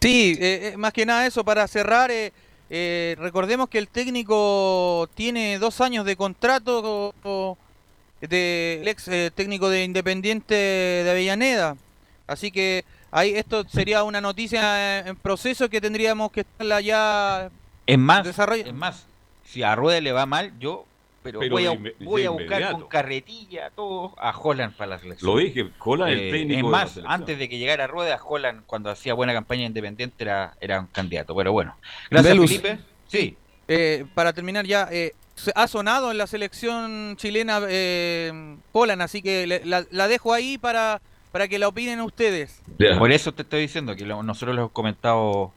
Sí, 0.00 0.36
eh, 0.40 0.72
eh, 0.72 0.76
más 0.76 0.92
que 0.92 1.06
nada 1.06 1.26
eso, 1.26 1.44
para 1.44 1.66
cerrar, 1.68 2.10
eh, 2.10 3.16
recordemos 3.18 3.68
que 3.68 3.78
el 3.78 3.88
técnico 3.88 5.08
tiene 5.14 5.58
dos 5.58 5.80
años 5.80 6.04
de 6.04 6.16
contrato 6.16 7.14
del 8.20 8.88
ex 8.88 9.04
técnico 9.34 9.68
de 9.68 9.84
Independiente 9.84 10.54
de 10.54 11.10
Avellaneda. 11.10 11.76
Así 12.26 12.50
que 12.50 12.84
ahí 13.10 13.34
esto 13.34 13.64
sería 13.68 14.02
una 14.02 14.20
noticia 14.20 15.06
en 15.06 15.16
proceso 15.16 15.68
que 15.68 15.80
tendríamos 15.80 16.32
que 16.32 16.40
estarla 16.40 16.80
ya 16.80 17.50
en 17.86 18.00
más, 18.00 18.26
es 18.26 18.74
más, 18.74 19.06
si 19.52 19.62
a 19.62 19.74
Rueda 19.74 20.00
le 20.00 20.12
va 20.12 20.24
mal, 20.24 20.58
yo 20.58 20.86
pero, 21.22 21.40
voy, 21.50 21.66
a, 21.66 21.78
voy 22.00 22.24
a 22.24 22.30
buscar 22.30 22.72
con 22.72 22.88
carretilla 22.88 23.70
todo 23.70 24.14
a 24.18 24.36
Holland 24.36 24.74
para 24.74 24.92
la 24.92 24.98
selección. 24.98 25.30
Lo 25.30 25.38
dije, 25.38 25.70
Holland 25.78 26.12
el 26.12 26.18
eh, 26.18 26.30
técnico. 26.32 26.66
Es 26.66 26.70
más, 26.70 27.00
antes 27.04 27.38
de 27.38 27.48
que 27.48 27.58
llegara 27.58 27.86
Rueda, 27.86 28.18
Holland 28.24 28.62
cuando 28.66 28.90
hacía 28.90 29.14
buena 29.14 29.32
campaña 29.32 29.64
independiente 29.66 30.24
era, 30.24 30.56
era 30.60 30.80
un 30.80 30.86
candidato. 30.86 31.36
Pero 31.36 31.52
bueno, 31.52 31.76
gracias 32.10 32.36
Felipe. 32.36 32.78
Sí. 33.06 33.36
Eh, 33.68 34.06
para 34.14 34.32
terminar 34.32 34.64
ya, 34.64 34.88
eh, 34.90 35.12
ha 35.54 35.68
sonado 35.68 36.10
en 36.10 36.18
la 36.18 36.26
selección 36.26 37.16
chilena 37.16 37.60
eh, 37.68 38.56
Holland, 38.72 39.02
así 39.02 39.22
que 39.22 39.60
la, 39.64 40.08
dejo 40.08 40.32
ahí 40.32 40.58
para, 40.58 41.00
para 41.30 41.46
que 41.46 41.58
la 41.58 41.68
opinen 41.68 42.00
ustedes. 42.00 42.62
Por 42.98 43.12
eso 43.12 43.32
te 43.32 43.42
estoy 43.42 43.60
diciendo 43.60 43.94
que 43.94 44.04
nosotros 44.04 44.54
lo 44.54 44.62
hemos 44.62 44.72
comentado 44.72 45.52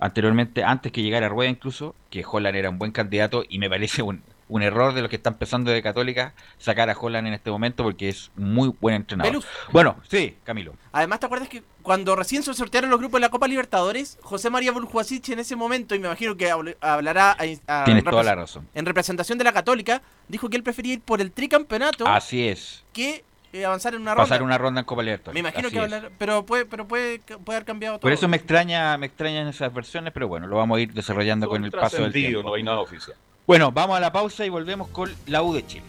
anteriormente, 0.00 0.64
antes 0.64 0.90
que 0.92 1.02
llegara 1.02 1.28
Rueda 1.28 1.50
incluso, 1.50 1.94
que 2.10 2.24
Holland 2.28 2.56
era 2.56 2.70
un 2.70 2.78
buen 2.78 2.92
candidato 2.92 3.44
y 3.48 3.58
me 3.58 3.68
parece 3.68 4.02
un, 4.02 4.22
un 4.50 4.62
error 4.62 4.92
de 4.92 5.00
lo 5.00 5.08
que 5.08 5.16
están 5.16 5.34
empezando 5.34 5.70
de 5.70 5.80
Católica 5.80 6.34
sacar 6.58 6.90
a 6.90 6.98
Holland 6.98 7.28
en 7.28 7.34
este 7.34 7.50
momento 7.50 7.84
porque 7.84 8.08
es 8.08 8.30
muy 8.34 8.74
buen 8.80 8.96
entrenador. 8.96 9.42
bueno, 9.72 9.96
sí, 10.08 10.36
Camilo. 10.44 10.74
Además, 10.92 11.20
¿te 11.20 11.26
acuerdas 11.26 11.48
que 11.48 11.62
cuando 11.82 12.16
recién 12.16 12.42
se 12.42 12.52
sortearon 12.52 12.90
los 12.90 12.98
grupos 12.98 13.20
de 13.20 13.26
la 13.26 13.30
Copa 13.30 13.46
Libertadores, 13.46 14.18
José 14.22 14.50
María 14.50 14.72
Buljuasic 14.72 15.30
en 15.30 15.38
ese 15.38 15.56
momento, 15.56 15.94
y 15.94 16.00
me 16.00 16.08
imagino 16.08 16.36
que 16.36 16.50
hablará 16.80 17.36
a, 17.66 17.84
toda 18.02 18.22
la 18.24 18.34
razón. 18.34 18.68
en 18.74 18.84
representación 18.84 19.38
de 19.38 19.44
la 19.44 19.52
Católica, 19.52 20.02
dijo 20.28 20.50
que 20.50 20.56
él 20.56 20.62
prefería 20.62 20.94
ir 20.94 21.00
por 21.00 21.20
el 21.20 21.30
tricampeonato. 21.32 22.06
Así 22.06 22.48
es. 22.48 22.84
Que 22.92 23.24
eh, 23.52 23.64
avanzar 23.64 23.94
en 23.94 24.02
una 24.02 24.14
ronda. 24.14 24.24
Pasar 24.24 24.42
una 24.42 24.58
ronda 24.58 24.80
en 24.80 24.86
Copa 24.86 25.02
Libertadores. 25.02 25.34
Me 25.34 25.48
imagino 25.48 25.70
que 25.70 25.78
hablar, 25.78 26.10
pero 26.18 26.46
puede, 26.46 26.66
pero 26.66 26.86
puede, 26.86 27.18
puede 27.18 27.56
haber 27.56 27.64
cambiado 27.64 27.96
todo. 27.96 28.02
Por 28.02 28.12
eso 28.12 28.28
me 28.28 28.36
extraña, 28.36 28.96
me 28.96 29.06
extrañan 29.06 29.48
esas 29.48 29.72
versiones, 29.72 30.12
pero 30.12 30.28
bueno, 30.28 30.46
lo 30.46 30.56
vamos 30.56 30.78
a 30.78 30.80
ir 30.80 30.92
desarrollando 30.92 31.48
con 31.48 31.64
el 31.64 31.70
paso 31.70 32.02
del 32.02 32.12
tiempo. 32.12 32.42
No 32.42 32.54
hay 32.54 32.62
nada 32.62 32.80
oficial. 32.80 33.16
Bueno, 33.46 33.72
vamos 33.72 33.96
a 33.96 34.00
la 34.00 34.12
pausa 34.12 34.46
y 34.46 34.48
volvemos 34.48 34.88
con 34.88 35.10
la 35.26 35.42
U 35.42 35.52
de 35.52 35.66
Chile. 35.66 35.84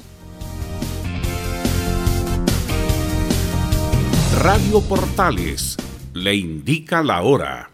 Radio 4.40 4.82
Portales 4.82 5.78
le 6.14 6.34
indica 6.34 7.04
la 7.04 7.22
hora. 7.22 7.70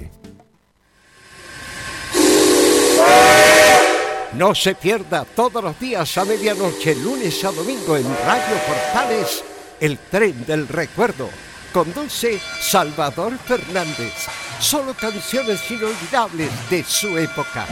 No 4.33 4.55
se 4.55 4.75
pierda 4.75 5.25
todos 5.25 5.61
los 5.61 5.77
días 5.77 6.17
a 6.17 6.23
medianoche, 6.23 6.95
lunes 6.95 7.43
a 7.43 7.51
domingo 7.51 7.97
en 7.97 8.05
Radio 8.05 8.55
Portales, 8.65 9.43
el 9.81 9.97
tren 9.97 10.45
del 10.45 10.69
recuerdo. 10.69 11.29
Conduce 11.73 12.39
Salvador 12.61 13.37
Fernández. 13.37 14.13
Solo 14.59 14.93
canciones 14.93 15.69
inolvidables 15.69 16.49
de 16.69 16.81
su 16.85 17.17
época. 17.17 17.65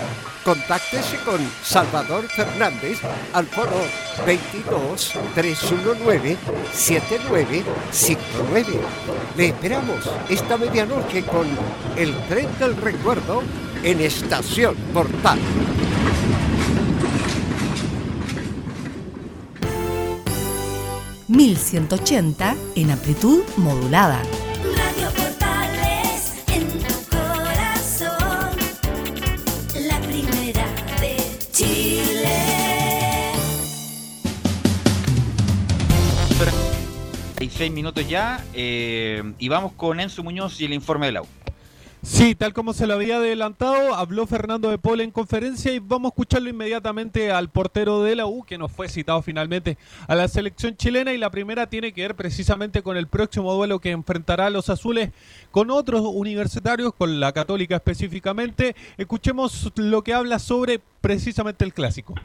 Contáctese 0.43 1.18
con 1.24 1.39
Salvador 1.64 2.28
Fernández 2.28 2.99
al 3.32 3.45
foro 3.45 3.82
22 4.26 5.14
319 5.36 6.38
7959. 6.74 8.80
Le 9.38 9.47
esperamos 9.47 10.10
esta 10.28 10.57
medianoche 10.57 11.24
con 11.24 11.47
el 11.95 12.14
tren 12.28 12.49
del 12.60 12.76
recuerdo 12.76 13.43
en 13.84 14.01
Estación 14.01 14.76
Portal. 14.93 15.39
1180 21.30 22.55
en 22.75 22.89
amplitud 22.89 23.43
modulada. 23.57 24.19
Radio 24.75 25.11
Portales 25.15 26.43
en 26.47 26.67
tu 26.67 27.15
corazón. 27.15 28.49
La 29.88 29.99
primera 30.01 30.65
de 30.99 31.17
Chile. 31.51 32.39
Hay 37.39 37.49
seis 37.51 37.71
minutos 37.71 38.09
ya 38.09 38.43
eh, 38.55 39.21
y 39.38 39.49
vamos 39.49 39.73
con 39.73 39.99
Enzo 39.99 40.23
Muñoz 40.23 40.59
y 40.59 40.65
el 40.65 40.73
informe 40.73 41.05
del 41.05 41.17
agua. 41.17 41.30
Sí, 42.02 42.34
tal 42.34 42.54
como 42.54 42.72
se 42.72 42.88
lo 42.88 42.93
había 42.93 43.18
adelantado, 43.18 43.93
habló 43.93 44.26
Fernando 44.26 44.70
de 44.70 44.78
Paul 44.78 45.02
en 45.02 45.12
conferencia 45.12 45.74
y 45.74 45.80
vamos 45.80 46.06
a 46.06 46.14
escucharlo 46.14 46.50
inmediatamente 46.50 47.30
al 47.30 47.50
portero 47.50 48.04
de 48.04 48.16
la 48.16 48.26
U, 48.26 48.43
que 48.43 48.58
nos 48.58 48.72
fue 48.72 48.88
citado 48.88 49.22
finalmente 49.22 49.78
a 50.08 50.16
la 50.16 50.30
selección 50.30 50.78
chilena 50.78 51.12
y 51.12 51.18
la 51.18 51.30
primera 51.30 51.68
tiene 51.68 51.91
que 51.91 52.04
ver 52.04 52.16
precisamente 52.16 52.82
con 52.84 52.95
el 52.95 53.08
próximo 53.08 53.54
duelo 53.54 53.80
que 53.80 53.91
enfrentará 53.91 54.45
a 54.45 54.50
los 54.50 54.70
azules 54.70 55.10
con 55.52 55.72
otros 55.72 56.02
universitarios, 56.02 56.93
con 56.93 57.20
la 57.20 57.34
católica 57.34 57.76
específicamente. 57.76 58.78
Escuchemos 58.97 59.70
lo 59.76 60.02
que 60.02 60.14
habla 60.14 60.39
sobre 60.39 60.80
precisamente 61.02 61.66
el 61.66 61.74
clásico. 61.74 62.16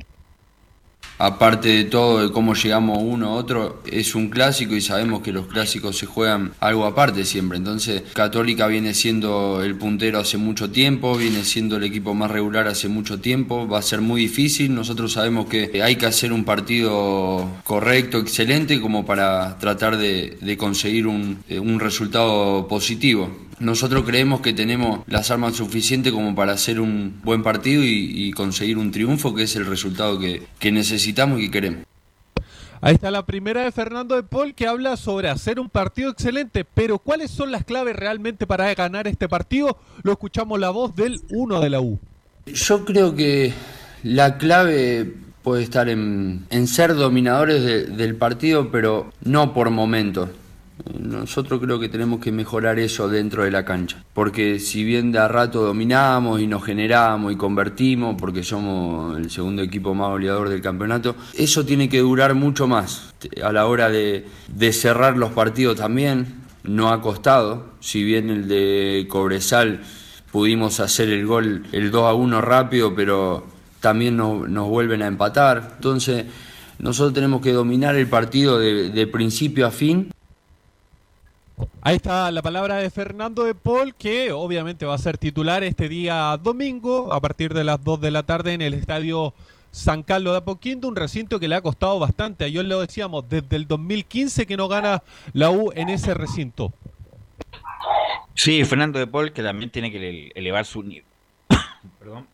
Aparte 1.18 1.68
de 1.68 1.84
todo, 1.84 2.26
de 2.26 2.32
cómo 2.32 2.54
llegamos 2.54 2.98
uno 3.00 3.28
a 3.28 3.32
otro, 3.34 3.82
es 3.86 4.14
un 4.14 4.28
clásico 4.28 4.74
y 4.74 4.80
sabemos 4.80 5.22
que 5.22 5.32
los 5.32 5.46
clásicos 5.46 5.96
se 5.96 6.06
juegan 6.06 6.52
algo 6.60 6.84
aparte 6.84 7.24
siempre. 7.24 7.58
Entonces, 7.58 8.02
Católica 8.12 8.66
viene 8.66 8.94
siendo 8.94 9.62
el 9.62 9.76
puntero 9.76 10.18
hace 10.18 10.38
mucho 10.38 10.70
tiempo, 10.70 11.16
viene 11.16 11.44
siendo 11.44 11.76
el 11.76 11.84
equipo 11.84 12.14
más 12.14 12.30
regular 12.30 12.66
hace 12.66 12.88
mucho 12.88 13.20
tiempo, 13.20 13.68
va 13.68 13.78
a 13.78 13.82
ser 13.82 14.00
muy 14.00 14.22
difícil. 14.22 14.74
Nosotros 14.74 15.12
sabemos 15.12 15.46
que 15.46 15.82
hay 15.82 15.96
que 15.96 16.06
hacer 16.06 16.32
un 16.32 16.44
partido 16.44 17.48
correcto, 17.64 18.18
excelente, 18.18 18.80
como 18.80 19.06
para 19.06 19.58
tratar 19.58 19.96
de, 19.96 20.36
de 20.40 20.56
conseguir 20.56 21.06
un, 21.06 21.38
eh, 21.48 21.58
un 21.58 21.80
resultado 21.80 22.66
positivo. 22.68 23.30
Nosotros 23.60 24.04
creemos 24.04 24.40
que 24.40 24.52
tenemos 24.52 25.00
las 25.06 25.30
armas 25.30 25.54
suficientes 25.56 26.12
como 26.12 26.34
para 26.34 26.52
hacer 26.52 26.80
un 26.80 27.20
buen 27.22 27.42
partido 27.42 27.82
y, 27.84 28.10
y 28.26 28.32
conseguir 28.32 28.78
un 28.78 28.90
triunfo, 28.90 29.34
que 29.34 29.44
es 29.44 29.56
el 29.56 29.66
resultado 29.66 30.18
que, 30.18 30.42
que 30.58 30.72
necesitamos 30.72 31.38
y 31.38 31.44
que 31.46 31.50
queremos. 31.50 31.84
Ahí 32.80 32.94
está 32.94 33.10
la 33.10 33.24
primera 33.24 33.62
de 33.62 33.72
Fernando 33.72 34.14
de 34.14 34.22
Paul 34.24 34.54
que 34.54 34.66
habla 34.66 34.98
sobre 34.98 35.30
hacer 35.30 35.58
un 35.58 35.70
partido 35.70 36.10
excelente, 36.10 36.64
pero 36.66 36.98
¿cuáles 36.98 37.30
son 37.30 37.50
las 37.50 37.64
claves 37.64 37.96
realmente 37.96 38.46
para 38.46 38.74
ganar 38.74 39.08
este 39.08 39.26
partido? 39.28 39.78
Lo 40.02 40.12
escuchamos 40.12 40.60
la 40.60 40.68
voz 40.70 40.94
del 40.94 41.20
uno 41.30 41.60
de 41.60 41.70
la 41.70 41.80
U. 41.80 41.98
Yo 42.46 42.84
creo 42.84 43.14
que 43.14 43.54
la 44.02 44.36
clave 44.36 45.14
puede 45.42 45.62
estar 45.62 45.88
en, 45.88 46.44
en 46.50 46.66
ser 46.66 46.94
dominadores 46.94 47.62
de- 47.64 47.84
del 47.86 48.16
partido, 48.16 48.70
pero 48.70 49.12
no 49.22 49.54
por 49.54 49.70
momentos. 49.70 50.28
Nosotros 50.98 51.60
creo 51.60 51.78
que 51.78 51.88
tenemos 51.88 52.20
que 52.20 52.32
mejorar 52.32 52.78
eso 52.78 53.08
dentro 53.08 53.44
de 53.44 53.50
la 53.50 53.64
cancha, 53.64 54.02
porque 54.12 54.58
si 54.58 54.82
bien 54.84 55.12
de 55.12 55.18
a 55.18 55.28
rato 55.28 55.62
dominamos 55.62 56.40
y 56.40 56.46
nos 56.46 56.64
generamos 56.64 57.32
y 57.32 57.36
convertimos, 57.36 58.16
porque 58.18 58.42
somos 58.42 59.16
el 59.16 59.30
segundo 59.30 59.62
equipo 59.62 59.94
más 59.94 60.08
goleador 60.08 60.48
del 60.48 60.60
campeonato, 60.60 61.14
eso 61.34 61.64
tiene 61.64 61.88
que 61.88 62.00
durar 62.00 62.34
mucho 62.34 62.66
más. 62.66 63.14
A 63.42 63.52
la 63.52 63.66
hora 63.66 63.88
de, 63.88 64.26
cerrar 64.72 65.16
los 65.16 65.30
partidos 65.32 65.76
también, 65.76 66.42
no 66.64 66.90
ha 66.90 67.00
costado, 67.00 67.66
si 67.80 68.02
bien 68.02 68.28
el 68.30 68.48
de 68.48 69.06
Cobresal 69.08 69.82
pudimos 70.32 70.80
hacer 70.80 71.08
el 71.10 71.24
gol, 71.26 71.64
el 71.72 71.90
2 71.90 72.02
a 72.04 72.14
1 72.14 72.40
rápido, 72.40 72.94
pero 72.94 73.46
también 73.80 74.16
no- 74.16 74.46
nos 74.48 74.68
vuelven 74.68 75.02
a 75.02 75.06
empatar. 75.06 75.72
Entonces, 75.76 76.24
nosotros 76.78 77.14
tenemos 77.14 77.40
que 77.40 77.52
dominar 77.52 77.94
el 77.94 78.08
partido 78.08 78.58
de, 78.58 78.90
de 78.90 79.06
principio 79.06 79.66
a 79.66 79.70
fin. 79.70 80.10
Ahí 81.86 81.96
está 81.96 82.30
la 82.30 82.40
palabra 82.40 82.76
de 82.76 82.88
Fernando 82.88 83.44
de 83.44 83.54
Paul, 83.54 83.94
que 83.94 84.32
obviamente 84.32 84.86
va 84.86 84.94
a 84.94 84.98
ser 84.98 85.18
titular 85.18 85.62
este 85.62 85.86
día 85.86 86.34
domingo 86.42 87.12
a 87.12 87.20
partir 87.20 87.52
de 87.52 87.62
las 87.62 87.84
2 87.84 88.00
de 88.00 88.10
la 88.10 88.22
tarde 88.22 88.54
en 88.54 88.62
el 88.62 88.72
estadio 88.72 89.34
San 89.70 90.02
Carlos 90.02 90.32
de 90.32 90.38
Apoquindo, 90.38 90.88
un 90.88 90.96
recinto 90.96 91.38
que 91.38 91.46
le 91.46 91.56
ha 91.56 91.60
costado 91.60 91.98
bastante. 91.98 92.46
Ayer 92.46 92.64
lo 92.64 92.80
decíamos, 92.80 93.28
desde 93.28 93.56
el 93.56 93.66
2015 93.68 94.46
que 94.46 94.56
no 94.56 94.66
gana 94.66 95.02
la 95.34 95.50
U 95.50 95.72
en 95.74 95.90
ese 95.90 96.14
recinto. 96.14 96.72
Sí, 98.34 98.64
Fernando 98.64 98.98
de 98.98 99.06
Paul, 99.06 99.32
que 99.32 99.42
también 99.42 99.68
tiene 99.70 99.90
que 99.92 99.98
ele- 99.98 100.32
elevar 100.34 100.64
su 100.64 100.82
nivel. 100.82 101.04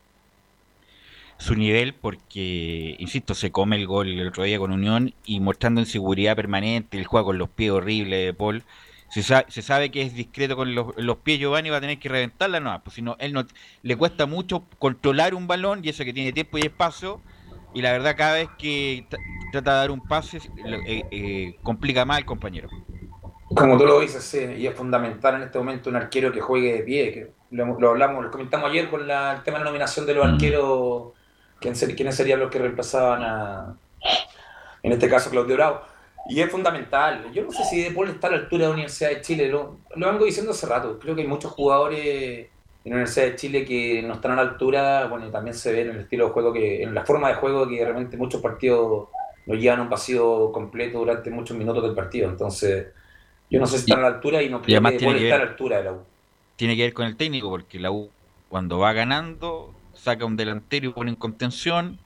Su 1.37 1.55
nivel 1.55 1.95
porque, 1.95 2.95
insisto, 2.99 3.33
se 3.33 3.51
come 3.51 3.75
el 3.75 3.87
gol 3.87 4.07
el 4.07 4.27
otro 4.27 4.43
día 4.43 4.59
con 4.59 4.71
Unión 4.71 5.11
y 5.25 5.39
mostrando 5.39 5.81
inseguridad 5.81 6.35
permanente, 6.35 6.99
el 6.99 7.07
juega 7.07 7.25
con 7.25 7.39
los 7.39 7.49
pies 7.49 7.71
horribles 7.71 8.27
de 8.27 8.33
Paul. 8.35 8.63
Se 9.13 9.23
sabe, 9.23 9.45
se 9.49 9.61
sabe 9.61 9.91
que 9.91 10.01
es 10.03 10.13
discreto 10.13 10.55
con 10.55 10.73
los, 10.73 10.87
los 10.95 11.17
pies 11.17 11.37
Giovanni 11.39 11.69
va 11.69 11.77
a 11.77 11.81
tener 11.81 11.99
que 11.99 12.07
reventarla, 12.07 12.59
no, 12.61 12.81
pues 12.81 12.95
si 12.95 13.01
no, 13.01 13.17
él 13.19 13.33
no 13.33 13.45
le 13.83 13.95
cuesta 13.97 14.25
mucho 14.25 14.63
controlar 14.79 15.35
un 15.35 15.47
balón 15.47 15.81
y 15.83 15.89
eso 15.89 16.05
que 16.05 16.13
tiene 16.13 16.31
tiempo 16.31 16.57
y 16.57 16.61
espacio 16.61 17.19
y 17.73 17.81
la 17.81 17.91
verdad 17.91 18.15
cada 18.17 18.35
vez 18.35 18.49
que 18.57 19.05
tra- 19.09 19.19
trata 19.51 19.71
de 19.73 19.77
dar 19.79 19.91
un 19.91 20.07
pase 20.07 20.37
eh, 20.37 21.03
eh, 21.11 21.55
complica 21.61 22.05
más 22.05 22.17
al 22.17 22.25
compañero. 22.25 22.69
Como 23.53 23.77
tú 23.77 23.85
lo 23.85 23.99
dices, 23.99 24.23
sí, 24.23 24.39
y 24.57 24.65
es 24.65 24.73
fundamental 24.73 25.35
en 25.35 25.41
este 25.43 25.57
momento 25.57 25.89
un 25.89 25.97
arquero 25.97 26.31
que 26.31 26.39
juegue 26.39 26.73
de 26.73 26.83
pie, 26.83 27.11
que 27.11 27.31
lo, 27.51 27.77
lo 27.81 27.89
hablamos, 27.89 28.23
lo 28.23 28.31
comentamos 28.31 28.69
ayer 28.69 28.89
con 28.89 29.05
la- 29.05 29.33
el 29.33 29.43
tema 29.43 29.57
de 29.57 29.65
la 29.65 29.69
nominación 29.71 30.05
de 30.05 30.13
los 30.13 30.25
arqueros, 30.25 31.11
quién 31.59 31.75
ser- 31.75 31.93
quiénes 31.97 32.15
serían 32.15 32.39
los 32.39 32.49
que 32.49 32.59
reemplazaban 32.59 33.23
a, 33.23 33.75
en 34.83 34.91
este 34.93 35.09
caso, 35.09 35.29
Claudio 35.29 35.55
Bravo. 35.55 35.81
Y 36.29 36.39
es 36.39 36.49
fundamental. 36.51 37.31
Yo 37.33 37.43
no 37.43 37.51
sé 37.51 37.63
si 37.65 37.83
De 37.83 37.91
Paul 37.91 38.09
está 38.09 38.27
a 38.27 38.31
la 38.31 38.37
altura 38.37 38.63
de 38.63 38.67
la 38.69 38.73
Universidad 38.73 39.09
de 39.09 39.21
Chile, 39.21 39.49
lo, 39.49 39.79
lo 39.95 40.11
vengo 40.11 40.25
diciendo 40.25 40.51
hace 40.51 40.67
rato. 40.67 40.99
Creo 40.99 41.15
que 41.15 41.21
hay 41.21 41.27
muchos 41.27 41.51
jugadores 41.51 42.47
en 42.83 42.91
la 42.91 42.95
Universidad 42.95 43.25
de 43.27 43.35
Chile 43.35 43.65
que 43.65 44.01
no 44.03 44.13
están 44.15 44.31
a 44.31 44.35
la 44.35 44.41
altura, 44.43 45.07
bueno, 45.07 45.29
también 45.31 45.55
se 45.55 45.71
ve 45.71 45.81
en 45.81 45.89
el 45.91 45.99
estilo 46.01 46.27
de 46.27 46.31
juego, 46.31 46.53
que 46.53 46.83
en 46.83 46.93
la 46.95 47.05
forma 47.05 47.27
de 47.29 47.35
juego 47.35 47.67
que 47.67 47.77
de 47.79 47.85
repente 47.85 48.17
muchos 48.17 48.41
partidos 48.41 49.09
nos 49.45 49.57
llevan 49.59 49.81
un 49.81 49.89
pasillo 49.89 50.51
completo 50.51 50.99
durante 50.99 51.29
muchos 51.31 51.57
minutos 51.57 51.83
del 51.83 51.93
partido. 51.95 52.29
Entonces, 52.29 52.87
yo 53.49 53.59
no 53.59 53.67
sé 53.67 53.77
si 53.77 53.83
están 53.83 53.99
a 53.99 54.03
la 54.03 54.07
altura 54.15 54.41
y 54.41 54.49
no 54.49 54.61
creo 54.61 54.81
que 54.81 54.91
De 54.91 54.97
tiene 54.97 55.11
Paul 55.11 55.15
que 55.15 55.19
está 55.19 55.35
a 55.35 55.39
la 55.39 55.43
altura 55.45 55.77
de 55.77 55.83
la 55.83 55.93
U. 55.93 56.05
tiene 56.55 56.75
que 56.75 56.83
ver 56.83 56.93
con 56.93 57.05
el 57.07 57.17
técnico, 57.17 57.49
porque 57.49 57.79
la 57.79 57.91
U 57.91 58.11
cuando 58.47 58.79
va 58.79 58.93
ganando, 58.93 59.73
saca 59.93 60.25
un 60.25 60.35
delantero 60.37 60.87
y 60.87 60.93
pone 60.93 61.11
en 61.11 61.15
contención, 61.15 61.99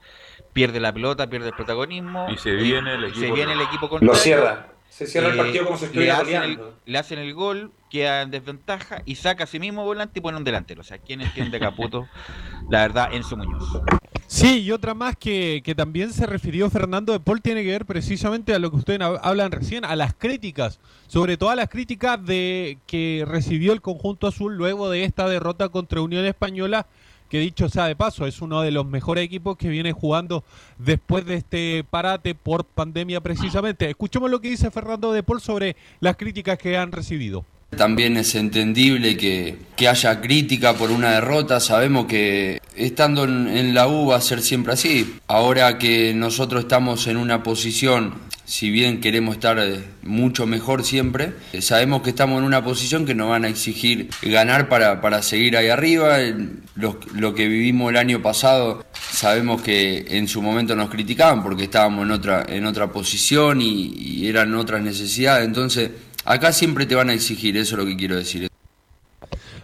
pierde 0.56 0.80
la 0.80 0.90
pelota, 0.92 1.28
pierde 1.28 1.48
el 1.48 1.54
protagonismo. 1.54 2.26
Y 2.30 2.38
se 2.38 2.52
viene 2.52 2.94
el 2.94 3.02
se 3.02 3.06
equipo 3.08 3.34
viene 3.34 3.52
el 3.52 3.58
contrario. 3.58 3.64
equipo 3.68 3.84
Lo 3.86 3.90
contrario. 3.90 4.22
cierra. 4.22 4.66
Se 4.88 5.06
cierra 5.06 5.28
el 5.28 5.34
Eh, 5.34 5.36
partido 5.36 5.64
como 5.66 5.76
si 5.76 5.82
le 5.82 5.86
estuviera 5.88 6.14
hacen, 6.16 6.28
el, 6.42 6.56
goleando. 6.56 6.78
le 6.86 6.98
hacen 6.98 7.18
el 7.18 7.34
gol, 7.34 7.70
queda 7.90 8.22
en 8.22 8.30
desventaja 8.30 9.02
y 9.04 9.16
saca 9.16 9.44
a 9.44 9.46
sí 9.46 9.60
mismo 9.60 9.84
volante 9.84 10.18
y 10.18 10.22
pone 10.22 10.38
un 10.38 10.44
delantero. 10.44 10.80
O 10.80 10.84
sea, 10.84 10.96
¿quién 10.96 11.20
entiende 11.20 11.60
Caputo? 11.60 12.08
La 12.70 12.80
verdad, 12.80 13.10
Enzo 13.12 13.36
Muñoz. 13.36 13.82
Sí, 14.26 14.62
y 14.62 14.72
otra 14.72 14.94
más 14.94 15.14
que, 15.16 15.60
que 15.64 15.74
también 15.74 16.12
se 16.12 16.24
refirió 16.26 16.68
Fernando 16.70 17.12
de 17.12 17.20
Paul 17.20 17.42
tiene 17.42 17.62
que 17.62 17.70
ver 17.70 17.84
precisamente 17.86 18.54
a 18.54 18.58
lo 18.58 18.70
que 18.70 18.76
ustedes 18.78 18.98
hab- 19.00 19.20
hablan 19.22 19.52
recién, 19.52 19.84
a 19.84 19.94
las 19.94 20.14
críticas, 20.14 20.80
sobre 21.06 21.36
todo 21.36 21.50
a 21.50 21.54
las 21.56 21.68
críticas 21.68 22.24
de 22.24 22.78
que 22.86 23.24
recibió 23.26 23.72
el 23.72 23.82
conjunto 23.82 24.26
azul 24.26 24.56
luego 24.56 24.88
de 24.90 25.04
esta 25.04 25.28
derrota 25.28 25.68
contra 25.68 26.00
Unión 26.00 26.24
Española, 26.24 26.86
que 27.28 27.40
dicho 27.40 27.68
sea 27.68 27.86
de 27.86 27.96
paso, 27.96 28.26
es 28.26 28.40
uno 28.40 28.62
de 28.62 28.70
los 28.70 28.86
mejores 28.86 29.24
equipos 29.24 29.56
que 29.56 29.68
viene 29.68 29.92
jugando 29.92 30.44
después 30.78 31.24
de 31.24 31.34
este 31.34 31.84
parate 31.88 32.34
por 32.34 32.64
pandemia 32.64 33.20
precisamente. 33.20 33.88
Escuchemos 33.88 34.30
lo 34.30 34.40
que 34.40 34.50
dice 34.50 34.70
Fernando 34.70 35.12
de 35.12 35.22
Paul 35.22 35.40
sobre 35.40 35.76
las 36.00 36.16
críticas 36.16 36.58
que 36.58 36.76
han 36.76 36.92
recibido. 36.92 37.44
También 37.76 38.16
es 38.16 38.34
entendible 38.36 39.16
que, 39.16 39.56
que 39.76 39.88
haya 39.88 40.20
crítica 40.20 40.74
por 40.74 40.90
una 40.90 41.10
derrota. 41.12 41.60
Sabemos 41.60 42.06
que 42.06 42.60
estando 42.74 43.24
en, 43.24 43.74
la 43.74 43.88
U 43.88 44.06
va 44.08 44.16
a 44.16 44.20
ser 44.20 44.40
siempre 44.40 44.72
así. 44.72 45.16
Ahora 45.26 45.76
que 45.76 46.14
nosotros 46.14 46.62
estamos 46.62 47.06
en 47.06 47.16
una 47.18 47.42
posición, 47.42 48.14
si 48.46 48.70
bien 48.70 49.00
queremos 49.00 49.34
estar 49.34 49.58
eh, 49.58 49.84
mucho 50.04 50.46
mejor 50.46 50.84
siempre, 50.84 51.32
eh, 51.52 51.60
sabemos 51.60 52.00
que 52.02 52.10
estamos 52.10 52.38
en 52.38 52.44
una 52.44 52.64
posición 52.64 53.04
que 53.04 53.14
nos 53.14 53.28
van 53.28 53.44
a 53.44 53.48
exigir 53.48 54.08
ganar 54.22 54.68
para, 54.68 55.00
para 55.02 55.20
seguir 55.22 55.56
ahí 55.56 55.68
arriba. 55.68 56.20
El- 56.20 56.60
Lo, 56.76 57.00
lo 57.14 57.34
que 57.34 57.48
vivimos 57.48 57.90
el 57.90 57.96
año 57.96 58.22
pasado, 58.22 58.84
sabemos 59.10 59.60
que 59.62 60.04
en 60.10 60.28
su 60.28 60.40
momento 60.40 60.76
nos 60.76 60.88
criticaban 60.90 61.42
porque 61.42 61.64
estábamos 61.64 62.04
en 62.04 62.12
otra, 62.12 62.44
en 62.48 62.64
otra 62.64 62.92
posición 62.92 63.60
y 63.60 64.26
eran 64.28 64.54
otras 64.54 64.82
necesidades. 64.82 65.46
Entonces, 65.46 65.90
acá 66.26 66.52
siempre 66.52 66.84
te 66.84 66.94
van 66.94 67.08
a 67.08 67.14
exigir, 67.14 67.56
eso 67.56 67.76
es 67.76 67.78
lo 67.78 67.86
que 67.86 67.96
quiero 67.96 68.16
decir. 68.16 68.50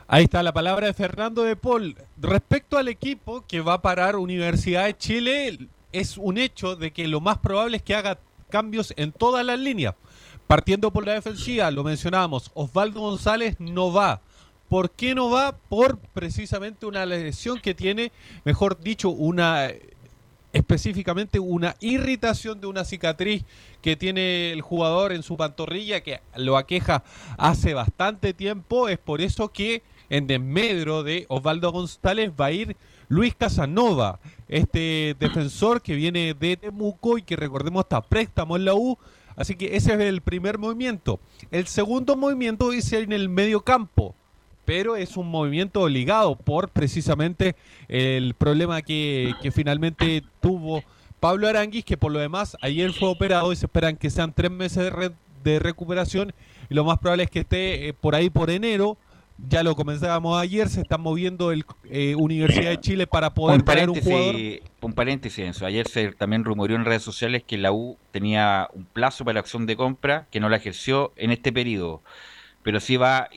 Ahí 0.07 0.25
está 0.25 0.43
la 0.43 0.53
palabra 0.53 0.87
de 0.87 0.95
Fernando 0.95 1.43
de 1.43 1.57
Paul. 1.57 1.97
Respecto 2.21 2.79
al 2.79 2.89
equipo 2.89 3.45
que 3.47 3.61
va 3.61 3.75
a 3.75 3.83
parar 3.83 4.17
Universidad 4.17 4.85
de 4.85 4.97
Chile, 4.97 5.59
es 5.91 6.17
un 6.17 6.39
hecho 6.39 6.77
de 6.77 6.93
que 6.93 7.09
lo 7.09 7.21
más 7.21 7.39
probable 7.39 7.79
es 7.79 7.83
que 7.83 7.95
haga 7.95 8.19
cambios 8.51 8.93
en 8.97 9.13
todas 9.13 9.45
las 9.45 9.59
líneas. 9.59 9.95
Partiendo 10.47 10.91
por 10.91 11.07
la 11.07 11.15
defensiva, 11.15 11.71
lo 11.71 11.83
mencionábamos, 11.83 12.51
Osvaldo 12.55 13.01
González 13.01 13.57
no 13.59 13.93
va. 13.93 14.21
¿Por 14.69 14.91
qué 14.91 15.15
no 15.15 15.31
va? 15.31 15.57
Por 15.57 15.99
precisamente 15.99 16.87
una 16.87 17.07
lesión 17.07 17.59
que 17.59 17.75
tiene, 17.75 18.13
mejor 18.45 18.79
dicho, 18.81 19.11
una 19.11 19.71
específicamente 20.53 21.39
una 21.39 21.77
irritación 21.81 22.61
de 22.61 22.67
una 22.67 22.85
cicatriz 22.85 23.45
que 23.81 23.97
tiene 23.97 24.53
el 24.53 24.61
jugador 24.61 25.13
en 25.13 25.23
su 25.23 25.37
pantorrilla 25.37 26.03
que 26.03 26.21
lo 26.37 26.57
aqueja 26.57 27.05
hace 27.39 27.75
bastante 27.75 28.35
tiempo. 28.35 28.89
Es 28.89 28.99
por 28.99 29.21
eso 29.21 29.49
que 29.49 29.83
en 30.11 30.27
desmedro 30.27 31.03
de 31.03 31.27
Osvaldo 31.29 31.73
González 31.73 32.33
va 32.39 32.47
a 32.47 32.53
ir 32.53 32.77
Luis 33.09 33.35
Casanova, 33.35 34.21
este 34.49 35.17
defensor 35.19 35.83
que 35.83 35.95
viene 35.95 36.35
de 36.35 36.57
Temuco 36.57 37.19
y 37.19 37.23
que 37.23 37.37
recordemos 37.37 37.85
está 37.85 38.01
préstamo 38.01 38.57
en 38.57 38.65
la 38.65 38.75
U. 38.75 38.99
Así 39.37 39.55
que 39.57 39.77
ese 39.77 39.95
es 39.95 40.01
el 40.01 40.21
primer 40.21 40.59
movimiento. 40.59 41.21
El 41.51 41.67
segundo 41.67 42.17
movimiento 42.17 42.73
es 42.73 42.93
en 42.93 43.13
el 43.13 43.29
medio 43.29 43.63
campo 43.63 44.15
pero 44.65 44.97
es 44.97 45.17
un 45.17 45.29
movimiento 45.29 45.81
obligado 45.83 46.37
por 46.37 46.69
precisamente 46.69 47.57
el 47.89 48.35
problema 48.35 48.83
que, 48.83 49.33
que 49.43 49.51
finalmente 49.51 50.23
tuvo 50.41 50.83
Pablo 51.21 51.49
Aranguis, 51.49 51.85
que 51.85 51.97
por 51.97 52.13
lo 52.13 52.19
demás 52.19 52.57
ayer 52.61 52.93
fue 52.93 53.09
operado 53.09 53.53
y 53.53 53.57
se 53.57 53.67
esperan 53.67 53.97
que 53.97 54.11
sean 54.11 54.33
tres 54.33 54.51
meses 54.51 54.85
de, 54.85 54.91
re- 54.91 55.13
de 55.45 55.59
recuperación 55.59 56.33
y 56.69 56.75
lo 56.75 56.85
más 56.85 56.99
probable 56.99 57.25
es 57.25 57.31
que 57.31 57.41
esté 57.41 57.89
eh, 57.89 57.93
por 57.93 58.15
ahí 58.15 58.31
por 58.31 58.51
enero. 58.51 58.97
Ya 59.49 59.65
lo 59.65 59.75
comenzábamos 59.75 60.41
ayer, 60.41 60.69
se 60.69 60.83
está 60.83 60.99
moviendo 60.99 61.51
el 61.51 61.65
eh, 61.91 62.15
Universidad 62.17 62.71
de 62.71 62.79
Chile 62.81 63.07
para 63.09 63.35
poder 63.35 63.59
Un 63.59 63.65
traer 63.65 63.91
un 63.91 64.01
jugador. 64.01 64.37
un 64.83 64.93
paréntesis, 64.93 65.39
Enzo. 65.45 65.67
Ayer 65.67 65.89
se 65.89 66.13
también 66.13 66.45
rumoreó 66.45 66.77
en 66.77 66.85
redes 66.85 67.03
sociales 67.03 67.43
que 67.45 67.59
la 67.59 67.73
U 67.73 67.97
tenía 68.13 68.69
un 68.73 68.85
plazo 68.85 69.25
para 69.25 69.35
la 69.35 69.41
acción 69.41 69.67
de 69.67 69.75
compra 69.75 70.29
que 70.31 70.39
no 70.39 70.49
la 70.49 70.59
ejerció 70.59 71.13
en 71.17 71.33
este 71.33 71.53
periodo, 71.53 72.03
pero 72.63 72.79
sí 72.79 72.97
va, 72.97 73.31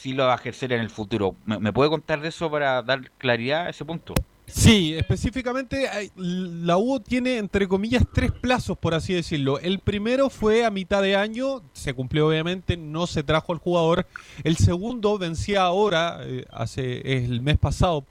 sí 0.00 0.14
lo 0.14 0.26
va 0.26 0.32
a 0.32 0.36
ejercer 0.36 0.72
en 0.72 0.80
el 0.80 0.88
futuro. 0.90 1.36
¿Me, 1.44 1.72
puede 1.72 1.90
contar 1.90 2.20
de 2.20 2.28
eso 2.28 2.50
para 2.50 2.82
dar 2.82 3.10
claridad 3.18 3.66
a 3.66 3.70
ese 3.70 3.84
punto? 3.84 4.14
Sí, 4.46 4.94
específicamente 4.94 5.88
hay- 5.88 6.10
la 6.16 6.76
U 6.76 6.98
tiene 6.98 7.36
entre 7.38 7.68
comillas 7.68 8.02
tres 8.12 8.32
plazos, 8.32 8.76
por 8.78 8.94
así 8.94 9.12
decirlo. 9.14 9.60
El 9.60 9.78
primero 9.78 10.28
fue 10.30 10.64
a 10.64 10.70
mitad 10.70 11.02
de 11.02 11.14
año, 11.16 11.62
se 11.72 11.94
cumplió 11.94 12.26
obviamente, 12.28 12.76
no 12.76 13.06
se 13.06 13.22
trajo 13.22 13.52
al 13.52 13.58
jugador. 13.58 14.06
El 14.42 14.56
segundo 14.56 15.18
vencía 15.18 15.62
ahora, 15.62 16.18
eh, 16.22 16.46
hace 16.50 17.24
el 17.24 17.42
mes 17.42 17.58
pasado, 17.58 18.04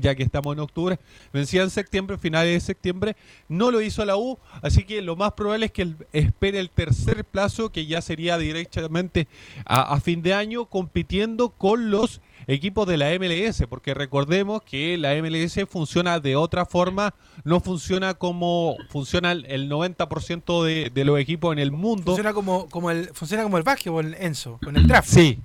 ya 0.00 0.14
que 0.14 0.22
estamos 0.22 0.54
en 0.54 0.60
octubre, 0.60 0.98
vencía 1.32 1.62
en 1.62 1.70
septiembre, 1.70 2.18
finales 2.18 2.52
de 2.52 2.60
septiembre, 2.60 3.16
no 3.48 3.70
lo 3.70 3.80
hizo 3.80 4.04
la 4.04 4.16
U, 4.16 4.38
así 4.62 4.84
que 4.84 5.02
lo 5.02 5.16
más 5.16 5.32
probable 5.32 5.66
es 5.66 5.72
que 5.72 5.82
él 5.82 5.96
espere 6.12 6.58
el 6.60 6.70
tercer 6.70 7.24
plazo, 7.24 7.70
que 7.70 7.86
ya 7.86 8.02
sería 8.02 8.38
directamente 8.38 9.28
a, 9.64 9.94
a 9.94 10.00
fin 10.00 10.22
de 10.22 10.34
año, 10.34 10.66
compitiendo 10.66 11.50
con 11.50 11.90
los 11.90 12.20
equipos 12.46 12.86
de 12.86 12.96
la 12.96 13.10
MLS, 13.18 13.64
porque 13.68 13.94
recordemos 13.94 14.62
que 14.62 14.98
la 14.98 15.14
MLS 15.14 15.58
funciona 15.68 16.20
de 16.20 16.36
otra 16.36 16.66
forma, 16.66 17.14
no 17.44 17.60
funciona 17.60 18.14
como 18.14 18.76
funciona 18.88 19.32
el 19.32 19.70
90% 19.70 20.64
de, 20.64 20.90
de 20.90 21.04
los 21.04 21.18
equipos 21.18 21.52
en 21.52 21.58
el 21.58 21.72
mundo. 21.72 22.04
Funciona 22.06 22.32
como, 22.32 22.68
como 22.68 22.90
el, 22.90 23.08
funciona 23.14 23.42
como 23.42 23.58
el 23.58 23.62
básquetbol, 23.62 24.14
Enzo, 24.18 24.58
con 24.62 24.76
el 24.76 24.86
draft. 24.86 25.08
Sí, 25.08 25.40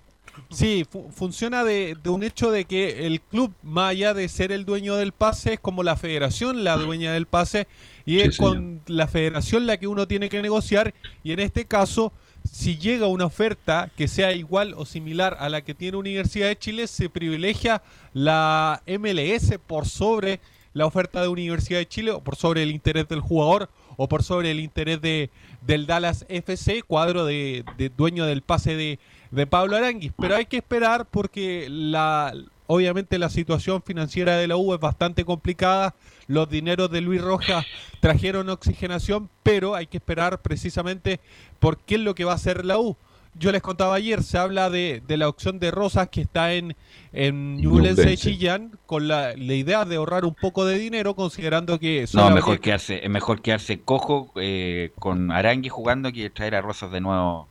Sí, 0.49 0.85
funciona 1.11 1.63
de, 1.63 1.95
de, 2.01 2.09
un 2.09 2.23
hecho 2.23 2.51
de 2.51 2.65
que 2.65 3.05
el 3.07 3.21
club, 3.21 3.53
más 3.63 3.91
allá 3.91 4.13
de 4.13 4.27
ser 4.29 4.51
el 4.51 4.65
dueño 4.65 4.95
del 4.95 5.11
pase, 5.11 5.53
es 5.53 5.59
como 5.59 5.83
la 5.83 5.95
federación 5.95 6.63
la 6.63 6.77
dueña 6.77 7.13
del 7.13 7.25
pase 7.25 7.67
y 8.05 8.19
es 8.19 8.37
con 8.37 8.81
la 8.87 9.07
federación 9.07 9.67
la 9.67 9.77
que 9.77 9.87
uno 9.87 10.07
tiene 10.07 10.29
que 10.29 10.41
negociar 10.41 10.93
y 11.23 11.31
en 11.31 11.39
este 11.39 11.65
caso, 11.65 12.11
si 12.51 12.77
llega 12.77 13.07
una 13.07 13.25
oferta 13.25 13.91
que 13.95 14.07
sea 14.07 14.33
igual 14.33 14.73
o 14.75 14.85
similar 14.85 15.37
a 15.39 15.49
la 15.49 15.61
que 15.61 15.75
tiene 15.75 15.97
Universidad 15.97 16.47
de 16.47 16.57
Chile, 16.57 16.87
se 16.87 17.09
privilegia 17.09 17.83
la 18.13 18.81
MLS 18.87 19.59
por 19.67 19.87
sobre 19.87 20.39
la 20.73 20.85
oferta 20.85 21.21
de 21.21 21.27
Universidad 21.27 21.79
de 21.79 21.87
Chile 21.87 22.11
o 22.11 22.21
por 22.21 22.35
sobre 22.35 22.63
el 22.63 22.71
interés 22.71 23.07
del 23.07 23.19
jugador 23.19 23.69
o 23.97 24.07
por 24.07 24.23
sobre 24.23 24.51
el 24.51 24.59
interés 24.59 25.01
de, 25.01 25.29
del 25.61 25.85
Dallas 25.85 26.25
FC, 26.29 26.83
cuadro 26.83 27.25
de, 27.25 27.65
de 27.77 27.89
dueño 27.89 28.25
del 28.25 28.41
pase 28.41 28.75
de 28.75 28.99
de 29.31 29.47
Pablo 29.47 29.75
Aranguis. 29.75 30.11
Pero 30.17 30.35
hay 30.35 30.45
que 30.45 30.57
esperar 30.57 31.05
porque 31.05 31.67
la, 31.69 32.33
obviamente 32.67 33.17
la 33.19 33.29
situación 33.29 33.81
financiera 33.81 34.37
de 34.37 34.47
la 34.47 34.57
U 34.57 34.73
es 34.73 34.79
bastante 34.79 35.25
complicada. 35.25 35.95
Los 36.27 36.49
dineros 36.49 36.91
de 36.91 37.01
Luis 37.01 37.21
Rojas 37.21 37.65
trajeron 37.99 38.49
oxigenación, 38.49 39.29
pero 39.43 39.75
hay 39.75 39.87
que 39.87 39.97
esperar 39.97 40.41
precisamente 40.41 41.19
por 41.59 41.79
qué 41.79 41.95
es 41.95 42.01
lo 42.01 42.15
que 42.15 42.25
va 42.25 42.33
a 42.33 42.35
hacer 42.35 42.65
la 42.65 42.79
U. 42.79 42.95
Yo 43.35 43.51
les 43.51 43.61
contaba 43.61 43.95
ayer, 43.95 44.23
se 44.23 44.37
habla 44.37 44.69
de, 44.69 45.01
de 45.07 45.17
la 45.17 45.29
opción 45.29 45.59
de 45.59 45.71
Rosas 45.71 46.09
que 46.09 46.21
está 46.21 46.53
en, 46.53 46.75
en 47.13 47.57
Ñublense 47.57 48.17
Chillán 48.17 48.77
con 48.85 49.07
la, 49.07 49.35
la, 49.35 49.53
idea 49.53 49.85
de 49.85 49.95
ahorrar 49.95 50.25
un 50.25 50.33
poco 50.33 50.65
de 50.65 50.77
dinero 50.77 51.15
considerando 51.15 51.79
que... 51.79 52.05
No, 52.13 52.29
mejor 52.31 52.59
quedarse, 52.59 53.03
es 53.03 53.09
mejor 53.09 53.41
quedarse 53.41 53.79
cojo 53.81 54.31
eh, 54.35 54.91
con 54.99 55.31
Arangui 55.31 55.69
jugando 55.69 56.11
que 56.11 56.29
traer 56.29 56.55
a 56.55 56.61
Rosas 56.61 56.91
de 56.91 57.01
nuevo 57.01 57.47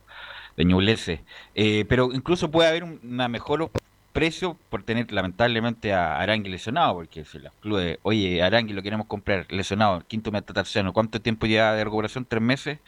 de. 0.65 1.21
Eh, 1.55 1.85
pero 1.87 2.09
incluso 2.13 2.51
puede 2.51 2.69
haber 2.69 2.83
una 2.83 3.27
mejor 3.27 3.71
precio 4.11 4.57
por 4.69 4.83
tener 4.83 5.11
lamentablemente 5.11 5.93
a 5.93 6.19
Arangui 6.19 6.49
lesionado, 6.49 6.95
porque 6.95 7.23
si 7.25 7.39
los 7.39 7.53
clubes, 7.61 7.99
oye, 8.01 8.41
Arangui 8.41 8.73
lo 8.73 8.81
queremos 8.81 9.07
comprar 9.07 9.45
lesionado, 9.49 10.03
quinto 10.07 10.31
metatarsiano, 10.31 10.93
¿cuánto 10.93 11.21
tiempo 11.21 11.47
lleva 11.47 11.73
de 11.73 11.83
recuperación? 11.83 12.25
¿Tres 12.25 12.41
meses? 12.41 12.79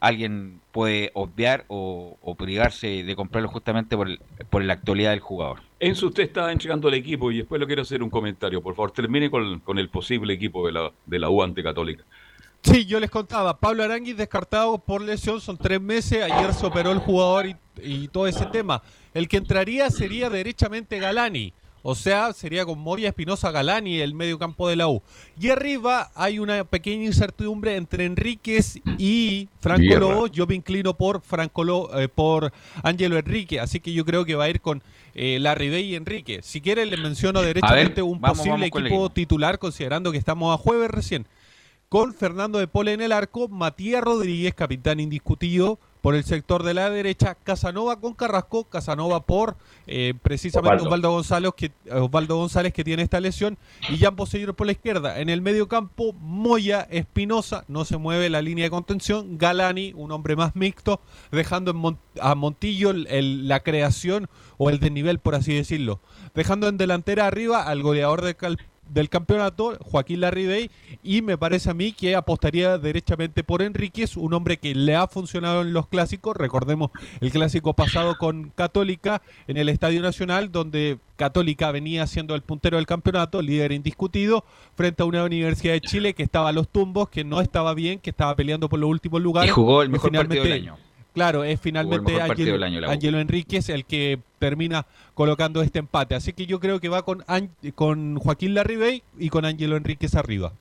Alguien 0.00 0.60
puede 0.72 1.12
obviar 1.14 1.64
o, 1.68 2.18
privarse 2.36 3.04
de 3.04 3.16
comprarlo 3.16 3.48
justamente 3.48 3.96
por, 3.96 4.08
por 4.50 4.64
la 4.64 4.74
actualidad 4.74 5.10
del 5.10 5.20
jugador. 5.20 5.60
Enzo, 5.78 6.08
usted 6.08 6.24
está 6.24 6.50
entregando 6.50 6.88
el 6.88 6.94
equipo 6.94 7.30
y 7.30 7.38
después 7.38 7.60
lo 7.60 7.66
quiero 7.66 7.82
hacer 7.82 8.02
un 8.02 8.10
comentario. 8.10 8.60
Por 8.60 8.74
favor, 8.74 8.90
termine 8.90 9.30
con, 9.30 9.60
con 9.60 9.78
el 9.78 9.88
posible 9.88 10.34
equipo 10.34 10.66
de 10.66 10.72
la, 10.72 10.92
de 11.06 11.18
la 11.18 11.30
U 11.30 11.42
ante 11.42 11.62
Católica. 11.62 12.04
Sí, 12.64 12.86
yo 12.86 12.98
les 12.98 13.10
contaba, 13.10 13.60
Pablo 13.60 13.84
Aranguis 13.84 14.16
descartado 14.16 14.78
por 14.78 15.02
lesión, 15.02 15.38
son 15.40 15.58
tres 15.58 15.82
meses, 15.82 16.22
ayer 16.22 16.54
se 16.54 16.64
operó 16.64 16.92
el 16.92 16.98
jugador 16.98 17.46
y, 17.82 18.08
todo 18.08 18.26
ese 18.26 18.46
tema. 18.46 18.82
El 19.12 19.28
que 19.28 19.36
entraría 19.36 19.90
sería 19.90 20.30
derechamente 20.30 20.98
Galani, 20.98 21.52
o 21.82 21.94
sea, 21.94 22.32
sería 22.32 22.64
con 22.64 22.78
Moria 22.78 23.10
Espinosa 23.10 23.50
Galani, 23.50 24.00
el 24.00 24.14
medio 24.14 24.38
campo 24.38 24.66
de 24.66 24.76
la 24.76 24.88
U. 24.88 25.02
Y 25.38 25.50
arriba 25.50 26.10
hay 26.14 26.38
una 26.38 26.64
pequeña 26.64 27.04
incertidumbre 27.04 27.76
entre 27.76 28.06
Enríquez 28.06 28.80
y 28.96 29.50
Franco 29.60 29.96
Lobo. 29.98 30.26
Yo 30.28 30.46
me 30.46 30.54
inclino 30.54 30.94
por 30.94 31.20
Franco 31.20 32.00
eh, 32.00 32.08
por 32.08 32.50
Ángelo 32.82 33.18
Enrique, 33.18 33.60
así 33.60 33.80
que 33.80 33.92
yo 33.92 34.06
creo 34.06 34.24
que 34.24 34.36
va 34.36 34.44
a 34.44 34.48
ir 34.48 34.62
con 34.62 34.82
eh, 35.14 35.38
Larry 35.38 35.68
Bay 35.68 35.84
y 35.90 35.96
Enrique. 35.96 36.40
Si 36.42 36.62
quieren, 36.62 36.88
les 36.88 36.98
menciono 36.98 37.42
derechamente 37.42 38.00
un 38.00 38.18
posible 38.18 38.64
equipo 38.64 39.10
titular, 39.10 39.58
considerando 39.58 40.10
que 40.10 40.18
estamos 40.18 40.54
a 40.54 40.56
jueves 40.56 40.90
recién 40.90 41.26
con 41.88 42.14
Fernando 42.14 42.58
de 42.58 42.66
Pole 42.66 42.92
en 42.92 43.00
el 43.00 43.12
arco, 43.12 43.48
Matías 43.48 44.02
Rodríguez, 44.02 44.54
capitán 44.54 45.00
indiscutido 45.00 45.78
por 46.04 46.14
el 46.14 46.24
sector 46.24 46.64
de 46.64 46.74
la 46.74 46.90
derecha, 46.90 47.34
Casanova 47.34 47.98
con 47.98 48.12
Carrasco, 48.12 48.64
Casanova 48.64 49.20
por 49.24 49.56
eh, 49.86 50.12
precisamente 50.20 50.82
Osvaldo. 50.82 51.10
González, 51.10 51.52
que, 51.56 51.72
Osvaldo 51.90 52.36
González 52.36 52.74
que 52.74 52.84
tiene 52.84 53.02
esta 53.02 53.20
lesión, 53.20 53.56
y 53.88 53.96
Jan 53.96 54.14
Poseidor 54.14 54.54
por 54.54 54.66
la 54.66 54.72
izquierda. 54.72 55.18
En 55.18 55.30
el 55.30 55.40
medio 55.40 55.66
campo, 55.66 56.12
Moya, 56.12 56.86
Espinosa, 56.90 57.64
no 57.68 57.86
se 57.86 57.96
mueve 57.96 58.28
la 58.28 58.42
línea 58.42 58.64
de 58.64 58.70
contención, 58.70 59.38
Galani, 59.38 59.94
un 59.96 60.12
hombre 60.12 60.36
más 60.36 60.54
mixto, 60.54 61.00
dejando 61.32 61.96
a 62.20 62.34
Montillo 62.34 62.92
la 62.92 63.60
creación 63.60 64.28
o 64.58 64.68
el 64.68 64.80
desnivel, 64.80 65.20
por 65.20 65.34
así 65.34 65.54
decirlo. 65.54 66.00
Dejando 66.34 66.68
en 66.68 66.76
delantera 66.76 67.26
arriba 67.26 67.62
al 67.62 67.82
goleador 67.82 68.20
de, 68.20 68.34
Cal 68.34 68.58
del 68.88 69.08
campeonato, 69.08 69.76
Joaquín 69.80 70.20
Larribey, 70.20 70.70
y 71.02 71.22
me 71.22 71.38
parece 71.38 71.70
a 71.70 71.74
mí 71.74 71.92
que 71.92 72.14
apostaría 72.14 72.78
derechamente 72.78 73.42
por 73.42 73.62
Enríquez, 73.62 74.16
un 74.16 74.34
hombre 74.34 74.58
que 74.58 74.74
le 74.74 74.94
ha 74.94 75.06
funcionado 75.08 75.62
en 75.62 75.72
los 75.72 75.88
clásicos, 75.88 76.36
recordemos 76.36 76.90
el 77.20 77.30
clásico 77.30 77.74
pasado 77.74 78.16
con 78.18 78.50
Católica 78.54 79.22
en 79.48 79.56
el 79.56 79.68
Estadio 79.68 80.02
Nacional, 80.02 80.52
donde 80.52 80.98
Católica 81.16 81.70
venía 81.70 82.06
siendo 82.06 82.34
el 82.34 82.42
puntero 82.42 82.76
del 82.76 82.86
campeonato, 82.86 83.42
líder 83.42 83.72
indiscutido, 83.72 84.44
frente 84.76 85.02
a 85.02 85.06
una 85.06 85.24
Universidad 85.24 85.74
de 85.74 85.80
Chile 85.80 86.14
que 86.14 86.22
estaba 86.22 86.50
a 86.50 86.52
los 86.52 86.68
tumbos, 86.68 87.08
que 87.08 87.24
no 87.24 87.40
estaba 87.40 87.74
bien, 87.74 87.98
que 87.98 88.10
estaba 88.10 88.34
peleando 88.36 88.68
por 88.68 88.78
los 88.78 88.90
últimos 88.90 89.22
lugares. 89.22 89.50
Y 89.50 89.52
jugó 89.52 89.82
el 89.82 89.88
mejor 89.88 90.12
partido 90.12 90.42
del 90.42 90.52
año. 90.52 90.76
Claro, 91.14 91.44
es 91.44 91.60
finalmente 91.60 92.20
Angelo, 92.20 93.20
Enríquez 93.20 93.68
el 93.68 93.84
que 93.84 94.18
termina 94.40 94.84
colocando 95.14 95.62
este 95.62 95.78
empate. 95.78 96.16
Así 96.16 96.32
que 96.32 96.44
yo 96.44 96.58
creo 96.58 96.80
que 96.80 96.88
va 96.88 97.04
con, 97.04 97.24
con 97.76 98.18
Joaquín 98.18 98.54
Larribey 98.54 99.02
y 99.18 99.28
con 99.28 99.44
Angelo 99.44 99.76
Enríquez 99.76 100.16
arriba. 100.16 100.52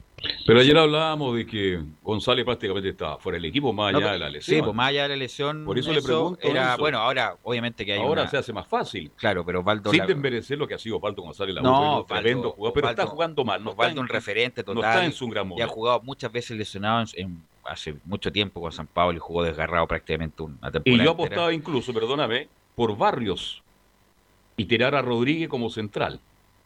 Pero 0.46 0.60
ayer 0.60 0.78
hablábamos 0.78 1.36
de 1.36 1.46
que 1.46 1.82
González 2.02 2.46
prácticamente 2.46 2.90
estaba 2.90 3.18
fuera 3.18 3.36
del 3.36 3.46
equipo, 3.46 3.74
más 3.74 3.94
allá 3.94 4.14
de 4.14 4.20
la 4.20 4.30
lesión. 4.30 4.58
Sí, 4.58 4.62
pues 4.62 4.76
más 4.76 4.90
allá 4.90 5.04
de 5.04 5.10
la 5.10 5.16
lesión. 5.18 5.66
Por 5.66 5.78
eso, 5.78 5.92
le 5.92 6.02
pregunto. 6.02 6.40
Era, 6.42 6.78
Bueno, 6.78 7.00
ahora 7.00 7.36
obviamente 7.44 7.86
que 7.86 7.94
hay. 7.94 8.00
Ahora 8.00 8.28
se 8.28 8.38
hace 8.38 8.54
más 8.54 8.68
fácil. 8.68 9.12
Claro, 9.18 9.46
pero 9.46 9.60
Osvaldo. 9.60 9.92
Sin 9.92 10.06
desmerecer 10.06 10.58
lo 10.58 10.68
que 10.68 10.76
ha 10.76 10.80
sido 10.80 10.98
Osvaldo 10.98 11.24
González. 11.24 11.56
La 11.56 11.62
no, 11.62 12.06
tremendo 12.08 12.52
jugador, 12.52 12.74
pero 12.74 12.90
está 12.90 13.06
jugando 13.06 13.44
mal. 13.44 13.64
No 13.64 13.72
Osvaldo 13.72 14.00
un 14.00 14.08
referente 14.08 14.64
total. 14.64 14.82
No 14.82 14.88
está 14.88 15.06
en 15.06 15.12
su 15.12 15.28
gran 15.28 15.52
Y 15.58 15.62
ha 15.62 15.68
jugado 15.68 16.02
muchas 16.02 16.32
veces 16.32 16.58
lesionado 16.58 17.06
en, 17.16 17.44
hace 17.66 17.96
mucho 18.06 18.32
tiempo 18.32 18.62
con 18.62 18.72
San 18.72 18.88
Pablo 18.88 19.18
y 19.18 19.20
jugó 19.20 19.44
desgarrado 19.44 19.88
prácticamente 19.88 20.44
una 20.44 20.72
temporada. 20.72 21.04
Y 21.04 21.06
yo 21.06 21.12
apostaba 21.12 21.54
incluso, 21.54 21.94
perdóname, 21.94 22.48
por 22.76 22.98
Barrios 22.98 23.62
y 24.58 24.66
tirar 24.66 24.96
a 24.96 25.02
Rodríguez 25.02 25.50
como 25.50 25.70
central. 25.70 26.20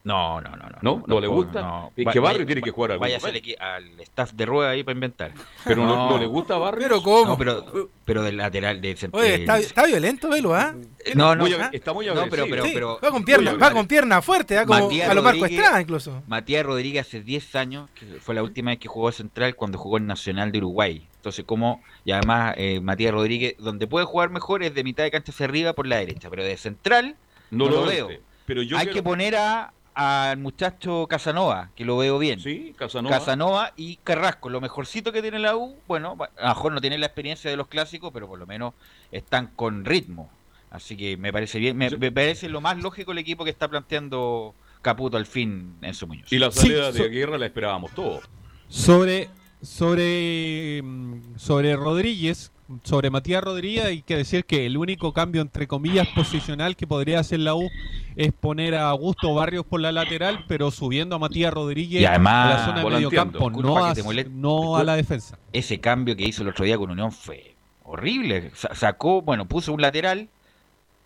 No, 0.07 0.39
no, 0.39 0.51
no. 0.51 0.67
¿No? 0.79 0.79
¿No, 0.81 1.03
¿No, 1.05 1.19
le 1.19 1.27
gusta? 1.27 1.89
Es 1.93 2.07
que 2.13 2.19
Barrio 2.19 2.45
tiene 2.45 2.61
que 2.61 2.71
jugar 2.71 2.93
al 2.93 2.99
Vaya 2.99 3.19
al 3.59 3.99
staff 3.99 4.31
de 4.31 4.45
rueda 4.45 4.69
ahí 4.69 4.81
para 4.83 4.93
inventar. 4.93 5.33
Pero 5.65 5.85
no, 5.85 6.17
le 6.17 6.25
gusta 6.25 6.55
a 6.55 6.57
Barrio. 6.59 6.87
Pero 6.87 7.03
¿cómo? 7.03 7.31
No, 7.31 7.37
pero, 7.37 7.89
pero 8.05 8.23
del 8.23 8.37
lateral. 8.37 8.79
De, 8.79 8.95
Oye, 9.11 9.35
está, 9.35 9.59
está, 9.59 9.85
violento, 9.85 10.29
Velo, 10.29 10.55
¿ah? 10.55 10.73
No, 11.13 11.35
no. 11.35 11.45
está 11.73 11.91
muy 11.91 12.05
no, 12.05 12.13
pero, 12.29 12.45
pero, 12.49 12.63
pero, 12.63 12.99
va 13.03 13.11
con 13.11 13.25
pierna, 13.25 13.53
va 13.55 13.71
con 13.71 13.85
pierna 13.85 14.21
fuerte, 14.21 14.57
¿ah? 14.57 14.65
como 14.65 14.89
a 14.89 15.13
lo 15.13 15.21
Marco 15.21 15.45
Estrada 15.45 15.81
incluso. 15.81 16.23
Matías 16.27 16.65
Rodríguez 16.65 17.05
hace 17.05 17.21
10 17.21 17.55
años, 17.55 17.89
que 17.93 18.05
fue 18.21 18.33
la 18.33 18.43
última 18.43 18.71
vez 18.71 18.79
que 18.79 18.87
jugó 18.87 19.11
central 19.11 19.55
cuando 19.55 19.77
jugó 19.77 19.97
en 19.97 20.07
Nacional 20.07 20.53
de 20.53 20.59
Uruguay. 20.59 21.05
Entonces, 21.17 21.43
como, 21.43 21.83
y 22.05 22.13
además 22.13 22.53
eh, 22.57 22.79
Matías 22.79 23.11
Rodríguez, 23.11 23.55
donde 23.59 23.87
puede 23.87 24.05
jugar 24.05 24.29
mejor 24.29 24.63
es 24.63 24.73
de 24.73 24.85
mitad 24.85 25.03
de 25.03 25.11
cancha 25.11 25.33
hacia 25.33 25.45
arriba 25.45 25.73
por 25.73 25.85
la 25.85 25.97
derecha, 25.97 26.29
pero 26.29 26.45
de 26.45 26.55
central 26.55 27.17
no, 27.51 27.67
lo, 27.67 27.85
veo. 27.85 28.09
Pero 28.45 28.61
yo 28.61 28.77
Hay 28.77 28.87
que 28.87 29.03
poner 29.03 29.35
a 29.35 29.73
al 29.97 30.37
muchacho 30.37 31.07
Casanova, 31.09 31.71
que 31.75 31.83
lo 31.83 31.97
veo 31.97 32.19
bien. 32.19 32.39
Sí, 32.39 32.75
Casanova. 32.77 33.17
Casanova 33.17 33.73
y 33.75 33.95
Carrasco, 34.03 34.47
lo 34.47 34.61
mejorcito 34.61 35.11
que 35.11 35.23
tiene 35.23 35.39
la 35.39 35.55
U, 35.57 35.75
bueno, 35.87 36.15
a 36.37 36.41
lo 36.43 36.47
mejor 36.49 36.71
no 36.71 36.81
tienen 36.81 36.99
la 36.99 37.07
experiencia 37.07 37.49
de 37.49 37.57
los 37.57 37.67
clásicos, 37.67 38.11
pero 38.13 38.27
por 38.27 38.37
lo 38.37 38.45
menos 38.45 38.75
están 39.11 39.47
con 39.47 39.85
ritmo. 39.85 40.29
Así 40.69 40.95
que 40.95 41.17
me 41.17 41.33
parece 41.33 41.57
bien, 41.57 41.77
me, 41.77 41.89
parece 42.11 42.47
lo 42.47 42.61
más 42.61 42.77
lógico 42.77 43.11
el 43.11 43.17
equipo 43.17 43.43
que 43.43 43.49
está 43.49 43.69
planteando 43.69 44.53
Caputo 44.83 45.17
al 45.17 45.25
fin 45.25 45.73
en 45.81 45.95
su 45.95 46.05
Muñoz. 46.05 46.31
Y 46.31 46.37
la 46.37 46.51
salida 46.51 46.91
de 46.91 47.09
Guerra 47.09 47.39
la 47.39 47.47
esperábamos 47.47 47.91
todos. 47.93 48.23
Sobre, 48.69 49.29
sobre, 49.63 50.79
mm, 50.83 51.37
sobre 51.37 51.75
Rodríguez, 51.75 52.51
sobre 52.83 53.09
Matías 53.09 53.43
Rodríguez 53.43 53.85
hay 53.85 54.01
que 54.01 54.17
decir 54.17 54.45
que 54.45 54.65
el 54.65 54.77
único 54.77 55.13
cambio 55.13 55.41
entre 55.41 55.67
comillas 55.67 56.07
posicional 56.09 56.75
que 56.75 56.85
podría 56.85 57.19
hacer 57.19 57.39
la 57.39 57.55
U 57.55 57.69
es 58.15 58.33
poner 58.33 58.75
a 58.75 58.89
Augusto 58.89 59.33
Barrios 59.33 59.65
por 59.65 59.79
la 59.79 59.91
lateral, 59.91 60.45
pero 60.47 60.71
subiendo 60.71 61.15
a 61.15 61.19
Matías 61.19 61.53
Rodríguez 61.53 62.05
a 62.07 62.17
la 62.17 62.65
zona 62.65 62.83
de 62.83 62.89
medio 62.89 63.11
campo, 63.11 63.49
no, 63.49 63.85
a, 63.85 63.93
no 64.29 64.75
a 64.75 64.83
la 64.83 64.95
defensa. 64.95 65.37
Ese 65.53 65.79
cambio 65.79 66.15
que 66.15 66.23
hizo 66.23 66.41
el 66.41 66.49
otro 66.49 66.65
día 66.65 66.77
con 66.77 66.91
Unión 66.91 67.11
fue 67.11 67.55
horrible. 67.83 68.51
Sacó, 68.53 69.21
bueno, 69.21 69.47
puso 69.47 69.73
un 69.73 69.81
lateral, 69.81 70.27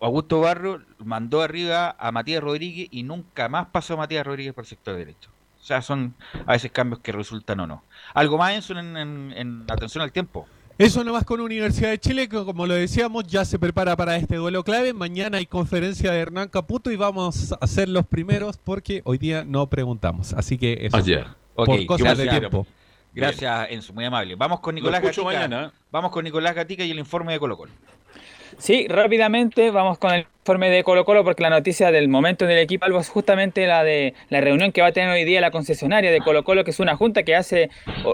Augusto 0.00 0.40
Barrios 0.40 0.82
mandó 0.98 1.42
arriba 1.42 1.94
a 1.98 2.10
Matías 2.10 2.42
Rodríguez 2.42 2.88
y 2.90 3.04
nunca 3.04 3.48
más 3.48 3.68
pasó 3.68 3.94
a 3.94 3.98
Matías 3.98 4.26
Rodríguez 4.26 4.52
por 4.52 4.64
el 4.64 4.68
sector 4.68 4.96
derecho. 4.96 5.30
O 5.60 5.64
sea, 5.64 5.80
son 5.80 6.16
a 6.44 6.52
veces 6.52 6.72
cambios 6.72 7.00
que 7.00 7.12
resultan 7.12 7.60
o 7.60 7.68
no. 7.68 7.84
¿Algo 8.14 8.36
más, 8.36 8.68
en, 8.70 8.96
en, 8.96 9.32
en 9.36 9.64
atención 9.68 10.02
al 10.02 10.10
tiempo? 10.10 10.48
Eso 10.78 11.04
nomás 11.04 11.24
con 11.24 11.40
Universidad 11.40 11.90
de 11.90 11.98
Chile, 11.98 12.28
que 12.28 12.44
como 12.44 12.66
lo 12.66 12.74
decíamos, 12.74 13.24
ya 13.24 13.44
se 13.44 13.58
prepara 13.58 13.96
para 13.96 14.16
este 14.16 14.36
duelo 14.36 14.64
clave. 14.64 14.92
Mañana 14.92 15.38
hay 15.38 15.46
conferencia 15.46 16.10
de 16.10 16.18
Hernán 16.18 16.48
Caputo 16.48 16.90
y 16.90 16.96
vamos 16.96 17.54
a 17.60 17.66
ser 17.66 17.88
los 17.88 18.06
primeros 18.06 18.56
porque 18.58 19.02
hoy 19.04 19.18
día 19.18 19.44
no 19.44 19.68
preguntamos. 19.68 20.32
Así 20.32 20.58
que 20.58 20.78
eso. 20.86 20.96
Ayer. 20.96 21.26
Por 21.54 21.68
Ok, 21.68 21.86
cosas 21.86 22.16
de 22.18 22.24
gracias. 22.24 22.40
tiempo. 22.40 22.66
Gracias, 23.14 23.66
Enzo, 23.70 23.92
muy 23.92 24.06
amable. 24.06 24.34
Vamos 24.36 24.60
con 24.60 24.74
Nicolás 24.74 25.02
Gatica. 25.02 25.22
mañana. 25.22 25.72
Vamos 25.90 26.10
con 26.10 26.24
Nicolás 26.24 26.54
Gatica 26.54 26.82
y 26.84 26.90
el 26.90 26.98
informe 26.98 27.32
de 27.34 27.38
Colo 27.38 27.56
Colo. 27.58 27.72
Sí, 28.58 28.86
rápidamente 28.88 29.70
vamos 29.70 29.98
con 29.98 30.12
el 30.12 30.26
informe 30.40 30.70
de 30.70 30.84
Colo 30.84 31.04
Colo 31.04 31.24
porque 31.24 31.42
la 31.42 31.50
noticia 31.50 31.90
del 31.90 32.08
momento 32.08 32.46
del 32.46 32.58
equipo 32.58 32.84
Albo 32.84 33.00
es 33.00 33.08
justamente 33.08 33.66
la 33.66 33.82
de 33.82 34.14
la 34.28 34.40
reunión 34.40 34.72
que 34.72 34.82
va 34.82 34.88
a 34.88 34.92
tener 34.92 35.10
hoy 35.10 35.24
día 35.24 35.40
la 35.40 35.50
concesionaria 35.50 36.10
de 36.10 36.20
Colo 36.20 36.44
Colo, 36.44 36.62
que 36.64 36.70
es 36.70 36.80
una 36.80 36.96
junta 36.96 37.22
que 37.22 37.34
hace, 37.34 37.70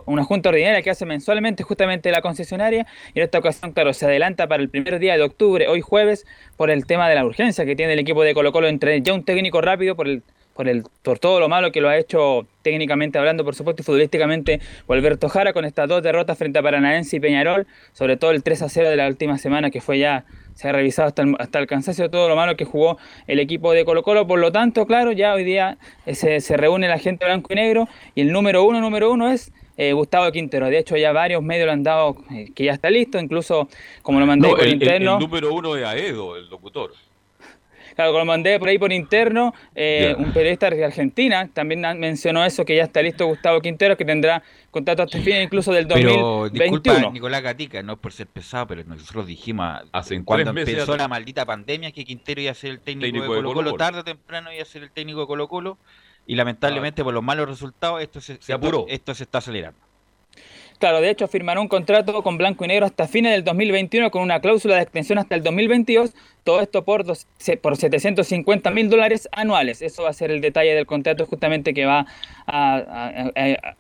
una 0.07 0.25
junta 0.25 0.51
ordinaria 0.51 0.83
que 0.83 0.91
hace 0.91 1.07
mensualmente 1.07 1.63
justamente 1.63 2.11
la 2.11 2.23
concesionaria. 2.23 2.87
Y 3.15 3.21
en 3.21 3.25
esta 3.25 3.39
ocasión, 3.39 3.73
claro, 3.73 3.93
se 3.93 4.07
adelanta 4.07 4.47
para 4.47 4.63
el 4.63 4.69
primer 4.69 4.99
día 4.99 5.17
de 5.17 5.23
octubre, 5.23 5.69
hoy 5.69 5.81
jueves, 5.81 6.27
por 6.57 6.71
el 6.71 6.87
tema 6.87 7.09
de 7.09 7.15
la 7.15 7.25
urgencia 7.25 7.65
que 7.65 7.77
tiene 7.77 7.95
el 7.95 7.99
equipo 7.99 8.23
de 8.23 8.35
Colo 8.35 8.53
Colo 8.53 8.69
entre 8.69 9.03
ya 9.03 9.13
un 9.13 9.25
técnico 9.25 9.61
rápido 9.61 9.97
por 9.97 10.09
el 10.09 10.23
por, 10.59 10.69
el, 10.69 10.83
por 11.05 11.21
todo 11.21 11.39
lo 11.39 11.49
malo 11.49 11.71
que 11.71 11.81
lo 11.81 11.89
ha 11.89 11.97
hecho 11.97 12.45
técnicamente 12.63 13.17
hablando, 13.17 13.45
por 13.45 13.55
supuesto, 13.55 13.83
y 13.83 13.85
futbolísticamente, 13.85 14.59
Alberto 14.89 15.29
Jara 15.29 15.53
con 15.53 15.65
estas 15.65 15.89
dos 15.89 16.03
derrotas 16.03 16.37
frente 16.37 16.59
a 16.59 16.63
Paranaense 16.65 17.17
y 17.17 17.21
Peñarol, 17.21 17.69
sobre 17.93 18.17
todo 18.17 18.33
el 18.33 18.43
3 18.43 18.63
a 18.63 18.69
0 18.69 18.91
de 18.91 18.97
la 18.97 19.07
última 19.07 19.39
semana 19.39 19.71
que 19.71 19.81
fue 19.81 20.01
ya, 20.01 20.25
se 20.55 20.69
ha 20.69 20.73
revisado 20.73 21.07
hasta 21.07 21.23
el, 21.23 21.37
hasta 21.39 21.61
el 21.61 21.69
cansancio 21.69 22.11
todo 22.11 22.29
lo 22.29 22.35
malo 22.35 22.57
que 22.57 22.65
jugó 22.65 22.99
el 23.29 23.39
equipo 23.39 23.71
de 23.73 23.85
Colo 23.85 24.03
Colo, 24.03 24.27
por 24.27 24.41
lo 24.41 24.51
tanto, 24.51 24.85
claro, 24.85 25.13
ya 25.13 25.33
hoy 25.33 25.45
día 25.45 25.79
eh, 26.07 26.17
se, 26.17 26.41
se 26.41 26.57
reúne 26.57 26.89
la 26.89 26.99
gente 26.99 27.25
blanco 27.25 27.53
y 27.53 27.55
negro 27.55 27.89
y 28.17 28.23
el 28.23 28.33
número 28.33 28.65
uno, 28.65 28.81
número 28.81 29.13
uno 29.13 29.31
es 29.31 29.53
eh, 29.77 29.93
Gustavo 29.93 30.33
Quintero. 30.33 30.67
De 30.71 30.79
hecho, 30.79 30.97
ya 30.97 31.13
varios 31.13 31.41
medios 31.41 31.67
lo 31.67 31.73
han 31.73 31.85
dado 31.85 32.17
eh, 32.33 32.49
que 32.53 32.65
ya 32.65 32.73
está 32.73 32.91
listo, 32.91 33.21
incluso 33.21 33.69
como 34.03 34.19
lo 34.19 34.27
mandé 34.27 34.49
No, 34.49 34.55
por 34.55 34.63
el, 34.65 34.71
el- 34.71 34.73
interno. 34.75 35.15
el 35.15 35.21
número 35.21 35.55
uno 35.55 35.77
es 35.77 35.85
Aedo, 35.85 36.37
el 36.37 36.49
locutor. 36.51 36.91
Claro, 37.99 38.13
como 38.13 38.21
lo 38.21 38.27
mandé 38.27 38.61
por 38.61 38.69
ahí 38.69 38.79
por 38.79 38.93
interno, 38.93 39.53
eh, 39.75 40.15
un 40.17 40.33
periodista 40.33 40.71
de 40.71 40.85
Argentina 40.85 41.51
también 41.53 41.81
mencionó 41.99 42.45
eso, 42.45 42.65
que 42.65 42.77
ya 42.77 42.85
está 42.85 43.03
listo 43.03 43.27
Gustavo 43.27 43.61
Quintero, 43.61 43.97
que 43.97 44.05
tendrá 44.05 44.41
contrato 44.71 45.03
hasta 45.03 45.19
el 45.19 45.25
fin 45.25 45.35
incluso 45.43 45.73
del 45.73 45.89
Pero 45.89 46.43
2021. 46.43 46.81
disculpa, 46.81 47.11
Nicolás 47.11 47.43
Gatica, 47.43 47.83
no 47.83 47.95
es 47.95 47.99
por 47.99 48.13
ser 48.13 48.29
pesado, 48.29 48.69
pero 48.69 48.85
nosotros 48.85 49.27
dijimos 49.27 49.81
Hace 49.91 50.23
cuando 50.23 50.45
tres 50.45 50.55
meses 50.55 50.75
empezó 50.75 50.97
la 50.97 51.09
maldita 51.09 51.45
pandemia 51.45 51.91
que 51.91 52.05
Quintero 52.05 52.41
iba 52.41 52.53
a 52.53 52.55
ser 52.55 52.71
el 52.71 52.79
técnico, 52.79 53.07
Técnico 53.07 53.25
de 53.25 53.31
de 53.31 53.37
Colo 53.43 53.49
Colo, 53.49 53.71
Colo-Colo. 53.71 53.77
tarde 53.85 53.99
o 53.99 54.05
temprano 54.05 54.53
iba 54.53 54.63
a 54.63 54.65
ser 54.65 54.85
el 54.85 54.93
técnico 54.93 55.23
de 55.23 55.27
Colo 55.27 55.49
Colo 55.49 55.79
y 56.25 56.37
lamentablemente 56.37 57.03
por 57.03 57.13
los 57.13 57.25
malos 57.25 57.49
resultados 57.49 58.01
esto 58.01 58.21
se, 58.21 58.41
Se 58.41 58.53
apuró. 58.53 58.85
esto 58.89 59.13
se 59.13 59.25
está 59.25 59.39
acelerando. 59.39 59.88
Claro, 60.79 61.01
de 61.01 61.11
hecho 61.11 61.27
firmará 61.29 61.61
un 61.61 61.69
contrato 61.69 62.23
con 62.23 62.39
Blanco 62.39 62.65
y 62.65 62.69
Negro 62.69 62.87
hasta 62.87 63.09
fines 63.09 63.33
del 63.33 63.43
2021 63.45 64.11
con 64.11 64.23
una 64.23 64.41
cláusula 64.41 64.77
de 64.77 64.83
extensión 64.83 65.19
hasta 65.19 65.35
el 65.35 65.43
2022, 65.43 66.15
todo 66.45 66.61
esto 66.61 66.85
por, 66.85 67.05
dos- 67.05 67.27
se- 67.39 67.57
por 67.57 67.77
750 67.77 68.71
mil 68.71 68.89
dólares 68.89 69.29
anuales. 69.33 69.83
Eso 69.83 70.05
va 70.05 70.11
a 70.11 70.13
ser 70.13 70.31
el 70.31 70.41
detalle 70.41 70.75
del 70.75 70.87
contrato 70.87 71.27
justamente 71.27 71.75
que 71.75 71.85
va 71.85 72.07
a, 72.47 72.77
a, 72.77 73.09
a- 73.35 73.75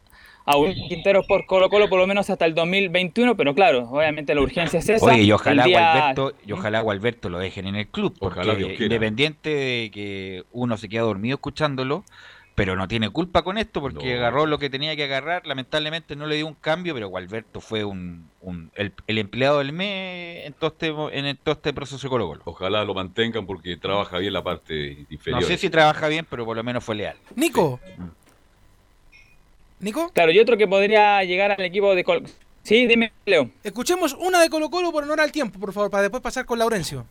a 0.50 0.54
Quintero 0.88 1.22
por 1.28 1.44
Colo 1.44 1.68
Colo 1.68 1.90
por 1.90 1.98
lo 2.00 2.06
menos 2.06 2.30
hasta 2.30 2.46
el 2.46 2.54
2021, 2.54 3.36
pero 3.36 3.54
claro, 3.54 3.86
obviamente 3.90 4.34
la 4.34 4.40
urgencia 4.40 4.78
es 4.78 4.88
esa. 4.88 5.04
Oye, 5.04 5.22
y 5.22 5.30
ojalá 5.30 5.64
día- 5.64 5.92
Gualberto, 5.92 6.32
y 6.46 6.52
ojalá 6.52 6.80
Gualberto 6.80 7.28
lo 7.28 7.38
dejen 7.38 7.66
en 7.66 7.74
el 7.76 7.86
club, 7.88 8.16
porque 8.18 8.40
Ojalá 8.40 8.54
independiente 8.84 9.50
de 9.50 9.90
que 9.92 10.44
uno 10.52 10.78
se 10.78 10.88
queda 10.88 11.02
dormido 11.02 11.34
escuchándolo, 11.34 12.02
pero 12.58 12.74
no 12.76 12.88
tiene 12.88 13.08
culpa 13.10 13.42
con 13.42 13.56
esto 13.56 13.80
porque 13.80 14.12
No. 14.12 14.18
agarró 14.18 14.44
lo 14.46 14.58
que 14.58 14.68
tenía 14.68 14.94
que 14.96 15.04
agarrar, 15.04 15.46
lamentablemente 15.46 16.16
no 16.16 16.26
le 16.26 16.36
dio 16.36 16.46
un 16.48 16.54
cambio, 16.54 16.92
pero 16.92 17.08
Gualberto 17.08 17.60
fue 17.60 17.84
un, 17.84 18.28
un- 18.42 18.70
el, 18.74 18.92
el 19.06 19.18
empleado 19.18 19.58
del 19.58 19.72
mes 19.72 20.44
en 20.44 20.52
todo 20.54 20.70
este, 20.70 20.88
en 21.16 21.36
todo 21.36 21.54
este 21.54 21.72
proceso 21.72 22.02
de 22.06 22.10
Colo 22.10 22.26
Colo. 22.26 22.42
Ojalá 22.44 22.84
lo 22.84 22.92
mantengan 22.94 23.46
porque 23.46 23.76
trabaja 23.76 24.18
bien 24.18 24.32
la 24.32 24.42
parte 24.42 25.06
inferior. 25.08 25.40
No 25.40 25.46
sé 25.46 25.56
si 25.56 25.70
trabaja 25.70 26.08
bien, 26.08 26.26
pero 26.28 26.44
por 26.44 26.56
lo 26.56 26.64
menos 26.64 26.82
fue 26.84 26.96
leal. 26.96 27.16
Nico. 27.36 27.78
Nico, 29.80 30.10
Claro, 30.12 30.32
y 30.32 30.38
otro 30.40 30.56
que 30.56 30.66
podría 30.66 31.22
llegar 31.22 31.52
al 31.52 31.64
equipo 31.64 31.94
de 31.94 32.02
Colo 32.02 32.22
Sí, 32.64 32.86
dime, 32.86 33.12
Leo. 33.24 33.48
escuchemos 33.62 34.12
una 34.14 34.40
de 34.42 34.50
Colo 34.50 34.68
Colo 34.68 34.90
por 34.92 35.04
honor 35.04 35.20
al 35.20 35.30
tiempo, 35.32 35.58
por 35.58 35.72
favor, 35.72 35.90
para 35.90 36.02
después 36.02 36.22
pasar 36.22 36.44
con 36.44 36.58
Laurencio. 36.58 37.06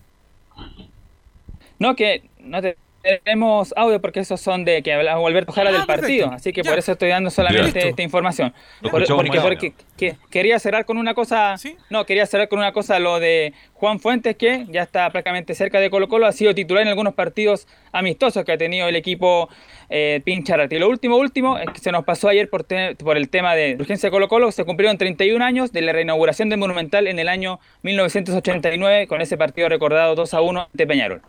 No, 1.80 1.96
que 1.96 2.30
no 2.40 2.62
te- 2.62 2.78
tenemos 3.24 3.74
audio 3.78 4.00
porque 4.02 4.20
esos 4.20 4.40
son 4.42 4.66
de 4.66 4.82
que 4.84 4.94
hablaba 4.94 5.26
Alberto 5.28 5.52
Jara 5.52 5.70
Ah, 5.70 5.74
del 5.74 5.86
perfecto. 5.86 6.02
partido, 6.02 6.32
así 6.32 6.54
que 6.54 6.64
Ya. 6.64 6.70
por 6.70 6.80
eso 6.80 6.92
estoy 6.92 7.10
dando 7.10 7.30
solamente 7.30 7.90
esta 7.90 8.02
información. 8.02 8.54
Lo 8.82 8.90
Por- 8.92 9.06
porque, 9.08 9.40
porque 9.42 9.74
que- 9.98 10.16
quería 10.30 10.60
cerrar 10.60 10.86
con 10.86 10.98
una 10.98 11.14
cosa, 11.14 11.56
no, 11.90 12.06
quería 12.06 12.26
cerrar 12.26 12.48
con 12.50 12.60
una 12.60 12.72
cosa 12.72 13.00
lo 13.00 13.20
de 13.20 13.54
Juan 13.74 14.00
Fuentes 14.00 14.36
que 14.36 14.66
ya 14.70 14.84
está 14.84 15.10
prácticamente 15.10 15.54
cerca 15.56 15.80
de 15.80 15.90
Colo 15.90 16.08
Colo, 16.08 16.26
ha 16.26 16.32
sido 16.32 16.54
titular 16.56 16.82
en 16.84 16.90
algunos 16.90 17.14
partidos 17.14 17.68
amistosos 17.92 18.44
que 18.46 18.52
ha 18.52 18.58
tenido 18.58 18.88
el 18.88 18.96
equipo 18.96 19.50
eh, 19.90 20.22
Pincharati. 20.26 20.76
Y 20.76 20.80
lo 20.80 20.90
último, 20.90 21.16
último, 21.18 21.58
es 21.58 21.70
que 21.70 21.80
se 21.80 21.92
nos 21.94 22.04
pasó 22.04 22.28
ayer 22.28 22.50
por, 22.50 22.64
te- 22.66 22.96
por 22.96 23.16
el 23.16 23.30
tema 23.30 23.56
de 23.56 23.78
urgencia 23.80 24.08
de 24.08 24.12
Colo 24.12 24.28
Colo, 24.28 24.52
se 24.52 24.66
cumplieron 24.66 24.98
31 24.98 25.42
años 25.42 25.72
de 25.72 25.82
la 25.82 25.94
reinauguración 25.94 26.50
del 26.50 26.60
Monumental 26.60 27.08
en 27.08 27.20
el 27.20 27.30
año 27.30 27.60
1989 27.84 29.08
con 29.08 29.22
ese 29.22 29.38
partido 29.38 29.70
recordado 29.70 30.16
2 30.16 30.34
a 30.34 30.42
1 30.42 30.68
de 30.74 30.88
Peñarol. 30.88 31.22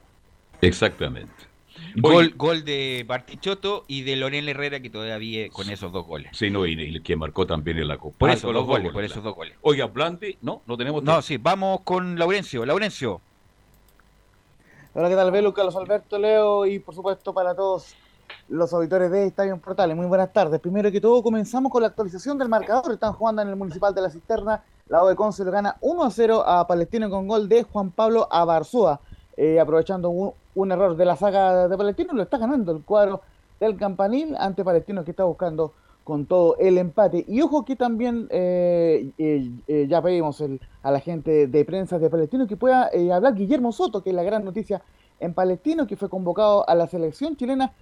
Exactamente. 0.60 1.30
Gol, 1.96 2.34
gol 2.36 2.64
de 2.64 3.04
Bartichotto 3.06 3.84
y 3.88 4.02
de 4.02 4.16
Lorel 4.16 4.48
Herrera 4.48 4.80
que 4.80 4.90
todavía 4.90 5.48
con 5.50 5.68
esos 5.70 5.92
dos 5.92 6.06
goles. 6.06 6.30
Sí, 6.32 6.50
no, 6.50 6.66
y, 6.66 6.72
el 6.74 7.02
que 7.02 7.16
marcó 7.16 7.46
también 7.46 7.78
en 7.78 7.88
la 7.88 7.98
Copa. 7.98 8.16
Por 8.18 8.30
Ah, 8.30 8.36
dos 8.40 8.52
los 8.52 8.66
goles, 8.66 8.92
por 8.92 9.04
esos 9.04 9.22
dos 9.22 9.34
goles. 9.34 9.54
Oiga, 9.62 9.86
Blandi, 9.86 10.38
no, 10.42 10.62
no 10.66 10.76
tenemos 10.76 11.02
No, 11.02 11.22
sí, 11.22 11.36
vamos 11.36 11.80
con 11.82 12.18
Laurencio. 12.18 12.64
Laurencio. 12.64 13.20
Hola, 14.94 15.08
¿qué 15.08 15.14
tal, 15.14 15.30
Belu, 15.30 15.52
Carlos 15.52 15.76
Alberto, 15.76 16.18
Leo 16.18 16.66
y 16.66 16.78
por 16.78 16.94
supuesto 16.94 17.32
para 17.32 17.54
todos 17.54 17.94
los 18.48 18.72
auditores 18.72 19.10
de 19.10 19.26
Estadio 19.26 19.56
Portales. 19.58 19.96
Muy 19.96 20.06
buenas 20.06 20.32
tardes. 20.32 20.60
Primero 20.60 20.90
que 20.90 21.00
todo, 21.00 21.22
comenzamos 21.22 21.70
con 21.70 21.82
la 21.82 21.88
actualización 21.88 22.38
del 22.38 22.48
marcador. 22.48 22.92
Están 22.92 23.12
jugando 23.12 23.42
en 23.42 23.48
el 23.48 23.56
Municipal 23.56 23.94
de 23.94 24.02
la 24.02 24.10
Cisterna. 24.10 24.62
La 24.88 25.02
O 25.02 25.08
de 25.08 25.16
Conce 25.16 25.44
le 25.44 25.50
gana 25.50 25.76
1 25.82 26.02
a 26.02 26.10
0 26.10 26.44
a 26.46 26.66
Palestino 26.66 27.10
con 27.10 27.28
gol 27.28 27.48
de 27.48 27.62
Juan 27.62 27.90
Pablo 27.90 28.26
Abarzúa. 28.30 29.00
Eh, 29.40 29.60
aprovechando 29.60 30.10
un, 30.10 30.32
un 30.56 30.72
error 30.72 30.96
de 30.96 31.04
la 31.04 31.14
saga 31.14 31.68
de 31.68 31.76
Palestino, 31.76 32.12
lo 32.12 32.22
está 32.24 32.38
ganando 32.38 32.72
el 32.72 32.82
cuadro 32.82 33.20
del 33.60 33.76
Campanil 33.76 34.34
ante 34.36 34.64
Palestino 34.64 35.04
que 35.04 35.12
está 35.12 35.22
buscando 35.22 35.72
con 36.02 36.26
todo 36.26 36.56
el 36.58 36.76
empate. 36.76 37.24
Y 37.28 37.40
ojo 37.42 37.64
que 37.64 37.76
también 37.76 38.26
eh, 38.30 39.10
eh, 39.16 39.48
eh, 39.68 39.86
ya 39.88 40.02
pedimos 40.02 40.40
el- 40.40 40.60
a 40.82 40.90
la 40.90 40.98
gente 40.98 41.46
de 41.46 41.64
prensa 41.64 42.00
de 42.00 42.10
Palestino 42.10 42.48
que 42.48 42.56
pueda 42.56 42.90
hablar 43.14 43.34
Guillermo 43.34 43.70
Soto, 43.70 44.02
que 44.02 44.10
es 44.10 44.16
la 44.16 44.24
gran 44.24 44.44
noticia 44.44 44.82
en 45.20 45.34
Palestino, 45.34 45.86
que 45.86 45.96
fue 45.96 46.08
convocado 46.08 46.68
a 46.68 46.74
la 46.74 46.88
selección 46.88 47.36
chilena. 47.36 47.72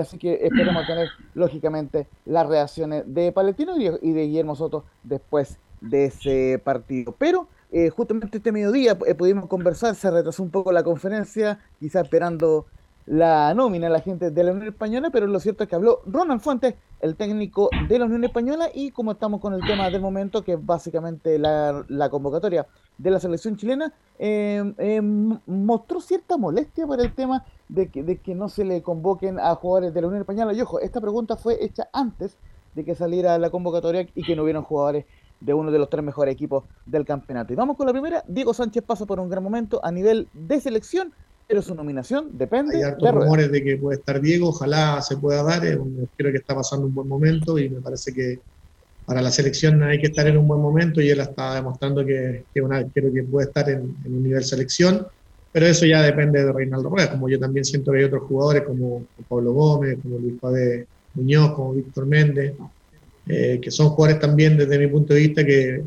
así 0.00 0.16
que 0.18 0.38
esperemos 0.46 0.86
tener, 0.86 1.08
lógicamente, 1.34 2.06
las 2.24 2.46
reacciones 2.46 3.02
de 3.12 3.32
Palestino 3.32 3.76
y, 3.76 3.86
y 3.86 4.12
de 4.12 4.26
Guillermo 4.26 4.54
Soto 4.54 4.84
después 5.02 5.58
de 5.80 6.04
ese 6.04 6.60
partido. 6.62 7.14
Pero 7.18 7.48
eh, 7.76 7.90
justamente 7.90 8.38
este 8.38 8.52
mediodía 8.52 8.92
eh, 9.06 9.14
pudimos 9.14 9.46
conversar, 9.48 9.94
se 9.94 10.10
retrasó 10.10 10.42
un 10.42 10.50
poco 10.50 10.70
la 10.72 10.82
conferencia, 10.82 11.58
quizá 11.80 12.00
esperando 12.00 12.66
la 13.06 13.52
nómina 13.52 13.88
la 13.90 14.00
gente 14.00 14.30
de 14.30 14.44
la 14.44 14.52
Unión 14.52 14.68
Española, 14.68 15.10
pero 15.12 15.26
lo 15.26 15.38
cierto 15.38 15.64
es 15.64 15.68
que 15.68 15.76
habló 15.76 16.00
Ronald 16.06 16.40
Fuentes, 16.40 16.74
el 17.00 17.16
técnico 17.16 17.68
de 17.88 17.98
la 17.98 18.06
Unión 18.06 18.24
Española, 18.24 18.70
y 18.72 18.92
como 18.92 19.12
estamos 19.12 19.40
con 19.42 19.52
el 19.52 19.60
tema 19.60 19.90
del 19.90 20.00
momento, 20.00 20.42
que 20.42 20.52
es 20.54 20.64
básicamente 20.64 21.38
la, 21.38 21.84
convocatoria 22.10 22.66
de 22.96 23.10
la 23.10 23.20
selección 23.20 23.56
chilena, 23.56 23.92
eh, 24.18 24.62
eh, 24.78 24.96
m- 24.96 25.38
mostró 25.46 26.00
cierta 26.00 26.38
molestia 26.38 26.86
por 26.86 26.98
el 27.00 27.12
tema 27.12 27.44
de 27.68 27.88
que, 27.90 28.02
de 28.02 28.16
que 28.16 28.34
no 28.34 28.48
se 28.48 28.64
le 28.64 28.80
convoquen 28.82 29.38
a 29.38 29.54
jugadores 29.54 29.92
de 29.92 30.00
la 30.00 30.06
Unión 30.06 30.22
Española. 30.22 30.54
Y 30.54 30.60
ojo, 30.62 30.80
esta 30.80 31.00
pregunta 31.00 31.36
fue 31.36 31.62
hecha 31.62 31.88
antes 31.92 32.38
de 32.74 32.84
que 32.84 32.94
saliera 32.94 33.38
la 33.38 33.50
convocatoria 33.50 34.08
y 34.14 34.22
que 34.24 34.34
no 34.34 34.44
hubieran 34.44 34.62
jugadores 34.62 35.04
de 35.44 35.54
uno 35.54 35.70
de 35.70 35.78
los 35.78 35.90
tres 35.90 36.04
mejores 36.04 36.32
equipos 36.32 36.64
del 36.86 37.04
campeonato. 37.04 37.52
Y 37.52 37.56
vamos 37.56 37.76
con 37.76 37.86
la 37.86 37.92
primera. 37.92 38.24
Diego 38.26 38.54
Sánchez 38.54 38.82
pasa 38.86 39.04
por 39.06 39.20
un 39.20 39.28
gran 39.28 39.42
momento 39.42 39.80
a 39.84 39.92
nivel 39.92 40.28
de 40.32 40.60
selección, 40.60 41.12
pero 41.46 41.60
su 41.60 41.74
nominación 41.74 42.30
depende 42.32 42.76
Hay 42.76 42.80
de 42.80 42.86
hartos 42.88 43.10
rumores 43.10 43.52
de 43.52 43.62
que 43.62 43.76
puede 43.76 43.98
estar 43.98 44.20
Diego, 44.20 44.48
ojalá 44.48 45.02
se 45.02 45.16
pueda 45.16 45.42
dar, 45.42 45.60
creo 46.16 46.32
que 46.32 46.38
está 46.38 46.54
pasando 46.54 46.86
un 46.86 46.94
buen 46.94 47.06
momento 47.06 47.58
y 47.58 47.68
me 47.68 47.80
parece 47.80 48.14
que 48.14 48.40
para 49.04 49.20
la 49.20 49.30
selección 49.30 49.82
hay 49.82 50.00
que 50.00 50.06
estar 50.06 50.26
en 50.26 50.38
un 50.38 50.48
buen 50.48 50.62
momento 50.62 51.02
y 51.02 51.10
él 51.10 51.20
está 51.20 51.54
demostrando 51.54 52.06
que, 52.06 52.44
que 52.54 52.62
una, 52.62 52.82
creo 52.88 53.12
que 53.12 53.22
puede 53.24 53.48
estar 53.48 53.68
en, 53.68 53.94
en 54.02 54.14
un 54.14 54.22
nivel 54.22 54.42
selección, 54.42 55.06
pero 55.52 55.66
eso 55.66 55.84
ya 55.84 56.00
depende 56.00 56.42
de 56.42 56.50
Reinaldo 56.50 56.88
Rueda, 56.88 57.10
como 57.10 57.28
yo 57.28 57.38
también 57.38 57.66
siento 57.66 57.92
que 57.92 57.98
hay 57.98 58.04
otros 58.04 58.22
jugadores 58.22 58.62
como 58.62 59.04
Pablo 59.28 59.52
Gómez, 59.52 59.98
como 60.02 60.18
Luis 60.18 60.40
Pabé 60.40 60.86
Muñoz, 61.12 61.52
como 61.52 61.74
Víctor 61.74 62.06
Méndez, 62.06 62.54
eh, 63.28 63.58
que 63.62 63.70
son 63.70 63.90
jugadores 63.90 64.20
también 64.20 64.56
desde 64.56 64.78
mi 64.78 64.86
punto 64.86 65.14
de 65.14 65.20
vista 65.20 65.44
que, 65.44 65.82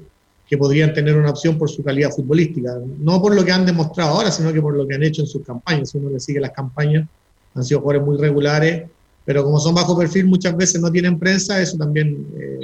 que 0.47 0.57
podrían 0.57 0.93
tener 0.93 1.15
una 1.15 1.31
opción 1.31 1.57
por 1.57 1.69
su 1.69 1.83
calidad 1.83 2.11
futbolística, 2.11 2.77
no 2.99 3.21
por 3.21 3.35
lo 3.35 3.43
que 3.43 3.51
han 3.51 3.65
demostrado 3.65 4.11
ahora, 4.11 4.31
sino 4.31 4.51
que 4.53 4.61
por 4.61 4.75
lo 4.75 4.87
que 4.87 4.95
han 4.95 5.03
hecho 5.03 5.21
en 5.21 5.27
sus 5.27 5.45
campañas. 5.45 5.89
Si 5.89 5.97
uno 5.97 6.09
le 6.09 6.19
sigue 6.19 6.39
las 6.39 6.51
campañas, 6.51 7.07
han 7.53 7.63
sido 7.63 7.81
jugadores 7.81 8.07
muy 8.07 8.17
regulares, 8.17 8.89
pero 9.25 9.43
como 9.43 9.59
son 9.59 9.75
bajo 9.75 9.97
perfil 9.97 10.25
muchas 10.25 10.55
veces 10.55 10.81
no 10.81 10.91
tienen 10.91 11.19
prensa, 11.19 11.61
eso 11.61 11.77
también 11.77 12.27
eh, 12.39 12.59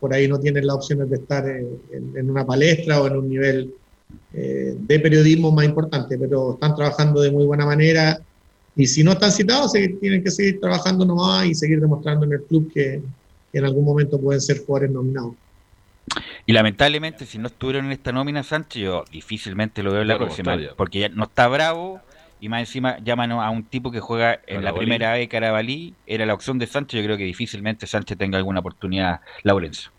por 0.00 0.12
ahí 0.12 0.26
no 0.26 0.40
tienen 0.40 0.66
las 0.66 0.76
opciones 0.76 1.08
de 1.08 1.16
estar 1.16 1.48
en, 1.48 1.78
en 2.16 2.30
una 2.30 2.44
palestra 2.44 3.00
o 3.00 3.06
en 3.06 3.16
un 3.16 3.28
nivel 3.28 3.72
eh, 4.32 4.76
de 4.78 5.00
periodismo 5.00 5.50
más 5.52 5.64
importante, 5.64 6.16
pero 6.16 6.54
están 6.54 6.74
trabajando 6.74 7.20
de 7.20 7.30
muy 7.30 7.44
buena 7.44 7.66
manera 7.66 8.20
y 8.76 8.86
si 8.86 9.02
no 9.02 9.12
están 9.12 9.32
citados, 9.32 9.72
tienen 9.72 10.22
que 10.22 10.30
seguir 10.30 10.60
trabajando 10.60 11.04
nomás 11.04 11.46
y 11.46 11.54
seguir 11.54 11.80
demostrando 11.80 12.24
en 12.24 12.32
el 12.32 12.42
club 12.42 12.70
que, 12.72 13.02
en 13.52 13.64
algún 13.64 13.84
momento 13.84 14.20
pueden 14.20 14.40
ser 14.40 14.64
jugadores 14.64 14.90
nominados. 14.90 15.34
Y 16.46 16.52
lamentablemente, 16.52 17.26
si 17.26 17.38
no 17.38 17.46
estuvieron 17.46 17.86
en 17.86 17.92
esta 17.92 18.12
nómina, 18.12 18.42
Sánchez, 18.42 18.82
yo 18.82 19.04
difícilmente 19.12 19.82
lo 19.82 19.92
veo 19.92 20.02
en 20.02 20.08
la 20.08 20.18
próxima, 20.18 20.58
porque 20.76 21.00
ya 21.00 21.08
no 21.08 21.24
está 21.24 21.46
bravo 21.48 22.00
y 22.40 22.48
más 22.48 22.60
encima 22.60 22.98
llaman 22.98 23.32
a 23.32 23.50
un 23.50 23.64
tipo 23.64 23.90
que 23.90 24.00
juega 24.00 24.40
en 24.46 24.64
la 24.64 24.74
primera 24.74 25.12
vez 25.12 25.28
Carabalí, 25.28 25.94
era 26.06 26.24
la 26.24 26.34
opción 26.34 26.58
de 26.58 26.66
Sánchez, 26.66 26.98
yo 27.00 27.04
creo 27.04 27.16
que 27.16 27.24
difícilmente 27.24 27.86
Sánchez 27.86 28.16
tenga 28.16 28.38
alguna 28.38 28.60
oportunidad, 28.60 29.20
Laurencio. 29.42 29.90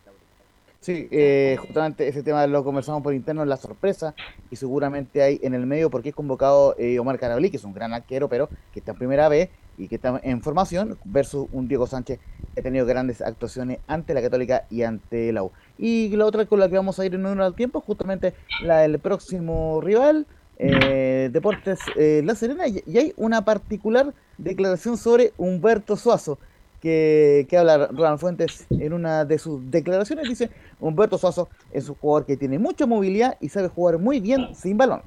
Sí, 0.80 1.08
eh, 1.12 1.58
justamente 1.60 2.08
ese 2.08 2.24
tema 2.24 2.48
lo 2.48 2.64
conversamos 2.64 3.04
por 3.04 3.14
interno, 3.14 3.46
la 3.46 3.58
sorpresa, 3.58 4.16
y 4.50 4.56
seguramente 4.56 5.22
hay 5.22 5.40
en 5.44 5.54
el 5.54 5.68
medio 5.68 5.92
porque 5.92 6.10
es 6.10 6.16
convocado 6.16 6.76
eh, 6.80 6.98
Omar 6.98 7.20
Carabalí, 7.20 7.52
que 7.52 7.58
es 7.58 7.64
un 7.64 7.74
gran 7.76 7.94
arquero, 7.94 8.28
pero 8.28 8.50
que 8.74 8.80
está 8.80 8.94
en 8.94 8.98
primera 8.98 9.30
vez 9.30 9.50
y 9.82 9.88
que 9.88 9.96
está 9.96 10.20
en 10.24 10.42
formación, 10.42 10.98
versus 11.06 11.48
un 11.52 11.68
Diego 11.68 11.88
Sánchez 11.88 12.20
que 12.54 12.60
ha 12.60 12.64
tenido 12.64 12.86
grandes 12.86 13.22
actuaciones 13.22 13.80
ante 13.88 14.14
la 14.14 14.22
Católica 14.22 14.66
y 14.70 14.84
ante 14.84 15.32
la 15.34 15.44
U. 15.44 15.52
Y 15.78 16.10
la 16.16 16.26
otra 16.26 16.46
con 16.46 16.60
la 16.60 16.70
que 16.70 16.76
vamos 16.76 17.00
a 17.00 17.06
ir 17.06 17.16
en 17.16 17.26
un 17.26 17.54
tiempo, 17.56 17.82
justamente 17.82 18.34
la 18.64 18.80
del 18.80 19.00
próximo 19.00 19.82
rival, 19.82 20.28
eh, 20.60 21.30
Deportes 21.34 21.80
La 21.96 22.36
Serena, 22.36 22.68
y 22.68 22.98
hay 22.98 23.14
una 23.18 23.44
particular 23.44 24.14
declaración 24.38 24.98
sobre 24.98 25.34
Humberto 25.38 25.96
Suazo 25.96 26.38
que, 26.82 27.48
habla 27.58 27.88
Ronald 27.88 28.20
Fuentes 28.20 28.66
en 28.70 28.94
una 28.94 29.24
de 29.24 29.38
sus 29.38 29.70
declaraciones. 29.70 30.28
Dice, 30.28 30.50
Humberto 30.80 31.18
Suazo 31.18 31.48
es 31.72 31.88
un 31.88 31.96
jugador 31.96 32.26
que 32.26 32.38
tiene 32.38 32.60
mucha 32.60 32.86
movilidad 32.86 33.38
y 33.40 33.50
sabe 33.50 33.68
jugar 33.68 34.00
muy 34.00 34.20
bien 34.20 34.56
sin 34.56 34.78
balón. 34.78 35.02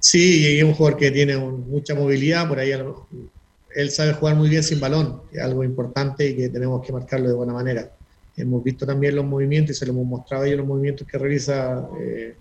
Sí, 0.00 0.58
es 0.58 0.64
un 0.64 0.74
jugador 0.74 0.98
que 0.98 1.10
tiene 1.10 1.36
mucha 1.36 1.94
movilidad, 1.94 2.46
por 2.48 2.58
ahí 2.58 2.72
él 3.74 3.90
sabe 3.90 4.12
jugar 4.12 4.36
muy 4.36 4.48
bien 4.48 4.62
sin 4.62 4.80
balón, 4.80 5.22
algo 5.40 5.64
importante 5.64 6.28
y 6.28 6.36
que 6.36 6.48
tenemos 6.48 6.84
que 6.84 6.92
marcarlo 6.92 7.28
de 7.28 7.34
buena 7.34 7.52
manera. 7.52 7.92
Hemos 8.36 8.62
visto 8.62 8.86
también 8.86 9.16
los 9.16 9.24
movimientos 9.24 9.76
y 9.76 9.78
se 9.78 9.86
lo 9.86 9.92
hemos 9.92 10.06
mostrado 10.06 10.44
ellos 10.44 10.58
los 10.58 10.66
movimientos 10.66 11.06
que 11.06 11.18
realiza 11.18 11.88
eh, 12.00 12.36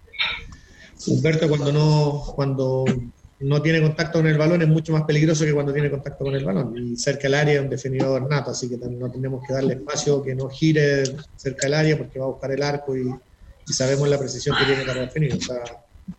Humberto 1.08 1.48
cuando 1.48 1.72
no, 1.72 2.24
cuando 2.36 2.86
no 3.40 3.62
tiene 3.62 3.82
contacto 3.82 4.20
con 4.20 4.28
el 4.28 4.38
balón 4.38 4.62
es 4.62 4.68
mucho 4.68 4.94
más 4.94 5.04
peligroso 5.04 5.45
que 5.45 5.54
cuando 5.54 5.74
tiene 5.74 5.91
contacto 5.91 6.26
con 6.26 6.36
el 6.36 6.44
balón. 6.44 6.76
Y 6.78 6.95
cerca 6.98 7.24
del 7.24 7.36
área 7.36 7.56
es 7.56 7.62
un 7.62 7.70
definidor 7.70 8.28
nato, 8.30 8.52
así 8.52 8.68
que 8.68 8.78
no 8.78 9.12
tenemos 9.12 9.44
que 9.45 9.54
darle 9.54 9.76
espacio 9.76 10.24
que 10.24 10.34
no 10.34 10.49
gire 10.49 11.04
cerca 11.36 11.68
del 11.68 11.76
área 11.76 11.98
porque 11.98 12.20
va 12.20 12.26
a 12.26 12.30
buscar 12.30 12.52
el 12.52 12.64
arco 12.64 12.95
y, 12.98 13.14
sabemos 13.72 14.08
la 14.08 14.18
precisión 14.18 14.56
que 14.58 14.66
tiene 14.66 14.86
para 14.86 15.02
definir. 15.02 15.34
O 15.34 15.41
sea, 15.41 15.62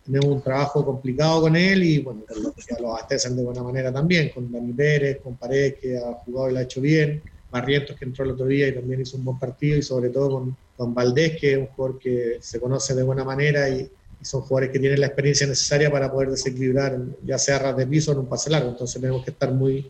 tenemos 0.05 0.27
un 0.27 0.41
trabajo 0.41 0.85
complicado 0.85 1.41
con 1.41 1.55
él 1.55 1.83
y 1.83 1.99
bueno, 1.99 2.23
ya 2.69 2.79
lo 2.79 2.89
abastecen 2.89 3.35
de 3.35 3.43
buena 3.43 3.63
manera 3.63 3.91
también, 3.91 4.29
con 4.29 4.51
Dani 4.51 4.73
Pérez, 4.73 5.19
con 5.21 5.35
Paredes 5.35 5.75
que 5.81 5.97
ha 5.97 6.13
jugado 6.25 6.49
y 6.49 6.53
lo 6.53 6.59
ha 6.59 6.63
hecho 6.63 6.81
bien, 6.81 7.21
Barrientos 7.51 7.95
que 7.97 8.05
entró 8.05 8.25
el 8.25 8.31
otro 8.31 8.45
día 8.45 8.67
y 8.67 8.75
también 8.75 9.01
hizo 9.01 9.17
un 9.17 9.25
buen 9.25 9.39
partido 9.39 9.77
y 9.77 9.81
sobre 9.81 10.09
todo 10.09 10.29
con, 10.31 10.57
con 10.77 10.93
Valdés 10.93 11.39
que 11.39 11.53
es 11.53 11.57
un 11.57 11.67
jugador 11.67 11.99
que 11.99 12.37
se 12.41 12.59
conoce 12.59 12.93
de 12.93 13.03
buena 13.03 13.23
manera 13.23 13.69
y, 13.69 13.89
son 14.21 14.41
jugadores 14.41 14.71
que 14.71 14.79
tienen 14.79 14.99
la 14.99 15.07
experiencia 15.07 15.47
necesaria 15.47 15.89
para 15.89 16.11
poder 16.11 16.31
desequilibrar, 16.31 16.99
ya 17.23 17.37
sea 17.37 17.55
a 17.55 17.59
ras 17.59 17.77
de 17.77 17.87
piso 17.87 18.11
o 18.11 18.13
en 18.13 18.19
un 18.19 18.25
pase 18.27 18.49
largo. 18.49 18.69
Entonces 18.69 18.99
tenemos 18.99 19.23
que 19.23 19.31
estar 19.31 19.51
muy, 19.53 19.89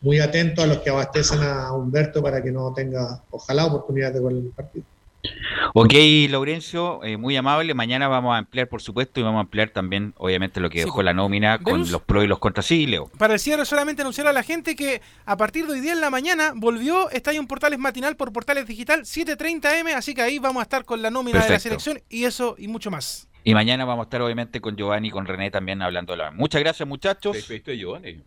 muy 0.00 0.18
atentos 0.18 0.64
a 0.64 0.66
los 0.66 0.78
que 0.78 0.90
abastecen 0.90 1.40
a 1.42 1.72
Humberto 1.72 2.22
para 2.22 2.42
que 2.42 2.50
no 2.50 2.72
tenga, 2.74 3.22
ojalá, 3.30 3.66
oportunidad 3.66 4.12
de 4.12 4.18
el 4.18 4.52
partido. 4.54 4.84
Ok, 5.74 5.94
Laurencio, 6.28 7.02
eh, 7.04 7.16
muy 7.16 7.36
amable. 7.36 7.74
Mañana 7.74 8.08
vamos 8.08 8.34
a 8.34 8.38
ampliar, 8.38 8.68
por 8.68 8.82
supuesto, 8.82 9.20
y 9.20 9.22
vamos 9.22 9.38
a 9.38 9.42
ampliar 9.42 9.70
también, 9.70 10.14
obviamente, 10.16 10.60
lo 10.60 10.70
que 10.70 10.80
dejó 10.80 11.02
la 11.02 11.12
nómina 11.12 11.58
con 11.58 11.90
los 11.90 12.02
pros 12.02 12.24
y 12.24 12.26
los 12.26 12.38
contras. 12.38 12.66
Sí, 12.66 12.86
Leo. 12.86 13.10
Para 13.18 13.34
el 13.34 13.40
cierre, 13.40 13.64
solamente 13.64 14.02
anunciar 14.02 14.26
a 14.26 14.32
la 14.32 14.42
gente 14.42 14.74
que 14.74 15.00
a 15.26 15.36
partir 15.36 15.66
de 15.66 15.74
hoy 15.74 15.80
día 15.80 15.92
en 15.92 16.00
la 16.00 16.10
mañana 16.10 16.52
volvió 16.54 17.10
Estadio 17.10 17.46
Portales 17.46 17.78
Matinal 17.78 18.16
por 18.16 18.32
Portales 18.32 18.66
Digital 18.66 19.02
7:30M, 19.02 19.94
así 19.94 20.14
que 20.14 20.22
ahí 20.22 20.38
vamos 20.38 20.60
a 20.60 20.64
estar 20.64 20.84
con 20.84 21.02
la 21.02 21.10
nómina 21.10 21.42
de 21.44 21.50
la 21.50 21.60
selección 21.60 22.00
y 22.08 22.24
eso 22.24 22.54
y 22.58 22.68
mucho 22.68 22.90
más. 22.90 23.28
Y 23.44 23.54
mañana 23.54 23.84
vamos 23.84 24.04
a 24.04 24.06
estar 24.06 24.20
obviamente 24.20 24.60
con 24.60 24.76
Giovanni 24.76 25.08
y 25.08 25.10
con 25.10 25.26
René 25.26 25.50
también 25.50 25.80
hablando 25.80 26.12
de 26.12 26.18
la... 26.18 26.30
Muchas 26.30 26.60
gracias 26.60 26.86
muchachos. 26.86 27.36
Perfecto, 27.36 27.72
Giovanni. 27.72 28.22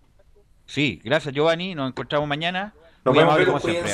Sí, 0.66 1.00
gracias 1.04 1.34
Giovanni, 1.36 1.76
nos 1.76 1.90
encontramos 1.90 2.28
mañana. 2.28 2.74
Nos 3.06 3.16
vemos, 3.16 3.38
como 3.46 3.60
siempre. 3.60 3.94